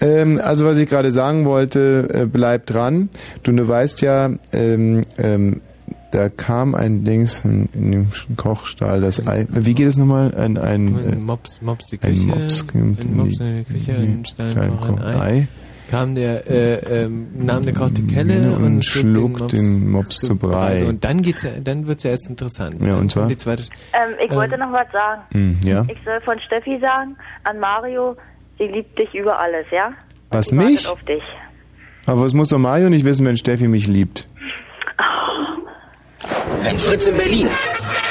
[0.00, 3.10] Ähm, also was ich gerade sagen wollte, äh, bleib dran.
[3.42, 5.60] Du, du weißt ja, ähm, ähm,
[6.12, 8.06] da kam ein Dings in, in dem
[8.36, 9.46] Kochstahl, das Ei.
[9.50, 10.32] Wie geht es nochmal?
[10.36, 13.92] Ein, ein, äh, Ein Mops, Mops die ein Küche, Mops ein Mops in die Küche,
[13.92, 15.20] ein Stein ein Ei.
[15.20, 15.48] Ei.
[15.90, 19.90] Kam der, äh, ähm, nahm der Koch die Kelle Ja, und, und schlug schluckt den
[19.90, 20.58] Mops zu Brei.
[20.70, 22.76] Also, und dann geht's ja, dann wird's ja erst interessant.
[22.80, 23.28] Ja, und zwar?
[23.36, 25.22] zweite, Ähm, ich wollte noch was sagen.
[25.32, 25.84] Hm, ja.
[25.88, 28.16] Ich soll von Steffi sagen an Mario,
[28.58, 29.92] sie liebt dich über alles, ja?
[30.30, 30.88] Was, Sie mich?
[30.88, 31.22] auf dich.
[32.06, 34.26] Aber was muss doch Mario nicht wissen, wenn Steffi mich liebt?
[36.62, 37.48] Wenn Fritz in Berlin,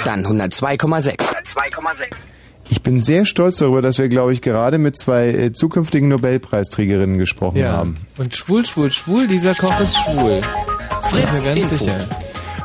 [0.05, 1.35] dann 102,6.
[1.35, 2.15] 102,6.
[2.73, 7.19] Ich bin sehr stolz darüber, dass wir, glaube ich, gerade mit zwei äh, zukünftigen Nobelpreisträgerinnen
[7.19, 7.71] gesprochen ja.
[7.71, 7.97] haben.
[8.17, 10.41] Und schwul, schwul, schwul, dieser Koch ist schwul.
[11.11, 11.77] Bin ich mir ganz Info.
[11.77, 11.97] sicher.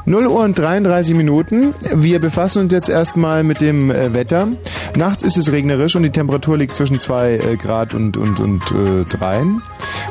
[0.06, 1.74] 0 Uhr und 33 Minuten.
[1.94, 4.48] Wir befassen uns jetzt erstmal mit dem äh, Wetter.
[4.96, 8.62] Nachts ist es regnerisch und die Temperatur liegt zwischen 2 äh, Grad und, und, und
[8.70, 9.42] äh, 3.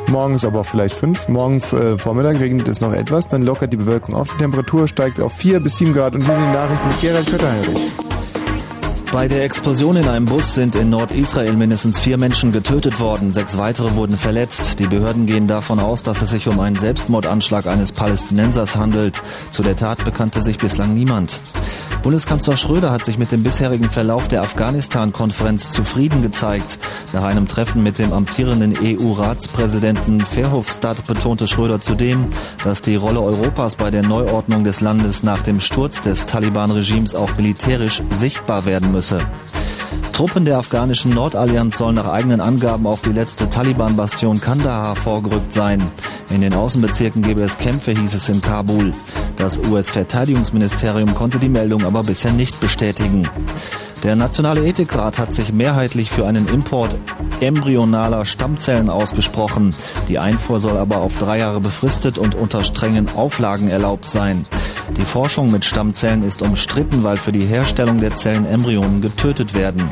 [0.09, 1.27] Morgens aber auch vielleicht 5.
[1.29, 4.31] Morgen äh, Vormittag regnet es noch etwas, dann lockert die Bewölkung auf.
[4.33, 7.25] Die Temperatur steigt auf 4 bis 7 Grad und hier sind die Nachrichten mit Gerald
[7.25, 8.06] Kötterheinrich.
[9.11, 13.57] Bei der Explosion in einem Bus sind in Nordisrael mindestens vier Menschen getötet worden, sechs
[13.57, 14.79] weitere wurden verletzt.
[14.79, 19.23] Die Behörden gehen davon aus, dass es sich um einen Selbstmordanschlag eines Palästinensers handelt.
[19.49, 21.39] Zu der Tat bekannte sich bislang niemand.
[22.03, 26.77] Bundeskanzler Schröder hat sich mit dem bisherigen Verlauf der Afghanistan-Konferenz zufrieden gezeigt.
[27.11, 32.27] Nach einem Treffen mit dem amtierenden EU-Ratspräsidenten Verhofstadt betonte Schröder zudem,
[32.63, 37.35] dass die Rolle Europas bei der Neuordnung des Landes nach dem Sturz des Taliban-Regimes auch
[37.37, 38.96] militärisch sichtbar werden müsse.
[40.17, 45.79] Truppen der afghanischen Nordallianz sollen nach eigenen Angaben auf die letzte Taliban-Bastion Kandahar vorgerückt sein.
[46.31, 48.95] In den Außenbezirken gebe es Kämpfe, hieß es in Kabul.
[49.35, 53.29] Das US-Verteidigungsministerium konnte die Meldung aber bisher nicht bestätigen.
[54.03, 56.97] Der Nationale Ethikrat hat sich mehrheitlich für einen Import
[57.39, 59.73] embryonaler Stammzellen ausgesprochen.
[60.07, 64.45] Die Einfuhr soll aber auf drei Jahre befristet und unter strengen Auflagen erlaubt sein.
[64.95, 69.89] Die Forschung mit Stammzellen ist umstritten, weil für die Herstellung der Zellen Embryonen getötet werden.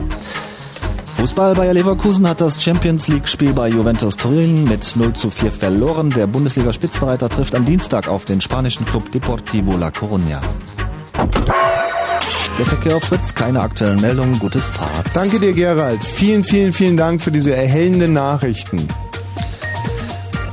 [1.16, 5.51] Fußball Bayer Leverkusen hat das Champions League Spiel bei Juventus Turin mit 0 zu 4
[5.51, 6.09] verloren.
[6.09, 10.42] Der Bundesliga Spitzenreiter trifft am Dienstag auf den spanischen Club Deportivo La Coruña.
[12.58, 15.08] Der Verkehr auf Fritz, keine aktuellen Meldungen, gute Fahrt.
[15.14, 16.01] Danke dir, Gerald.
[16.03, 18.88] Vielen, vielen, vielen Dank für diese erhellenden Nachrichten.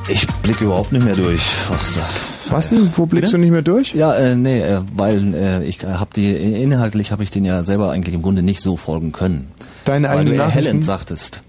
[0.08, 1.42] Ich blicke überhaupt nicht mehr durch.
[1.68, 2.20] Was ist das?
[2.50, 2.90] Was denn?
[2.97, 3.94] Wo blickst du nicht mehr durch?
[3.94, 7.92] Ja, äh, nee, äh, weil äh, ich habe die inhaltlich habe ich den ja selber
[7.92, 9.52] eigentlich im Grunde nicht so folgen können.
[9.84, 10.58] Deine weil eigenen du Nachrichten?
[10.58, 11.40] erhellend sagtest.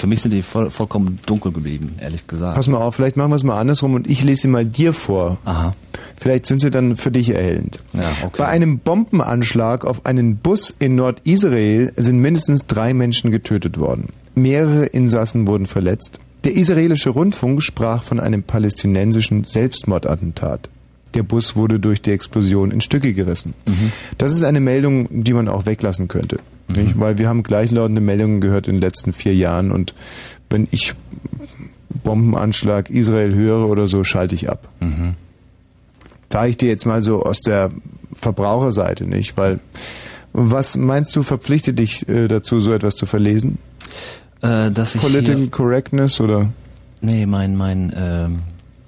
[0.00, 2.54] Für mich sind die voll, vollkommen dunkel geblieben, ehrlich gesagt.
[2.56, 4.94] Pass mal auf, vielleicht machen wir es mal andersrum und ich lese sie mal dir
[4.94, 5.36] vor.
[5.44, 5.74] Aha.
[6.16, 7.80] Vielleicht sind sie dann für dich erhellend.
[7.92, 8.36] Ja, okay.
[8.38, 14.06] Bei einem Bombenanschlag auf einen Bus in Nordisrael sind mindestens drei Menschen getötet worden.
[14.34, 16.18] Mehrere Insassen wurden verletzt.
[16.44, 20.70] Der israelische Rundfunk sprach von einem palästinensischen Selbstmordattentat.
[21.12, 23.52] Der Bus wurde durch die Explosion in Stücke gerissen.
[24.16, 26.38] Das ist eine Meldung, die man auch weglassen könnte.
[26.76, 26.98] Nicht?
[26.98, 29.94] Weil wir haben gleichlautende Meldungen gehört in den letzten vier Jahren und
[30.48, 30.94] wenn ich
[32.02, 34.68] Bombenanschlag Israel höre oder so, schalte ich ab.
[34.80, 35.14] Mhm.
[36.32, 37.70] Sage ich dir jetzt mal so aus der
[38.12, 39.36] Verbraucherseite, nicht?
[39.36, 39.60] Weil
[40.32, 43.58] was meinst du, verpflichtet dich äh, dazu, so etwas zu verlesen?
[44.42, 46.50] Äh, dass ich Political Correctness oder?
[47.00, 48.40] Nee, mein mein ähm,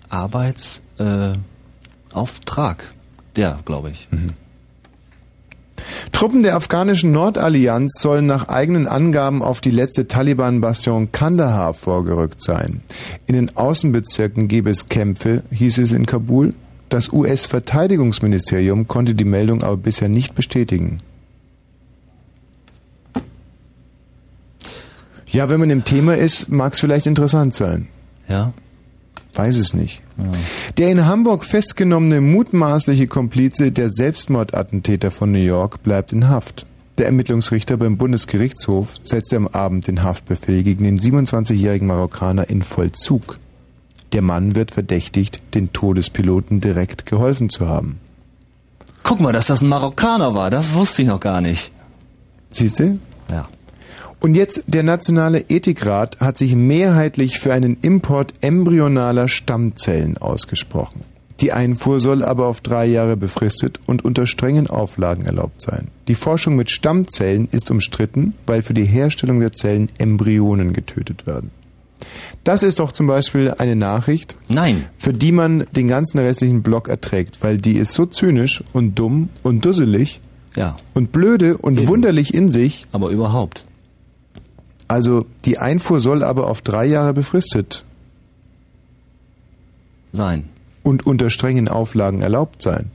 [0.09, 2.89] Arbeitsauftrag, äh, Auftrag,
[3.37, 4.09] der glaube ich.
[6.13, 12.83] Truppen der afghanischen Nordallianz sollen nach eigenen Angaben auf die letzte Taliban-Bastion Kandahar vorgerückt sein.
[13.27, 16.55] In den Außenbezirken gebe es Kämpfe, hieß es in Kabul.
[16.89, 20.99] Das US-Verteidigungsministerium konnte die Meldung aber bisher nicht bestätigen.
[25.31, 27.89] Ja, wenn man im Thema ist, mag es vielleicht interessant sein.
[28.29, 28.53] Ja.
[29.35, 30.03] Weiß es nicht.
[30.77, 36.67] Der in Hamburg festgenommene mutmaßliche Komplize der Selbstmordattentäter von New York bleibt in Haft.
[36.99, 43.39] Der Ermittlungsrichter beim Bundesgerichtshof setzte am Abend den Haftbefehl gegen den 27-jährigen Marokkaner in Vollzug.
[44.13, 47.99] Der Mann wird verdächtigt, den Todespiloten direkt geholfen zu haben.
[49.03, 51.73] Guck mal, dass das ein Marokkaner war, das wusste ich noch gar nicht.
[52.51, 52.99] Siehst du?
[53.31, 53.49] Ja.
[54.23, 61.03] Und jetzt, der Nationale Ethikrat hat sich mehrheitlich für einen Import embryonaler Stammzellen ausgesprochen.
[61.41, 65.89] Die Einfuhr soll aber auf drei Jahre befristet und unter strengen Auflagen erlaubt sein.
[66.07, 71.51] Die Forschung mit Stammzellen ist umstritten, weil für die Herstellung der Zellen Embryonen getötet werden.
[72.45, 74.85] Das ist doch zum Beispiel eine Nachricht, Nein.
[74.99, 79.31] für die man den ganzen restlichen Blog erträgt, weil die ist so zynisch und dumm
[79.43, 80.21] und dusselig
[80.55, 80.75] Ja.
[80.95, 82.87] und blöde und wunderlich in sich.
[82.93, 83.65] Aber überhaupt.
[84.89, 87.85] Also die Einfuhr soll aber auf drei Jahre befristet
[90.13, 90.49] sein
[90.83, 92.91] und unter strengen Auflagen erlaubt sein.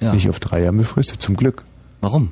[0.00, 0.14] Ja.
[0.14, 1.64] Nicht auf drei Jahre befristet, zum Glück.
[2.00, 2.30] Warum?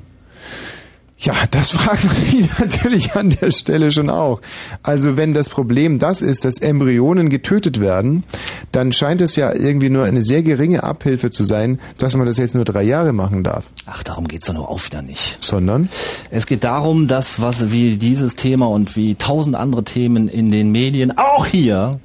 [1.21, 4.39] Ja, das fragt man sich natürlich an der Stelle schon auch.
[4.83, 8.23] Also wenn das Problem das ist, dass Embryonen getötet werden,
[8.71, 12.37] dann scheint es ja irgendwie nur eine sehr geringe Abhilfe zu sein, dass man das
[12.37, 13.71] jetzt nur drei Jahre machen darf.
[13.85, 15.37] Ach, darum geht's doch nur auf wieder nicht.
[15.41, 15.89] Sondern?
[16.31, 20.71] Es geht darum, dass was wie dieses Thema und wie tausend andere Themen in den
[20.71, 21.99] Medien, auch hier,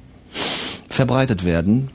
[0.89, 1.89] verbreitet werden,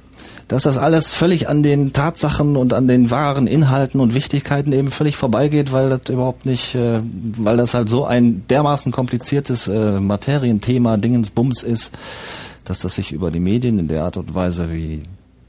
[0.51, 4.91] dass das alles völlig an den Tatsachen und an den wahren Inhalten und Wichtigkeiten eben
[4.91, 6.99] völlig vorbeigeht, weil das überhaupt nicht, äh,
[7.37, 11.97] weil das halt so ein dermaßen kompliziertes äh, Materienthema, Dingensbums ist,
[12.65, 15.05] dass das sich über die Medien in der Art und Weise, wie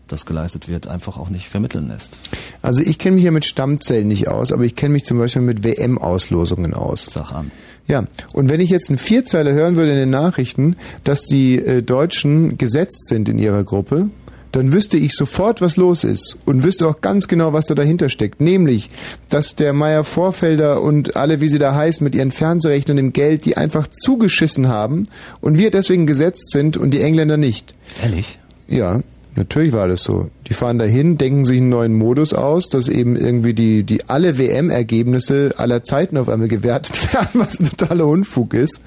[0.07, 2.19] das geleistet wird, einfach auch nicht vermitteln lässt.
[2.61, 5.41] Also ich kenne mich ja mit Stammzellen nicht aus, aber ich kenne mich zum Beispiel
[5.41, 7.07] mit WM-Auslosungen aus.
[7.09, 7.49] Sag an.
[7.87, 11.81] Ja, und wenn ich jetzt einen Vierzeiler hören würde in den Nachrichten, dass die äh,
[11.81, 14.11] Deutschen gesetzt sind in ihrer Gruppe,
[14.51, 18.09] dann wüsste ich sofort, was los ist und wüsste auch ganz genau, was da dahinter
[18.09, 18.41] steckt.
[18.41, 18.89] Nämlich,
[19.29, 23.13] dass der Meier Vorfelder und alle, wie sie da heißen, mit ihren Fernsehrechten und dem
[23.13, 25.07] Geld, die einfach zugeschissen haben
[25.39, 27.73] und wir deswegen gesetzt sind und die Engländer nicht.
[28.03, 28.39] Ehrlich?
[28.67, 29.01] Ja,
[29.35, 30.29] natürlich war das so.
[30.47, 34.37] Die fahren dahin, denken sich einen neuen Modus aus, dass eben irgendwie die, die alle
[34.37, 38.81] WM-Ergebnisse aller Zeiten auf einmal gewertet werden, was ein totaler Unfug ist.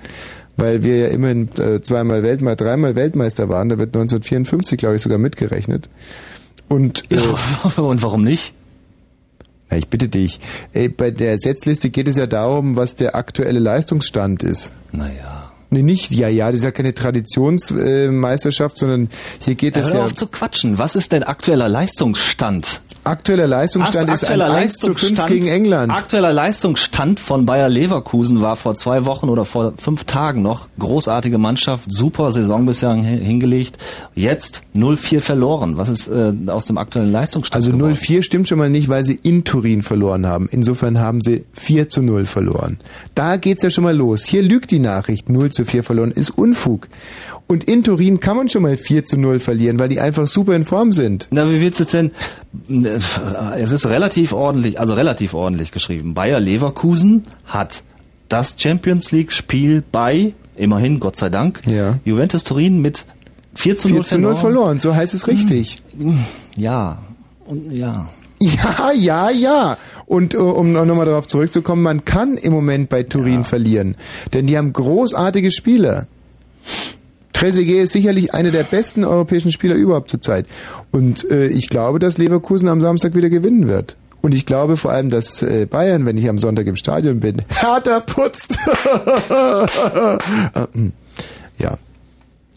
[0.57, 5.02] Weil wir ja immerhin äh, zweimal Weltmeister, dreimal Weltmeister waren, da wird 1954, glaube ich,
[5.02, 5.89] sogar mitgerechnet.
[6.68, 7.16] Und, äh,
[7.81, 8.55] und warum nicht?
[9.70, 10.41] Na, ich bitte dich.
[10.73, 14.73] Ey, bei der Setzliste geht es ja darum, was der aktuelle Leistungsstand ist.
[14.92, 15.44] Naja.
[15.75, 19.09] Nee, nicht, ja, ja, das ist ja keine Traditionsmeisterschaft, sondern
[19.41, 20.05] hier geht es Hör ja.
[20.07, 20.78] auf zu quatschen.
[20.78, 22.81] Was ist denn aktueller Leistungsstand?
[23.07, 25.93] Aktueller Leistungsstand Ach, ist ein aktueller 1 zu 5 Leistungsstand- gegen England.
[25.93, 30.69] Aktueller Leistungsstand von Bayer Leverkusen war vor zwei Wochen oder vor fünf Tagen noch.
[30.78, 33.77] Großartige Mannschaft, super Saison bisher hin- hingelegt.
[34.15, 35.77] Jetzt 0-4 verloren.
[35.77, 37.94] Was ist äh, aus dem aktuellen Leistungsstand Also geworden?
[37.94, 40.49] 0-4 stimmt schon mal nicht, weil sie in Turin verloren haben.
[40.51, 42.78] Insofern haben sie 4 zu 0 verloren.
[43.15, 44.25] Da geht's ja schon mal los.
[44.25, 46.89] Hier lügt die Nachricht, 0 zu 4 verloren, ist Unfug.
[47.47, 50.55] Und in Turin kann man schon mal 4 zu 0 verlieren, weil die einfach super
[50.55, 51.28] in Form sind.
[51.31, 52.10] Na, wie willst du denn?
[53.57, 56.15] Es ist relativ ordentlich, also relativ ordentlich geschrieben.
[56.15, 57.83] Bayer Leverkusen hat
[58.28, 61.60] das Champions League Spiel bei, immerhin, Gott sei Dank,
[62.05, 63.05] Juventus Turin mit
[63.55, 65.78] 4 zu 0 4 zu 0 verloren, so heißt es richtig.
[66.57, 66.99] Ja,
[67.44, 68.09] und ja.
[68.41, 69.76] Ja, ja, ja.
[70.07, 73.97] Und äh, um noch nochmal darauf zurückzukommen, man kann im Moment bei Turin verlieren.
[74.33, 76.07] Denn die haben großartige Spieler.
[77.33, 80.47] Trezeguet ist sicherlich einer der besten europäischen Spieler überhaupt zurzeit.
[80.92, 83.97] Und äh, ich glaube, dass Leverkusen am Samstag wieder gewinnen wird.
[84.23, 87.42] Und ich glaube vor allem, dass äh, Bayern, wenn ich am Sonntag im Stadion bin,
[87.49, 88.58] härter putzt.
[89.28, 90.92] Ah, hm.
[91.58, 91.76] ja.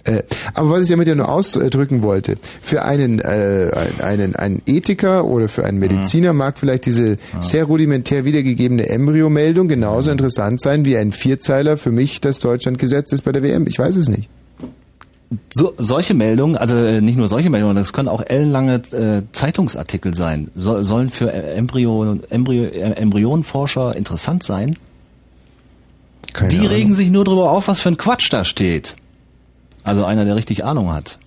[0.07, 3.69] Äh, aber was ich damit ja nur ausdrücken wollte, für einen, äh,
[4.01, 10.09] einen, einen Ethiker oder für einen Mediziner mag vielleicht diese sehr rudimentär wiedergegebene Embryomeldung genauso
[10.09, 13.67] interessant sein wie ein Vierzeiler für mich, das Deutschlandgesetz ist bei der WM.
[13.67, 14.29] Ich weiß es nicht.
[15.53, 20.13] So, solche Meldungen, also äh, nicht nur solche Meldungen, das können auch ellenlange äh, Zeitungsartikel
[20.13, 24.77] sein, so, sollen für äh, Embryo, Embryo, Embryonenforscher interessant sein.
[26.31, 26.71] Keine Die Ahnung.
[26.71, 28.95] regen sich nur darüber auf, was für ein Quatsch da steht.
[29.87, 31.17] Also einer, der richtig Ahnung hat.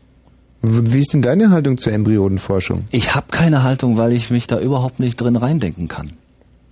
[0.63, 2.81] Wie ist denn deine Haltung zur Embryonenforschung?
[2.91, 6.13] Ich habe keine Haltung, weil ich mich da überhaupt nicht drin reindenken kann.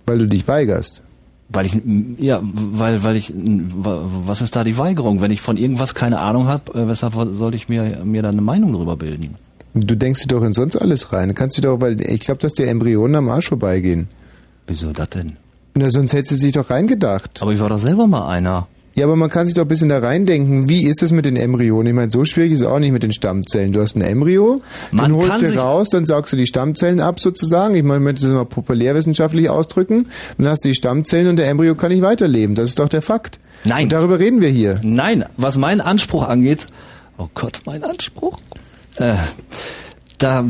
[0.05, 1.01] Weil du dich weigerst.
[1.49, 1.81] Weil ich,
[2.19, 5.21] ja, weil, weil ich, was ist da die Weigerung?
[5.21, 8.41] Wenn ich von irgendwas keine Ahnung habe, äh, weshalb sollte ich mir, mir da eine
[8.41, 9.33] Meinung drüber bilden?
[9.73, 11.29] Du denkst dir doch in sonst alles rein.
[11.29, 14.07] Du kannst dir doch, weil ich glaube, dass die Embryonen am Arsch vorbeigehen.
[14.67, 15.37] Wieso das denn?
[15.73, 17.41] Na, sonst hättest du sich doch reingedacht.
[17.41, 18.67] Aber ich war doch selber mal einer.
[18.99, 20.67] Ja, aber man kann sich doch ein bisschen da reindenken.
[20.67, 21.87] Wie ist es mit den Embryonen?
[21.87, 23.71] Ich meine, so schwierig ist es auch nicht mit den Stammzellen.
[23.71, 24.61] Du hast ein Embryo,
[24.91, 27.75] Man den holst du raus, dann saugst du die Stammzellen ab sozusagen.
[27.75, 30.09] Ich meine, ich möchte das mal populärwissenschaftlich ausdrücken.
[30.37, 32.55] Dann hast du die Stammzellen und der Embryo kann nicht weiterleben.
[32.55, 33.39] Das ist doch der Fakt.
[33.63, 33.83] Nein.
[33.83, 34.81] Und darüber reden wir hier.
[34.83, 36.67] Nein, was meinen Anspruch angeht,
[37.17, 38.37] oh Gott, mein Anspruch.
[38.97, 39.15] Äh,
[40.19, 40.45] da,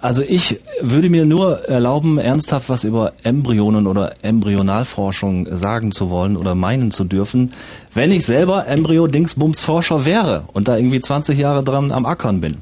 [0.00, 6.36] also ich würde mir nur erlauben, ernsthaft was über Embryonen oder Embryonalforschung sagen zu wollen
[6.36, 7.52] oder meinen zu dürfen,
[7.92, 12.56] wenn ich selber Embryo-Dingsbums-Forscher wäre und da irgendwie 20 Jahre dran am Ackern bin.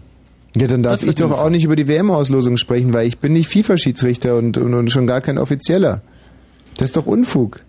[0.57, 3.33] Ja, dann darf Das ich doch auch nicht über die WM-Auslosung sprechen, weil ich bin
[3.33, 6.03] nicht FIFA-Schiedsrichter und, und, und schon gar kein Offizieller.
[6.77, 7.61] Das ist doch Unfug.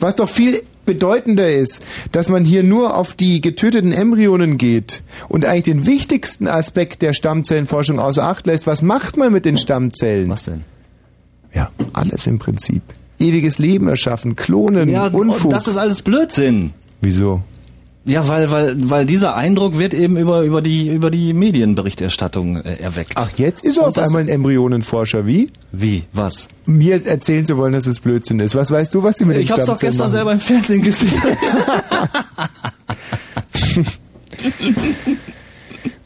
[0.00, 1.82] Was doch viel bedeutender ist,
[2.12, 7.12] dass man hier nur auf die getöteten Embryonen geht und eigentlich den wichtigsten Aspekt der
[7.12, 8.66] Stammzellenforschung außer Acht lässt.
[8.66, 10.28] Was macht man mit den Stammzellen?
[10.30, 10.62] Was denn?
[11.52, 12.82] Ja, alles im Prinzip.
[13.18, 15.46] Ewiges Leben erschaffen, klonen, Ja, Unfug.
[15.46, 16.72] und das ist alles Blödsinn.
[17.00, 17.42] Wieso?
[18.08, 22.74] Ja, weil, weil, weil dieser Eindruck wird eben über, über die, über die Medienberichterstattung äh,
[22.80, 23.12] erweckt.
[23.16, 25.26] Ach, jetzt ist er Und auf einmal ein Embryonenforscher.
[25.26, 25.50] Wie?
[25.72, 26.04] Wie?
[26.12, 26.48] Was?
[26.66, 28.54] Mir erzählen zu wollen, dass es Blödsinn ist.
[28.54, 30.12] Was weißt du, was sie mit Ich den hab's doch gestern machen?
[30.12, 31.20] selber im Fernsehen gesehen.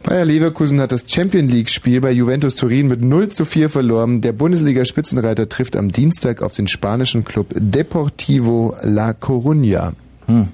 [0.03, 4.23] Bayer Leverkusen hat das Champion League-Spiel bei Juventus Turin mit 0 zu 4 verloren.
[4.23, 9.93] Der Bundesliga-Spitzenreiter trifft am Dienstag auf den spanischen Club Deportivo La Coruña.
[10.27, 10.49] Hm.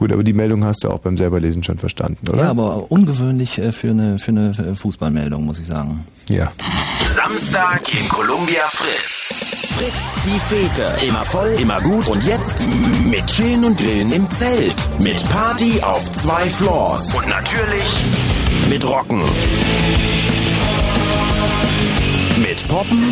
[0.00, 2.44] Gut, aber die Meldung hast du auch beim selberlesen schon verstanden, oder?
[2.44, 6.06] Ja, aber ungewöhnlich äh, für eine, für eine äh, Fußballmeldung, muss ich sagen.
[6.30, 6.50] Ja.
[7.04, 9.34] Samstag in Columbia Fritz.
[9.76, 11.06] Fritz, die Fete.
[11.06, 12.08] Immer voll, immer gut.
[12.08, 12.66] Und jetzt
[13.04, 14.74] mit Chillen und Grillen im Zelt.
[15.02, 17.14] Mit Party auf zwei Floors.
[17.16, 18.00] Und natürlich
[18.70, 19.22] mit Rocken.
[22.38, 23.04] Mit Poppen.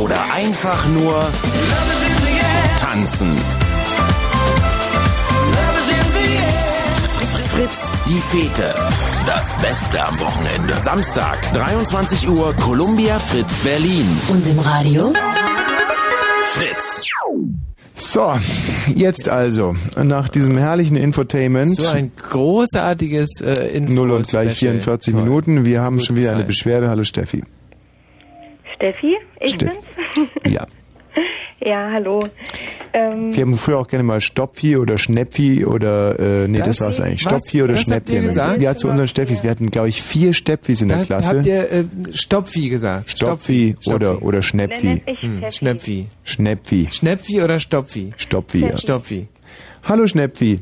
[0.00, 1.20] Oder einfach nur
[2.78, 3.63] tanzen.
[7.54, 8.74] Fritz, die Fete.
[9.26, 10.74] Das Beste am Wochenende.
[10.74, 14.06] Samstag, 23 Uhr, Columbia Fritz Berlin.
[14.28, 15.12] Und im Radio?
[16.46, 17.04] Fritz.
[17.94, 18.34] So,
[18.94, 21.76] jetzt also, nach diesem herrlichen Infotainment.
[21.76, 24.72] So ein großartiges äh, Info 0 und gleich Special.
[24.80, 25.22] 44 Toll.
[25.22, 25.64] Minuten.
[25.64, 26.46] Wir haben Gut schon wieder eine gefallen.
[26.48, 26.88] Beschwerde.
[26.88, 27.44] Hallo Steffi.
[28.76, 29.70] Steffi, ich Steff-
[30.14, 30.28] bin's.
[30.52, 30.66] Ja.
[31.64, 32.22] ja, hallo.
[32.92, 36.80] Ähm, Wir haben früher auch gerne mal Stopfi oder Schnepfi oder, äh, nee, das, Das-
[36.80, 37.24] war's eigentlich.
[37.24, 37.32] was?
[37.32, 37.84] Stopfi oder Das
[38.28, 38.62] gesagt?
[38.62, 39.42] Ja, zu unseren Steffis.
[39.42, 41.36] Wir hatten, glaube ich, vier Stepfis in der Da Klasse.
[41.38, 43.10] habt ihr äh, Stopfi gesagt.
[43.10, 45.50] Stopfi oder, oder ich Hm, Steffi.
[45.50, 46.06] Schnepfi.
[46.22, 46.88] Schnepfi.
[46.90, 48.12] Schnepfi oder Stopfi?
[48.16, 48.76] Stopfi, ja.
[48.76, 49.26] Stopfi.
[49.82, 50.60] Hallo Schnepfi.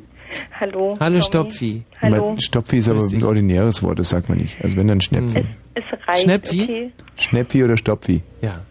[0.59, 0.97] Hallo.
[0.99, 1.21] Hallo.
[1.21, 1.83] Stopfi.
[2.01, 2.37] Hallo.
[2.39, 4.57] Stopfi ist aber ein ordinäres Wort, das sagt man nicht.
[4.65, 5.43] Also wenn dann Schnepfi.
[5.75, 6.63] Es reicht, Schnepfi?
[6.63, 6.91] okay.
[7.17, 8.23] Schnepfi oder Stopfi?
[8.41, 8.63] Ja.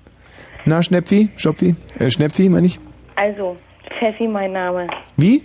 [0.66, 1.30] Na, Schnepfi?
[1.36, 1.76] Stopfi?
[2.00, 2.80] Äh, Schnepfi, meine ich?
[3.16, 3.58] Also,
[4.00, 4.88] Pfeffi mein Name.
[5.18, 5.44] Wie?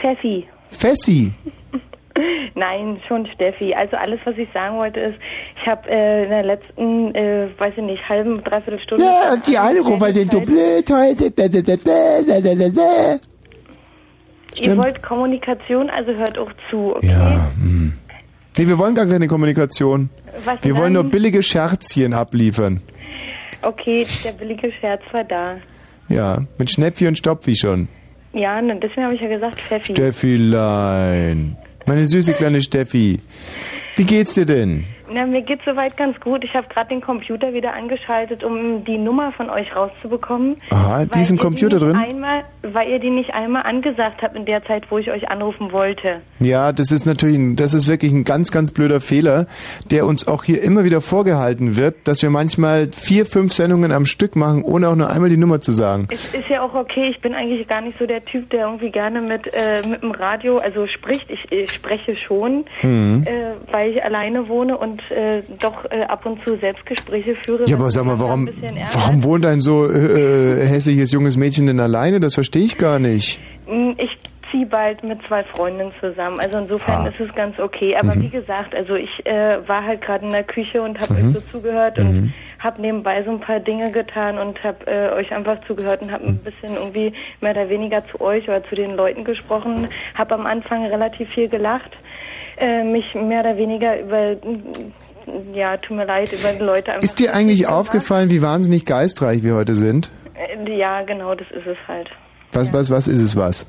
[0.00, 0.46] Pfeffi.
[0.68, 1.32] Fessi.
[2.54, 3.74] Nein, schon Steffi.
[3.74, 5.18] Also alles, was ich sagen wollte, ist,
[5.60, 9.04] ich habe äh, in der letzten, äh, weiß ich nicht, halben, dreiviertel Stunde...
[9.04, 11.32] Ja, die Anrufer sind so blöd heute.
[14.58, 14.78] Ihr Stimmt.
[14.78, 17.06] wollt Kommunikation, also hört auch zu, okay?
[17.06, 17.92] Ja, hm.
[18.56, 20.10] Nee, wir wollen gar keine Kommunikation.
[20.44, 22.80] Was Wir wollen nur billige Scherzchen abliefern.
[23.62, 25.56] Okay, der billige Scherz war da.
[26.08, 27.88] Ja, mit Schnepfi und Stopfi schon.
[28.32, 29.92] Ja, ne, deswegen habe ich ja gesagt, Pfeffi.
[29.92, 31.56] Steffilein.
[31.86, 33.18] Meine süße kleine Steffi.
[33.96, 34.84] Wie geht's dir denn?
[35.12, 36.44] Na, mir geht's soweit ganz gut.
[36.44, 40.56] Ich habe gerade den Computer wieder angeschaltet, um die Nummer von euch rauszubekommen.
[40.70, 41.96] Aha, die weil ist im ihr Computer die drin?
[41.96, 45.72] Einmal, weil ihr die nicht einmal angesagt habt in der Zeit, wo ich euch anrufen
[45.72, 46.20] wollte.
[46.40, 49.46] Ja, das ist natürlich, das ist wirklich ein ganz, ganz blöder Fehler,
[49.90, 54.04] der uns auch hier immer wieder vorgehalten wird, dass wir manchmal vier, fünf Sendungen am
[54.06, 56.08] Stück machen, ohne auch nur einmal die Nummer zu sagen.
[56.10, 57.08] Es ist ja auch okay.
[57.10, 60.10] Ich bin eigentlich gar nicht so der Typ, der irgendwie gerne mit, äh, mit dem
[60.10, 61.30] Radio, also spricht.
[61.30, 63.24] Ich, ich spreche schon, Mhm.
[63.26, 67.64] äh, weil ich alleine wohne und äh, doch äh, ab und zu Selbstgespräche führe.
[67.68, 68.48] Ja, aber sag mal, warum,
[68.92, 72.20] warum wohnt ein so äh, hässliches junges Mädchen denn alleine?
[72.20, 73.40] Das verstehe ich gar nicht.
[73.66, 74.10] Mm, Ich
[74.50, 76.40] ziehe bald mit zwei Freundinnen zusammen.
[76.40, 77.08] Also insofern Ah.
[77.08, 77.94] ist es ganz okay.
[77.96, 78.22] Aber Mhm.
[78.22, 81.28] wie gesagt, also ich äh, war halt gerade in der Küche und habe Mhm.
[81.28, 85.30] euch so zugehört und habe nebenbei so ein paar Dinge getan und habe äh, euch
[85.32, 86.30] einfach zugehört und habe Mhm.
[86.30, 87.12] ein bisschen irgendwie
[87.42, 89.88] mehr oder weniger zu euch oder zu den Leuten gesprochen.
[90.14, 91.90] Habe am Anfang relativ viel gelacht,
[92.58, 94.36] äh, mich mehr oder weniger über
[95.52, 99.42] ja, tut mir leid, über die Leute einfach Ist dir eigentlich aufgefallen, wie wahnsinnig geistreich
[99.42, 100.10] wir heute sind?
[100.34, 102.08] Äh, Ja, genau, das ist es halt.
[102.52, 103.66] Was, was, was ist es was?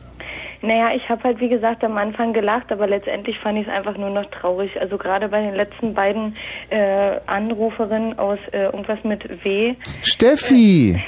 [0.62, 3.98] Naja, ich habe halt wie gesagt am Anfang gelacht, aber letztendlich fand ich es einfach
[3.98, 4.72] nur noch traurig.
[4.80, 6.34] Also gerade bei den letzten beiden
[6.70, 9.76] äh, Anruferinnen aus äh, irgendwas mit W.
[10.04, 11.02] Steffi!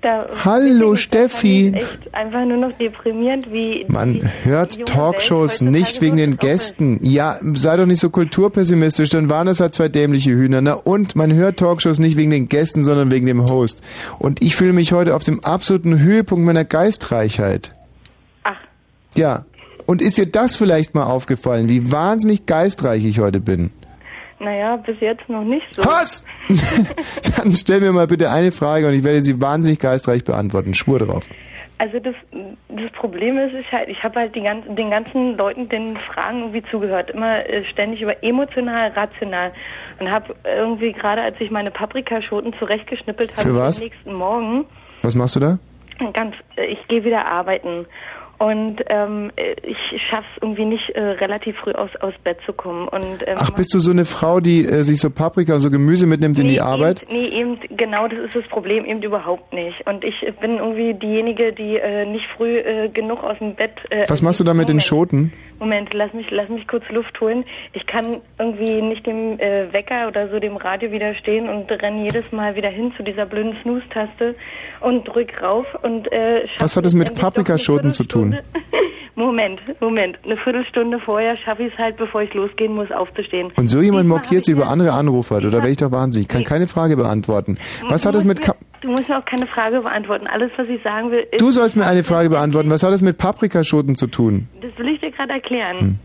[0.00, 1.72] Da Hallo Steffi!
[1.74, 6.98] echt einfach nur noch deprimierend, wie Man hört Talkshows nicht wegen den Gästen.
[7.02, 10.62] Ja, sei doch nicht so kulturpessimistisch, dann waren es halt zwei dämliche Hühner.
[10.62, 13.82] Na und, man hört Talkshows nicht wegen den Gästen, sondern wegen dem Host.
[14.18, 17.74] Und ich fühle mich heute auf dem absoluten Höhepunkt meiner Geistreichheit.
[18.44, 18.56] Ach.
[19.14, 19.44] Ja.
[19.84, 23.70] Und ist dir das vielleicht mal aufgefallen, wie wahnsinnig geistreich ich heute bin?
[24.40, 25.84] Naja, bis jetzt noch nicht so.
[25.84, 26.24] Was?
[27.36, 30.74] Dann stell mir mal bitte eine Frage und ich werde sie wahnsinnig geistreich beantworten.
[30.74, 31.28] Schwur drauf.
[31.78, 32.14] Also das,
[32.68, 36.40] das Problem ist, ich halt, ich habe halt die ganzen, den ganzen Leuten den Fragen
[36.40, 39.52] irgendwie zugehört, immer äh, ständig über emotional, rational
[39.98, 44.66] und habe irgendwie gerade, als ich meine Paprikaschoten zurechtgeschnippelt habe den nächsten Morgen,
[45.02, 45.58] Was machst du da?
[46.12, 47.86] ganz, äh, ich gehe wieder arbeiten
[48.40, 49.76] Und ähm, äh, ich
[50.08, 52.88] schaff's irgendwie nicht, äh, relativ früh aus, aus Bett zu kommen.
[52.88, 56.06] Und, ähm, Ach, bist du so eine Frau, die äh, sich so Paprika, so Gemüse
[56.06, 57.02] mitnimmt in die Arbeit?
[57.02, 59.86] Eben, nee, eben, genau das ist das Problem, eben überhaupt nicht.
[59.86, 63.72] Und ich bin irgendwie diejenige, die äh, nicht früh äh, genug aus dem Bett...
[63.90, 65.34] Äh, Was machst du da mit den Schoten?
[65.60, 67.44] Moment, lass mich, lass mich kurz Luft holen.
[67.74, 72.32] Ich kann irgendwie nicht dem äh, Wecker oder so dem Radio widerstehen und renne jedes
[72.32, 74.34] Mal wieder hin zu dieser blöden Snooze-Taste
[74.80, 78.38] und drück rauf und äh, Was hat es mit Paprikaschoten zu tun?
[79.20, 80.18] Moment, Moment.
[80.24, 83.52] Eine Viertelstunde vorher schaffe ich es halt, bevor ich losgehen muss, aufzustehen.
[83.56, 86.26] Und so jemand mokiert sich über andere Anrufer, oder wäre ich doch wahnsinnig?
[86.26, 87.58] Ich kann keine Frage beantworten.
[87.90, 88.40] Was hat es mit...
[88.40, 90.26] Ka Du musst mir auch keine Frage beantworten.
[90.26, 91.38] Alles, was ich sagen will, ist...
[91.38, 92.70] du sollst mir eine Frage beantworten.
[92.70, 94.48] Was hat es mit Paprikaschoten zu tun?
[94.62, 95.80] Das will ich dir gerade erklären.
[95.80, 95.98] Hm.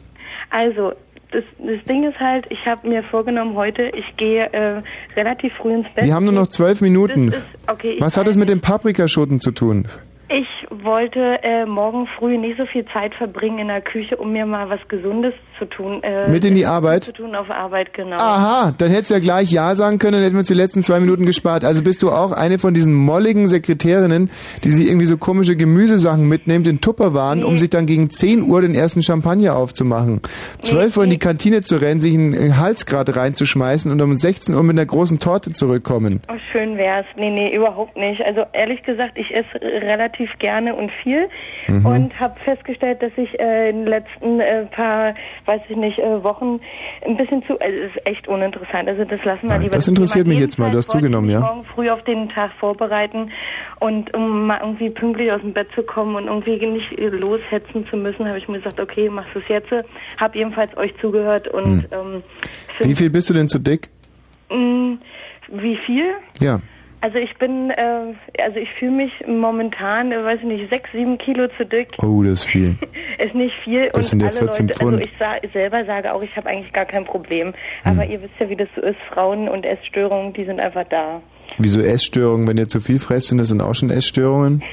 [0.50, 0.92] Also,
[1.32, 4.82] das, das Ding ist halt, ich habe mir vorgenommen heute, ich gehe äh,
[5.16, 6.04] relativ früh ins Bett.
[6.04, 7.30] Wir haben nur noch zwölf Minuten.
[7.30, 9.88] Ist, okay, Was hat es mit den Paprikaschoten zu tun?
[10.28, 10.48] Ich
[10.84, 14.70] wollte äh, morgen früh nicht so viel Zeit verbringen in der Küche, um mir mal
[14.70, 16.02] was Gesundes zu tun.
[16.04, 17.04] Äh, Mit in die Arbeit?
[17.06, 18.18] Zu tun auf Arbeit, genau.
[18.18, 20.84] Aha, dann hättest du ja gleich Ja sagen können, dann hätten wir uns die letzten
[20.84, 21.66] zwei Minuten gespart.
[21.66, 24.30] Also bist du auch eine von diesen molligen Sekretärinnen,
[24.64, 28.62] die sich irgendwie so komische Gemüsesachen mitnimmt in Tupperwaren, um sich dann gegen 10 Uhr
[28.62, 30.22] den ersten Champagner aufzumachen.
[30.62, 34.64] 12 Uhr in die Kantine zu rennen, sich einen Halsgrad reinzuschmeißen und um 16 Uhr
[34.64, 36.22] mit einer großen Torte zurückkommen.
[36.30, 37.06] Oh, schön wär's.
[37.18, 38.22] Nee, nee, überhaupt nicht.
[38.24, 41.28] Also ehrlich gesagt, ich esse relativ gerne und viel
[41.68, 41.86] Mhm.
[41.86, 46.24] und habe festgestellt, dass ich äh, in den letzten äh, paar, weiß ich nicht, äh,
[46.24, 46.60] Wochen
[47.06, 48.90] ein bisschen zu, also es ist echt uninteressant.
[48.90, 49.72] Also das lassen wir Nein, lieber.
[49.76, 50.72] das interessiert mich jetzt mal.
[50.72, 51.40] Du hast zugenommen, ja?
[51.40, 53.32] morgen früh auf den Tag vorbereiten
[53.80, 57.98] und um mal irgendwie pünktlich aus dem Bett zu kommen und irgendwie nicht loshetzen zu
[57.98, 59.70] müssen, habe ich mir gesagt, okay, machst du es jetzt.
[60.20, 61.86] Hab jedenfalls euch zugehört und Hm.
[61.92, 62.24] ähm,
[62.80, 63.90] Wie viel bist du denn zu dick?
[64.50, 64.98] mh,
[65.50, 66.14] wie viel?
[66.40, 66.60] Ja.
[67.06, 71.20] Also ich bin, äh, also ich fühle mich momentan, äh, weiß ich nicht, sechs, sieben
[71.20, 71.90] Kilo zu dick.
[72.02, 72.76] Oh, das ist viel.
[73.20, 73.88] Ist nicht viel.
[73.94, 74.94] Das sind ja alle 14 Leute, Pfund.
[74.98, 77.54] Also ich sa selber sage auch, ich habe eigentlich gar kein Problem.
[77.84, 78.12] Aber Hm.
[78.12, 78.98] ihr wisst ja, wie das so ist.
[79.14, 81.22] Frauen und Essstörungen, die sind einfach da.
[81.60, 82.48] Wieso Essstörungen?
[82.48, 84.64] Wenn ihr zu viel fresst, sind das dann auch schon Essstörungen?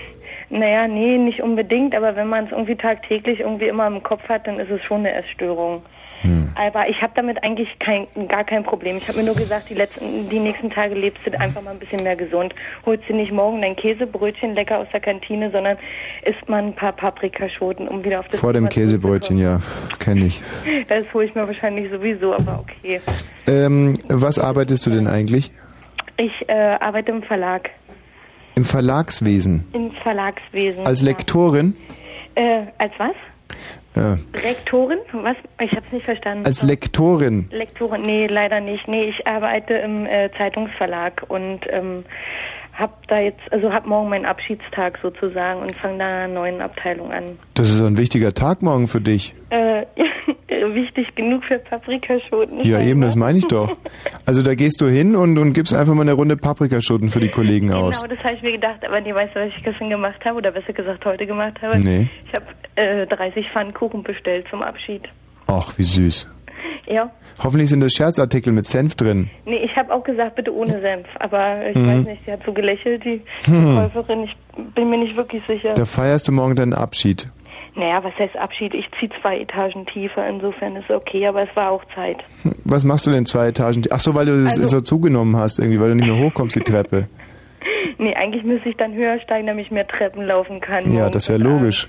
[0.49, 4.47] Naja, nee, nicht unbedingt, aber wenn man es irgendwie tagtäglich irgendwie immer im Kopf hat,
[4.47, 5.83] dann ist es schon eine Essstörung.
[6.23, 6.51] Hm.
[6.55, 8.97] Aber ich habe damit eigentlich kein, gar kein Problem.
[8.97, 11.79] Ich habe mir nur gesagt, die letzten, die nächsten Tage lebst du einfach mal ein
[11.79, 12.55] bisschen mehr gesund.
[12.87, 15.77] Holst dir nicht morgen dein Käsebrötchen lecker aus der Kantine, sondern
[16.25, 19.61] isst mal ein paar Paprikaschoten, um wieder auf das Vor dem Käsebrötchen, ja,
[19.99, 20.41] kenne ich.
[20.89, 23.01] Das hole ich mir wahrscheinlich sowieso, aber okay.
[23.47, 25.51] Ähm, was arbeitest du denn eigentlich?
[26.17, 27.71] Ich äh, arbeite im Verlag,
[28.55, 29.65] Im Verlagswesen.
[29.73, 30.87] im Verlagswesen.
[30.87, 31.09] Als ja.
[31.09, 31.75] Lektorin?
[32.35, 33.15] Äh, als was?
[33.95, 34.99] Äh, Rektorin?
[35.13, 35.37] Was?
[35.61, 36.47] Ich habe es nicht verstanden.
[36.47, 37.49] als Lektorin.
[37.51, 38.03] Lektorin?
[38.03, 38.89] Nee, leider nicht.
[38.89, 42.05] Nee, ich arbeite im äh, Zeitungsverlag und ähm,
[42.73, 46.61] hab da jetzt, also hab morgen meinen Abschiedstag sozusagen und fange da in einer neuen
[46.63, 47.39] Abteilung an.
[47.55, 49.35] Das ist ein wichtiger Tag morgen für dich.
[49.51, 49.85] Äh,
[50.75, 52.65] wichtig genug für Paprikaschoten.
[52.65, 53.77] Ja, eben, das meine ich doch.
[54.25, 57.29] Also da gehst du hin und, und gibst einfach mal eine Runde Paprikaschoten für die
[57.29, 58.03] Kollegen aus.
[58.03, 60.39] Genau, das habe ich mir gedacht, aber nee, weißt du, was ich gestern gemacht habe
[60.39, 61.79] oder besser gesagt heute gemacht habe?
[61.79, 62.09] Nee.
[62.27, 62.47] Ich habe
[62.77, 65.03] äh, 30 Pfannkuchen bestellt zum Abschied.
[65.47, 66.29] Ach, wie süß.
[66.87, 67.11] Ja.
[67.43, 69.31] Hoffentlich sind das Scherzartikel mit Senf drin.
[69.47, 71.07] Nee, ich habe auch gesagt, bitte ohne Senf.
[71.21, 71.87] Aber ich Mhm.
[72.01, 73.75] weiß nicht, sie hat so gelächelt, die Hm.
[73.75, 74.25] Verkäuferin.
[74.25, 74.37] Ich
[74.75, 75.73] bin mir nicht wirklich sicher.
[75.75, 77.27] Da feierst du morgen deinen Abschied.
[77.75, 78.75] Naja, was heißt Abschied?
[78.75, 82.19] Ich ziehe zwei Etagen tiefer, insofern ist okay, aber es war auch Zeit.
[82.43, 83.83] Hm, Was machst du denn zwei Etagen?
[83.91, 86.57] Ach so, weil du es Also- so zugenommen hast, irgendwie, weil du nicht mehr hochkommst
[86.57, 87.09] die Treppe.
[87.99, 90.93] Nee, eigentlich müsste ich dann höher steigen, damit ich mehr Treppen laufen kann.
[90.93, 91.89] Ja, das wäre und abends.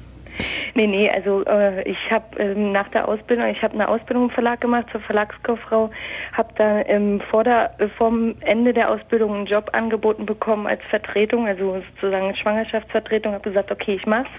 [0.75, 4.29] Nee, nee, also äh, ich habe ähm, nach der Ausbildung, ich habe eine Ausbildung im
[4.31, 5.91] Verlag gemacht zur Verlagskauffrau,
[6.31, 10.81] habe da ähm, vor der, äh, vom Ende der Ausbildung einen Job angeboten bekommen als
[10.89, 14.31] Vertretung, also sozusagen Schwangerschaftsvertretung, habe gesagt, okay, ich mach's,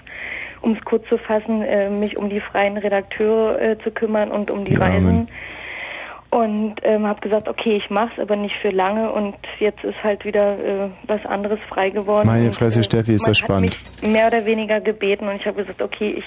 [0.61, 4.51] um es kurz zu fassen, äh, mich um die freien Redakteure äh, zu kümmern und
[4.51, 5.29] um die, Die Armen.
[6.35, 9.09] Und ähm, habe gesagt, okay, ich mach's, aber nicht für lange.
[9.09, 12.27] Und jetzt ist halt wieder äh, was anderes frei geworden.
[12.27, 13.79] Meine und, Fresse, äh, Steffi, ist das hat spannend.
[14.01, 16.25] Mich mehr oder weniger gebeten und ich habe gesagt, okay, ich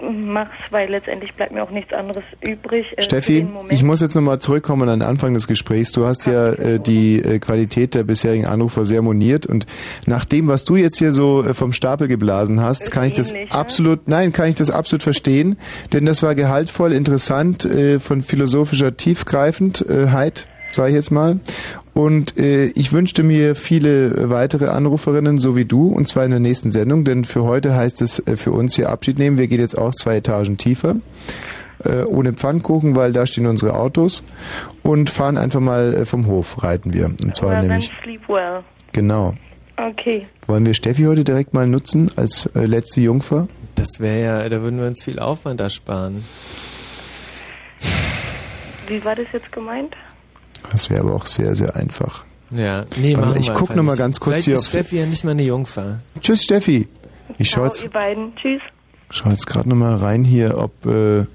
[0.00, 2.86] mach's, weil letztendlich bleibt mir auch nichts anderes übrig.
[2.96, 5.92] Äh, Steffi, ich muss jetzt nochmal zurückkommen an den Anfang des Gesprächs.
[5.92, 9.66] Du hast ja äh, die äh, Qualität der bisherigen Anrufer sehr moniert und
[10.06, 13.32] nach dem, was du jetzt hier so äh, vom Stapel geblasen hast, kann ich das
[13.32, 13.56] ähnlich, ja?
[13.56, 15.56] absolut, nein, kann ich das absolut verstehen,
[15.92, 21.40] denn das war gehaltvoll, interessant, äh, von philosophischer Tiefgreifendheit, sage ich jetzt mal.
[21.94, 26.40] Und äh, ich wünschte mir viele weitere Anruferinnen, so wie du, und zwar in der
[26.40, 29.38] nächsten Sendung, denn für heute heißt es äh, für uns hier Abschied nehmen.
[29.38, 30.96] Wir gehen jetzt auch zwei Etagen tiefer,
[31.84, 34.22] äh, ohne Pfannkuchen, weil da stehen unsere Autos
[34.82, 37.06] und fahren einfach mal äh, vom Hof, reiten wir.
[37.06, 38.62] Und zwar Well, nämlich, sleep well.
[38.92, 39.34] genau.
[39.76, 40.26] Okay.
[40.46, 43.48] Wollen wir Steffi heute direkt mal nutzen als äh, letzte Jungfer?
[43.76, 46.22] Das wäre ja, da würden wir uns viel Aufwand ersparen.
[48.86, 49.94] Wie war das jetzt gemeint?
[50.72, 52.24] Das wäre aber auch sehr, sehr einfach.
[52.52, 53.98] Ja, nee, Warte ich wir guck einfach noch mal nicht.
[53.98, 55.98] ganz kurz Vielleicht hier ist Steffi ja nicht mal eine Jungfer.
[56.20, 56.88] Tschüss, Steffi.
[57.38, 58.34] Ich schaue jetzt, ihr beiden.
[58.36, 58.60] Tschüss.
[59.10, 61.26] schau jetzt gerade noch mal rein hier, ob äh,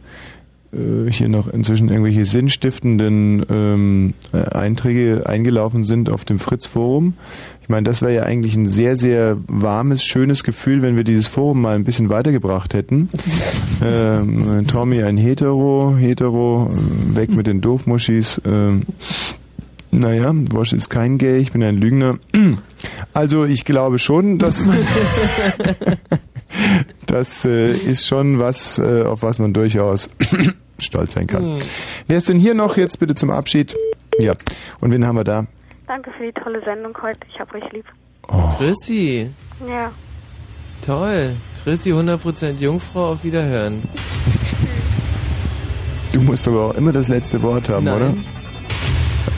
[0.75, 7.13] äh, hier noch inzwischen irgendwelche sinnstiftenden ähm, äh, Einträge eingelaufen sind auf dem Fritz-Forum.
[7.61, 11.27] Ich meine, das wäre ja eigentlich ein sehr, sehr warmes, schönes Gefühl, wenn wir dieses
[11.27, 13.09] Forum mal ein bisschen weitergebracht hätten.
[13.83, 18.41] ähm, Tommy ein Hetero, Hetero, äh, weg mit den Doofmuschis.
[18.45, 18.83] Ähm,
[19.91, 22.17] naja, Wosch ist kein Gay, ich bin ein Lügner.
[23.13, 24.63] Also ich glaube schon, dass
[27.05, 30.09] das äh, ist schon was, äh, auf was man durchaus
[30.79, 31.43] stolz sein kann.
[31.43, 31.59] Hm.
[32.07, 33.75] Wer ist denn hier noch jetzt bitte zum Abschied?
[34.19, 34.33] Ja.
[34.81, 35.45] Und wen haben wir da?
[35.87, 37.19] Danke für die tolle Sendung heute.
[37.31, 37.85] Ich hab euch lieb.
[38.57, 39.29] Chrissy,
[39.67, 39.91] Ja.
[40.85, 41.35] toll.
[41.63, 43.83] Chrissy, 100% Jungfrau, auf Wiederhören.
[46.11, 47.95] Du musst aber auch immer das letzte Wort haben, Nein.
[47.95, 48.13] oder?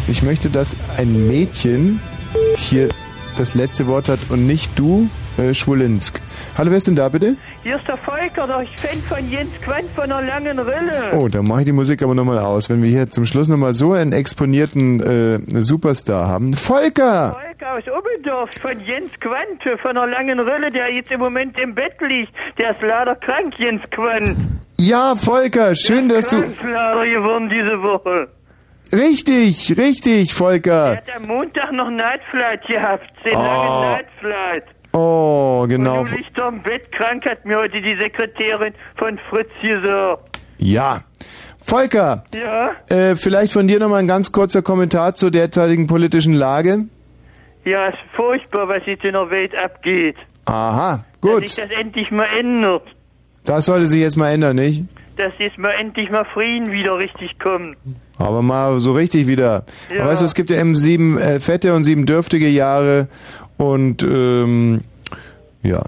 [0.08, 2.00] Ich möchte, dass ein Mädchen
[2.56, 2.90] hier
[3.36, 5.10] das letzte Wort hat und nicht du,
[5.40, 6.22] äh, Schwulinsk.
[6.58, 7.36] Hallo, wer ist denn da bitte?
[7.62, 11.12] Hier ist der Volker, der Fan von Jens Quandt von der langen Rille.
[11.14, 12.68] Oh, dann mache ich die Musik aber nochmal aus.
[12.72, 15.00] Wenn wir hier zum Schluss nochmal so einen exponierten
[15.56, 16.56] äh, Superstar haben.
[16.56, 17.34] Volker!
[17.40, 21.76] Volker aus Oberndorf von Jens Quandt von der langen Rille, der jetzt im Moment im
[21.76, 22.32] Bett liegt.
[22.58, 24.36] Der ist leider krank, Jens Quandt.
[24.80, 26.42] Ja, Volker, schön, dass du...
[26.42, 28.30] Krank leider geworden diese Woche.
[28.94, 30.92] Richtig, richtig, Volker.
[30.94, 33.42] Er hat am Montag noch Night Flight gehabt, den Oh.
[33.44, 34.64] langen Night Flight.
[34.94, 36.04] Oh, genau.
[36.04, 40.40] Liegst doch im Bett krank, hat mir heute die Sekretärin von Fritz gesagt.
[40.58, 41.02] Ja.
[41.60, 42.72] Volker, Ja?
[42.90, 46.86] äh, vielleicht von dir nochmal ein ganz kurzer Kommentar zur derzeitigen politischen Lage.
[47.66, 50.16] Ja, ist furchtbar, was jetzt in der Welt abgeht.
[50.46, 51.50] Aha, Dass gut.
[51.50, 52.84] sich das endlich mal ändert.
[53.44, 54.86] Das sollte sich jetzt mal ändern, nicht?
[55.18, 57.76] Dass jetzt mal endlich mal Frieden wieder richtig kommt.
[58.18, 59.66] Aber mal so richtig wieder.
[59.94, 60.02] Ja.
[60.04, 63.10] Aber weißt du, es gibt ja eben sieben äh, fette und sieben dürftige Jahre
[63.58, 64.82] und ähm,
[65.64, 65.84] ja.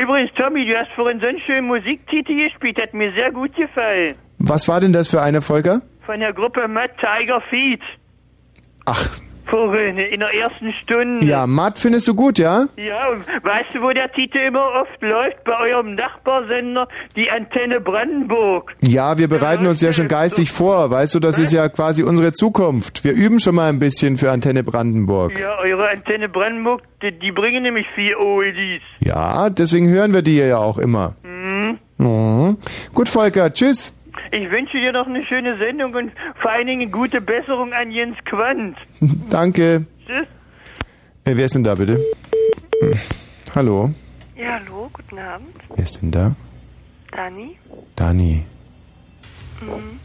[0.00, 4.14] Übrigens, Tommy, du hast vorhin so einen schönen Musiktitel gespielt, hat mir sehr gut gefallen.
[4.38, 5.80] Was war denn das für eine, Volker?
[6.06, 7.80] Von der Gruppe Mad Tiger Feet.
[8.84, 9.20] Ach.
[9.46, 11.24] Vorhin, in der ersten Stunde.
[11.26, 12.66] Ja, Matt findest du gut, ja?
[12.76, 13.10] Ja,
[13.42, 15.44] weißt du, wo der Titel immer oft läuft?
[15.44, 18.74] Bei eurem Nachbarsender, die Antenne Brandenburg.
[18.80, 20.90] Ja, wir bereiten uns ja schon geistig vor.
[20.90, 23.04] Weißt du, das ist ja quasi unsere Zukunft.
[23.04, 25.38] Wir üben schon mal ein bisschen für Antenne Brandenburg.
[25.38, 28.82] Ja, eure Antenne Brandenburg, die, die bringen nämlich vier Oldies.
[29.00, 31.14] Ja, deswegen hören wir die ja auch immer.
[31.22, 31.78] Mhm.
[31.98, 32.56] Mhm.
[32.94, 33.94] Gut, Volker, tschüss.
[34.30, 38.16] Ich wünsche dir noch eine schöne Sendung und vor allen Dingen gute Besserung an Jens
[38.24, 38.76] Quandt.
[39.30, 39.84] Danke.
[40.06, 40.26] Tschüss.
[41.24, 41.98] Äh, wer ist denn da bitte?
[42.80, 42.92] Hm.
[43.54, 43.90] Hallo,
[44.36, 45.56] Ja, hallo, guten Abend.
[45.74, 46.34] wer ist denn da?
[47.12, 47.56] Dani?
[47.94, 48.44] Dani.
[49.60, 50.00] Mhm.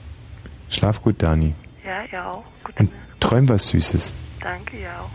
[0.70, 1.54] Schlaf gut, Dani.
[1.84, 2.44] Ja, ihr auch.
[2.64, 4.14] Gute Und träum was Süßes.
[4.42, 5.10] Danke, ihr auch.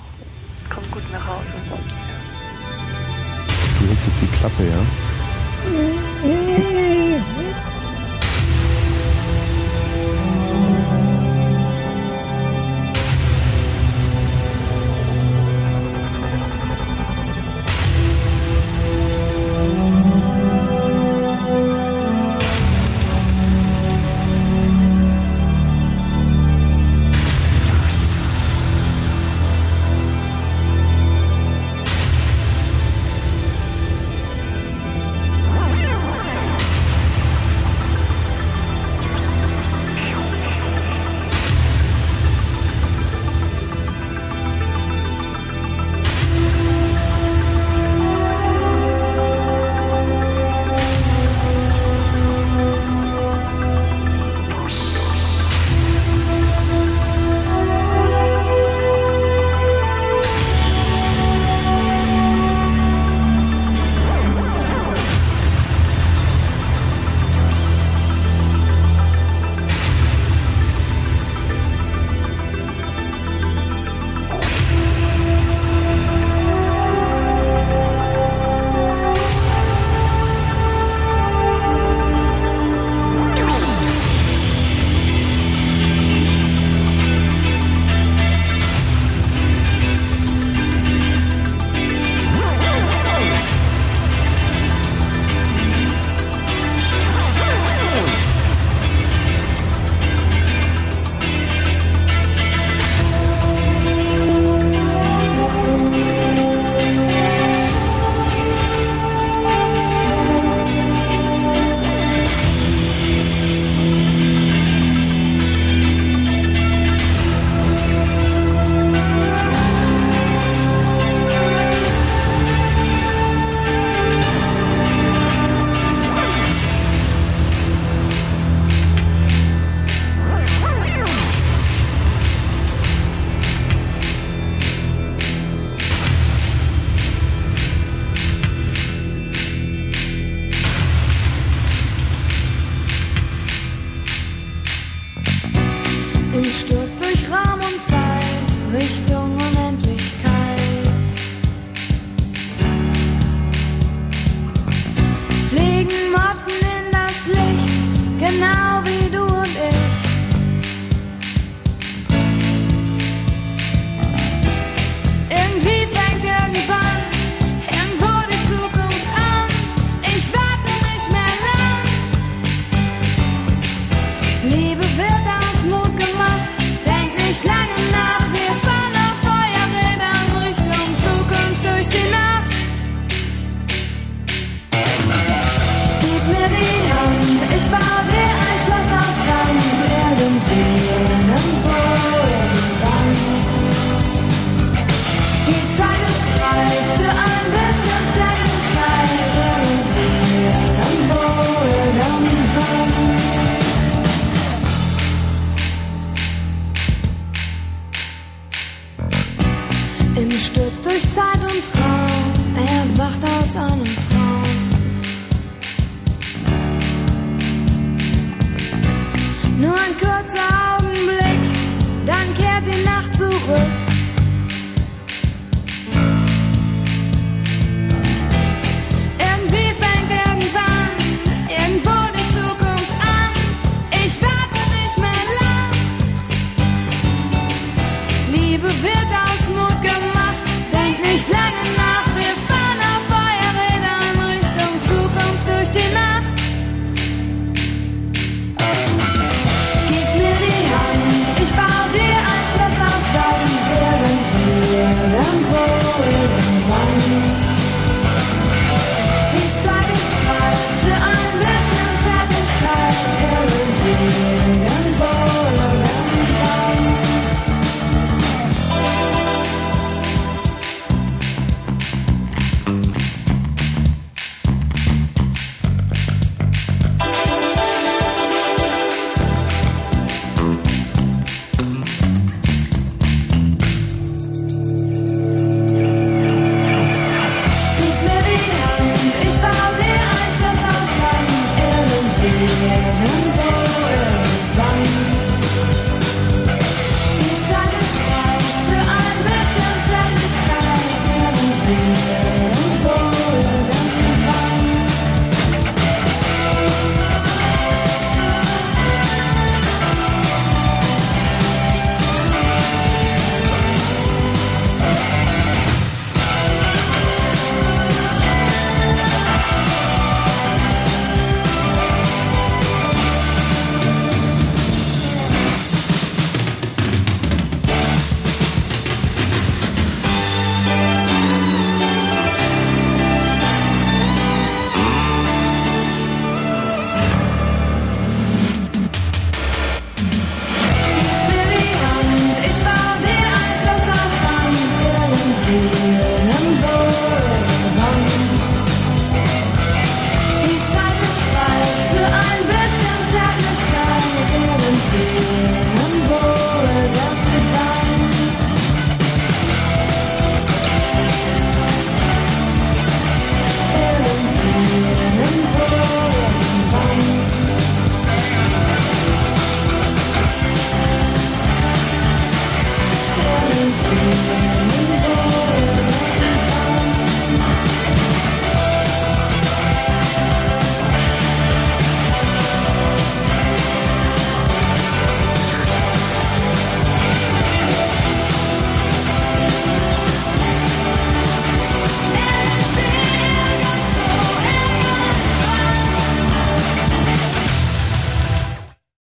[0.75, 1.47] Kommt gut nach Hause.
[3.81, 4.81] Du hältst jetzt die Klappe, ja?